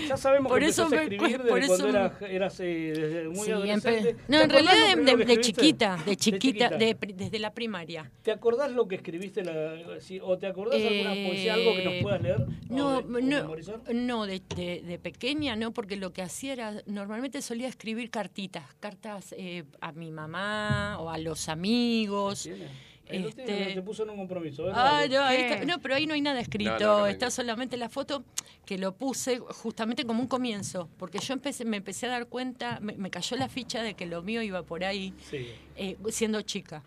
Ya 0.08 0.16
sabemos 0.16 0.50
Por 0.50 0.60
que 0.60 0.66
eso 0.68 0.84
empezaste 0.84 0.96
a 0.96 1.08
me- 1.10 1.14
escribir 1.16 1.46
por 1.46 1.60
desde 1.60 1.66
cuando 1.68 1.88
eso 1.88 1.96
eras, 1.98 2.22
eras, 2.22 2.60
eh, 2.60 2.92
desde 2.96 3.28
muy 3.28 3.44
Sí, 3.44 3.50
adolescente. 3.50 4.14
empe- 4.14 4.16
¿Te 4.16 4.32
No, 4.32 4.40
en 4.40 4.50
realidad 4.50 5.26
de, 5.26 5.40
chiquita, 5.42 5.98
de 6.06 6.16
chiquita, 6.16 6.68
de 6.70 6.96
desde 7.14 7.38
la 7.38 7.52
primaria. 7.52 8.10
¿Te 8.22 8.32
acordás 8.32 8.72
lo 8.72 8.88
que 8.88 8.94
escribiste? 8.94 9.44
La, 9.44 10.00
si- 10.00 10.20
¿O 10.20 10.38
te 10.38 10.46
acordás 10.46 10.80
alguna 10.82 11.10
poesía, 11.28 11.52
algo 11.54 11.74
que 11.74 11.83
nos 11.84 12.02
puedas 12.02 12.22
leer? 12.22 12.40
Eh, 12.40 12.54
No, 12.70 12.88
o 12.88 13.02
de- 13.02 13.18
o 13.18 13.20
no, 13.20 13.56
no 13.94 14.26
de, 14.26 14.42
de- 14.56 14.82
de 14.82 14.98
pequeña 14.98 15.56
no, 15.56 15.72
porque 15.72 15.96
lo 15.96 16.12
que 16.12 16.22
hacía 16.22 16.52
era, 16.54 16.82
normalmente 16.86 17.42
solía 17.42 17.68
escribir 17.68 18.10
cartitas, 18.10 18.64
cartas 18.80 19.34
eh, 19.38 19.64
a 19.80 19.92
mi 19.92 20.10
mamá 20.10 20.98
o 21.00 21.10
a 21.10 21.18
los 21.18 21.48
amigos. 21.48 22.42
Tiene, 23.06 23.28
Este- 23.28 23.44
te 23.74 23.82
puso 23.82 24.02
en 24.04 24.10
un 24.10 24.16
compromiso. 24.16 24.64
Ah, 24.72 25.02
no, 25.10 25.22
ahí 25.22 25.36
está- 25.42 25.64
no, 25.66 25.78
pero 25.78 25.94
ahí 25.94 26.06
no 26.06 26.14
hay 26.14 26.22
nada 26.22 26.40
escrito, 26.40 26.72
No, 26.72 26.78
no, 26.78 26.98
no 27.00 27.04
hay 27.04 27.12
está 27.12 27.30
solamente 27.30 27.76
la 27.76 27.90
foto 27.90 28.24
que 28.64 28.78
lo 28.78 28.94
puse 28.96 29.40
justamente 29.40 30.04
como 30.06 30.22
un 30.22 30.26
comienzo, 30.26 30.88
porque 30.96 31.18
yo 31.18 31.34
empecé, 31.34 31.66
me 31.66 31.76
empecé 31.76 32.06
a 32.06 32.08
dar 32.08 32.28
cuenta, 32.28 32.78
me, 32.80 32.94
me 32.94 33.10
cayó 33.10 33.36
la 33.36 33.50
ficha 33.50 33.82
de 33.82 33.92
que 33.92 34.06
lo 34.06 34.22
mío 34.22 34.40
iba 34.40 34.62
por 34.62 34.84
ahí, 34.84 35.12
Sí. 35.30 35.48
eh, 35.76 35.98
siendo 36.08 36.40
chica. 36.40 36.82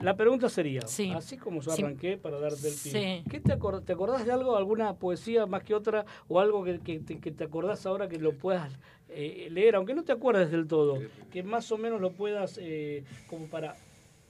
La 0.00 0.16
pregunta 0.16 0.48
sería, 0.48 0.80
Sí. 0.86 1.10
así 1.14 1.36
como 1.36 1.60
yo 1.60 1.70
Sí. 1.70 1.82
arranqué 1.82 2.16
para 2.16 2.40
darte 2.40 2.66
el 2.68 2.74
pie, 2.74 2.92
Sí. 3.22 3.24
¿qué 3.30 3.40
te, 3.40 3.56
acor- 3.56 3.84
te 3.84 3.92
acordás 3.92 4.24
de 4.24 4.32
algo, 4.32 4.56
alguna 4.56 4.94
poesía 4.94 5.46
más 5.46 5.62
que 5.62 5.74
otra, 5.74 6.06
o 6.28 6.40
algo 6.40 6.64
que, 6.64 6.80
que 6.80 7.30
te 7.30 7.44
acordás 7.44 7.84
ahora 7.86 8.08
que 8.08 8.18
lo 8.18 8.32
puedas 8.32 8.72
eh, 9.14 9.48
leer, 9.50 9.76
aunque 9.76 9.94
no 9.94 10.02
te 10.04 10.12
acuerdes 10.12 10.50
del 10.50 10.66
todo, 10.66 10.98
que 11.30 11.42
más 11.42 11.70
o 11.70 11.76
menos 11.76 12.00
lo 12.00 12.12
puedas, 12.12 12.58
eh, 12.60 13.04
como 13.28 13.46
para 13.46 13.76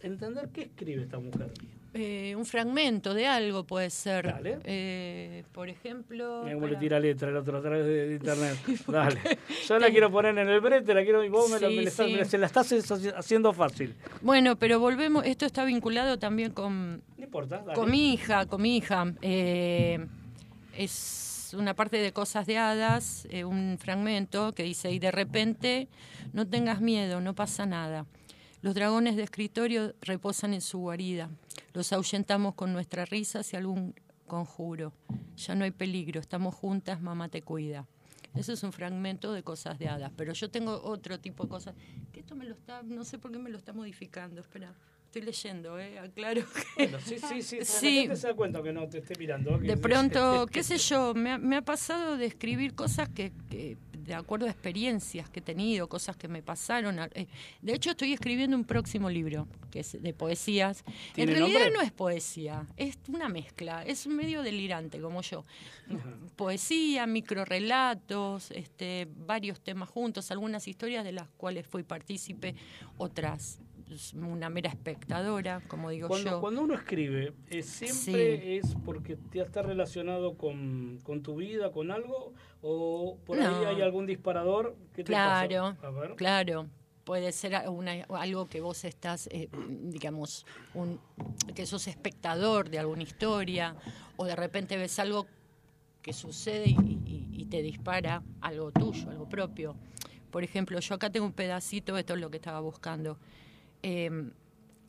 entender 0.01 0.49
qué 0.53 0.63
escribe 0.63 1.03
esta 1.05 1.21
mujer? 1.21 1.53
Eh, 1.95 2.35
un 2.37 2.47
fragmento 2.47 3.13
de 3.13 3.27
algo 3.27 3.65
puede 3.65 3.91
ser. 3.91 4.25
Dale. 4.27 4.59
Eh, 4.65 5.45
por 5.53 5.69
ejemplo. 5.69 6.41
Mira 6.45 6.55
cómo 6.55 6.67
le 6.67 6.77
tira 6.77 6.99
letra 6.99 7.29
el 7.29 7.37
otro 7.37 7.59
a 7.59 7.61
través 7.61 7.85
de, 7.85 8.15
internet. 8.15 8.57
Dale. 8.87 9.21
Yo 9.69 9.79
la 9.79 9.91
quiero 9.91 10.11
poner 10.11 10.39
en 10.39 10.49
el 10.49 10.61
brete, 10.61 10.95
la 10.95 11.03
quiero 11.03 11.23
y 11.23 11.29
vos 11.29 11.51
me, 11.51 11.61
la, 11.61 11.69
Sí, 11.69 11.77
me 12.15 12.25
sí. 12.25 12.31
se 12.31 12.39
la 12.39 12.47
estás 12.47 12.73
haci- 12.73 13.13
haciendo 13.15 13.53
fácil. 13.53 13.95
Bueno, 14.23 14.57
pero 14.57 14.81
volvemos, 14.81 15.27
esto 15.27 15.45
está 15.45 15.65
vinculado 15.65 16.19
también 16.19 16.53
con, 16.53 17.03
No 17.19 17.25
importa, 17.25 17.59
dale. 17.59 17.75
con 17.75 17.91
mi 17.91 18.15
hija, 18.15 18.47
con 18.47 18.63
mi 18.63 18.79
hija. 18.79 19.13
Eh, 19.21 20.07
es 20.77 21.55
una 21.59 21.75
parte 21.75 21.99
de 21.99 22.13
Cosas 22.13 22.47
de 22.47 22.57
Hadas, 22.57 23.27
eh, 23.31 23.45
un 23.45 23.77
fragmento 23.79 24.53
que 24.55 24.63
dice, 24.63 24.91
y 24.91 24.99
de 24.99 25.11
repente, 25.11 25.89
no 26.33 26.47
tengas 26.47 26.81
miedo, 26.81 27.21
no 27.21 27.35
pasa 27.35 27.67
nada. 27.67 28.07
Los 28.63 28.75
dragones 28.75 29.17
de 29.17 29.25
escritorio 29.25 29.93
reposan 30.01 30.55
en 30.55 30.61
su 30.61 30.79
guarida. 30.79 31.29
Los 31.75 31.93
ahuyentamos 31.93 32.55
con 32.55 32.73
nuestras 32.73 33.09
risas 33.11 33.53
y 33.53 33.57
algún 33.57 33.95
conjuro. 34.27 34.93
Ya 35.37 35.55
no 35.55 35.65
hay 35.65 35.71
peligro, 35.71 36.21
estamos 36.21 36.55
juntas, 36.55 37.01
mamá 37.01 37.29
te 37.29 37.43
cuida. 37.43 37.87
Eso 38.35 38.53
es 38.53 38.63
un 38.63 38.73
fragmento 38.73 39.33
de 39.33 39.43
cosas 39.43 39.79
de 39.79 39.89
hadas, 39.89 40.11
pero 40.17 40.33
yo 40.33 40.51
tengo 40.51 40.81
otro 40.83 41.21
tipo 41.21 41.43
de 41.45 41.49
cosas. 41.51 41.75
Que 42.13 42.21
esto 42.21 42.35
me 42.35 42.45
lo 42.47 42.55
está, 42.55 42.83
no 42.83 43.05
sé 43.05 43.19
por 43.19 43.31
qué 43.31 43.39
me 43.39 43.51
lo 43.51 43.59
está 43.59 43.73
modificando. 43.75 44.41
Espera, 44.41 44.73
estoy 45.05 45.21
leyendo, 45.23 45.79
¿eh? 45.79 45.99
Aclaro 45.99 46.41
que. 46.43 46.63
Bueno, 46.89 46.99
sí, 47.01 47.17
sí, 47.19 47.43
sí. 47.43 47.59
Sí. 47.65 47.95
La 47.97 48.01
gente 48.03 48.17
se 48.17 48.27
da 48.29 48.35
cuenta 48.35 48.63
que 48.63 48.73
no 48.73 48.89
te 48.89 48.99
esté 48.99 49.17
mirando. 49.19 49.59
que- 49.59 49.67
De 49.67 49.77
pronto, 49.77 50.47
qué 50.51 50.63
sé 50.63 50.79
yo, 50.79 51.13
me 51.15 51.33
ha, 51.33 51.39
me 51.39 51.57
ha 51.57 51.63
pasado 51.63 52.17
de 52.17 52.25
escribir 52.25 52.75
cosas 52.75 53.11
que, 53.11 53.33
que, 53.51 53.77
de 54.05 54.15
acuerdo 54.15 54.47
a 54.47 54.51
experiencias 54.51 55.29
que 55.31 55.41
he 55.41 55.43
tenido, 55.43 55.89
cosas 55.89 56.17
que 56.17 56.29
me 56.29 56.43
pasaron. 56.43 56.99
eh, 57.15 57.27
De 57.61 57.75
hecho, 57.75 57.91
estoy 57.91 58.13
escribiendo 58.13 58.57
un 58.57 58.65
próximo 58.65 59.09
libro, 59.11 59.47
que 59.71 59.81
es 59.81 60.01
de 60.03 60.13
poesías. 60.13 60.85
En 60.87 61.15
¿Tiene 61.15 61.33
realidad 61.35 61.61
nombre? 61.61 61.75
no 61.79 61.83
es 61.83 61.93
poesía, 61.93 62.67
es 62.77 62.99
una 63.09 63.29
mezcla, 63.29 63.83
es 63.85 64.07
un 64.07 64.17
medio 64.17 64.43
delirante 64.43 65.01
como 65.01 65.23
yo. 65.23 65.45
Poesía, 66.37 67.07
microrelatos, 67.07 68.51
este, 68.53 69.09
varios 69.27 69.61
temas 69.61 69.89
juntos, 69.89 70.31
algunas 70.31 70.67
historias 70.69 71.05
de 71.05 71.13
las 71.13 71.29
cuales 71.37 71.67
fui 71.67 71.83
partícipe, 71.83 72.55
otras 72.99 73.59
una 74.15 74.49
mera 74.51 74.69
espectadora, 74.71 75.61
como 75.69 75.91
digo 75.91 76.09
Cuando, 76.09 76.31
yo. 76.31 76.41
cuando 76.41 76.63
uno 76.63 76.75
escribe, 76.75 77.33
eh, 77.51 77.63
¿siempre 77.63 78.57
es 78.57 78.75
porque 78.85 79.17
te 79.17 79.41
está 79.41 79.63
relacionado 79.63 80.37
con, 80.37 80.99
con 81.03 81.23
tu 81.23 81.37
vida, 81.37 81.73
con 81.73 81.91
algo? 81.91 82.33
¿O 82.63 83.19
por 83.25 83.39
ahí 83.41 83.65
hay 83.65 83.81
algún 83.83 84.07
disparador? 84.07 84.77
¿Qué 84.95 85.03
te 85.05 85.13
Claro, 85.13 85.75
pasa? 85.81 85.87
A 85.87 85.91
ver. 85.91 86.15
claro. 86.17 86.67
puede 87.05 87.33
ser 87.33 87.69
una- 87.69 88.05
algo 88.11 88.47
que 88.47 88.61
vos 88.61 88.85
estás, 88.85 89.27
eh, 89.33 89.49
digamos, 89.81 90.47
un, 90.73 91.01
que 91.55 91.67
sos 91.67 91.89
espectador 91.89 92.71
de 92.71 92.79
alguna 92.79 93.03
historia, 93.03 93.75
o 94.17 94.25
de 94.25 94.37
repente 94.37 94.77
ves 94.77 94.99
algo 95.01 95.27
que 96.01 96.13
sucede 96.13 96.69
y, 96.71 97.01
y- 97.05 97.29
y 97.33 97.47
te 97.47 97.61
dispara 97.61 98.23
algo 98.41 98.71
tuyo, 98.71 99.11
algo 99.11 99.29
propio. 99.29 99.75
Por 100.31 100.45
ejemplo, 100.45 100.79
yo 100.79 100.95
acá 100.95 101.11
tengo 101.11 101.27
un 101.27 101.33
pedacito, 101.33 101.99
esto 101.99 102.15
es 102.15 102.21
lo 102.21 102.31
que 102.31 102.37
estaba 102.37 102.61
buscando. 102.61 103.19
Eh, 103.83 104.31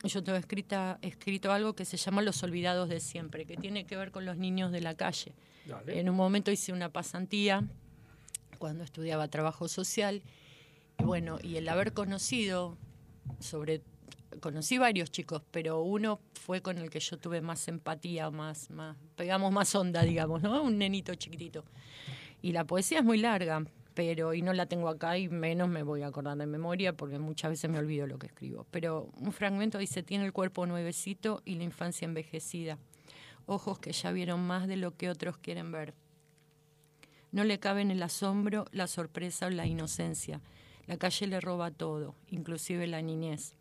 yo 0.04 0.22
tengo 0.22 0.38
escrita, 0.38 0.98
escrito 1.02 1.52
algo 1.52 1.74
que 1.74 1.84
se 1.84 1.96
llama 1.96 2.22
Los 2.22 2.42
Olvidados 2.42 2.88
de 2.88 3.00
Siempre, 3.00 3.46
que 3.46 3.56
tiene 3.56 3.86
que 3.86 3.96
ver 3.96 4.10
con 4.10 4.24
los 4.24 4.36
niños 4.36 4.70
de 4.70 4.80
la 4.80 4.94
calle. 4.94 5.32
Dale. 5.66 5.98
En 5.98 6.10
un 6.10 6.16
momento 6.16 6.50
hice 6.50 6.72
una 6.72 6.90
pasantía 6.90 7.64
cuando 8.58 8.84
estudiaba 8.84 9.28
trabajo 9.28 9.68
social. 9.68 10.22
Y 10.98 11.04
bueno, 11.04 11.38
y 11.42 11.56
el 11.56 11.68
haber 11.68 11.92
conocido, 11.92 12.76
sobre 13.40 13.82
conocí 14.40 14.78
varios 14.78 15.10
chicos, 15.10 15.42
pero 15.50 15.82
uno 15.82 16.20
fue 16.34 16.60
con 16.60 16.78
el 16.78 16.90
que 16.90 17.00
yo 17.00 17.18
tuve 17.18 17.40
más 17.40 17.66
empatía, 17.68 18.30
más, 18.30 18.70
más, 18.70 18.96
pegamos 19.16 19.52
más 19.52 19.74
onda, 19.74 20.02
digamos, 20.02 20.42
¿no? 20.42 20.62
Un 20.62 20.78
nenito 20.78 21.14
chiquitito. 21.14 21.64
Y 22.42 22.52
la 22.52 22.64
poesía 22.64 22.98
es 22.98 23.04
muy 23.04 23.18
larga, 23.18 23.64
pero 23.94 24.34
y 24.34 24.42
no 24.42 24.52
la 24.52 24.66
tengo 24.66 24.88
acá 24.88 25.16
y 25.16 25.28
menos 25.28 25.68
me 25.68 25.82
voy 25.82 26.02
a 26.02 26.08
acordar 26.08 26.36
de 26.36 26.46
memoria 26.46 26.92
porque 26.92 27.18
muchas 27.18 27.52
veces 27.52 27.70
me 27.70 27.78
olvido 27.78 28.06
lo 28.06 28.18
que 28.18 28.26
escribo. 28.26 28.66
Pero 28.70 29.08
un 29.16 29.32
fragmento 29.32 29.78
dice, 29.78 30.02
tiene 30.02 30.26
el 30.26 30.32
cuerpo 30.32 30.66
nuevecito 30.66 31.42
y 31.44 31.54
la 31.54 31.64
infancia 31.64 32.04
envejecida, 32.04 32.78
ojos 33.46 33.78
que 33.78 33.92
ya 33.92 34.10
vieron 34.10 34.46
más 34.46 34.66
de 34.66 34.76
lo 34.76 34.96
que 34.96 35.08
otros 35.08 35.38
quieren 35.38 35.72
ver. 35.72 35.94
No 37.30 37.44
le 37.44 37.58
caben 37.58 37.90
el 37.90 38.02
asombro, 38.02 38.66
la 38.72 38.86
sorpresa 38.86 39.46
o 39.46 39.50
la 39.50 39.66
inocencia. 39.66 40.40
La 40.86 40.98
calle 40.98 41.26
le 41.26 41.40
roba 41.40 41.70
todo, 41.70 42.14
inclusive 42.28 42.86
la 42.86 43.00
niñez. 43.00 43.56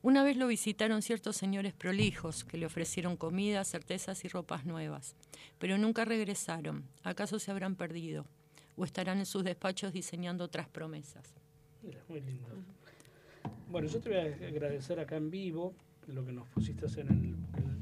Una 0.00 0.22
vez 0.22 0.36
lo 0.36 0.46
visitaron 0.46 1.02
ciertos 1.02 1.36
señores 1.36 1.74
prolijos 1.74 2.44
que 2.44 2.56
le 2.56 2.66
ofrecieron 2.66 3.16
comida, 3.16 3.64
certezas 3.64 4.24
y 4.24 4.28
ropas 4.28 4.64
nuevas, 4.64 5.16
pero 5.58 5.76
nunca 5.76 6.04
regresaron. 6.04 6.84
¿Acaso 7.02 7.38
se 7.38 7.50
habrán 7.50 7.74
perdido? 7.74 8.24
¿O 8.78 8.84
estarán 8.84 9.18
en 9.18 9.26
sus 9.26 9.42
despachos 9.42 9.92
diseñando 9.92 10.44
otras 10.44 10.68
promesas? 10.68 11.34
Mira, 11.82 12.00
muy 12.08 12.20
lindo. 12.20 12.46
Bueno, 13.68 13.88
yo 13.88 14.00
te 14.00 14.08
voy 14.08 14.18
a 14.18 14.48
agradecer 14.48 15.00
acá 15.00 15.16
en 15.16 15.30
vivo 15.30 15.74
lo 16.06 16.24
que 16.24 16.32
nos 16.32 16.46
pusiste 16.46 16.86
en 17.00 17.08
el, 17.08 17.24
el 17.58 17.78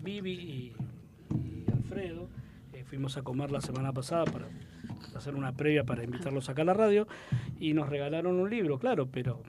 Vivi 0.00 0.32
y, 0.32 1.70
Alfredo. 1.72 2.28
Eh, 2.72 2.84
fuimos 2.84 3.16
a 3.16 3.22
comer 3.22 3.50
la 3.50 3.60
semana 3.60 3.92
pasada 3.92 4.24
para 4.24 4.48
hacer 5.16 5.34
una 5.34 5.52
previa 5.52 5.82
para 5.82 6.04
invitarlos 6.04 6.48
acá 6.48 6.62
a 6.62 6.66
la 6.66 6.74
radio 6.74 7.08
y 7.58 7.74
nos 7.74 7.88
regalaron 7.88 8.38
un 8.38 8.48
libro, 8.48 8.78
claro, 8.78 9.08
pero 9.10 9.42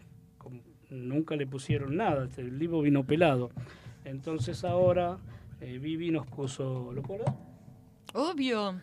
nunca 0.89 1.35
le 1.35 1.45
pusieron 1.45 1.95
nada, 1.97 2.25
este, 2.25 2.41
el 2.41 2.57
libro 2.57 2.81
vino 2.81 3.03
pelado. 3.03 3.51
Entonces 4.05 4.63
ahora 4.63 5.19
eh, 5.61 5.77
Vivi 5.77 6.09
nos 6.09 6.25
puso, 6.25 6.91
¿lo 6.93 7.03
puedo 7.03 7.23
leer? 7.25 7.52
Obvio. 8.13 8.75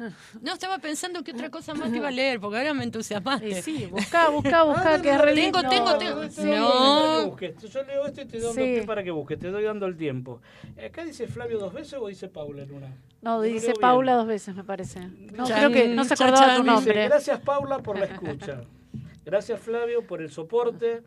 No, 0.42 0.52
estaba 0.52 0.78
pensando 0.80 1.22
que 1.22 1.30
otra 1.32 1.50
cosa 1.50 1.72
más 1.74 1.90
te 1.90 1.98
iba 1.98 2.08
a 2.08 2.10
leer, 2.10 2.40
porque 2.40 2.58
ahora 2.58 2.74
me 2.74 2.82
entusiasmaste. 2.84 3.62
sí, 3.62 3.86
buscá, 3.90 4.28
buscá, 4.28 4.62
buscá, 4.64 5.00
que 5.00 5.10
es 5.12 5.22
Tengo, 5.34 5.62
tengo, 5.62 5.96
tengo. 5.98 6.24
No. 6.56 7.36
que. 7.36 7.54
Yo 7.72 7.82
leo 7.84 8.06
esto 8.06 8.22
y 8.22 8.24
te 8.26 8.40
doy 8.40 8.52
Sí. 8.54 8.58
pie 8.60 8.82
para 8.84 9.02
que 9.04 9.10
busques, 9.12 9.38
te 9.38 9.50
doy 9.50 9.62
dando 9.62 9.86
el 9.86 9.96
tiempo. 9.96 10.40
¿Acá 10.84 11.04
dice 11.04 11.28
Flavio 11.28 11.58
dos 11.58 11.72
veces 11.72 11.94
o 12.00 12.08
dice 12.08 12.28
Paula 12.28 12.62
en 12.64 12.72
una? 12.74 12.88
No, 13.22 13.40
dice 13.40 13.74
Paula 13.80 14.12
bien. 14.12 14.18
dos 14.18 14.26
veces, 14.26 14.54
me 14.56 14.64
parece. 14.64 15.00
No, 15.00 15.46
Chan, 15.46 15.58
creo 15.58 15.70
que 15.70 15.88
no 15.88 16.04
se 16.04 16.14
acordaba 16.14 16.38
chan, 16.46 16.56
tu 16.56 16.62
dice, 16.62 16.72
nombre. 16.74 17.04
Gracias 17.08 17.40
Paula 17.40 17.78
por 17.78 17.98
la 17.98 18.06
escucha. 18.06 18.62
Gracias 19.24 19.60
Flavio 19.60 20.04
por 20.06 20.22
el 20.22 20.30
soporte 20.30 21.02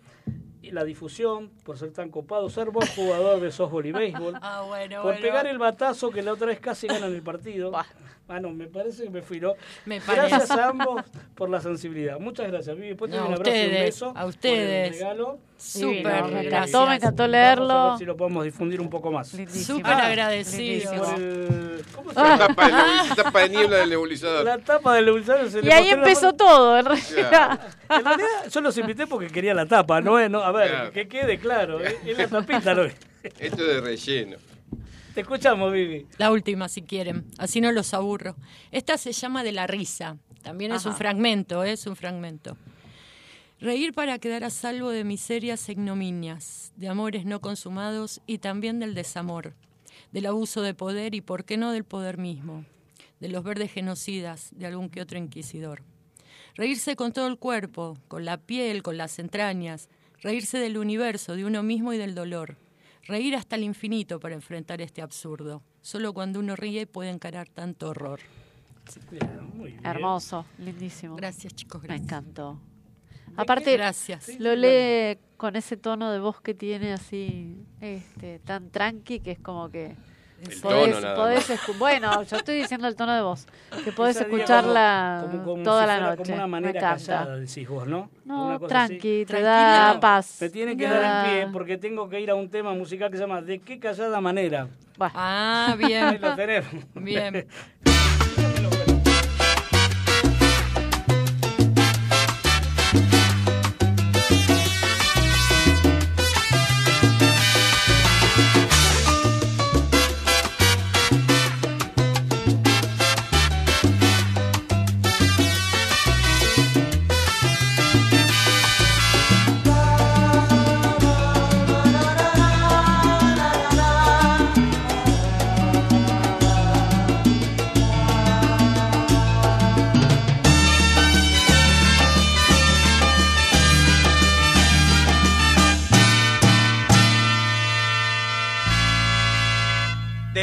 la 0.71 0.83
difusión, 0.83 1.51
por 1.63 1.77
ser 1.77 1.91
tan 1.91 2.09
copado, 2.09 2.49
ser 2.49 2.69
buen 2.71 2.87
jugador 2.89 3.39
de 3.39 3.51
softball 3.51 3.85
y 3.85 3.91
béisbol. 3.91 4.33
Ah, 4.41 4.63
bueno, 4.67 4.97
Por 4.97 5.13
bueno. 5.13 5.21
pegar 5.21 5.47
el 5.47 5.57
batazo 5.57 6.09
que 6.11 6.21
la 6.21 6.33
otra 6.33 6.47
vez 6.47 6.59
casi 6.59 6.87
ganan 6.87 7.13
el 7.13 7.21
partido. 7.21 7.71
Ah, 8.29 8.39
no, 8.39 8.51
me 8.51 8.67
parece 8.67 9.03
que 9.03 9.09
me 9.09 9.21
fui, 9.21 9.39
¿no? 9.41 9.53
Me 9.85 9.99
Gracias 9.99 10.31
parece. 10.47 10.53
a 10.53 10.69
ambos 10.69 11.03
por 11.35 11.49
la 11.49 11.59
sensibilidad. 11.59 12.19
Muchas 12.19 12.47
gracias, 12.49 12.73
Vivi. 12.75 12.87
Después 12.89 13.11
te 13.11 13.17
No, 13.17 13.23
doy 13.23 13.33
un 13.33 13.35
abrazo 13.39 13.51
y 13.51 13.59
un 13.59 13.65
ustedes, 13.65 13.85
beso 13.85 14.05
a 14.09 14.13
por 14.13 14.21
el 14.23 14.29
ustedes. 14.29 14.91
regalo. 14.99 15.39
Súper, 15.57 16.03
me 16.03 16.11
gracias. 16.11 16.45
encantó, 16.45 16.87
me 16.87 16.95
encantó 16.95 17.23
Vamos 17.23 17.23
a 17.23 17.27
leerlo. 17.27 17.89
ver 17.89 17.97
si 17.99 18.05
lo 18.05 18.17
podemos 18.17 18.43
difundir 18.45 18.81
un 18.81 18.89
poco 18.89 19.11
más. 19.11 19.27
Súper 19.27 19.85
agradecido. 19.93 20.91
lindísimo. 20.93 21.03
Por 21.03 21.21
el- 21.21 21.85
¿Cómo 21.93 22.09
se 22.13 22.15
La 22.19 22.23
llama? 22.23 22.47
tapa, 22.47 22.65
del 22.65 22.75
nebul- 22.75 23.09
la 23.09 23.15
tapa 23.23 23.39
de 23.41 23.49
niebla 23.49 23.77
del 23.77 23.89
nebulizador. 23.89 24.45
La 24.45 24.57
tapa 24.57 24.95
del 24.95 25.05
nebulizador. 25.05 25.49
se 25.51 25.59
Y 25.65 25.69
ahí 25.71 25.85
la 25.87 25.91
empezó 25.93 26.27
foto. 26.31 26.45
todo, 26.45 26.79
en 26.79 26.85
realidad. 26.85 27.59
En 27.89 28.05
realidad, 28.05 28.27
yo 28.49 28.61
los 28.61 28.77
invité 28.77 29.05
porque 29.05 29.27
quería 29.27 29.53
la 29.53 29.65
tapa, 29.65 29.99
no 30.01 30.17
es, 30.17 30.29
no, 30.31 30.39
a 30.41 30.51
ver, 30.53 30.69
Claro. 30.69 30.91
que 30.91 31.07
quede 31.09 31.37
claro, 31.39 31.79
es, 31.81 31.95
es 32.05 32.17
la 32.17 32.27
tapita, 32.27 32.73
¿no? 32.73 32.83
Esto 32.83 33.37
es 33.39 33.57
de 33.57 33.81
relleno. 33.81 34.37
Te 35.13 35.21
escuchamos, 35.21 35.71
Vivi. 35.71 36.07
La 36.17 36.31
última, 36.31 36.67
si 36.67 36.81
quieren. 36.81 37.25
Así 37.37 37.61
no 37.61 37.71
los 37.71 37.93
aburro. 37.93 38.35
Esta 38.71 38.97
se 38.97 39.11
llama 39.11 39.43
De 39.43 39.51
la 39.51 39.67
risa. 39.67 40.17
También 40.41 40.71
es 40.71 40.85
un 40.87 40.95
fragmento, 40.95 41.63
¿eh? 41.63 41.73
es 41.73 41.85
un 41.85 41.95
fragmento. 41.95 42.57
Reír 43.59 43.93
para 43.93 44.17
quedar 44.17 44.43
a 44.43 44.49
salvo 44.49 44.89
de 44.89 45.03
miserias 45.03 45.69
e 45.69 45.73
ignominias, 45.73 46.73
de 46.75 46.89
amores 46.89 47.25
no 47.25 47.41
consumados 47.41 48.21
y 48.25 48.39
también 48.39 48.79
del 48.79 48.95
desamor, 48.95 49.53
del 50.11 50.25
abuso 50.25 50.61
de 50.61 50.73
poder 50.73 51.13
y, 51.15 51.21
por 51.21 51.45
qué 51.45 51.57
no, 51.57 51.71
del 51.71 51.85
poder 51.85 52.17
mismo, 52.17 52.65
de 53.21 53.29
los 53.29 53.43
verdes 53.43 53.71
genocidas, 53.71 54.49
de 54.51 54.65
algún 54.65 54.89
que 54.89 55.01
otro 55.01 55.17
inquisidor. 55.17 55.83
Reírse 56.55 56.95
con 56.95 57.13
todo 57.13 57.27
el 57.27 57.37
cuerpo, 57.37 57.97
con 58.07 58.25
la 58.25 58.37
piel, 58.37 58.83
con 58.83 58.97
las 58.97 59.17
entrañas, 59.19 59.87
reírse 60.21 60.57
del 60.57 60.77
universo, 60.77 61.35
de 61.35 61.45
uno 61.45 61.63
mismo 61.63 61.93
y 61.93 61.97
del 61.97 62.15
dolor. 62.15 62.57
Reír 63.05 63.35
hasta 63.35 63.55
el 63.57 63.63
infinito 63.63 64.19
para 64.19 64.35
enfrentar 64.35 64.81
este 64.81 65.01
absurdo. 65.01 65.61
Solo 65.81 66.13
cuando 66.13 66.39
uno 66.39 66.55
ríe 66.55 66.87
puede 66.87 67.09
encarar 67.09 67.49
tanto 67.49 67.89
horror. 67.89 68.19
Bien, 69.11 69.49
muy 69.57 69.71
bien. 69.71 69.85
Hermoso, 69.85 70.45
lindísimo. 70.57 71.15
Gracias, 71.15 71.53
chicos. 71.53 71.81
Me 71.81 71.87
Gracias. 71.89 72.05
encantó. 72.05 72.59
qué? 73.25 73.33
Aparte, 73.35 73.73
Gracias. 73.73 74.39
lo 74.39 74.55
lee 74.55 75.17
con 75.37 75.55
ese 75.55 75.75
tono 75.77 76.11
de 76.11 76.19
voz 76.19 76.39
que 76.41 76.53
tiene 76.53 76.93
así, 76.93 77.57
este, 77.81 78.39
tan 78.39 78.69
tranqui 78.69 79.19
que 79.19 79.31
es 79.31 79.39
como 79.39 79.69
que 79.69 79.95
El 80.49 80.61
podés, 80.61 80.89
tono 80.89 81.01
nada 81.01 81.15
podés 81.15 81.49
escu- 81.49 81.77
bueno, 81.77 82.23
yo 82.23 82.37
estoy 82.37 82.55
diciendo 82.55 82.87
el 82.87 82.95
tono 82.95 83.13
de 83.15 83.21
voz, 83.21 83.45
que 83.83 83.91
podés 83.91 84.15
Esa 84.17 84.25
escucharla 84.25 85.19
como- 85.21 85.31
como- 85.31 85.43
como 85.51 85.63
toda 85.63 85.81
si 85.83 85.87
la 85.87 85.93
fuera 85.95 86.09
noche. 86.15 86.23
Como 86.23 86.35
una 86.35 86.47
manera 86.47 86.79
callada, 86.79 87.37
decís 87.37 87.67
vos, 87.69 87.87
¿no? 87.87 88.09
No, 88.25 88.47
Una 88.47 88.59
cosa 88.59 88.83
así. 88.83 88.87
tranqui, 88.99 89.25
te 89.25 89.41
da 89.41 89.99
paz. 89.99 90.37
Me 90.41 90.49
tiene 90.49 90.75
que 90.77 90.83
Te 90.85 90.89
dar 90.93 91.01
da- 91.01 91.25
el 91.31 91.43
pie 91.43 91.47
porque 91.53 91.77
tengo 91.77 92.09
que 92.09 92.19
ir 92.21 92.29
a 92.29 92.35
un 92.35 92.49
tema 92.49 92.73
musical 92.73 93.09
que 93.09 93.17
se 93.17 93.23
llama 93.23 93.41
¿De 93.41 93.59
qué 93.59 93.79
callada 93.79 94.19
manera? 94.21 94.67
Bueno, 94.97 95.13
Ah, 95.15 95.69
Ahí 95.71 95.77
bien. 95.87 96.19
lo 96.21 96.35
tenemos. 96.35 96.71
Bien. 96.95 97.47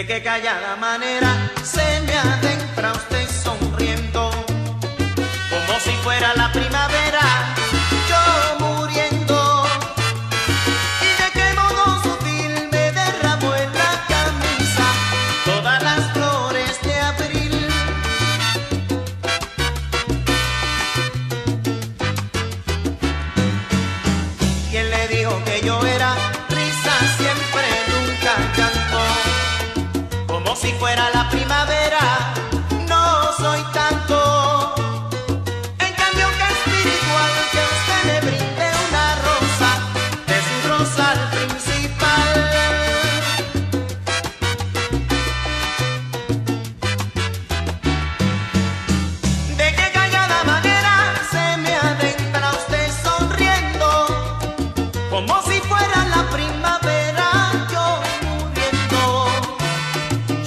De 0.00 0.06
qué 0.06 0.22
callada 0.22 0.76
manera 0.76 1.28
se 1.62 2.00
me 2.06 2.16
adentra 2.16 2.90
usted 2.92 3.28
sonriendo, 3.28 4.30
como 5.50 5.78
si 5.78 5.90
fuera 6.02 6.34
la 6.36 6.50
primavera, 6.50 6.89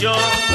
yo. 0.03 0.52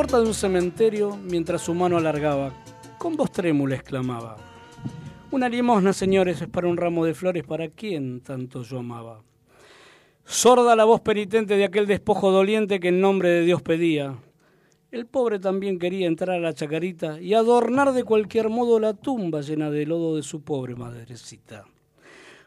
Puerta 0.00 0.18
de 0.18 0.28
un 0.28 0.32
cementerio, 0.32 1.18
mientras 1.24 1.60
su 1.60 1.74
mano 1.74 1.98
alargaba, 1.98 2.54
con 2.96 3.16
voz 3.16 3.30
trémula 3.32 3.74
exclamaba: 3.74 4.38
Una 5.30 5.46
limosna, 5.46 5.92
señores, 5.92 6.40
es 6.40 6.48
para 6.48 6.68
un 6.68 6.78
ramo 6.78 7.04
de 7.04 7.12
flores, 7.12 7.44
¿para 7.44 7.68
quién 7.68 8.22
tanto 8.22 8.62
yo 8.62 8.78
amaba? 8.78 9.20
Sorda 10.24 10.74
la 10.74 10.86
voz 10.86 11.02
penitente 11.02 11.54
de 11.58 11.64
aquel 11.64 11.86
despojo 11.86 12.30
doliente 12.30 12.80
que 12.80 12.88
en 12.88 13.02
nombre 13.02 13.28
de 13.28 13.42
Dios 13.42 13.60
pedía. 13.60 14.14
El 14.90 15.04
pobre 15.04 15.38
también 15.38 15.78
quería 15.78 16.06
entrar 16.06 16.38
a 16.38 16.40
la 16.40 16.54
chacarita 16.54 17.20
y 17.20 17.34
adornar 17.34 17.92
de 17.92 18.04
cualquier 18.04 18.48
modo 18.48 18.80
la 18.80 18.94
tumba 18.94 19.42
llena 19.42 19.70
de 19.70 19.84
lodo 19.84 20.16
de 20.16 20.22
su 20.22 20.40
pobre 20.40 20.76
madrecita. 20.76 21.66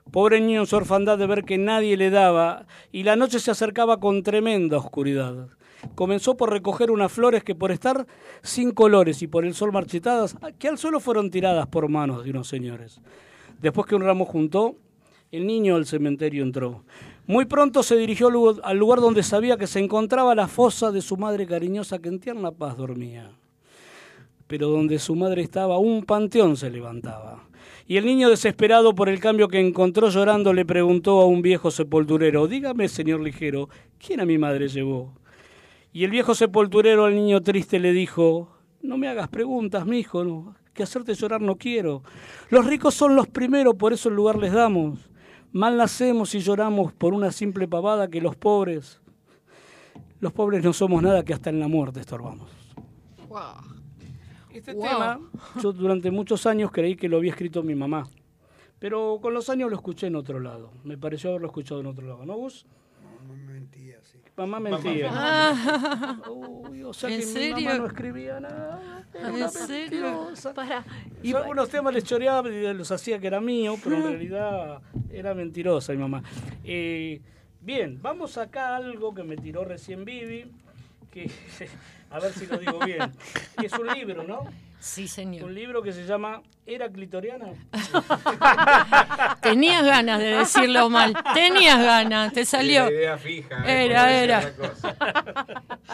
Pobre 0.09 0.41
niño 0.41 0.65
su 0.65 0.75
orfandad 0.75 1.19
de 1.19 1.27
ver 1.27 1.43
que 1.43 1.59
nadie 1.59 1.97
le 1.97 2.09
daba, 2.09 2.65
y 2.91 3.03
la 3.03 3.15
noche 3.15 3.39
se 3.39 3.51
acercaba 3.51 3.99
con 3.99 4.23
tremenda 4.23 4.77
oscuridad. 4.77 5.49
Comenzó 5.95 6.35
por 6.35 6.49
recoger 6.51 6.91
unas 6.91 7.11
flores 7.11 7.43
que 7.43 7.55
por 7.55 7.71
estar 7.71 8.05
sin 8.41 8.71
colores 8.71 9.21
y 9.21 9.27
por 9.27 9.45
el 9.45 9.53
sol 9.53 9.71
marchitadas, 9.71 10.35
que 10.59 10.67
al 10.67 10.77
suelo 10.77 10.99
fueron 10.99 11.29
tiradas 11.29 11.67
por 11.67 11.89
manos 11.89 12.23
de 12.23 12.31
unos 12.31 12.47
señores. 12.47 12.99
Después 13.61 13.87
que 13.87 13.95
un 13.95 14.03
ramo 14.03 14.25
juntó, 14.25 14.75
el 15.31 15.47
niño 15.47 15.75
al 15.75 15.85
cementerio 15.85 16.43
entró. 16.43 16.83
Muy 17.25 17.45
pronto 17.45 17.83
se 17.83 17.95
dirigió 17.95 18.27
al 18.63 18.77
lugar- 18.77 18.99
donde 18.99 19.23
sabía 19.23 19.57
que 19.57 19.67
se 19.67 19.79
encontraba 19.79 20.35
la 20.35 20.47
fosa 20.47 20.91
de 20.91 21.01
su 21.01 21.17
madre 21.17 21.47
cariñosa 21.47 21.99
que 21.99 22.09
en 22.09 22.19
tierna 22.19 22.51
paz 22.51 22.77
dormía 22.77 23.31
pero 24.45 24.67
donde 24.67 24.99
su 24.99 25.15
madre 25.15 25.41
estaba, 25.41 25.79
un 25.79 26.03
panteón 26.03 26.57
se 26.57 26.69
levantaba. 26.69 27.43
Y 27.87 27.97
el 27.97 28.05
niño, 28.05 28.29
desesperado 28.29 28.93
por 28.93 29.09
el 29.09 29.19
cambio 29.19 29.47
que 29.47 29.59
encontró 29.59 30.09
llorando, 30.09 30.53
le 30.53 30.63
preguntó 30.63 31.21
a 31.21 31.25
un 31.25 31.41
viejo 31.41 31.71
sepulturero, 31.71 32.45
dígame, 32.45 32.87
señor 32.87 33.21
ligero, 33.21 33.69
¿quién 33.97 34.19
a 34.19 34.25
mi 34.25 34.37
madre 34.37 34.67
llevó? 34.67 35.13
Y 35.93 36.03
el 36.03 36.11
viejo 36.11 36.33
sepulturero 36.33 37.05
al 37.05 37.15
niño 37.15 37.41
triste 37.41 37.79
le 37.79 37.91
dijo, 37.93 38.49
no 38.81 38.97
me 38.97 39.07
hagas 39.07 39.27
preguntas, 39.29 39.85
mi 39.85 39.99
hijo, 39.99 40.23
no, 40.23 40.55
que 40.73 40.83
hacerte 40.83 41.13
llorar 41.13 41.39
no 41.41 41.55
quiero. 41.55 42.01
Los 42.49 42.65
ricos 42.65 42.95
son 42.95 43.15
los 43.15 43.27
primeros, 43.27 43.75
por 43.75 43.93
eso 43.93 44.09
el 44.09 44.15
lugar 44.15 44.37
les 44.37 44.51
damos. 44.53 45.09
Mal 45.51 45.77
nacemos 45.77 46.33
y 46.33 46.39
lloramos 46.39 46.93
por 46.93 47.13
una 47.13 47.31
simple 47.31 47.67
pavada 47.67 48.07
que 48.07 48.19
los 48.21 48.35
pobres, 48.35 48.99
los 50.19 50.33
pobres 50.33 50.63
no 50.63 50.73
somos 50.73 51.03
nada 51.03 51.23
que 51.23 51.33
hasta 51.33 51.51
en 51.51 51.59
la 51.59 51.67
muerte 51.67 51.99
estorbamos. 51.99 52.49
Este 54.51 54.73
Wow. 54.73 54.83
tema, 54.83 55.19
yo 55.61 55.73
durante 55.73 56.09
muchos 56.11 56.45
años 56.45 56.71
creí 56.71 56.95
que 56.95 57.09
lo 57.09 57.17
había 57.17 57.31
escrito 57.31 57.61
mi 57.63 57.75
mamá, 57.75 58.07
pero 58.79 59.19
con 59.21 59.33
los 59.33 59.49
años 59.49 59.69
lo 59.69 59.75
escuché 59.75 60.07
en 60.07 60.15
otro 60.15 60.39
lado. 60.39 60.71
Me 60.83 60.97
pareció 60.97 61.31
haberlo 61.31 61.47
escuchado 61.47 61.81
en 61.81 61.87
otro 61.87 62.05
lado, 62.07 62.25
¿no, 62.25 62.35
Gus? 62.35 62.65
Mamá 64.35 64.59
mentía. 64.59 65.09
Ah. 65.13 66.17
Uy, 66.27 66.83
o 66.83 66.93
sea 66.93 67.09
¿En 67.09 67.19
que 67.19 67.25
mi 67.25 67.31
serio? 67.31 67.55
mamá 67.69 67.77
no 67.77 67.85
escribía 67.87 68.39
nada. 68.39 69.05
Era 69.13 69.29
¿En 69.29 69.35
una 69.35 69.47
serio? 69.49 70.29
Para. 70.55 70.83
Yo 71.21 71.37
algunos 71.37 71.69
temas 71.69 71.93
les 71.93 72.03
choreaba 72.03 72.49
y 72.49 72.73
los 72.73 72.91
hacía 72.91 73.19
que 73.19 73.27
era 73.27 73.39
mío, 73.39 73.75
pero 73.83 73.97
en 73.97 74.03
realidad 74.09 74.81
era 75.11 75.35
mentirosa 75.35 75.93
mi 75.93 75.99
mamá. 75.99 76.23
Eh, 76.63 77.21
bien, 77.61 77.99
vamos 78.01 78.37
acá 78.39 78.69
a 78.69 78.77
algo 78.77 79.13
que 79.13 79.23
me 79.23 79.37
tiró 79.37 79.65
recién 79.65 80.03
Vivi, 80.03 80.51
que 81.11 81.29
a 82.09 82.19
ver 82.19 82.33
si 82.33 82.47
lo 82.47 82.57
digo 82.57 82.79
bien. 82.79 83.11
Es 83.61 83.73
un 83.73 83.87
libro, 83.87 84.23
¿no? 84.23 84.45
Sí, 84.83 85.07
señor. 85.07 85.45
Un 85.45 85.55
libro 85.55 85.81
que 85.81 85.93
se 85.93 86.05
llama 86.05 86.41
¿Era 86.65 86.89
clitoriana? 86.91 87.45
Tenías 89.41 89.83
ganas 89.85 90.19
de 90.19 90.25
decirlo 90.37 90.89
mal. 90.89 91.13
Tenías 91.33 91.79
ganas, 91.81 92.33
te 92.33 92.45
salió. 92.45 92.85
La 92.85 92.91
idea 92.91 93.17
fija, 93.17 93.63
¿eh? 93.65 93.85
Era, 93.85 94.11
era. 94.11 94.39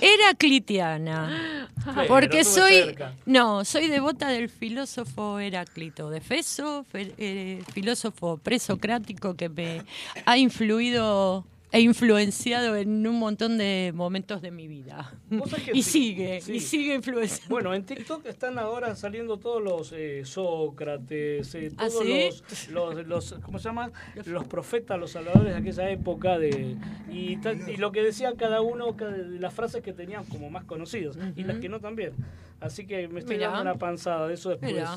Era 0.01 0.33
clitiana. 0.37 1.67
Porque 2.07 2.43
soy. 2.43 2.73
cerca. 2.85 3.13
No, 3.25 3.63
soy 3.63 3.87
devota 3.89 4.29
del 4.29 4.49
filósofo 4.49 5.39
Heráclito 5.39 6.09
de 6.09 6.21
Feso, 6.21 6.83
fe- 6.91 7.13
eh, 7.17 7.61
filósofo 7.73 8.37
presocrático 8.37 9.35
que 9.35 9.49
me 9.49 9.83
ha 10.25 10.37
influido 10.37 11.45
e 11.71 11.81
influenciado 11.81 12.75
en 12.75 13.05
un 13.05 13.19
montón 13.19 13.57
de 13.59 13.91
momentos 13.93 14.41
de 14.41 14.49
mi 14.51 14.67
vida. 14.67 15.13
Y 15.73 15.83
sí, 15.83 15.91
sigue, 15.91 16.41
sí. 16.41 16.53
y 16.53 16.59
sigue 16.59 16.95
influenciando. 16.95 17.49
Bueno, 17.53 17.73
en 17.75 17.85
TikTok 17.85 18.25
están 18.25 18.57
ahora 18.57 18.95
saliendo 18.95 19.37
todos 19.37 19.61
los 19.61 19.91
eh, 19.95 20.23
Sócrates, 20.25 21.53
eh, 21.55 21.71
¿Ah, 21.77 21.87
todos 21.87 22.03
sí? 22.03 22.29
los, 22.71 22.95
los, 22.97 23.07
los- 23.07 23.35
¿cómo 23.43 23.59
se 23.59 23.65
llaman? 23.69 23.91
Los 24.25 24.45
profetas, 24.45 24.99
los 24.99 25.11
salvadores 25.11 25.53
de 25.53 25.59
aquella 25.59 25.89
época 25.91 26.37
de 26.39 26.75
y, 27.11 27.37
lo 27.77 27.91
que 27.91 28.01
decían 28.01 28.35
cada 28.35 28.61
uno, 28.61 28.95
cada- 28.97 29.15
las 29.17 29.53
frases 29.53 29.83
que 29.83 29.93
tenían 29.93 30.25
como 30.25 30.49
más 30.49 30.63
conocidas 30.63 31.17
y 31.35 31.43
las 31.43 31.57
que 31.59 31.69
no 31.69 31.79
también. 31.79 32.13
Así 32.59 32.85
que 32.87 33.07
me 33.07 33.19
estoy 33.19 33.37
Mirá. 33.37 33.49
dando 33.49 33.61
una 33.71 33.75
panzada 33.75 34.27
de 34.27 34.33
eso 34.33 34.49
después. 34.49 34.73
Mirá. 34.73 34.95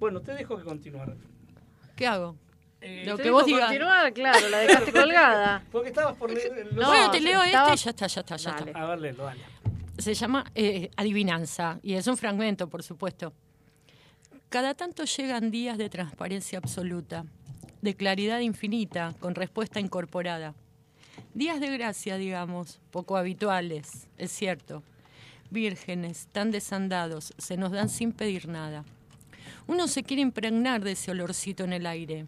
Bueno, 0.00 0.20
te 0.20 0.32
dejo 0.32 0.56
que 0.56 0.64
continuar. 0.64 1.14
¿Qué 1.96 2.06
hago? 2.06 2.36
Eh, 2.86 3.04
Lo 3.06 3.16
te 3.16 3.22
que 3.24 3.30
vos 3.30 3.46
digas. 3.46 3.62
Continuar, 3.68 4.12
claro, 4.12 4.48
la 4.50 4.58
dejaste 4.58 4.92
colgada. 5.00 5.62
Porque 5.72 5.88
estabas 5.88 6.16
por 6.16 6.30
leer. 6.30 6.72
No, 6.72 6.86
bueno, 6.88 7.10
te 7.10 7.20
leo 7.20 7.42
estaba- 7.42 7.72
este 7.72 7.80
y 7.80 7.84
ya 7.84 7.90
está, 7.90 8.06
ya 8.06 8.20
está, 8.20 8.36
ya 8.36 8.50
está. 8.56 8.78
A 8.80 8.86
ver, 8.86 8.98
léelo, 9.00 9.24
dale. 9.24 9.40
Se 9.98 10.12
llama 10.12 10.44
eh, 10.54 10.90
Adivinanza 10.96 11.78
y 11.82 11.94
es 11.94 12.06
un 12.06 12.16
fragmento, 12.16 12.68
por 12.68 12.82
supuesto. 12.82 13.32
Cada 14.48 14.74
tanto 14.74 15.04
llegan 15.04 15.50
días 15.50 15.78
de 15.78 15.88
transparencia 15.88 16.58
absoluta, 16.58 17.24
de 17.80 17.94
claridad 17.94 18.40
infinita, 18.40 19.14
con 19.20 19.34
respuesta 19.34 19.80
incorporada. 19.80 20.54
Días 21.32 21.60
de 21.60 21.70
gracia, 21.76 22.16
digamos, 22.16 22.80
poco 22.90 23.16
habituales, 23.16 24.08
es 24.18 24.30
cierto. 24.32 24.82
Vírgenes, 25.50 26.28
tan 26.32 26.50
desandados, 26.50 27.32
se 27.38 27.56
nos 27.56 27.70
dan 27.72 27.88
sin 27.88 28.12
pedir 28.12 28.48
nada. 28.48 28.84
Uno 29.66 29.86
se 29.88 30.02
quiere 30.02 30.22
impregnar 30.22 30.82
de 30.82 30.92
ese 30.92 31.10
olorcito 31.12 31.64
en 31.64 31.72
el 31.72 31.86
aire, 31.86 32.26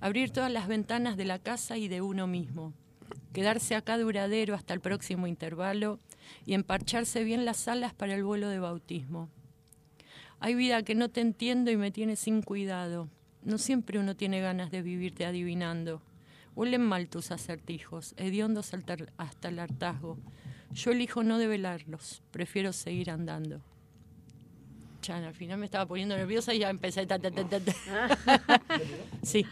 abrir 0.00 0.30
todas 0.30 0.50
las 0.50 0.66
ventanas 0.68 1.16
de 1.16 1.24
la 1.24 1.38
casa 1.38 1.76
y 1.76 1.88
de 1.88 2.00
uno 2.00 2.26
mismo, 2.26 2.72
quedarse 3.32 3.74
acá 3.74 3.98
duradero 3.98 4.54
hasta 4.54 4.74
el 4.74 4.80
próximo 4.80 5.26
intervalo 5.26 5.98
y 6.46 6.54
emparcharse 6.54 7.24
bien 7.24 7.44
las 7.44 7.68
alas 7.68 7.92
para 7.94 8.14
el 8.14 8.24
vuelo 8.24 8.48
de 8.48 8.60
bautismo. 8.60 9.28
Hay 10.38 10.54
vida 10.54 10.82
que 10.82 10.94
no 10.94 11.10
te 11.10 11.20
entiendo 11.20 11.70
y 11.70 11.76
me 11.76 11.90
tiene 11.90 12.16
sin 12.16 12.42
cuidado. 12.42 13.08
No 13.44 13.58
siempre 13.58 13.98
uno 13.98 14.16
tiene 14.16 14.40
ganas 14.40 14.70
de 14.70 14.82
vivirte 14.82 15.26
adivinando. 15.26 16.02
Huelen 16.56 16.82
mal 16.82 17.08
tus 17.08 17.30
acertijos, 17.30 18.14
hediondos 18.16 18.72
hasta 18.74 18.94
el- 19.48 19.58
hartazgo. 19.58 20.18
Yo 20.72 20.92
elijo 20.92 21.22
no 21.22 21.38
develarlos, 21.38 22.22
prefiero 22.30 22.72
seguir 22.72 23.10
andando. 23.10 23.60
Chan, 25.00 25.24
al 25.24 25.34
final 25.34 25.58
me 25.58 25.64
estaba 25.64 25.86
poniendo 25.86 26.16
nerviosa 26.16 26.52
y 26.54 26.58
ya 26.58 26.70
empecé. 26.70 27.06
ta, 27.06 27.18
ta, 27.18 27.30
ta, 27.30 27.44
ta, 27.44 27.60
ta. 27.60 28.60
sí. 29.22 29.46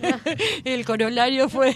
el 0.64 0.84
corolario 0.84 1.48
fue. 1.48 1.74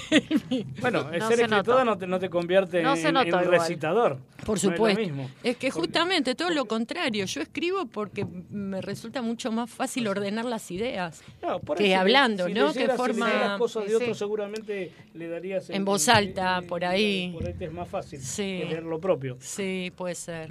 Bueno, 0.81 1.11
el 1.13 1.21
No 1.21 1.29
ser 1.29 1.37
se 1.39 1.45
escritora 1.45 1.85
no 1.85 1.97
te, 1.99 2.07
no 2.07 2.19
te 2.19 2.29
convierte 2.29 2.83
No 2.83 2.95
en, 2.95 3.51
recitador. 3.51 4.19
Por 4.45 4.49
No 4.49 4.55
es 4.57 4.65
lo 4.65 4.71
supuesto. 4.73 5.01
mismo. 5.01 5.31
Es 5.43 5.57
que 5.57 5.71
justamente 5.71 6.35
todo 6.35 6.51
lo 6.51 6.65
contrario. 6.67 7.25
Yo 7.27 7.41
escribo 7.43 7.87
porque 7.87 8.27
me 8.51 8.81
resulta 8.81 9.23
mucho 9.23 9.53
más 9.53 9.71
fácil 9.71 10.07
ordenar 10.09 10.45
las 10.45 10.71
ideas 10.71 11.23
No, 11.43 11.61
por 11.61 11.79
que 11.79 11.95
hablando, 11.95 12.47
si 12.47 12.55
¿no? 12.55 12.73
Que 12.73 12.87
si 12.91 12.97
forma 12.97 13.57
cosas 13.59 13.85
Sí, 13.87 13.93
de 13.99 14.15
seguramente 14.15 14.93
le 15.15 15.29
darías 15.29 15.71
en 15.71 15.85
voz 15.85 16.09
alta, 16.09 16.63
por 16.69 16.85
ahí. 16.85 17.31
Por 17.33 17.47
ahí 17.47 17.55
te 17.55 17.67
es 17.67 17.73
más 17.73 17.89
fácil 17.89 18.21
Sí. 18.21 18.59
que 18.63 18.67
leer 18.67 18.83
lo 18.83 19.01
propio. 19.01 19.37
Sí, 19.41 19.93
puede 19.97 20.15
ser. 20.15 20.51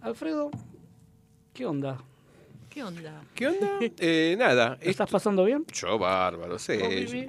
Alfredo, 0.00 0.50
¿qué 1.52 1.66
onda? 1.66 1.98
¿Qué 2.70 2.84
onda? 2.84 3.12
¿Qué 3.34 3.48
onda? 3.48 3.66
Eh, 3.98 4.36
nada. 4.38 4.78
¿Lo 4.82 4.90
estás 4.90 5.10
pasando 5.10 5.44
bien? 5.44 5.64
Yo 5.72 5.98
bárbaro, 5.98 6.56
sí. 6.58 6.78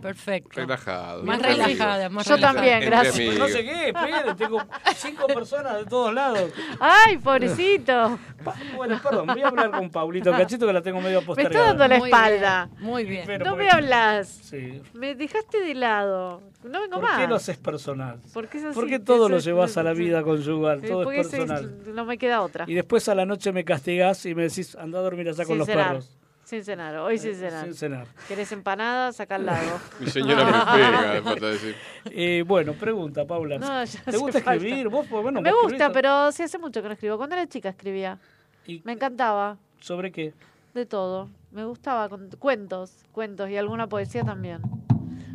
Perfecto. 0.02 0.52
Relajado. 0.54 1.24
Más 1.24 1.42
relajada, 1.42 2.10
más 2.10 2.28
Yo 2.28 2.36
relajada. 2.36 2.54
también, 2.60 2.76
Entre 2.76 2.90
gracias. 2.92 3.16
amigos. 3.16 3.40
No 3.40 3.48
sé 3.48 3.64
qué, 3.64 3.88
espere, 3.90 4.36
tengo 4.38 4.62
cinco 4.96 5.28
personas 5.28 5.78
de 5.80 5.86
todos 5.86 6.14
lados. 6.14 6.52
Ay, 6.80 7.18
pobrecito. 7.18 8.20
Pa- 8.44 8.56
Bueno, 8.76 9.00
perdón, 9.02 9.28
voy 9.28 9.42
a 9.42 9.48
hablar 9.48 9.72
con 9.72 9.90
Paulito 9.90 10.32
Cachito 10.32 10.68
que 10.68 10.74
la 10.74 10.82
tengo 10.82 11.02
medio 11.02 11.22
Me 11.22 11.26
postergada. 11.28 11.60
está 11.72 11.78
dando 11.78 11.88
la 11.88 12.00
Muy 12.00 12.10
espalda. 12.10 12.70
Muy 12.80 13.06
bien. 13.06 13.24
Pero 13.26 13.46
No 13.46 13.56
me 13.56 13.70
hablas. 13.70 14.28
Sí. 14.28 14.82
Me 14.94 15.16
dejaste 15.16 15.60
de 15.60 15.74
lado. 15.74 16.42
No 16.64 16.80
vengo 16.82 16.96
¿Por 17.00 17.04
más. 17.04 17.20
qué 17.20 17.28
lo 17.28 17.36
haces 17.36 17.58
personal? 17.58 18.20
¿Por 18.34 18.48
qué 18.48 18.60
es 18.60 18.66
así? 18.66 18.76
¿Por 18.76 18.88
qué 18.88 19.00
todo 19.00 19.28
lo 19.30 19.40
llevas 19.40 19.78
a 19.78 19.84
la 19.84 19.94
vida 19.94 20.22
conyugal? 20.22 20.82
Todo 20.82 21.12
es 21.12 21.28
personal. 21.28 21.76
no 21.96 22.06
me 22.06 22.20
queda 22.20 22.42
otra. 22.42 22.66
Y 22.68 22.76
después 22.76 23.10
a 23.10 23.16
la 23.16 23.26
noche 23.26 23.52
me 23.52 23.64
castigás 23.66 24.24
y 24.28 24.36
me 24.36 24.44
decís, 24.44 24.76
anda 24.76 25.00
a 25.00 25.02
dormir 25.02 25.28
allá 25.32 25.46
con 25.46 25.54
Sin 25.54 25.58
los 25.60 25.68
cenar. 25.68 25.88
perros. 25.88 26.18
Sin 26.44 26.64
cenar. 26.66 26.96
Hoy 26.98 27.18
sin 27.18 27.36
cenar. 27.36 27.64
Sin 27.66 27.74
cenar. 27.76 28.08
¿Querés 28.28 28.52
empanadas? 28.52 29.20
Acá 29.20 29.36
al 29.36 29.46
lado. 29.46 29.80
Mi 30.00 30.08
señora 30.08 30.44
me 30.46 30.52
pega, 30.78 31.14
me 31.14 31.22
falta 31.22 31.48
decir. 31.48 31.76
Eh, 32.06 32.44
bueno, 32.46 32.74
pregunta, 32.74 33.26
Paula. 33.26 33.58
No, 33.58 33.68
¿Te 33.86 34.18
gusta 34.18 34.40
falta. 34.42 34.56
escribir? 34.56 34.90
¿Vos, 34.90 35.08
pues, 35.10 35.24
bueno, 35.24 35.42
me 35.42 35.52
vos 35.52 35.64
gusta, 35.64 35.92
pero 35.94 36.32
sí 36.32 36.44
hace 36.44 36.58
mucho 36.58 36.82
que 36.82 36.88
no 36.90 36.94
escribo. 36.96 37.18
Cuando 37.18 37.36
era 37.36 37.48
chica 37.48 37.70
escribía. 37.70 38.20
Y- 38.68 38.82
Me 38.84 38.94
encantaba. 38.94 39.58
¿Sobre 39.80 40.12
qué? 40.12 40.34
De 40.74 40.86
todo. 40.86 41.30
Me 41.52 41.64
gustaba 41.66 42.10
con 42.10 42.30
cuentos, 42.40 42.92
cuentos 43.12 43.50
y 43.50 43.58
alguna 43.58 43.88
poesía 43.88 44.24
también. 44.24 44.62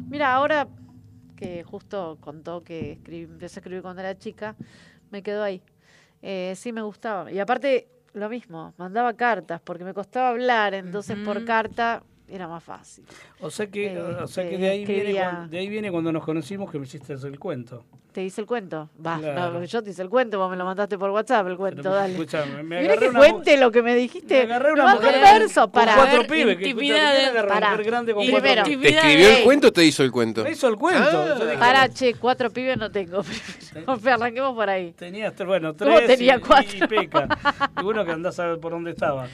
Mira, 0.08 0.34
ahora 0.34 0.68
que 1.36 1.62
justo 1.64 2.16
contó 2.20 2.62
que 2.64 2.92
escribí- 3.02 3.24
empecé 3.24 3.58
a 3.58 3.60
escribir 3.60 3.82
cuando 3.82 4.00
era 4.00 4.16
chica, 4.18 4.54
me 5.10 5.22
quedó 5.22 5.42
ahí. 5.42 5.62
Eh, 6.22 6.54
sí 6.56 6.72
me 6.72 6.82
gustaba. 6.82 7.30
Y 7.30 7.38
aparte, 7.38 7.88
lo 8.20 8.28
mismo, 8.28 8.74
mandaba 8.78 9.12
cartas 9.14 9.60
porque 9.62 9.84
me 9.84 9.94
costaba 9.94 10.30
hablar, 10.30 10.74
entonces 10.74 11.18
por 11.18 11.44
carta 11.44 12.02
era 12.28 12.48
más 12.48 12.62
fácil. 12.64 13.04
O 13.40 13.50
sea 13.50 13.66
que, 13.68 13.86
Eh, 13.94 13.98
o 14.00 14.26
sea 14.26 14.48
que 14.48 14.54
eh, 14.56 14.58
de, 14.58 14.68
ahí 14.70 14.84
viene 14.84 15.14
cuando, 15.14 15.48
de 15.48 15.58
ahí 15.58 15.68
viene 15.68 15.90
cuando 15.92 16.12
nos 16.12 16.24
conocimos 16.24 16.70
que 16.70 16.78
me 16.78 16.84
hiciste 16.86 17.12
el 17.12 17.38
cuento. 17.38 17.84
¿Te 18.12 18.24
hice 18.24 18.40
el 18.40 18.46
cuento? 18.46 18.88
Va, 19.06 19.18
Claro. 19.18 19.52
no, 19.60 19.64
yo 19.64 19.82
te 19.82 19.90
hice 19.90 20.00
el 20.00 20.08
cuento, 20.08 20.38
vos 20.38 20.50
me 20.50 20.56
lo 20.56 20.64
mandaste 20.64 20.96
por 20.96 21.10
WhatsApp 21.10 21.46
el 21.48 21.56
cuento, 21.58 21.82
Pero, 21.82 21.94
dale. 21.94 22.14
escúchame, 22.14 22.62
me 22.62 22.80
Mira 22.80 22.94
agarré 22.94 22.98
que 22.98 23.08
una 23.10 23.18
cuente 23.18 23.56
lo 23.58 23.70
que 23.70 23.82
me 23.82 23.94
dijiste. 23.94 24.34
me 24.46 24.54
agarré 24.54 24.72
una 24.72 24.94
mujer 24.94 25.20
verso, 25.20 25.70
para. 25.70 25.94
cuatro 25.94 26.18
ver, 26.20 26.26
pibes. 26.26 26.56
Que, 26.56 26.64
escúchame, 26.64 26.70
intimidades. 26.70 27.18
¿quién 27.18 27.28
agarra 27.30 27.46
una 27.46 27.54
Pará. 27.54 27.70
mujer 27.72 27.84
grande 27.86 28.14
con 28.14 28.26
cuatro 28.30 28.40
primero, 28.64 28.64
¿Te 28.64 28.88
escribió 28.88 29.28
el 29.36 29.44
cuento 29.44 29.68
o 29.68 29.72
te 29.72 29.84
hizo 29.84 30.02
el 30.02 30.10
cuento? 30.10 30.44
Me 30.44 30.50
hizo 30.52 30.66
el 30.66 30.76
cuento. 30.76 31.02
Ah. 31.12 31.34
Dije, 31.44 31.58
Para, 31.58 31.88
che, 31.90 32.14
cuatro 32.14 32.50
pibes 32.50 32.78
no 32.78 32.90
tengo. 32.90 33.22
Arranquemos 34.10 34.54
por 34.54 34.70
ahí. 34.70 34.92
Tenías 34.92 35.34
tres, 35.34 35.46
bueno, 35.46 35.74
¿Cómo 35.76 35.94
tres 35.96 36.06
tenía 36.06 36.36
y, 36.36 36.40
cuatro? 36.40 36.74
y 36.74 36.88
peca. 36.88 37.28
Y 37.78 37.84
bueno 37.84 38.02
que 38.04 38.12
andás 38.12 38.38
a 38.40 38.46
ver 38.46 38.58
por 38.60 38.72
dónde 38.72 38.92
estaba. 38.92 39.26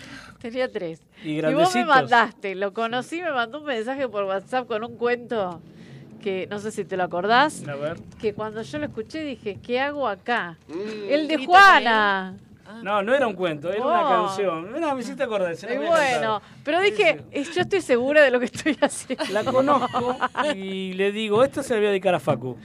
Tenía 0.43 0.70
tres. 0.70 1.01
Y 1.24 1.39
Y 1.39 1.55
vos 1.55 1.74
me 1.74 1.85
mandaste, 1.85 2.56
lo 2.56 2.74
conocí, 2.74 3.23
me 3.23 3.31
mandó 3.31 3.60
un 3.60 3.64
mensaje 3.64 4.09
por 4.09 4.24
WhatsApp 4.24 4.66
con 4.66 4.82
un 4.82 4.97
cuento 4.97 5.60
que 6.20 6.47
no 6.51 6.59
sé 6.59 6.70
si 6.70 6.85
te 6.85 6.97
lo 6.97 7.05
acordás, 7.05 7.66
A 7.66 7.74
ver. 7.77 7.97
que 8.20 8.35
cuando 8.35 8.62
yo 8.62 8.78
lo 8.78 8.86
escuché 8.86 9.23
dije, 9.24 9.59
¿qué 9.62 9.81
hago 9.81 10.06
acá? 10.09 10.56
Mm. 10.69 10.73
El 11.09 11.28
de 11.28 11.36
¿Viste 11.36 11.47
Juana. 11.52 12.36
No, 12.82 13.02
no 13.02 13.14
era 13.14 13.27
un 13.27 13.35
cuento, 13.35 13.70
era 13.70 13.85
una 13.85 14.02
canción. 14.02 14.73
Mira, 14.73 14.94
me 14.94 15.02
hiciste 15.02 15.23
acordar. 15.23 15.55
se 15.56 15.78
bueno, 15.78 16.40
pero 16.64 16.81
dije, 16.81 17.20
yo 17.55 17.62
estoy 17.62 17.81
segura 17.82 18.23
de 18.23 18.31
lo 18.31 18.39
que 18.39 18.47
estoy 18.47 18.77
haciendo. 18.81 19.24
La 19.31 19.44
conozco 19.44 20.16
y 20.55 20.94
le 20.94 21.12
digo, 21.12 21.44
esto 21.44 21.62
se 21.62 21.74
le 21.74 21.81
voy 21.81 21.86
a 21.89 21.90
dedicar 21.90 22.14
a 22.14 22.20
Facu. 22.20 22.56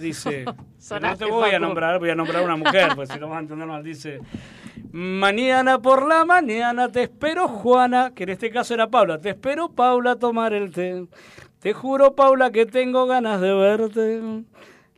Dice, 0.00 0.44
no 1.00 1.16
te 1.16 1.24
voy 1.24 1.50
a 1.50 1.58
nombrar, 1.58 1.98
voy 1.98 2.10
a 2.10 2.14
nombrar 2.14 2.42
una 2.42 2.56
mujer, 2.56 2.92
pues 2.94 3.08
si 3.08 3.18
no 3.18 3.28
vas 3.28 3.38
a 3.38 3.40
entender 3.40 3.66
mal. 3.66 3.82
Dice, 3.82 4.20
mañana 4.92 5.80
por 5.80 6.06
la 6.06 6.24
mañana 6.24 6.90
te 6.90 7.02
espero, 7.02 7.48
Juana, 7.48 8.12
que 8.14 8.24
en 8.24 8.30
este 8.30 8.50
caso 8.50 8.74
era 8.74 8.88
Paula, 8.88 9.20
te 9.20 9.30
espero, 9.30 9.70
Paula, 9.70 10.12
a 10.12 10.16
tomar 10.16 10.52
el 10.52 10.70
té. 10.70 11.06
Te 11.60 11.72
juro, 11.72 12.14
Paula, 12.14 12.50
que 12.50 12.66
tengo 12.66 13.06
ganas 13.06 13.40
de 13.40 13.52
verte. 13.52 14.44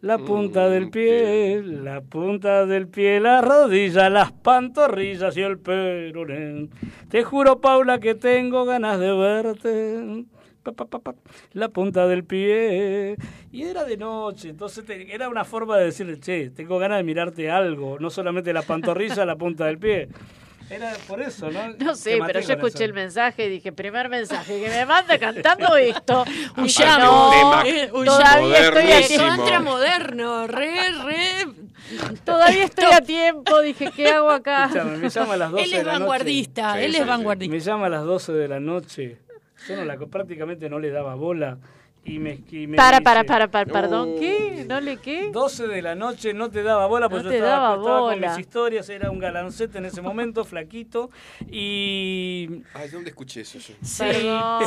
La 0.01 0.17
punta 0.17 0.69
del 0.69 0.91
pie, 0.91 1.61
la 1.61 2.01
punta 2.03 2.67
del 2.67 2.87
pie, 2.87 3.19
la 3.19 3.41
rodilla, 3.41 4.09
las 4.09 4.31
pantorrillas 4.31 5.37
y 5.37 5.41
el 5.41 5.59
peroné. 5.59 6.69
Te 7.09 7.25
juro, 7.25 7.61
Paula, 7.61 7.99
que 7.99 8.15
tengo 8.15 8.65
ganas 8.65 9.01
de 9.01 9.13
verte. 9.13 10.25
Pa, 10.63 10.73
pa, 10.73 10.85
pa, 10.85 10.99
pa, 10.99 11.15
La 11.53 11.69
punta 11.69 12.07
del 12.07 12.25
pie. 12.25 13.17
Y 13.53 13.63
era 13.63 13.85
de 13.85 13.97
noche, 13.97 14.51
entonces 14.51 14.85
te- 14.85 15.15
era 15.15 15.29
una 15.29 15.45
forma 15.45 15.77
de 15.79 15.87
decirle, 15.87 16.19
che, 16.21 16.51
tengo 16.51 16.79
ganas 16.79 16.99
de 16.99 17.05
mirarte 17.05 17.51
algo, 17.51 17.99
no 17.99 18.11
solamente 18.11 18.53
la 18.53 18.63
pantorrilla, 18.63 19.25
la 19.25 19.37
punta 19.37 19.65
del 19.67 19.79
pie. 19.79 20.09
Era 20.69 20.93
por 21.07 21.23
eso, 21.23 21.51
¿no? 21.51 21.61
No 21.79 21.95
sé, 21.95 22.19
pero 22.27 22.41
yo 22.41 22.53
escuché 22.53 22.75
eso. 22.75 22.85
el 22.85 22.93
mensaje 22.93 23.47
y 23.47 23.49
dije, 23.49 23.73
primer 23.73 24.11
mensaje, 24.11 24.61
que 24.61 24.69
me 24.69 24.85
manda 24.85 25.19
cantando 25.19 25.75
esto. 25.79 26.25
Tema 26.77 27.63
Eh, 27.65 27.89
todavía 27.91 28.59
estoy 28.59 28.81
a 28.81 28.81
modernísimo. 28.83 29.19
tiempo. 29.25 29.37
Contra 29.37 29.61
moderno, 29.61 30.47
re, 30.47 30.77
re. 31.05 31.47
Todavía 32.25 32.65
estoy 32.65 32.93
a 32.93 33.01
tiempo, 33.01 33.61
dije, 33.63 33.91
¿qué 33.97 34.09
hago 34.11 34.29
acá? 34.31 34.65
Escuchame, 34.67 34.97
me 34.99 35.09
llama 35.09 35.35
a 35.35 35.37
las 35.39 35.51
12 35.53 35.65
Él 35.65 35.71
de 35.71 35.77
es 35.79 35.85
la 35.87 35.93
noche. 35.93 36.01
vanguardista, 36.01 36.75
Sí, 36.75 36.79
él 36.85 36.95
es 36.95 37.01
sí. 37.01 37.07
vanguardista. 37.09 37.55
Me 37.55 37.61
llama 37.61 37.87
a 37.87 37.89
las 37.89 38.05
12 38.05 38.33
de 38.35 38.49
la 38.49 38.61
noche. 38.61 39.19
Yo 39.67 39.77
no 39.77 39.85
la, 39.85 39.97
prácticamente 39.99 40.69
no 40.69 40.79
le 40.79 40.91
daba 40.91 41.15
bola. 41.15 41.59
Y 42.05 42.19
me, 42.21 42.41
y 42.51 42.67
me 42.67 42.77
Para, 42.77 42.99
dice, 42.99 43.03
para, 43.03 43.25
para, 43.25 43.51
para, 43.51 43.71
perdón, 43.71 44.15
Uh. 44.15 44.19
¿qué? 44.21 44.65
¿No 44.67 44.81
le 44.81 44.97
qué? 44.99 45.31
12 45.31 45.67
de 45.67 45.83
la 45.83 45.95
noche 45.95 46.33
no 46.33 46.49
te 46.49 46.63
daba 46.63 46.87
bola 46.87 47.09
porque 47.09 47.25
No 47.25 47.31
yo 47.31 47.37
estaba, 47.37 47.69
daba 47.71 47.77
estaba 47.77 48.01
con 48.01 48.21
mis 48.21 48.39
historias, 48.39 48.89
era 48.89 49.11
un 49.11 49.19
galancete 49.19 49.79
en 49.79 49.85
ese 49.87 50.01
momento, 50.01 50.45
flaquito. 50.45 51.11
Y 51.51 52.63
Ay, 52.73 52.89
¿dónde 52.89 53.11
escuché 53.11 53.43
eso 53.43 53.59
yo? 53.59 53.75
Sí, 53.83 54.05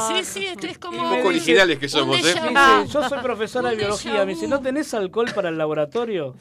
sí, 0.08 0.24
sí, 0.24 0.46
esto 0.46 0.68
es 0.68 0.78
como. 0.78 1.10
Me 1.10 1.18
poco 1.18 1.30
originales 1.30 1.80
que 1.80 1.88
somos, 1.88 2.20
un 2.22 2.28
¿eh? 2.28 2.34
me 2.42 2.50
dice, 2.50 2.94
yo 2.94 3.10
soy 3.10 3.20
profesora 3.24 3.70
de 3.70 3.76
Un 3.76 3.80
biología. 3.80 4.26
Me 4.26 4.34
dice. 4.34 4.48
¿no 4.48 4.62
tenés 4.62 4.94
alcohol 4.94 5.32
para 5.34 5.50
el 5.50 5.58
laboratorio? 5.58 6.36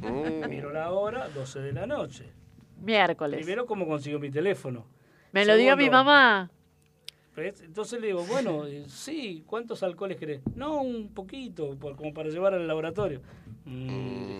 Mm. 0.00 0.48
Miro 0.48 0.72
la 0.72 0.90
hora, 0.90 1.28
12 1.28 1.60
de 1.60 1.72
la 1.72 1.86
noche. 1.86 2.24
Miércoles. 2.80 3.36
Primero, 3.38 3.66
¿cómo 3.66 3.86
consigo 3.86 4.18
mi 4.18 4.30
teléfono? 4.30 4.86
Me 5.32 5.44
lo 5.44 5.56
dio 5.56 5.76
mi 5.76 5.88
mamá. 5.90 6.50
¿Ves? 7.36 7.60
Entonces 7.60 8.00
le 8.00 8.06
digo, 8.08 8.24
bueno, 8.24 8.64
eh, 8.66 8.84
sí, 8.88 9.44
¿cuántos 9.46 9.82
alcoholes 9.82 10.16
querés? 10.16 10.40
No, 10.54 10.80
un 10.80 11.08
poquito, 11.12 11.76
por, 11.76 11.94
como 11.96 12.14
para 12.14 12.30
llevar 12.30 12.54
al 12.54 12.66
laboratorio. 12.66 13.20
Mm, 13.66 13.86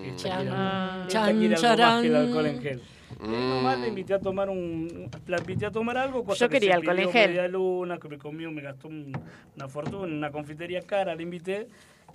dije, 0.02 0.08
esta 0.16 0.36
quiere- 0.36 0.50
Ah. 0.52 1.04
esta 1.06 1.32
quiere 1.32 1.54
algo 1.56 1.76
más 1.82 2.00
que 2.02 2.06
el 2.08 2.16
alcohol 2.16 2.46
en 2.46 2.62
gel. 2.62 2.82
Y 3.22 3.28
nomás 3.28 3.78
le 3.78 3.88
invité 3.88 4.14
a 4.14 4.18
tomar 4.20 4.48
un, 4.50 5.10
la 5.26 5.38
invité 5.38 5.66
a 5.66 5.70
tomar 5.70 5.96
algo, 5.96 6.24
cosa 6.24 6.46
Yo 6.46 6.48
que 6.48 6.58
quería 6.58 6.74
alcohol 6.76 6.98
en 6.98 7.10
gel. 7.12 7.28
media 7.30 7.48
luna, 7.48 7.98
que 7.98 8.08
me 8.08 8.18
comió, 8.18 8.50
me 8.50 8.62
gastó 8.62 8.88
un- 8.88 9.12
una 9.56 9.68
fortuna, 9.68 10.06
una 10.12 10.30
confitería 10.30 10.80
cara, 10.82 11.14
le 11.14 11.22
invité. 11.22 11.68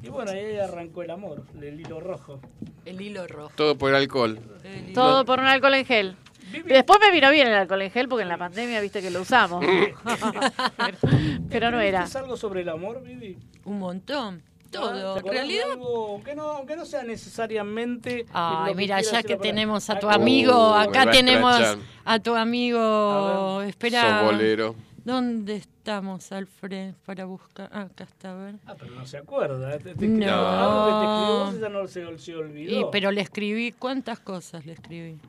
Y 0.04 0.10
bueno, 0.10 0.32
ahí 0.32 0.58
arrancó 0.58 1.04
el 1.04 1.12
amor, 1.12 1.44
el 1.62 1.80
hilo 1.80 2.00
rojo. 2.00 2.40
El 2.86 3.00
hilo 3.02 3.28
rojo. 3.28 3.52
Todo 3.56 3.78
por 3.78 3.90
el 3.92 3.96
alcohol. 3.98 4.40
El 4.64 4.94
Todo 4.94 5.26
por 5.26 5.40
un 5.40 5.46
alcohol 5.46 5.76
en 5.76 5.86
gel. 5.86 6.16
Después 6.66 7.00
me 7.00 7.12
vino 7.12 7.32
bien 7.32 7.48
el 7.48 7.54
alcohol 7.54 7.82
en 7.82 7.92
gel 7.92 8.08
porque 8.08 8.24
en 8.24 8.30
la 8.30 8.38
pandemia 8.38 8.82
viste 8.82 9.02
que 9.02 9.12
lo 9.12 9.22
usamos. 9.22 9.64
pero, 11.50 11.72
no 11.72 11.80
era. 11.80 12.04
¿Es 12.04 12.16
algo 12.16 12.38
sobre 12.38 12.62
el 12.62 12.70
amor, 12.70 13.02
Vivi? 13.04 13.38
Un 13.66 13.80
montón. 13.80 14.42
¿Te 14.70 14.78
Todo. 14.78 15.18
En 15.18 15.26
realidad. 15.26 15.66
aunque, 15.72 16.34
no, 16.34 16.44
aunque 16.44 16.76
no 16.76 16.86
sea 16.86 17.04
necesariamente. 17.04 18.26
Ay, 18.32 18.74
mira, 18.74 19.02
ya 19.02 19.22
que 19.22 19.36
tenemos 19.36 19.90
a 19.90 20.00
tu 20.00 20.10
amigo, 20.10 20.72
Uh, 20.72 20.74
acá 20.76 21.04
a 21.04 21.12
tenemos 21.12 21.78
a 22.06 22.20
tu 22.20 22.36
amigo. 22.36 23.62
Espera. 23.64 24.20
Sos 24.20 24.32
bolero. 24.32 24.76
¿Dónde 25.04 25.56
estamos, 25.56 26.32
Alfred, 26.32 26.94
para 27.06 27.26
buscar? 27.26 27.70
Ah, 27.74 27.82
acá 27.82 28.04
está, 28.04 28.32
a 28.32 28.36
ver. 28.36 28.56
Ah, 28.68 28.76
pero 28.78 28.94
no 28.94 29.06
se 29.06 29.18
acuerda. 29.18 29.78
Te, 29.80 29.96
te, 29.96 30.08
No. 30.08 31.48
Te 31.48 31.50
escribió 31.50 31.60
ya 31.60 31.70
no 31.70 31.88
se, 31.88 32.18
se 32.20 32.36
olvidó. 32.36 32.80
Y, 32.80 32.86
pero 32.92 33.10
le 33.10 33.22
escribí, 33.22 33.72
¿cuántas 33.72 34.20
cosas 34.20 34.66
le 34.66 34.74
escribí? 34.74 35.20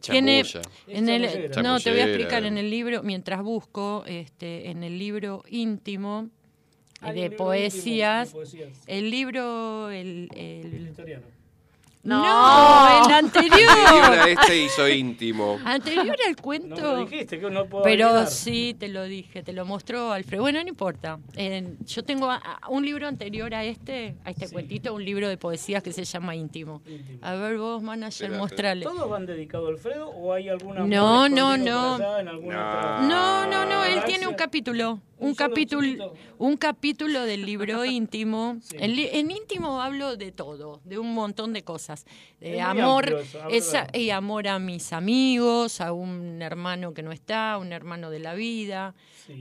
Tiene 0.00 0.44
en 0.86 1.08
el, 1.08 1.50
no 1.62 1.80
te 1.80 1.90
voy 1.90 2.00
a 2.00 2.04
explicar 2.06 2.44
en 2.44 2.58
el 2.58 2.70
libro 2.70 3.02
mientras 3.02 3.42
busco 3.42 4.04
este 4.06 4.70
en 4.70 4.82
el 4.82 4.98
libro 4.98 5.42
íntimo 5.48 6.28
eh, 7.02 7.12
de 7.12 7.22
libro 7.22 7.36
poesías 7.36 8.28
íntimo 8.28 8.40
de 8.40 8.46
poesías. 8.54 8.84
el 8.86 9.10
libro 9.10 9.90
el, 9.90 10.28
El 10.34 10.94
el 10.96 11.22
historiano. 12.02 12.32
No, 12.32 13.06
el 13.06 13.12
anterior. 13.24 13.68
Anterior 13.70 14.18
a 14.20 14.28
este 14.28 14.58
hizo 14.64 14.88
íntimo. 14.88 15.58
Anterior 15.64 16.16
al 16.26 16.36
cuento. 16.36 16.68
No 16.68 16.76
me 16.76 16.82
lo 16.82 17.06
dijiste, 17.06 17.38
que 17.40 17.50
no 17.50 17.66
puedo 17.66 17.84
Pero 17.84 18.06
adivinar. 18.08 18.28
sí, 18.30 18.76
te 18.78 18.88
lo 18.88 19.04
dije, 19.04 19.42
te 19.42 19.52
lo 19.52 19.64
mostró 19.64 20.12
Alfredo. 20.12 20.42
Bueno, 20.42 20.62
no 20.62 20.68
importa. 20.68 21.18
Eh, 21.36 21.74
yo 21.86 22.02
tengo 22.02 22.30
a- 22.30 22.36
a- 22.60 22.68
un 22.68 22.84
libro 22.84 23.06
anterior 23.06 23.54
a 23.54 23.64
este, 23.64 24.16
a 24.24 24.30
este 24.30 24.48
cuentito, 24.48 24.94
un 24.94 25.04
libro 25.04 25.28
de 25.28 25.36
poesías 25.36 25.82
que 25.82 25.92
se 25.92 26.04
llama 26.04 26.34
Íntimo. 26.34 26.82
A 27.22 27.34
ver 27.34 27.58
vos, 27.58 27.82
manager, 27.82 28.30
mostrale. 28.32 28.84
¿Todos 28.84 29.08
van 29.08 29.26
dedicados 29.26 29.68
a 29.68 29.72
Alfredo 29.72 30.08
o 30.10 30.32
hay 30.32 30.48
alguna 30.48 30.80
No, 30.84 31.28
no, 31.28 31.56
no. 31.56 32.18
en 32.18 32.28
alguna 32.28 32.68
otra- 32.68 33.00
No, 33.02 33.46
no, 33.46 33.64
no, 33.66 33.84
él 33.84 34.02
tiene 34.04 34.26
un 34.26 34.34
capítulo, 34.34 35.00
un 35.18 35.34
capítulo, 35.34 36.14
un 36.38 36.56
capítulo 36.56 37.22
del 37.22 37.44
libro 37.46 37.84
íntimo. 37.84 38.56
En 38.72 39.30
íntimo 39.30 39.80
hablo 39.80 40.16
de 40.16 40.32
todo, 40.32 40.80
de 40.84 40.98
un 40.98 41.14
montón 41.14 41.52
de 41.52 41.62
cosas, 41.62 41.91
de 42.40 42.58
Es 42.58 42.68
muy 42.68 42.80
amor, 42.80 43.04
amplio 43.04 43.86
y 43.92 44.10
amor 44.10 44.48
a 44.48 44.58
mis 44.58 44.92
amigos, 44.92 45.80
a 45.80 45.92
un 45.92 46.42
hermano 46.42 46.94
que 46.94 47.02
no 47.02 47.12
está, 47.12 47.52
a 47.52 47.58
un 47.58 47.72
hermano 47.72 48.10
de 48.10 48.18
la 48.18 48.34
vida, 48.34 48.94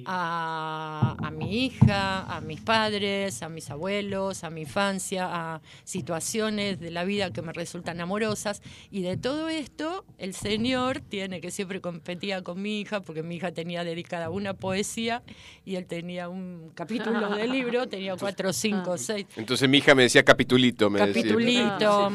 a, 0.06 1.16
a 1.20 1.32
mi 1.32 1.66
hija, 1.66 2.24
a 2.24 2.42
mis 2.42 2.62
padres, 2.62 3.42
a 3.42 3.50
mis 3.50 3.70
abuelos, 3.70 4.44
a 4.44 4.50
mi 4.50 4.62
infancia, 4.62 5.28
a 5.32 5.62
situaciones 5.84 6.80
de 6.80 6.92
la 6.92 7.04
vida 7.04 7.32
que 7.32 7.42
me 7.42 7.54
resultan 7.54 8.00
amorosas. 8.02 8.62
Y 8.92 9.02
de 9.02 9.18
todo 9.18 9.50
esto, 9.50 10.06
el 10.18 10.34
Señor 10.34 11.00
tiene 11.00 11.42
que 11.42 11.52
siempre 11.52 11.82
competía 11.82 12.44
con 12.44 12.62
mi 12.62 12.82
hija, 12.82 13.02
porque 13.02 13.24
mi 13.24 13.36
hija 13.36 13.52
tenía 13.52 13.84
dedicada 13.84 14.30
una 14.30 14.54
poesía 14.54 15.24
y 15.66 15.76
él 15.76 15.86
tenía 15.86 16.30
un 16.30 16.72
capítulo 16.76 17.30
del 17.36 17.52
libro, 17.52 17.88
tenía 17.88 18.16
cuatro, 18.20 18.54
cinco, 18.54 18.98
seis. 18.98 19.26
Entonces 19.36 19.68
mi 19.68 19.80
hija 19.80 19.96
me 19.96 20.04
decía 20.04 20.24
capitulito, 20.24 20.90
me 20.90 21.00
decía. 21.00 22.10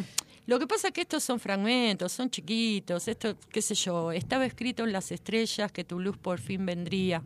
Lo 0.47 0.61
que 0.61 0.67
pasa 0.69 0.89
es 0.89 0.95
que 0.95 1.01
estos 1.01 1.25
son 1.25 1.41
fragmentos, 1.41 2.13
son 2.13 2.31
chiquitos, 2.31 3.09
esto, 3.09 3.37
qué 3.51 3.61
sé 3.61 3.75
yo, 3.75 4.13
estaba 4.13 4.47
escrito 4.47 4.85
en 4.85 4.93
las 4.93 5.11
estrellas 5.11 5.73
que 5.73 5.83
tu 5.83 5.99
luz 5.99 6.17
por 6.17 6.39
fin 6.39 6.65
vendría, 6.65 7.23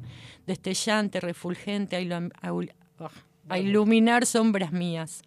destellante, 0.47 1.21
refulgente, 1.21 1.97
a, 1.97 2.31
ah, 2.43 3.11
a 3.51 3.59
iluminar 3.59 4.25
sombras 4.25 4.73
mías. 4.73 5.23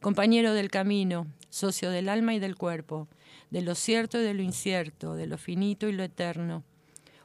Compañero 0.00 0.54
del 0.54 0.70
camino, 0.70 1.26
socio 1.50 1.90
del 1.90 2.08
alma 2.08 2.34
y 2.34 2.38
del 2.38 2.54
cuerpo, 2.54 3.08
de 3.50 3.62
lo 3.62 3.74
cierto 3.74 4.20
y 4.20 4.22
de 4.22 4.34
lo 4.34 4.42
incierto, 4.42 5.14
de 5.14 5.26
lo 5.26 5.36
finito 5.36 5.88
y 5.88 5.92
lo 5.92 6.04
eterno. 6.04 6.62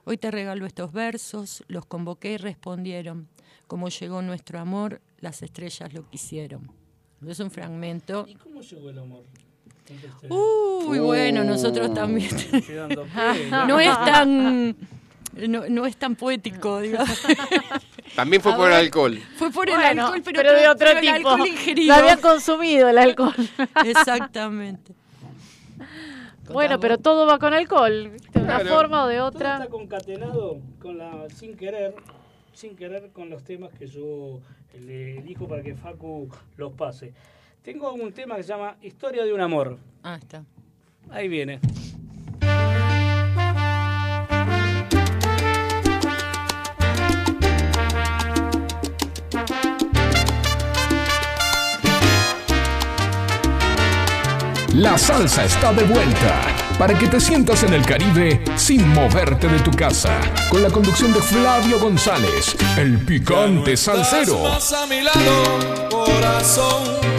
Hoy 0.06 0.18
te 0.18 0.32
regalo 0.32 0.66
estos 0.66 0.92
versos, 0.92 1.64
los 1.68 1.86
convoqué 1.86 2.34
y 2.34 2.38
respondieron. 2.38 3.28
Como 3.68 3.90
llegó 3.90 4.24
nuestro 4.24 4.60
amor, 4.60 5.02
las 5.20 5.44
estrellas 5.44 5.94
lo 5.94 6.10
quisieron. 6.10 6.72
Es 7.28 7.40
un 7.40 7.52
fragmento. 7.52 8.26
¿Y 8.28 8.34
cómo 8.36 8.62
llegó 8.62 8.90
el 8.90 8.98
amor? 8.98 9.26
Uy, 10.30 11.00
bueno, 11.00 11.44
nosotros 11.44 11.94
también. 11.94 12.34
Estoy 12.36 12.76
dando 12.76 13.06
fe, 13.06 13.50
no 13.68 13.80
es 13.80 13.94
tan. 14.06 14.76
No, 15.48 15.70
no 15.70 15.86
es 15.86 15.96
tan 15.96 16.16
poético, 16.16 16.80
digamos. 16.82 17.22
También 18.16 18.42
fue 18.42 18.52
A 18.52 18.58
por 18.58 18.68
el 18.68 18.74
alcohol. 18.76 19.20
Fue 19.38 19.52
por 19.52 19.70
el 19.70 19.76
Bueno, 19.76 20.06
alcohol, 20.08 20.22
pero, 20.26 20.42
pero 20.42 20.54
de 20.54 20.68
otro 20.68 20.88
pero 20.88 21.00
el 21.00 21.18
tipo. 21.18 21.84
Lo 21.86 21.94
habían 21.94 22.20
consumido 22.20 22.90
el 22.90 22.98
alcohol. 22.98 23.36
Exactamente. 23.86 24.94
Bueno, 26.52 26.80
pero 26.80 26.98
todo 26.98 27.28
va 27.28 27.38
con 27.38 27.54
alcohol, 27.54 28.12
de 28.34 28.42
una 28.42 28.60
Claro. 28.60 28.76
forma 28.76 29.04
o 29.04 29.08
de 29.08 29.18
Todo 29.18 29.28
otra. 29.28 29.54
está 29.54 29.68
concatenado 29.70 30.58
con 30.82 30.98
la, 30.98 31.30
sin 31.36 31.56
querer, 31.56 31.94
sin 32.54 32.76
querer 32.76 33.12
con 33.14 33.30
los 33.30 33.44
temas 33.44 33.72
que 33.78 33.86
yo 33.86 34.40
le 34.80 35.20
elijo 35.20 35.48
para 35.48 35.62
que 35.62 35.76
Facu 35.76 36.28
los 36.58 36.74
pase. 36.74 37.14
Tengo 37.72 37.94
un 37.94 38.12
tema 38.12 38.36
que 38.36 38.42
se 38.42 38.50
llama 38.50 38.76
Historia 38.82 39.24
de 39.24 39.32
un 39.32 39.42
amor. 39.42 39.78
Ah, 40.02 40.18
está. 40.20 40.44
Ahí 41.12 41.28
viene. 41.28 41.60
La 54.74 54.98
salsa 54.98 55.46
está 55.46 55.72
de 55.72 55.84
vuelta 55.84 56.42
para 56.80 56.98
que 56.98 57.08
te 57.08 57.20
sientas 57.20 57.62
en 57.62 57.76
el 57.76 57.86
Caribe 57.86 58.44
sin 58.56 58.88
moverte 58.96 59.48
de 59.48 59.60
tu 59.60 59.70
casa. 59.70 60.20
Con 60.50 60.64
la 60.64 60.72
conducción 60.72 61.14
de 61.14 61.22
Flavio 61.22 61.80
González, 61.80 62.56
el 62.80 62.98
picante 63.06 63.78
salsero. 63.78 64.38
Estás 64.38 64.72
más 64.72 64.74
a 64.74 64.88
mi 64.88 65.02
lado, 65.04 65.90
corazón. 65.92 67.19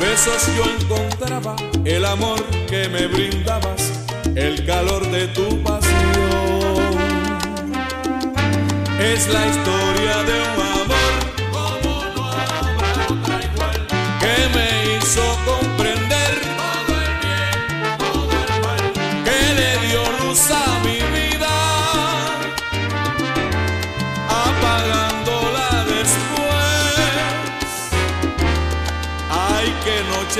Besos 0.00 0.46
yo 0.56 0.62
encontraba 0.80 1.56
el 1.84 2.04
amor 2.04 2.42
que 2.68 2.88
me 2.88 3.08
brindabas, 3.08 4.06
el 4.36 4.64
calor 4.64 5.04
de 5.10 5.26
tu 5.28 5.62
pasión. 5.62 5.98
Es 9.00 9.28
la 9.32 9.46
historia 9.46 10.22
de 10.22 10.40
un 10.42 10.77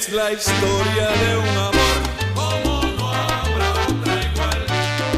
Es 0.00 0.08
la 0.12 0.32
historia 0.32 1.08
de 1.22 1.36
un 1.36 1.48
amor. 1.68 1.98
Como 2.34 2.82
no 2.96 3.12
habrá 3.12 3.70
otra 3.86 4.14
igual 4.32 4.60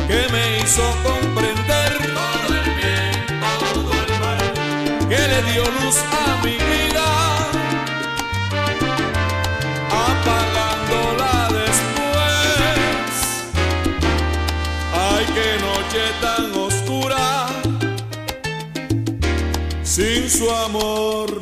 que 0.09 0.21
me 0.33 0.59
hizo 0.59 0.83
comprender 1.05 1.91
todo 2.13 2.49
el 2.57 2.69
bien, 2.81 3.15
todo 3.41 3.93
el 4.03 4.11
mal, 4.21 4.43
que 5.09 5.21
le 5.33 5.41
dio 5.53 5.63
luz 5.63 5.99
a 6.11 6.43
mi 6.45 6.57
vida, 6.71 7.07
apagándola 10.09 11.35
después. 11.61 13.13
Ay, 14.95 15.25
qué 15.37 15.49
noche 15.69 16.03
tan 16.21 16.47
oscura, 16.57 17.25
sin 19.85 20.29
su 20.29 20.51
amor 20.51 21.42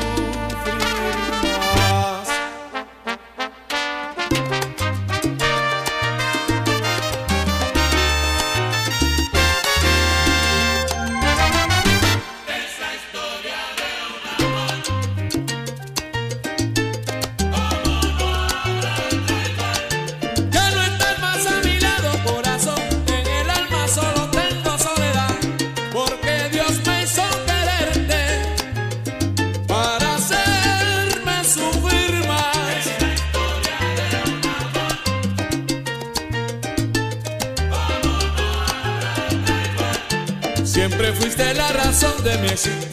razón 42.51 42.90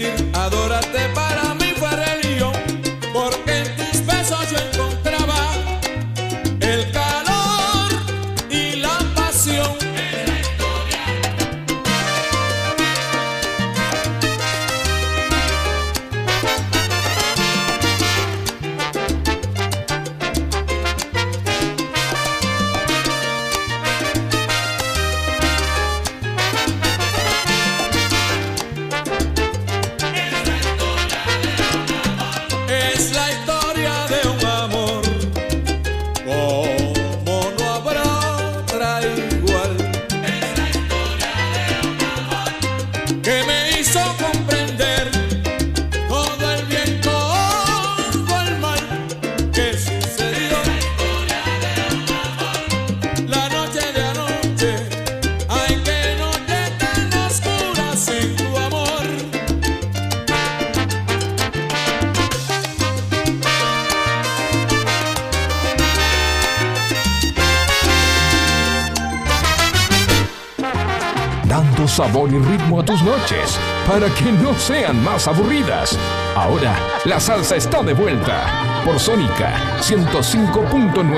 para 73.99 74.15
que 74.15 74.31
no 74.31 74.55
sean 74.55 75.03
más 75.03 75.27
aburridas. 75.27 75.99
Ahora 76.37 76.79
la 77.05 77.19
salsa 77.19 77.57
está 77.57 77.83
de 77.83 77.95
vuelta 77.95 78.83
por 78.85 78.97
Sónica 79.01 79.59
105.9. 79.81 81.09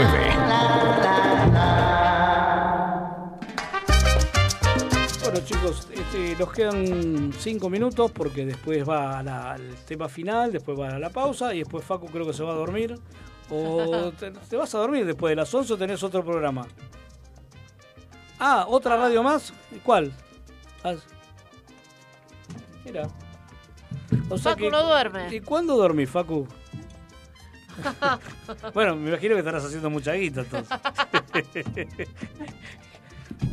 Bueno 5.23 5.41
chicos, 5.45 5.89
este, 5.93 6.37
nos 6.39 6.51
quedan 6.53 7.33
cinco 7.39 7.69
minutos 7.69 8.11
porque 8.13 8.47
después 8.47 8.89
va 8.89 9.23
la- 9.23 9.53
al 9.53 9.75
tema 9.87 10.09
final, 10.09 10.51
después 10.51 10.79
va 10.81 10.89
a 10.89 10.99
la 10.99 11.11
pausa 11.11 11.53
y 11.55 11.59
después 11.59 11.85
Facu 11.85 12.07
creo 12.07 12.27
que 12.27 12.33
se 12.33 12.43
va 12.43 12.53
a 12.53 12.57
dormir. 12.57 12.99
O 13.51 14.11
te, 14.19 14.31
te 14.31 14.57
vas 14.57 14.75
a 14.75 14.79
dormir 14.79 15.05
después 15.05 15.33
de 15.33 15.37
las 15.37 15.53
11 15.53 15.75
o 15.75 15.77
tenés 15.77 16.03
otro 16.03 16.25
programa. 16.25 16.67
Ah, 18.39 18.65
otra 18.69 18.97
radio 18.97 19.23
más. 19.23 19.53
¿Cuál? 19.85 20.11
Ah, 20.83 20.95
Mira. 22.91 23.09
O 24.29 24.37
Facu 24.37 24.69
no 24.69 24.83
duerme. 24.83 25.35
¿Y 25.35 25.41
cuándo 25.41 25.77
dormís, 25.77 26.11
Facu? 26.11 26.47
Bueno, 28.75 28.97
me 28.97 29.09
imagino 29.09 29.35
que 29.35 29.39
estarás 29.39 29.65
haciendo 29.65 29.89
mucha 29.89 30.13
guita 30.13 30.41
entonces. 30.41 30.75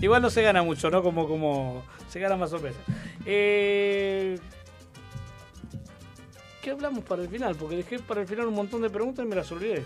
Igual 0.01 0.21
no 0.21 0.29
se 0.29 0.41
gana 0.41 0.63
mucho, 0.63 0.89
¿no? 0.89 1.01
Como, 1.01 1.27
como 1.27 1.83
se 2.09 2.19
gana 2.19 2.35
más 2.35 2.51
o 2.51 2.59
menos. 2.59 2.77
Eh, 3.25 4.37
¿Qué 6.61 6.71
hablamos 6.71 7.03
para 7.03 7.21
el 7.21 7.29
final? 7.29 7.55
Porque 7.55 7.77
dejé 7.77 7.99
para 7.99 8.21
el 8.21 8.27
final 8.27 8.47
un 8.47 8.55
montón 8.55 8.81
de 8.81 8.89
preguntas 8.89 9.23
y 9.23 9.29
me 9.29 9.35
las 9.35 9.49
olvidé. 9.51 9.85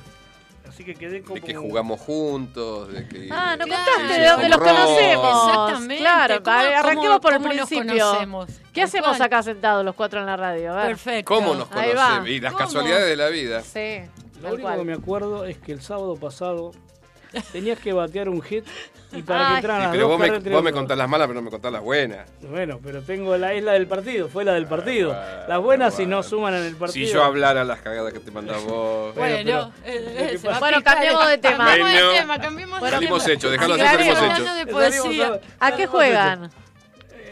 Así 0.73 0.85
que 0.85 0.95
quedé 0.95 1.21
como... 1.21 1.35
De 1.35 1.41
que 1.41 1.53
jugamos 1.53 1.99
juntos, 1.99 2.91
de 2.93 3.07
que... 3.07 3.27
Ah, 3.29 3.55
no 3.59 3.65
Claro. 3.65 3.83
contaste 3.93 4.21
de 4.21 4.27
dónde 4.27 4.49
los 4.49 4.57
conocemos. 4.57 5.47
Exactamente. 5.49 5.97
Claro, 5.97 6.43
¿Cómo- 6.43 6.57
a 6.57 6.63
ver, 6.63 6.73
arranquemos 6.75 7.07
cómo- 7.07 7.21
por 7.21 7.33
el 7.33 7.41
principio. 7.41 8.47
¿Qué 8.73 8.81
hacemos 8.83 9.09
cual. 9.17 9.21
acá 9.21 9.43
sentados 9.43 9.83
los 9.83 9.95
cuatro 9.95 10.19
en 10.21 10.25
la 10.27 10.37
radio? 10.37 10.71
A 10.71 10.75
ver. 10.77 10.87
Perfecto. 10.87 11.33
¿Cómo 11.35 11.55
nos 11.55 11.67
conocemos? 11.67 12.27
Y 12.29 12.39
las 12.39 12.53
¿Cómo? 12.53 12.65
casualidades 12.65 13.05
de 13.07 13.15
la 13.17 13.27
vida. 13.27 13.61
Sí, 13.61 13.99
Lo 14.41 14.53
único 14.53 14.69
que 14.75 14.83
me 14.85 14.93
acuerdo 14.93 15.45
es 15.45 15.57
que 15.57 15.73
el 15.73 15.81
sábado 15.81 16.15
pasado 16.15 16.71
tenías 17.51 17.79
que 17.79 17.93
batear 17.93 18.29
un 18.29 18.41
hit 18.41 18.65
y 19.13 19.21
para 19.23 19.39
que 19.39 19.45
Ay. 19.51 19.55
entraran 19.57 19.81
Sí, 19.81 19.83
las 19.83 19.91
pero 19.91 20.07
dos 20.07 20.17
vos 20.17 20.41
me, 20.43 20.49
vos 20.51 20.63
me 20.63 20.71
contás 20.71 20.97
las 20.97 21.09
malas, 21.09 21.27
pero 21.27 21.39
no 21.39 21.43
me 21.43 21.51
contás 21.51 21.71
las 21.71 21.81
buenas. 21.81 22.29
Bueno, 22.41 22.79
pero 22.83 23.01
tengo 23.01 23.35
la 23.37 23.53
isla 23.53 23.73
del 23.73 23.87
partido, 23.87 24.29
fue 24.29 24.45
la 24.45 24.53
del 24.53 24.67
partido. 24.67 25.15
Las 25.47 25.59
buenas 25.61 25.93
si 25.93 26.03
bueno. 26.03 26.17
no 26.17 26.23
suman 26.23 26.53
en 26.55 26.63
el 26.63 26.75
partido. 26.75 27.07
Si 27.07 27.13
yo 27.13 27.23
hablara 27.23 27.63
las 27.65 27.81
cagadas 27.81 28.13
que 28.13 28.19
te 28.19 28.31
mandás 28.31 28.63
vos. 28.63 29.13
Bueno, 29.15 29.37
pero- 29.43 29.71
eh, 29.85 30.13
que 30.15 30.35
eh, 30.35 30.39
Bueno, 30.59 30.77
picar, 30.77 30.93
cambiemos 30.95 31.27
de 31.27 31.37
tema. 31.37 31.57
Cambiemos 31.65 31.91
Bueno. 31.91 32.09
de 32.11 32.19
tema, 32.19 32.39
cambiemos 32.39 32.81
de 32.81 32.89
Salimos 32.89 33.23
tema. 33.23 33.33
hechos, 33.35 33.51
dejalo 33.51 33.73
así, 33.73 33.83
salimos 33.83 34.07
hechos. 34.17 34.21
Hablando 34.21 34.53
de 34.53 34.71
Salimos 34.71 35.05
poesía. 35.05 35.39
¿A 35.59 35.71
qué 35.75 35.87
juegan? 35.87 36.51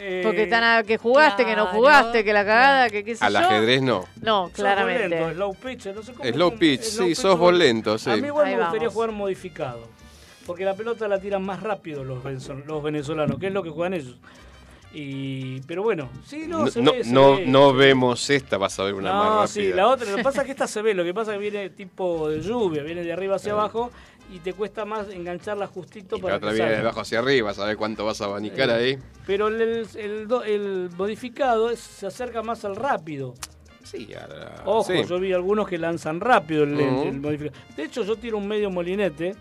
Eh, 0.02 0.22
Porque 0.24 0.44
están 0.44 0.64
a 0.64 0.84
que 0.84 0.98
jugaste, 0.98 1.44
que 1.46 1.56
no 1.58 1.68
jugaste, 1.68 2.24
que 2.24 2.32
la 2.32 2.46
cagada, 2.46 2.90
que 2.90 3.04
qué 3.04 3.18
sé 3.18 3.26
Al 3.26 3.34
yo. 3.34 3.40
ajedrez 3.40 3.82
no. 3.82 4.06
No, 4.22 4.46
sos 4.46 4.54
claramente. 4.54 5.10
lento, 5.10 5.34
slow 5.34 5.54
pitch, 5.56 5.86
no 5.88 6.04
sé 6.04 6.14
cómo. 6.14 6.30
Slow 6.32 6.58
pitch, 6.58 6.82
slow 6.84 7.04
sí, 7.08 7.10
pitch, 7.10 7.18
sos 7.22 7.38
vos 7.38 7.54
lento, 7.54 7.98
sí. 7.98 8.10
A 8.10 8.16
mí 8.16 8.28
igual 8.28 8.46
Ahí 8.48 8.56
me 8.56 8.62
gustaría 8.62 8.90
jugar 8.90 9.12
modificado. 9.12 9.88
Porque 10.46 10.64
la 10.64 10.74
pelota 10.74 11.08
la 11.10 11.20
tiran 11.20 11.44
más 11.44 11.62
rápido 11.62 12.04
los, 12.04 12.24
venezolanos, 12.24 13.38
que 13.40 13.48
es 13.48 13.54
lo 13.54 13.62
que 13.62 13.70
juegan 13.70 13.94
ellos. 13.94 14.16
Y, 14.94 15.60
pero 15.68 15.84
bueno, 15.84 16.10
sí, 16.26 16.46
no, 16.48 16.60
No, 16.60 16.68
se 16.72 16.82
no, 16.82 16.92
ve, 16.94 17.04
se 17.04 17.12
no, 17.12 17.36
ve. 17.36 17.46
no 17.46 17.74
vemos 17.74 18.28
esta, 18.32 18.58
vas 18.58 18.80
a 18.80 18.84
ver 18.86 18.96
una 18.96 19.12
no, 19.12 19.24
más 19.42 19.52
sí, 19.52 19.60
rápida. 19.60 19.76
la 19.76 19.88
otra. 19.90 20.10
Lo 20.10 20.18
que 20.18 20.24
pasa 20.24 20.42
es 20.42 20.46
que 20.46 20.52
esta 20.54 20.66
se 20.68 20.82
ve, 20.82 20.94
lo 20.96 21.04
que 21.04 21.14
pasa 21.14 21.32
es 21.34 21.38
que 21.38 21.42
viene 21.42 21.70
tipo 21.70 22.30
de 22.30 22.42
lluvia, 22.42 22.82
viene 22.84 23.04
de 23.04 23.14
arriba 23.14 23.36
hacia 23.36 23.52
abajo 23.52 23.92
y 24.32 24.40
te 24.40 24.54
cuesta 24.54 24.86
más 24.86 25.10
engancharla 25.10 25.68
justito 25.68 26.18
Y 26.18 26.22
para 26.22 26.36
otra 26.38 26.52
que 26.52 26.58
de 26.58 26.76
abajo 26.78 27.02
hacia 27.02 27.20
arriba, 27.20 27.54
sabes 27.54 27.76
cuánto 27.78 28.06
vas 28.06 28.22
a 28.22 28.26
abanicar 28.26 28.70
Eh, 28.70 28.74
ahí. 28.74 28.98
Pero 29.26 29.48
el, 29.48 29.62
el, 29.62 29.88
el 29.96 30.28
do- 30.28 30.44
el 30.44 30.90
modificado 30.98 31.70
es- 31.70 31.80
se 31.80 32.08
acerca 32.08 32.42
más 32.44 32.64
al 32.66 32.76
rápido. 32.76 33.34
Sí, 33.84 34.08
a 34.14 34.28
la- 34.28 34.62
Ojo, 34.66 34.92
sí. 34.92 35.04
yo 35.08 35.20
vi 35.20 35.34
algunos 35.34 35.68
que 35.68 35.78
lanzan 35.78 36.20
rápido 36.20 36.64
el, 36.64 36.76
Ujú. 36.80 37.08
el 37.08 37.20
modificado. 37.22 37.60
De 37.76 37.84
hecho, 37.84 38.04
yo 38.04 38.16
tiro 38.18 38.38
un 38.38 38.48
medio 38.48 38.70
molinete, 38.70 39.36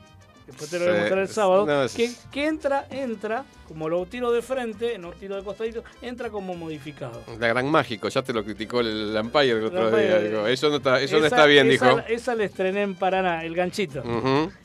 después 0.49 0.69
te 0.71 0.79
lo 0.81 0.87
voy 0.87 0.95
a 0.95 0.99
mostrar 1.01 1.19
el 1.21 1.29
sábado, 1.29 1.67
no, 1.67 1.85
es- 1.85 1.95
que, 1.95 2.11
que 2.33 2.47
entra, 2.47 2.87
entra, 2.91 3.45
como 3.69 3.89
lo 3.89 4.05
tiro 4.07 4.33
de 4.33 4.43
frente, 4.43 4.99
no 4.99 5.13
tiro 5.13 5.37
de 5.37 5.45
costadito, 5.45 5.85
entra 6.03 6.31
como 6.31 6.55
modificado. 6.57 7.23
La 7.39 7.47
gran 7.49 7.71
mágico, 7.71 8.09
ya 8.09 8.23
te 8.23 8.33
lo 8.33 8.43
criticó 8.45 8.81
el, 8.81 9.11
el 9.11 9.17
Empire 9.17 9.53
el 9.53 9.65
otro 9.67 9.91
día. 9.97 10.19
Dijo, 10.19 10.47
eso 10.47 10.69
no 10.71 10.77
está, 10.77 11.01
eso 11.01 11.21
no 11.21 11.27
está 11.27 11.47
bien, 11.47 11.71
esa, 11.71 11.87
dijo. 11.87 11.99
Esa 12.09 12.35
la 12.35 12.45
estrené 12.45 12.83
en 12.83 12.95
Paraná, 12.97 13.45
el 13.45 13.55
ganchito. 13.55 14.03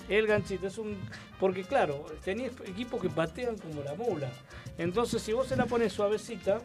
El 0.10 0.26
ganchito 0.28 0.68
es 0.68 0.78
un. 0.78 0.98
Porque, 1.40 1.64
claro, 1.64 2.06
tenés 2.24 2.54
equipos 2.66 3.02
que 3.02 3.10
patean 3.10 3.58
como 3.58 3.84
la 3.84 3.94
mula. 3.96 4.30
Entonces, 4.78 5.22
si 5.22 5.34
vos 5.34 5.48
se 5.48 5.56
la 5.56 5.66
pones 5.66 5.92
suavecita, 5.94 6.60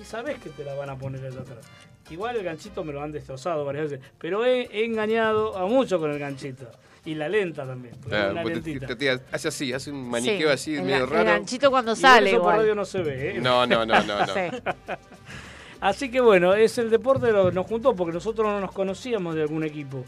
y 0.00 0.04
sabés 0.04 0.38
que 0.38 0.48
te 0.50 0.64
la 0.64 0.74
van 0.74 0.88
a 0.90 0.96
poner 0.96 1.24
allá 1.26 1.40
atrás. 1.40 1.66
Igual 2.10 2.36
el 2.36 2.44
ganchito 2.44 2.82
me 2.84 2.92
lo 2.92 3.02
han 3.02 3.12
destrozado 3.12 3.64
varias 3.64 3.90
veces. 3.90 4.06
Pero 4.18 4.44
he, 4.44 4.62
he 4.72 4.84
engañado 4.84 5.56
a 5.56 5.66
mucho 5.66 5.98
con 5.98 6.10
el 6.12 6.18
ganchito. 6.18 6.70
Y 7.04 7.14
la 7.16 7.28
lenta 7.28 7.66
también. 7.66 7.96
Claro, 8.06 8.32
una 8.32 8.44
te- 8.44 8.94
te 8.96 9.10
hace 9.32 9.48
así, 9.48 9.72
hace 9.72 9.90
un 9.90 10.08
maniqueo 10.08 10.48
Sí, 10.48 10.54
así 10.54 10.74
el, 10.76 10.82
medio 10.84 11.04
el 11.04 11.10
raro. 11.10 11.24
ganchito 11.24 11.70
cuando 11.70 11.92
Igual 11.92 12.00
sale 12.00 12.30
eso 12.30 12.38
por 12.38 12.42
igual. 12.44 12.56
radio 12.58 12.74
no 12.76 12.84
se 12.84 13.02
ve, 13.02 13.30
¿eh? 13.30 13.40
No, 13.40 13.66
no, 13.66 13.84
no, 13.84 14.02
no, 14.04 14.18
no. 14.26 14.26
Sí. 14.26 14.40
Así 15.80 16.10
que 16.12 16.20
bueno, 16.20 16.54
es 16.54 16.78
el 16.78 16.90
deporte 16.90 17.32
lo 17.32 17.50
nos 17.50 17.66
juntó 17.66 17.96
porque 17.96 18.12
nosotros 18.12 18.46
no 18.46 18.60
nos 18.60 18.70
conocíamos 18.70 19.34
de 19.34 19.42
algún 19.42 19.64
equipo. 19.64 20.04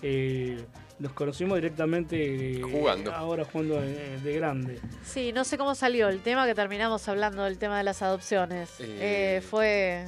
Eh, 0.00 0.58
nos 0.98 1.12
conocimos 1.12 1.56
directamente 1.56 2.56
eh, 2.58 2.62
Jugando. 2.62 3.12
ahora 3.12 3.44
jugando 3.44 3.78
de 3.78 4.32
grande. 4.32 4.80
Sí, 5.04 5.32
no 5.32 5.44
sé 5.44 5.58
cómo 5.58 5.74
salió 5.74 6.08
el 6.08 6.20
tema 6.20 6.46
que 6.46 6.54
terminamos 6.54 7.06
hablando 7.08 7.44
del 7.44 7.58
tema 7.58 7.76
de 7.76 7.84
las 7.84 8.00
adopciones. 8.00 8.70
Eh. 8.80 9.36
Eh, 9.36 9.42
fue. 9.42 10.06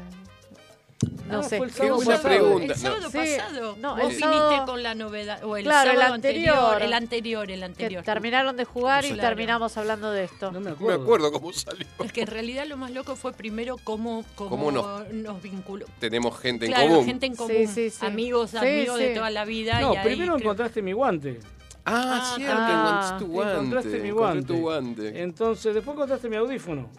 No 1.26 1.38
Ah, 1.38 1.42
sé. 1.44 1.58
fue 1.58 1.66
el 1.68 1.72
Qué 1.72 1.78
sábado 1.78 1.96
buena 1.96 2.10
pasado. 2.16 2.28
pregunta. 2.28 2.72
El 2.74 2.78
sábado 2.78 3.10
Sí, 3.10 3.18
pasado. 3.18 3.76
no, 3.80 3.96
vos 3.96 4.12
el 4.12 4.18
sábado- 4.18 4.48
viniste 4.50 4.66
con 4.70 4.82
la 4.82 4.94
novedad. 4.94 5.44
O 5.44 5.56
el 5.56 5.64
Claro, 5.64 5.90
el 5.92 5.96
sábado 5.96 6.14
anterior. 6.14 6.82
El 6.82 6.92
anterior, 6.92 7.50
el 7.50 7.58
Que 7.60 7.64
anterior. 7.64 8.04
terminaron 8.04 8.56
de 8.56 8.64
jugar 8.64 9.04
y 9.04 9.12
Claro. 9.12 9.28
terminamos 9.28 9.76
hablando 9.76 10.10
de 10.10 10.24
esto. 10.24 10.50
No 10.50 10.60
me 10.60 10.70
No 10.70 10.76
me 10.76 10.92
acuerdo. 10.94 11.30
cómo 11.32 11.52
salió. 11.52 11.86
Es 12.04 12.12
que 12.12 12.22
en 12.22 12.26
realidad 12.26 12.66
lo 12.66 12.76
más 12.76 12.90
loco 12.90 13.14
fue 13.16 13.32
primero 13.32 13.76
cómo, 13.84 14.24
cómo, 14.34 14.50
¿Cómo 14.50 14.72
nos- 14.72 15.08
nos 15.12 15.40
vinculó. 15.40 15.86
Tenemos 16.00 16.36
gente 16.38 16.66
en 16.66 16.72
común. 16.72 17.04
gente 17.06 17.26
en 17.26 17.32
Sí, 17.34 17.38
común. 17.38 17.68
sí, 17.72 17.90
sí. 17.90 18.04
Amigos, 18.04 18.50
Sí, 18.50 18.56
amigos 18.58 18.98
sí. 18.98 19.04
de 19.04 19.14
toda 19.14 19.30
la 19.30 19.44
vida. 19.44 19.80
No, 19.80 19.94
y 19.94 19.96
ahí 19.96 20.04
primero 20.04 20.34
creo- 20.34 20.44
encontraste 20.44 20.82
mi 20.82 20.92
guante. 20.92 21.38
Ah, 21.86 22.20
Ah, 22.22 22.32
cierto, 22.36 22.56
ah, 22.58 22.70
encontraste 22.70 23.24
tu 23.24 23.32
guante. 23.32 23.52
encontraste 23.54 23.88
mi 23.88 23.94
encontré 24.08 24.12
guante. 24.12 24.46
tu 24.52 24.60
guante. 24.60 25.22
Entonces, 25.22 25.74
después 25.74 25.94
encontraste 25.94 26.28
mi 26.28 26.36
audífono. 26.36 26.90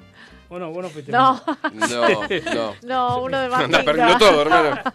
Bueno, 0.52 0.70
vos 0.70 0.84
no 0.84 0.90
fuiste. 0.90 1.14
No, 1.14 1.42
No, 1.74 1.88
no. 2.54 2.74
no, 2.84 3.24
uno 3.24 3.40
de 3.40 3.48
más 3.48 3.64
Anda 3.64 3.84
perdiendo 3.84 4.18
todo, 4.18 4.42
hermano. 4.42 4.82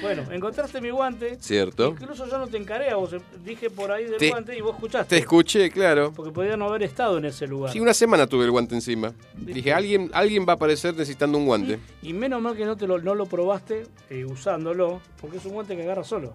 Bueno, 0.00 0.22
encontraste 0.32 0.80
mi 0.80 0.88
guante. 0.88 1.36
Cierto. 1.38 1.88
Incluso 1.88 2.26
yo 2.26 2.38
no 2.38 2.46
te 2.46 2.56
encaré 2.56 2.88
a 2.88 2.96
vos. 2.96 3.14
Dije 3.44 3.68
por 3.68 3.92
ahí 3.92 4.06
del 4.06 4.16
Te- 4.16 4.30
guante 4.30 4.56
y 4.56 4.62
vos 4.62 4.74
escuchaste. 4.74 5.14
Te 5.16 5.20
escuché, 5.20 5.70
claro. 5.70 6.12
Porque 6.16 6.32
podía 6.32 6.56
no 6.56 6.64
haber 6.66 6.84
estado 6.84 7.18
en 7.18 7.26
ese 7.26 7.46
lugar. 7.46 7.70
Sí, 7.70 7.78
una 7.80 7.92
semana 7.92 8.26
tuve 8.26 8.46
el 8.46 8.50
guante 8.50 8.74
encima. 8.74 9.12
Dije, 9.34 9.74
alguien, 9.74 10.10
alguien 10.14 10.46
va 10.48 10.52
a 10.52 10.56
aparecer 10.56 10.94
necesitando 10.94 11.36
un 11.36 11.44
guante. 11.44 11.78
Y 12.00 12.14
menos 12.14 12.40
mal 12.40 12.56
que 12.56 12.64
no, 12.64 12.76
te 12.78 12.86
lo, 12.86 12.98
no 12.98 13.14
lo 13.14 13.26
probaste 13.26 13.86
eh, 14.08 14.24
usándolo, 14.24 15.02
porque 15.20 15.36
es 15.36 15.44
un 15.44 15.52
guante 15.52 15.76
que 15.76 15.82
agarra 15.82 16.04
solo. 16.04 16.32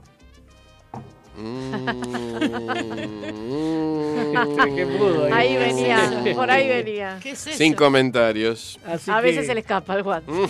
Mm. 1.37 1.75
Qué 4.75 4.85
pudo 4.97 5.33
Ahí 5.33 5.55
venía, 5.57 6.23
por 6.35 6.49
ahí 6.49 6.67
venía. 6.67 7.19
¿Qué 7.21 7.31
es 7.31 7.39
Sin 7.39 7.73
comentarios. 7.73 8.79
Así 8.85 9.11
A 9.11 9.17
que- 9.17 9.21
veces 9.27 9.47
se 9.47 9.53
le 9.53 9.59
escapa 9.61 9.95
el 9.95 10.03
guante. 10.03 10.31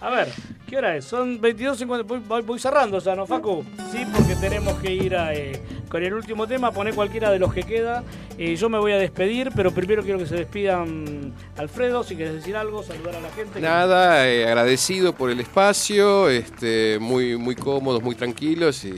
A 0.00 0.08
ver, 0.08 0.28
¿qué 0.66 0.78
hora 0.78 0.96
es? 0.96 1.04
Son 1.04 1.40
22.50. 1.40 2.04
Voy, 2.06 2.20
voy- 2.20 2.42
voy 2.42 2.58
cerrando 2.58 2.98
ya, 3.00 3.14
¿no, 3.14 3.26
Facu? 3.26 3.64
Sí, 3.92 4.06
porque 4.16 4.34
tenemos 4.36 4.78
que 4.80 4.94
ir 4.94 5.14
a, 5.14 5.34
eh, 5.34 5.60
con 5.90 6.02
el 6.02 6.14
último 6.14 6.46
tema. 6.46 6.72
Poné 6.72 6.92
cualquiera 6.94 7.30
de 7.30 7.38
los 7.38 7.52
que 7.52 7.64
queda. 7.64 8.02
Eh, 8.38 8.56
yo 8.56 8.70
me 8.70 8.78
voy 8.78 8.92
a 8.92 8.96
despedir, 8.96 9.50
pero 9.54 9.72
primero 9.72 10.02
quiero 10.02 10.18
que 10.18 10.24
se 10.24 10.36
despidan 10.36 11.34
Alfredo. 11.58 12.02
Si 12.02 12.16
quieres 12.16 12.32
decir 12.32 12.56
algo, 12.56 12.82
saludar 12.82 13.16
a 13.16 13.20
la 13.20 13.28
gente. 13.32 13.60
Nada, 13.60 14.26
eh, 14.26 14.46
agradecido 14.46 15.12
por 15.14 15.30
el 15.30 15.38
espacio, 15.40 16.30
este, 16.30 16.98
muy, 16.98 17.36
muy 17.36 17.54
cómodos, 17.54 18.02
muy 18.02 18.14
tranquilos 18.14 18.82
y, 18.86 18.88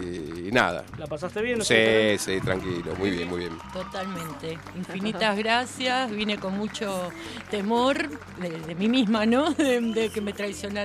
y 0.47 0.51
nada. 0.53 0.85
¿La 0.99 1.09
pasaste 1.09 1.43
bien? 1.43 1.62
Sí, 1.65 1.74
sí, 2.19 2.41
tranquilo, 2.45 2.95
muy 2.97 3.11
bien, 3.11 3.29
muy 3.29 3.41
bien. 3.41 3.53
Totalmente. 3.73 4.57
Infinitas 4.77 5.37
gracias. 5.37 6.12
Vine 6.12 6.39
con 6.39 6.57
mucho 6.57 7.09
temor 7.51 8.09
de, 8.41 8.51
de 8.69 8.74
mí 8.77 8.89
misma, 8.89 9.27
¿no? 9.27 9.51
De, 9.62 9.81
de 9.81 10.11
que 10.11 10.20
me 10.20 10.33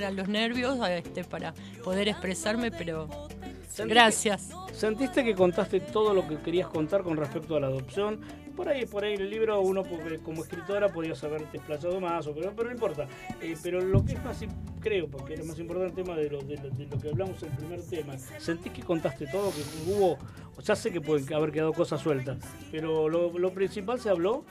traicionaran 0.07 0.15
los 0.15 0.27
nervios 0.27 0.89
este, 0.89 1.23
para 1.23 1.53
poder 1.83 2.07
expresarme, 2.07 2.71
pero 2.71 3.07
gracias. 3.85 4.49
¿Sentiste 4.73 5.23
que 5.23 5.35
contaste 5.35 5.79
todo 5.79 6.13
lo 6.13 6.27
que 6.27 6.37
querías 6.37 6.67
contar 6.67 7.03
con 7.03 7.17
respecto 7.17 7.55
a 7.55 7.59
la 7.59 7.67
adopción? 7.67 8.19
Por 8.55 8.69
ahí, 8.69 8.87
por 8.87 9.03
ahí 9.03 9.13
el 9.13 9.29
libro 9.29 9.61
uno 9.61 9.83
como 10.23 10.41
escritora 10.43 10.89
podías 10.89 11.23
haberte 11.23 11.59
desplazado 11.59 11.99
más, 12.01 12.25
o 12.25 12.33
pero, 12.33 12.53
pero 12.55 12.69
no 12.69 12.73
importa. 12.73 13.07
Eh, 13.39 13.55
pero 13.61 13.81
lo 13.81 14.03
que 14.03 14.13
es 14.13 14.23
más, 14.23 14.39
creo, 14.79 15.07
porque 15.07 15.35
es 15.35 15.45
más 15.45 15.59
importante 15.59 16.01
el 16.01 16.05
tema 16.05 16.17
de 16.17 16.29
lo, 16.29 16.41
de, 16.41 16.55
lo, 16.57 16.69
de 16.71 16.85
lo 16.87 16.97
que 16.99 17.09
hablamos 17.09 17.41
en 17.43 17.51
el 17.51 17.57
primer 17.57 17.81
tema, 17.83 18.17
¿sentís 18.17 18.71
que 18.73 18.81
contaste 18.81 19.27
todo? 19.27 19.51
Que 19.51 19.61
hubo, 19.91 20.17
ya 20.63 20.75
sé 20.75 20.91
que 20.91 21.01
pueden 21.01 21.31
haber 21.35 21.51
quedado 21.51 21.71
cosas 21.71 22.01
sueltas, 22.01 22.37
pero 22.71 23.07
lo, 23.09 23.37
lo 23.37 23.51
principal 23.51 23.99
se 23.99 24.09
habló. 24.09 24.43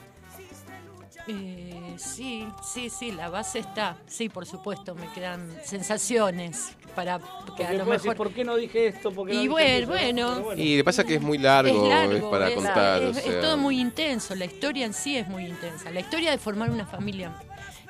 Eh, 1.28 1.94
sí, 1.96 2.46
sí, 2.62 2.88
sí, 2.90 3.10
la 3.12 3.28
base 3.30 3.58
está. 3.58 3.96
Sí, 4.06 4.28
por 4.28 4.46
supuesto, 4.46 4.94
me 4.94 5.10
quedan 5.12 5.50
sensaciones 5.64 6.76
para 6.94 7.18
que 7.56 7.64
a 7.64 7.72
lo 7.72 7.84
decir, 7.84 8.10
mejor... 8.10 8.16
¿por 8.16 8.32
qué 8.32 8.44
no 8.44 8.56
dije 8.56 8.86
esto? 8.88 9.10
¿Por 9.10 9.26
qué 9.28 9.34
no 9.34 9.40
Y 9.40 9.42
dije 9.42 9.50
bueno, 9.86 9.94
aquello?" 9.94 10.42
bueno. 10.44 10.62
Y 10.62 10.82
pasa 10.82 11.04
que 11.04 11.16
es 11.16 11.20
muy 11.22 11.38
largo, 11.38 11.82
es 11.84 11.88
largo, 11.88 12.14
es 12.14 12.22
para 12.24 12.48
es- 12.48 12.54
contar. 12.54 13.02
es- 13.02 13.16
o 13.16 13.18
es 13.18 13.24
sea. 13.24 13.40
todo 13.40 13.56
muy 13.56 13.80
intenso, 13.80 14.34
la 14.34 14.44
historia 14.44 14.86
en 14.86 14.94
sí 14.94 15.16
es 15.16 15.28
muy 15.28 15.46
intensa. 15.46 15.90
La 15.90 16.00
historia 16.00 16.30
de 16.30 16.38
formar 16.38 16.70
una 16.70 16.86
familia 16.86 17.32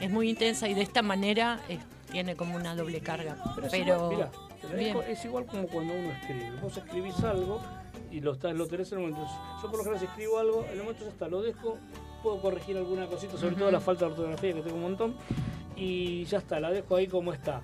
es 0.01 0.11
muy 0.11 0.31
intensa 0.31 0.69
y 0.69 0.75
de 0.75 0.83
esta 0.83 1.03
manera 1.03 1.61
eh, 1.69 1.79
tiene 2.11 2.37
como 2.37 2.57
una 2.57 2.75
doble 2.75 3.01
carga. 3.01 3.37
Pero 3.55 3.69
Pero, 3.71 3.95
es, 3.95 3.97
igual, 3.97 4.11
mirá, 4.17 4.31
te 4.63 4.69
la 4.69 4.75
bien. 4.75 4.97
dejo- 4.97 5.03
es 5.07 5.25
igual 5.25 5.47
como 5.47 5.67
cuando 5.69 5.93
uno 5.95 6.11
escribe. 6.13 6.51
Vos 6.63 6.77
escribís 6.77 7.19
algo 7.21 7.61
y 8.11 8.21
lo, 8.21 8.33
estás, 8.33 8.55
lo 8.55 8.67
tenés 8.67 8.91
en 8.93 8.99
el 9.01 9.11
momento. 9.11 9.29
Yo 9.63 9.69
por 9.71 9.79
lo 9.79 9.85
general 9.85 10.01
si 10.01 10.07
escribo 10.07 10.39
algo, 10.39 10.65
en 10.65 10.73
el 10.73 10.79
momento 10.79 11.05
ya 11.05 11.11
está, 11.11 11.29
lo 11.29 11.43
dejo, 11.43 11.79
puedo 12.27 12.41
corregir 12.41 12.77
alguna 12.77 13.07
cosita, 13.07 13.37
sobre 13.37 13.55
todo 13.55 13.71
la 13.71 13.79
falta 13.79 14.07
de 14.07 14.11
ortografía 14.11 14.53
que 14.53 14.63
tengo 14.63 14.77
un 14.77 14.83
montón, 14.83 15.15
y 15.77 16.25
ya 16.25 16.39
está, 16.39 16.59
la 16.59 16.73
dejo 16.73 16.97
ahí 16.97 17.07
como 17.07 17.33
está. 17.33 17.63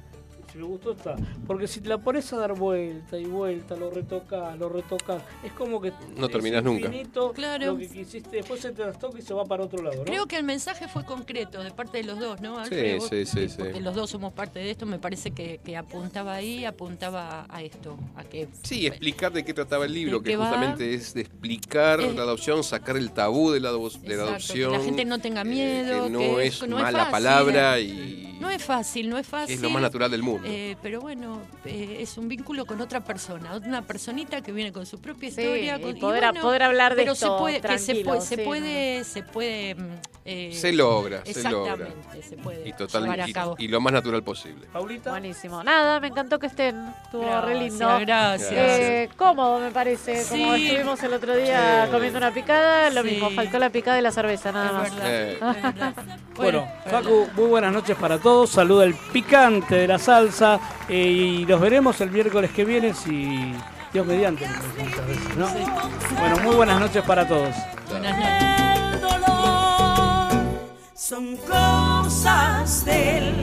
Si 0.53 0.59
me 0.59 0.65
gustó 0.65 0.93
está. 0.93 1.17
Porque 1.47 1.67
si 1.67 1.81
la 1.81 1.97
pones 1.99 2.31
a 2.33 2.37
dar 2.37 2.53
vuelta 2.55 3.17
y 3.19 3.25
vuelta, 3.25 3.75
lo 3.75 3.91
retocas, 3.91 4.59
lo 4.59 4.69
retocas, 4.69 5.23
es 5.43 5.53
como 5.53 5.81
que 5.81 5.93
No 6.17 6.27
es 6.27 6.33
terminás 6.33 6.63
nunca. 6.63 6.91
Claro. 7.35 7.67
Lo 7.73 7.79
que 7.79 7.89
quisiste, 7.89 8.37
después 8.37 8.61
se 8.61 8.69
te 8.71 8.83
trastoca 8.83 9.19
y 9.19 9.23
se 9.23 9.33
va 9.35 9.45
para 9.45 9.65
otro 9.65 9.83
lado, 9.83 9.97
¿no? 9.99 10.05
Creo 10.05 10.27
que 10.27 10.37
el 10.37 10.45
mensaje 10.45 10.89
fue 10.89 11.05
concreto 11.05 11.63
de 11.63 11.71
parte 11.71 11.99
de 11.99 12.05
los 12.05 12.19
dos, 12.19 12.41
¿no? 12.41 12.65
Sí, 12.67 12.99
sí, 13.09 13.25
sí, 13.27 13.41
Eh, 13.41 13.49
sí. 13.49 13.55
Porque 13.59 13.81
los 13.81 13.95
dos 13.95 14.11
somos 14.11 14.33
parte 14.33 14.59
de 14.59 14.71
esto, 14.71 14.85
me 14.87 14.99
parece 14.99 15.31
que, 15.31 15.59
que 15.65 15.77
apuntaba 15.77 16.35
ahí, 16.35 16.65
apuntaba 16.65 17.47
a 17.49 17.63
esto, 17.63 17.97
a 18.17 18.25
que 18.25 18.49
Sí, 18.63 18.87
explicar 18.87 19.33
de 19.33 19.45
qué 19.45 19.55
trataba 19.55 19.87
el 19.87 19.93
libro, 19.93 20.19
¿De 20.21 20.31
que 20.31 20.37
va? 20.37 20.47
justamente 20.47 20.93
es 20.95 21.15
de 21.15 21.23
explicar 21.23 22.01
Eh, 22.01 22.13
la 22.15 22.23
adopción, 22.23 22.63
sacar 22.63 22.97
el 22.97 23.11
tabú 23.13 23.51
de 23.51 23.61
la, 23.61 23.71
adopción. 23.71 24.73
que 24.73 24.79
la 24.79 24.85
gente 24.85 25.05
no 25.05 25.19
tenga 25.19 25.45
miedo, 25.45 26.05
que 26.05 26.11
no 26.11 26.19
que 26.19 26.47
es 26.47 26.69
no 26.69 26.77
es 26.79 26.83
mala 26.83 26.99
fácil. 27.07 27.13
palabra 27.13 27.81
y 27.81 28.37
No 28.41 28.51
es 28.51 28.63
fácil, 28.63 29.09
no 29.09 29.19
es 29.19 29.27
fácil. 29.27 29.55
es 29.55 29.63
lo 29.63 29.71
más 29.71 29.83
natural 29.83 30.11
del 30.11 30.23
mundo. 30.23 30.42
Eh, 30.45 30.77
pero 30.83 31.01
bueno, 31.01 31.41
eh, 31.65 31.99
es 32.01 32.19
un 32.19 32.29
vínculo 32.29 32.67
con 32.67 32.81
otra 32.81 33.01
persona, 33.05 33.57
una 33.57 33.83
personita 33.83 34.41
que 34.43 34.51
viene 34.53 34.73
con 34.73 34.87
su 34.87 35.01
propia 35.01 35.31
Sí, 35.31 35.41
historia. 35.41 35.79
y 35.79 35.83
con- 35.83 35.99
poder 35.99 36.25
a- 36.25 36.33
poder 36.33 36.63
hablar 36.65 36.95
de 36.97 37.03
pero 37.03 37.13
esto 37.13 37.35
se 37.37 37.39
puede, 37.41 37.61
que 37.61 37.79
se 37.79 37.95
puede, 38.05 38.21
se 38.21 38.37
sí, 38.37 38.43
puede, 38.43 39.05
se 39.05 39.23
puede, 39.23 39.75
mm, 39.77 39.97
eh, 40.25 40.51
se 40.53 40.73
logra, 40.73 41.23
se 41.25 41.43
logra. 41.51 41.73
Exactamente, 41.75 42.23
se 42.23 42.37
puede 42.37 42.69
Y, 42.69 42.73
total, 42.73 43.03
llevar 43.03 43.21
a 43.23 43.29
y- 43.29 43.33
cabo. 43.33 43.55
y 43.59 43.69
lo 43.69 43.81
más 43.81 43.93
natural 43.93 44.23
posible. 44.23 44.67
Paulita. 44.73 45.11
Buenísimo. 45.11 45.65
Nada, 45.65 45.99
me 46.01 46.09
encantó 46.09 46.39
que 46.39 46.47
estén. 46.47 46.77
Estuvo 47.05 47.23
Gracias, 47.23 47.45
re 47.45 47.55
lindo. 47.57 47.99
gracias. 48.01 48.53
Eh, 48.53 49.09
cómodo, 49.17 49.59
me 49.59 49.71
parece. 49.73 50.23
Como 50.29 50.55
Sí. 50.55 50.67
estuvimos 50.69 51.03
el 51.03 51.13
otro 51.15 51.37
día 51.37 51.87
Sí. 51.87 51.91
comiendo 51.93 52.19
una 52.19 52.33
picada, 52.33 52.91
lo 52.91 53.03
Sí. 53.03 53.09
mismo. 53.11 53.31
Faltó 53.31 53.59
la 53.59 53.71
picada 53.71 53.99
y 53.99 54.03
la 54.03 54.13
cerveza, 54.13 54.53
nada 54.53 54.73
más. 54.73 54.93
Eh, 55.03 55.39
Bueno, 56.37 56.67
Facu, 56.91 57.29
muy 57.35 57.47
buenas 57.47 57.73
noches 57.73 57.97
para 57.97 58.19
todos. 58.19 58.51
Saluda 58.51 58.85
el 58.85 58.95
picante 58.95 59.75
de 59.75 59.87
la 59.87 59.99
salsa 59.99 60.59
eh, 60.89 60.97
y 61.41 61.45
nos 61.47 61.61
veremos 61.61 62.01
el 62.01 62.11
miércoles 62.11 62.51
que 62.53 62.65
viene 62.65 62.95
si 62.95 63.55
Dios 63.93 64.07
mediante. 64.07 64.47
¿no? 65.37 65.47
Bueno, 66.19 66.37
muy 66.43 66.57
buenas 66.57 66.81
noches 66.81 67.03
para 67.05 67.27
todos. 67.29 67.55
Buenas 67.91 68.17
noches. 68.19 68.52
Son 71.05 71.37
cosas 71.37 72.85
del 72.85 73.35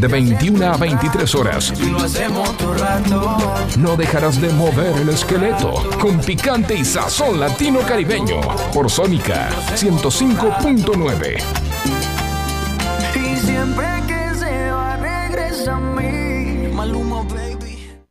De 0.00 0.06
21 0.06 0.64
a 0.64 0.76
23 0.76 1.34
horas. 1.34 1.72
No 3.76 3.96
dejarás 3.96 4.40
de 4.40 4.50
mover 4.50 4.96
el 4.96 5.08
esqueleto 5.08 5.74
con 6.00 6.20
picante 6.20 6.74
y 6.74 6.84
sazón 6.84 7.40
latino 7.40 7.80
caribeño 7.80 8.40
por 8.72 8.88
Sónica 8.90 9.48
105.9. 9.74 11.42
Y 13.14 13.36
siempre 13.36 13.97